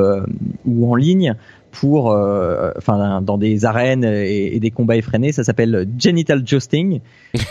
ou 0.66 0.92
en 0.92 0.96
ligne, 0.96 1.36
pour, 1.76 2.12
euh, 2.12 2.72
enfin, 2.78 3.22
dans 3.22 3.38
des 3.38 3.66
arènes 3.66 4.06
et, 4.06 4.60
des 4.60 4.72
combats 4.72 4.96
effrénés. 4.96 5.34
Ça 5.34 5.44
s'appelle 5.44 5.88
genital 6.00 6.48
jousting. 6.48 7.02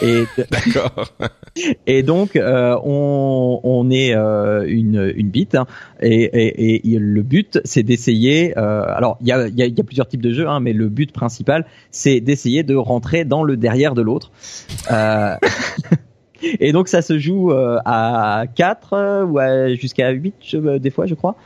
Et 0.03 0.25
d'accord. 0.51 1.13
et 1.87 2.03
donc, 2.03 2.37
euh, 2.37 2.75
on, 2.85 3.61
on 3.63 3.91
est 3.91 4.15
euh, 4.15 4.65
une 4.67 5.13
une 5.15 5.29
bite 5.29 5.55
hein, 5.55 5.67
et, 6.01 6.23
et, 6.25 6.95
et, 6.95 6.99
le 6.99 7.23
but, 7.23 7.61
c'est 7.65 7.83
d'essayer. 7.83 8.55
alors, 8.57 9.19
il 9.21 9.29
y 9.29 9.33
a, 9.33 9.47
y, 9.49 9.63
a, 9.63 9.67
y 9.67 9.81
a 9.81 9.85
plusieurs 9.85 10.09
types 10.09 10.23
de 10.23 10.33
jeux, 10.33 10.49
hein, 10.49 10.61
mais 10.61 10.73
le 10.73 10.89
but 10.89 11.13
principal, 11.13 11.67
c'est 11.91 12.21
d'essayer 12.21 12.63
de 12.63 12.75
rentrer 12.75 13.25
dans 13.27 13.45
le 13.45 13.59
derrière 13.59 13.95
de 13.95 14.03
l'autre. 14.03 14.33
Et 16.61 16.73
donc 16.73 16.89
ça 16.89 17.03
se 17.03 17.19
joue 17.19 17.53
euh, 17.53 17.79
à 17.85 18.45
4 18.55 18.93
euh, 18.93 19.25
ou 19.25 19.77
jusqu'à 19.77 20.11
8 20.11 20.35
euh, 20.55 20.79
des 20.79 20.91
fois 20.91 21.07
je 21.07 21.15
crois. 21.15 21.37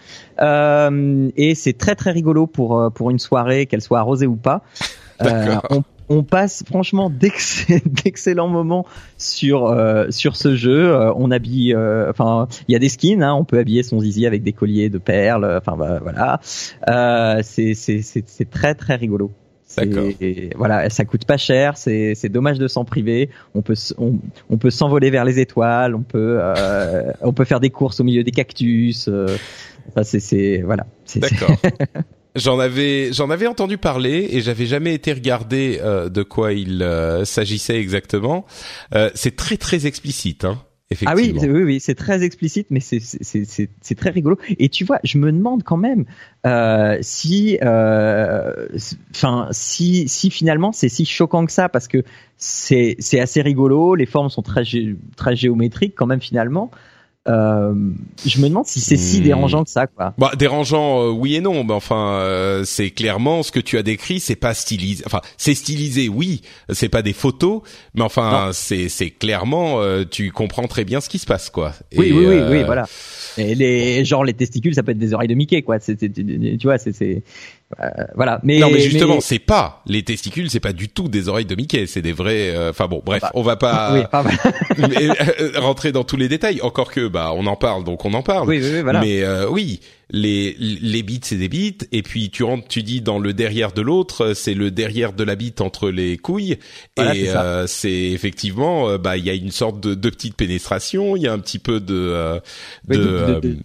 et 0.40 1.54
c'est 1.54 1.76
très 1.76 1.94
très 1.94 2.10
rigolo 2.10 2.46
pour 2.46 2.90
pour 2.92 3.10
une 3.10 3.18
soirée 3.18 3.66
qu'elle 3.66 3.82
soit 3.82 3.98
arrosée 3.98 4.26
ou 4.26 4.36
pas. 4.36 4.62
On, 5.20 5.82
on, 6.08 6.22
passe 6.22 6.62
franchement 6.64 7.10
d'excellents 7.10 8.48
moments 8.48 8.86
sur 9.16 9.76
sur 10.10 10.36
ce 10.36 10.54
jeu. 10.54 10.94
on 11.16 11.30
habille, 11.30 11.76
enfin 11.76 12.46
il 12.68 12.72
y 12.72 12.76
a 12.76 12.78
des 12.78 12.88
skins, 12.88 13.22
hein, 13.22 13.34
on 13.34 13.44
peut 13.44 13.58
habiller 13.58 13.82
son 13.82 14.00
zizi 14.00 14.26
avec 14.26 14.42
des 14.42 14.52
colliers 14.52 14.90
de 14.90 14.98
perles. 14.98 15.58
Enfin 15.58 15.76
bah, 15.76 16.00
voilà, 16.02 16.40
c'est 17.42 17.74
c'est 17.74 18.02
c'est 18.02 18.50
très 18.50 18.74
très 18.74 18.94
rigolo. 18.94 19.32
Et 20.20 20.50
voilà, 20.56 20.88
ça 20.90 21.04
coûte 21.04 21.24
pas 21.24 21.36
cher, 21.36 21.76
c'est 21.76 22.14
c'est 22.14 22.28
dommage 22.28 22.58
de 22.58 22.68
s'en 22.68 22.84
priver. 22.84 23.30
On 23.54 23.62
peut 23.62 23.74
on, 23.98 24.18
on 24.50 24.56
peut 24.56 24.70
s'envoler 24.70 25.10
vers 25.10 25.24
les 25.24 25.38
étoiles, 25.40 25.94
on 25.94 26.02
peut 26.02 26.38
euh, 26.40 27.12
on 27.20 27.32
peut 27.32 27.44
faire 27.44 27.60
des 27.60 27.70
courses 27.70 28.00
au 28.00 28.04
milieu 28.04 28.24
des 28.24 28.30
cactus. 28.30 29.08
Euh, 29.08 29.26
ça 29.94 30.04
c'est 30.04 30.20
c'est 30.20 30.62
voilà. 30.62 30.86
D'accord. 31.16 31.56
J'en 32.38 32.58
avais 32.58 33.12
j'en 33.12 33.30
avais 33.30 33.46
entendu 33.46 33.78
parler 33.78 34.28
et 34.30 34.40
j'avais 34.40 34.66
jamais 34.66 34.94
été 34.94 35.12
regarder 35.12 35.80
euh, 35.82 36.08
de 36.08 36.22
quoi 36.22 36.52
il 36.52 36.82
euh, 36.82 37.24
s'agissait 37.24 37.80
exactement. 37.80 38.46
Euh, 38.94 39.10
c'est 39.14 39.34
très 39.34 39.56
très 39.56 39.86
explicite. 39.86 40.44
Hein. 40.44 40.62
Ah 41.04 41.14
oui, 41.14 41.34
oui, 41.38 41.62
oui, 41.64 41.80
c'est 41.80 41.94
très 41.94 42.22
explicite, 42.22 42.68
mais 42.70 42.80
c'est 42.80 43.94
très 43.94 44.10
rigolo. 44.10 44.38
Et 44.58 44.70
tu 44.70 44.84
vois, 44.84 45.00
je 45.04 45.18
me 45.18 45.30
demande 45.30 45.62
quand 45.62 45.76
même 45.76 46.06
euh, 46.46 46.96
si, 47.02 47.58
euh, 47.62 48.68
enfin, 49.10 49.48
si 49.50 50.08
si 50.08 50.30
finalement 50.30 50.72
c'est 50.72 50.88
si 50.88 51.04
choquant 51.04 51.44
que 51.44 51.52
ça, 51.52 51.68
parce 51.68 51.88
que 51.88 52.04
c'est 52.38 52.96
c'est 53.00 53.20
assez 53.20 53.42
rigolo, 53.42 53.96
les 53.96 54.06
formes 54.06 54.30
sont 54.30 54.40
très 54.40 54.62
très 55.16 55.36
géométriques 55.36 55.94
quand 55.94 56.06
même 56.06 56.22
finalement. 56.22 56.70
Euh, 57.28 57.74
je 58.24 58.40
me 58.40 58.48
demande 58.48 58.66
si 58.66 58.80
c'est 58.80 58.96
si 58.96 59.20
hmm. 59.20 59.24
dérangeant 59.24 59.64
que 59.64 59.70
ça, 59.70 59.86
quoi. 59.86 60.14
Bah, 60.18 60.32
dérangeant, 60.38 61.02
euh, 61.02 61.10
oui 61.10 61.36
et 61.36 61.40
non. 61.40 61.62
Mais 61.64 61.74
enfin, 61.74 62.12
euh, 62.14 62.64
c'est 62.64 62.90
clairement 62.90 63.42
ce 63.42 63.52
que 63.52 63.60
tu 63.60 63.76
as 63.76 63.82
décrit. 63.82 64.20
C'est 64.20 64.36
pas 64.36 64.54
stylisé. 64.54 65.02
Enfin, 65.06 65.20
c'est 65.36 65.54
stylisé, 65.54 66.08
oui. 66.08 66.42
C'est 66.70 66.88
pas 66.88 67.02
des 67.02 67.12
photos, 67.12 67.62
mais 67.94 68.02
enfin, 68.02 68.50
c'est 68.52 68.88
c'est 68.88 69.10
clairement. 69.10 69.80
tu 70.10 70.30
comprends 70.30 70.66
très 70.66 70.84
bien 70.84 71.00
ce 71.00 71.08
qui 71.08 71.18
se 71.18 71.26
passe, 71.26 71.50
quoi. 71.50 71.72
oui, 71.96 72.12
oui, 72.12 72.26
oui, 72.26 72.40
oui, 72.48 72.62
voilà. 72.64 72.86
Et 73.36 73.54
les 73.54 74.04
genre 74.04 74.24
les 74.24 74.34
testicules, 74.34 74.74
ça 74.74 74.82
peut 74.82 74.92
être 74.92 74.98
des 74.98 75.14
oreilles 75.14 75.28
de 75.28 75.34
Mickey, 75.34 75.62
quoi. 75.62 75.78
C'est, 75.80 75.96
tu 75.96 76.58
vois, 76.62 76.78
c'est 76.78 76.92
c'est 76.92 77.22
euh, 77.80 77.86
voilà. 78.14 78.40
Mais 78.44 78.58
non, 78.58 78.70
mais 78.70 78.80
justement, 78.80 79.20
c'est 79.20 79.38
pas 79.38 79.82
les 79.86 80.02
testicules, 80.02 80.48
c'est 80.48 80.58
pas 80.58 80.72
du 80.72 80.88
tout 80.88 81.08
des 81.08 81.28
oreilles 81.28 81.44
de 81.44 81.54
Mickey, 81.54 81.86
c'est 81.86 82.00
des 82.00 82.12
vrais. 82.12 82.54
Euh, 82.54 82.70
enfin 82.70 82.86
bon, 82.88 83.02
bref, 83.04 83.20
bah, 83.20 83.30
on 83.34 83.42
va 83.42 83.56
pas 83.56 83.92
oui, 84.78 84.86
euh, 85.40 85.50
rentrer 85.56 85.92
dans 85.92 86.04
tous 86.04 86.16
les 86.16 86.28
détails. 86.28 86.62
Encore 86.62 86.90
que, 86.90 87.08
bah, 87.08 87.32
on 87.34 87.46
en 87.46 87.56
parle, 87.56 87.84
donc 87.84 88.06
on 88.06 88.14
en 88.14 88.22
parle. 88.22 88.48
Oui, 88.48 88.60
oui, 88.62 88.80
voilà. 88.80 89.00
Mais 89.00 89.22
oui, 89.50 89.80
les 90.10 90.56
les 90.58 91.02
bits, 91.02 91.20
c'est 91.22 91.36
des 91.36 91.50
bits, 91.50 91.76
et 91.92 92.02
puis 92.02 92.30
tu 92.30 92.42
rentres, 92.42 92.68
tu 92.68 92.82
dis 92.82 93.02
dans 93.02 93.18
le 93.18 93.34
derrière 93.34 93.72
de 93.72 93.82
l'autre, 93.82 94.32
c'est 94.32 94.54
le 94.54 94.70
derrière 94.70 95.12
de 95.12 95.22
la 95.22 95.36
bite 95.36 95.60
entre 95.60 95.90
les 95.90 96.16
couilles, 96.16 96.56
et 96.96 97.28
c'est 97.66 97.90
effectivement, 97.90 98.96
bah, 98.96 99.18
il 99.18 99.26
y 99.26 99.30
a 99.30 99.34
une 99.34 99.50
sorte 99.50 99.78
de, 99.80 99.94
de 99.94 100.10
petite 100.10 100.36
pénétration, 100.36 101.16
il 101.16 101.22
y 101.22 101.28
a 101.28 101.34
un 101.34 101.38
petit 101.38 101.58
peu 101.58 101.80
de, 101.80 102.40
de, 102.86 102.96
de 102.96 103.40
de 103.40 103.58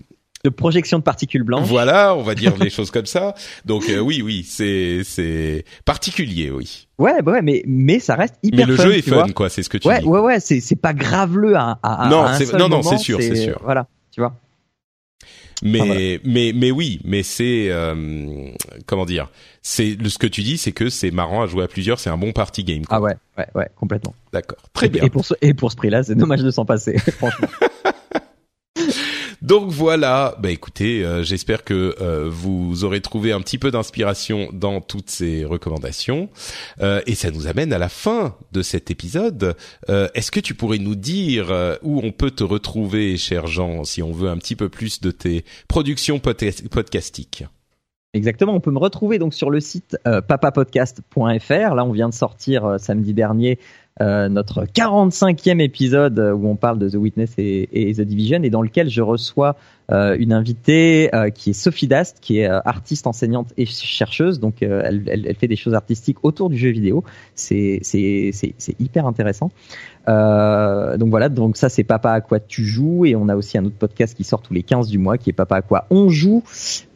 projection 0.49 0.99
de 0.99 1.03
particules 1.03 1.43
blanches. 1.43 1.67
Voilà, 1.67 2.15
on 2.15 2.23
va 2.23 2.35
dire 2.35 2.53
les 2.59 2.69
choses 2.69 2.91
comme 2.91 3.05
ça. 3.05 3.33
Donc 3.65 3.89
euh, 3.89 3.99
oui, 3.99 4.21
oui, 4.21 4.45
c'est 4.47 5.01
c'est 5.03 5.63
particulier, 5.85 6.51
oui. 6.51 6.87
Ouais, 6.97 7.21
bah 7.21 7.33
ouais, 7.33 7.41
mais 7.41 7.63
mais 7.65 7.99
ça 7.99 8.15
reste 8.15 8.35
hyper. 8.43 8.67
Mais 8.67 8.73
le 8.73 8.75
jeu 8.75 8.93
est 8.95 9.01
fun, 9.01 9.27
quoi. 9.33 9.49
C'est 9.49 9.63
ce 9.63 9.69
que 9.69 9.77
tu 9.77 9.87
ouais, 9.87 10.01
dis. 10.01 10.05
Ouais, 10.05 10.19
ouais, 10.19 10.39
c'est 10.39 10.59
c'est 10.59 10.75
pas 10.75 10.93
graveleux 10.93 11.55
à, 11.55 11.79
à, 11.81 12.09
non, 12.09 12.23
à 12.23 12.31
un 12.31 12.39
seul 12.39 12.59
non, 12.59 12.69
non, 12.69 12.83
c'est 12.83 12.97
sûr, 12.97 13.21
c'est 13.21 13.35
sûr. 13.35 13.59
Voilà, 13.63 13.87
tu 14.11 14.21
vois. 14.21 14.35
Mais 15.63 16.19
mais 16.23 16.51
mais 16.53 16.71
oui, 16.71 16.99
mais 17.05 17.23
c'est 17.23 17.67
euh, 17.69 18.51
comment 18.85 19.05
dire 19.05 19.29
C'est 19.61 19.97
ce 20.07 20.17
que 20.17 20.27
tu 20.27 20.41
dis, 20.41 20.57
c'est 20.57 20.73
que 20.73 20.89
c'est 20.89 21.11
marrant 21.11 21.41
à 21.41 21.47
jouer 21.47 21.63
à 21.63 21.67
plusieurs, 21.67 21.99
c'est 21.99 22.09
un 22.09 22.17
bon 22.17 22.33
party 22.33 22.63
game. 22.63 22.85
Quoi. 22.85 22.97
Ah 22.97 23.01
ouais, 23.01 23.15
ouais, 23.37 23.47
ouais, 23.55 23.69
complètement. 23.75 24.13
D'accord, 24.33 24.59
très 24.73 24.89
bien. 24.89 25.03
Et 25.03 25.09
pour 25.09 25.25
ce 25.25 25.35
et 25.41 25.53
pour 25.53 25.71
ce 25.71 25.77
prix-là, 25.77 26.03
c'est 26.03 26.15
dommage 26.15 26.43
de 26.43 26.51
s'en 26.51 26.65
passer, 26.65 26.97
franchement. 27.17 27.47
Donc 29.43 29.67
voilà, 29.67 30.35
bah 30.39 30.51
écoutez, 30.51 31.03
euh, 31.03 31.21
j'espère 31.21 31.65
que 31.65 31.97
euh, 31.99 32.29
vous 32.29 32.85
aurez 32.85 33.01
trouvé 33.01 33.33
un 33.33 33.41
petit 33.41 33.57
peu 33.57 33.71
d'inspiration 33.71 34.47
dans 34.53 34.79
toutes 34.79 35.09
ces 35.09 35.43
recommandations. 35.43 36.29
Euh, 36.79 37.01
et 37.07 37.13
ça 37.13 37.29
nous 37.29 37.45
amène 37.45 37.73
à 37.73 37.77
la 37.77 37.89
fin 37.89 38.37
de 38.53 38.61
cet 38.61 38.89
épisode. 38.89 39.57
Est-ce 39.89 40.31
que 40.31 40.39
tu 40.39 40.53
pourrais 40.53 40.77
nous 40.77 40.95
dire 40.95 41.51
où 41.81 41.99
on 42.01 42.11
peut 42.11 42.31
te 42.31 42.43
retrouver, 42.43 43.17
cher 43.17 43.47
Jean, 43.47 43.83
si 43.83 44.01
on 44.01 44.13
veut 44.13 44.29
un 44.29 44.37
petit 44.37 44.55
peu 44.55 44.69
plus 44.69 45.01
de 45.01 45.11
tes 45.11 45.43
productions 45.67 46.19
podcastiques? 46.19 47.43
Exactement, 48.13 48.53
on 48.53 48.59
peut 48.59 48.71
me 48.71 48.79
retrouver 48.79 49.17
donc 49.19 49.33
sur 49.33 49.49
le 49.49 49.59
site 49.59 49.97
papapodcast.fr. 50.03 51.75
Là, 51.75 51.83
on 51.83 51.91
vient 51.91 52.09
de 52.09 52.13
sortir 52.13 52.75
samedi 52.77 53.13
dernier 53.13 53.59
euh, 54.01 54.27
notre 54.27 54.65
45e 54.65 55.59
épisode 55.61 56.17
euh, 56.17 56.33
où 56.33 56.47
on 56.47 56.55
parle 56.55 56.79
de 56.79 56.89
The 56.89 56.95
Witness 56.95 57.35
et, 57.37 57.93
The 57.95 58.01
Division 58.01 58.41
et 58.41 58.49
dans 58.49 58.63
lequel 58.63 58.89
je 58.89 59.03
reçois 59.03 59.55
euh, 59.91 60.15
une 60.17 60.33
invitée 60.33 61.11
qui 61.35 61.51
est 61.51 61.53
Sophie 61.53 61.87
Dast, 61.87 62.17
qui 62.19 62.39
est 62.39 62.47
artiste, 62.47 63.05
enseignante 63.05 63.53
et 63.55 63.67
chercheuse. 63.67 64.39
Donc 64.39 64.63
elle, 64.63 65.35
fait 65.39 65.47
des 65.47 65.55
choses 65.55 65.75
artistiques 65.75 66.17
autour 66.23 66.49
du 66.49 66.57
jeu 66.57 66.69
vidéo. 66.69 67.03
C'est 67.35 67.79
c'est 67.83 68.79
hyper 68.79 69.05
intéressant. 69.05 69.51
donc 70.07 71.09
voilà, 71.09 71.29
donc 71.29 71.57
ça 71.57 71.69
c'est 71.69 71.83
Papa 71.83 72.13
à 72.13 72.21
quoi 72.21 72.39
tu 72.39 72.65
joues 72.65 73.05
et 73.05 73.15
on 73.15 73.29
a 73.29 73.35
aussi 73.35 73.57
un 73.57 73.65
autre 73.65 73.77
podcast 73.77 74.15
qui 74.15 74.23
sort 74.23 74.41
tous 74.41 74.53
les 74.53 74.63
15 74.63 74.87
du 74.87 74.97
mois 74.97 75.17
qui 75.17 75.29
est 75.29 75.33
Papa 75.33 75.57
à 75.57 75.61
quoi 75.61 75.85
on 75.91 76.09
joue 76.09 76.43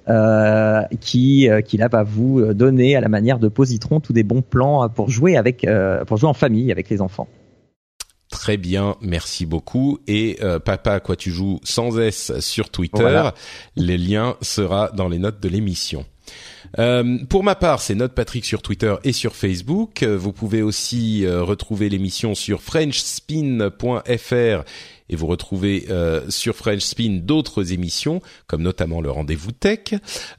euh, 0.09 0.84
qui 1.01 1.49
euh, 1.49 1.59
qui 1.59 1.75
là 1.75 1.89
va 1.89 2.03
vous 2.03 2.53
donner 2.53 2.95
à 2.95 3.01
la 3.01 3.09
manière 3.09 3.39
de 3.39 3.49
Positron 3.49 3.99
tous 3.99 4.13
des 4.13 4.23
bons 4.23 4.41
plans 4.41 4.88
pour 4.88 5.09
jouer 5.09 5.35
avec 5.35 5.65
euh, 5.65 6.05
pour 6.05 6.15
jouer 6.15 6.29
en 6.29 6.34
famille 6.34 6.71
avec 6.71 6.89
les 6.89 7.01
enfants. 7.01 7.27
Très 8.29 8.57
bien, 8.57 8.95
merci 9.01 9.45
beaucoup. 9.45 9.99
Et 10.07 10.38
papa, 10.65 10.93
à 10.93 10.99
quoi 10.99 11.15
tu 11.15 11.31
joues 11.31 11.59
sans 11.63 11.97
S 11.97 12.38
sur 12.39 12.69
Twitter. 12.69 13.29
Les 13.77 13.97
liens 13.97 14.35
sera 14.41 14.91
dans 14.93 15.07
les 15.07 15.17
notes 15.17 15.39
de 15.39 15.47
l'émission. 15.47 16.03
Euh, 16.77 17.19
pour 17.29 17.45
ma 17.45 17.55
part, 17.55 17.81
c'est 17.81 17.95
Note 17.95 18.13
Patrick 18.13 18.43
sur 18.43 18.61
Twitter 18.61 18.93
et 19.05 19.13
sur 19.13 19.34
Facebook. 19.34 20.03
Vous 20.03 20.34
pouvez 20.34 20.61
aussi 20.61 21.25
retrouver 21.25 21.88
l'émission 21.88 22.35
sur 22.35 22.61
FrenchSpin.fr 22.61 24.63
et 25.09 25.15
vous 25.15 25.27
retrouvez 25.27 25.85
euh, 25.89 26.29
sur 26.29 26.55
French 26.55 26.81
Spin 26.81 27.19
d'autres 27.23 27.73
émissions, 27.73 28.21
comme 28.47 28.61
notamment 28.61 29.01
le 29.01 29.11
Rendez-vous 29.11 29.51
Tech. 29.51 29.93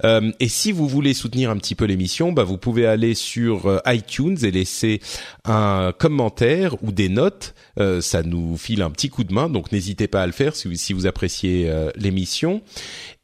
Euh, 0.05 0.33
et 0.41 0.49
si 0.49 0.73
vous 0.73 0.89
voulez 0.89 1.15
soutenir 1.15 1.51
un 1.51 1.57
petit 1.57 1.75
peu 1.75 1.85
l'émission, 1.85 2.33
bah, 2.33 2.45
vous 2.45 2.59
pouvez 2.59 2.87
aller 2.87 3.15
sur 3.15 3.67
euh, 3.67 3.79
iTunes 3.87 4.37
et 4.43 4.51
laisser 4.51 5.01
un 5.45 5.93
commentaire 5.99 6.83
ou 6.83 6.93
des 6.93 7.09
notes. 7.09 7.55
ça 8.01 8.23
nous 8.23 8.57
file 8.57 8.83
un 8.83 8.91
petit 8.91 9.09
coup 9.09 9.25
de 9.25 9.33
main, 9.33 9.49
donc 9.49 9.73
n'hésitez 9.73 10.09
pas 10.09 10.23
à 10.23 10.27
le 10.27 10.33
faire 10.33 10.57
si, 10.57 10.77
si 10.77 10.93
vous 10.93 11.07
appréciez 11.07 11.71
l'émission. 11.97 12.63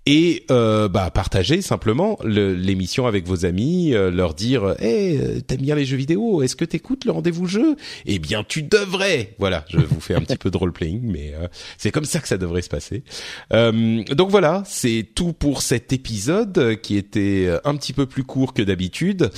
Et 0.07 0.45
euh, 0.51 0.89
bah 0.89 1.11
partager 1.11 1.63
simplement 1.63 2.19
l'émission 2.25 3.07
avec 3.07 3.27
vos 3.27 3.47
amis, 3.47 3.95
euh, 3.95 4.11
leur 4.11 4.35
dire 4.35 4.75
"Hey, 4.79 5.17
euh, 5.17 5.41
t'aimes 5.41 5.63
bien 5.63 5.75
les 5.75 5.87
jeux 5.87 5.97
vidéo 5.97 6.43
Est-ce 6.43 6.57
que 6.57 6.67
t'écoutes 6.67 7.07
le 7.07 7.13
rendez-vous 7.13 7.47
jeu? 7.47 7.77
Eh 8.05 8.19
bien, 8.19 8.45
tu 8.47 8.63
devrais." 8.63 9.35
Voilà, 9.39 9.65
je 9.71 9.79
vous 9.79 10.01
fais 10.01 10.15
un 10.15 10.21
petit 10.21 10.37
peu 10.37 10.51
de 10.51 10.57
role 10.59 10.73
playing, 10.73 11.01
mais 11.05 11.33
c'est 11.79 11.91
comme 11.91 12.05
ça 12.05 12.21
que 12.21 12.29
ça 12.29 12.37
devrait 12.37 12.63
se 12.63 12.69
passer. 12.69 13.03
donc 13.51 14.31
voilà, 14.31 14.63
c'est 14.67 15.07
tout 15.15 15.33
pour 15.33 15.63
cet 15.63 15.93
épisode 15.93 16.79
qui 16.83 16.97
était 16.97 17.49
un 17.65 17.75
petit 17.77 17.93
peu 17.93 18.07
plus 18.07 18.25
court 18.25 18.53
que 18.53 18.63
d'habitude. 18.63 19.31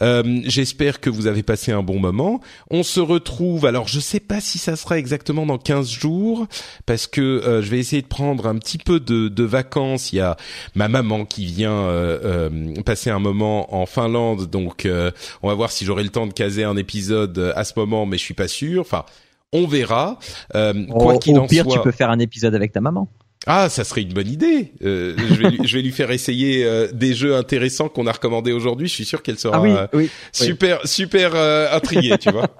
J'espère 0.00 1.00
que 1.00 1.08
vous 1.08 1.26
avez 1.26 1.42
passé 1.42 1.72
un 1.72 1.82
bon 1.82 1.98
moment. 1.98 2.40
On 2.70 2.82
se 2.82 3.00
retrouve. 3.00 3.66
Alors, 3.66 3.88
je 3.88 4.00
sais 4.00 4.20
pas 4.20 4.40
si 4.40 4.58
ça 4.58 4.76
sera 4.76 4.98
exactement 4.98 5.46
dans 5.46 5.58
15 5.58 5.90
jours 5.90 6.46
parce 6.86 7.06
que 7.06 7.60
je 7.62 7.70
vais 7.70 7.78
essayer 7.78 8.02
de 8.02 8.06
prendre 8.06 8.46
un 8.46 8.56
petit 8.56 8.78
peu 8.78 9.00
de, 9.00 9.28
de 9.28 9.44
vacances 9.44 10.09
il 10.12 10.16
y 10.16 10.20
a 10.20 10.36
ma 10.74 10.88
maman 10.88 11.24
qui 11.24 11.46
vient 11.46 11.72
euh, 11.72 12.48
euh, 12.50 12.82
passer 12.82 13.10
un 13.10 13.18
moment 13.18 13.74
en 13.74 13.86
Finlande, 13.86 14.46
donc 14.46 14.86
euh, 14.86 15.10
on 15.42 15.48
va 15.48 15.54
voir 15.54 15.70
si 15.70 15.84
j'aurai 15.84 16.02
le 16.02 16.10
temps 16.10 16.26
de 16.26 16.32
caser 16.32 16.64
un 16.64 16.76
épisode 16.76 17.52
à 17.54 17.64
ce 17.64 17.72
moment, 17.76 18.06
mais 18.06 18.18
je 18.18 18.24
suis 18.24 18.34
pas 18.34 18.48
sûr. 18.48 18.80
Enfin, 18.80 19.04
on 19.52 19.66
verra. 19.66 20.18
quoi 20.52 21.18
qu'il 21.18 21.38
en 21.38 21.46
pire, 21.46 21.66
tu 21.66 21.80
peux 21.80 21.92
faire 21.92 22.10
un 22.10 22.18
épisode 22.18 22.54
avec 22.54 22.72
ta 22.72 22.80
maman. 22.80 23.08
Ah, 23.46 23.70
ça 23.70 23.84
serait 23.84 24.02
une 24.02 24.12
bonne 24.12 24.28
idée. 24.28 24.72
Euh, 24.84 25.14
je, 25.16 25.34
vais 25.34 25.50
lui, 25.50 25.58
je, 25.66 25.76
vais 25.76 25.82
lui, 25.82 25.92
faire 25.92 26.10
essayer 26.10 26.62
euh, 26.62 26.88
des 26.92 27.14
jeux 27.14 27.34
intéressants 27.34 27.88
qu'on 27.88 28.06
a 28.06 28.12
recommandés 28.12 28.52
aujourd'hui. 28.52 28.86
Je 28.86 28.92
suis 28.92 29.06
sûr 29.06 29.22
qu'elle 29.22 29.38
sera 29.38 29.62
ah 29.64 29.88
euh, 29.94 30.06
super 30.30 30.86
super 30.86 31.34
intriguée, 31.72 32.18
tu 32.18 32.30
vois. 32.30 32.50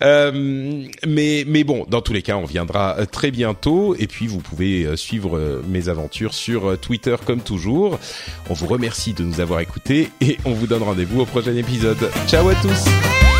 mais 1.06 1.44
mais 1.46 1.64
bon, 1.64 1.86
dans 1.88 2.00
tous 2.00 2.12
les 2.12 2.22
cas, 2.22 2.36
on 2.36 2.44
viendra 2.44 3.06
très 3.06 3.30
bientôt. 3.30 3.94
Et 4.00 4.08
puis, 4.08 4.26
vous 4.26 4.40
pouvez 4.40 4.96
suivre 4.96 5.62
mes 5.68 5.88
aventures 5.88 6.34
sur 6.34 6.76
Twitter 6.80 7.14
comme 7.24 7.40
toujours. 7.40 8.00
On 8.48 8.54
vous 8.54 8.66
remercie 8.66 9.14
de 9.14 9.22
nous 9.22 9.40
avoir 9.40 9.60
écoutés 9.60 10.10
et 10.20 10.38
on 10.44 10.52
vous 10.52 10.66
donne 10.66 10.82
rendez-vous 10.82 11.20
au 11.20 11.26
prochain 11.26 11.54
épisode. 11.54 12.10
Ciao 12.26 12.48
à 12.48 12.54
tous. 12.56 13.39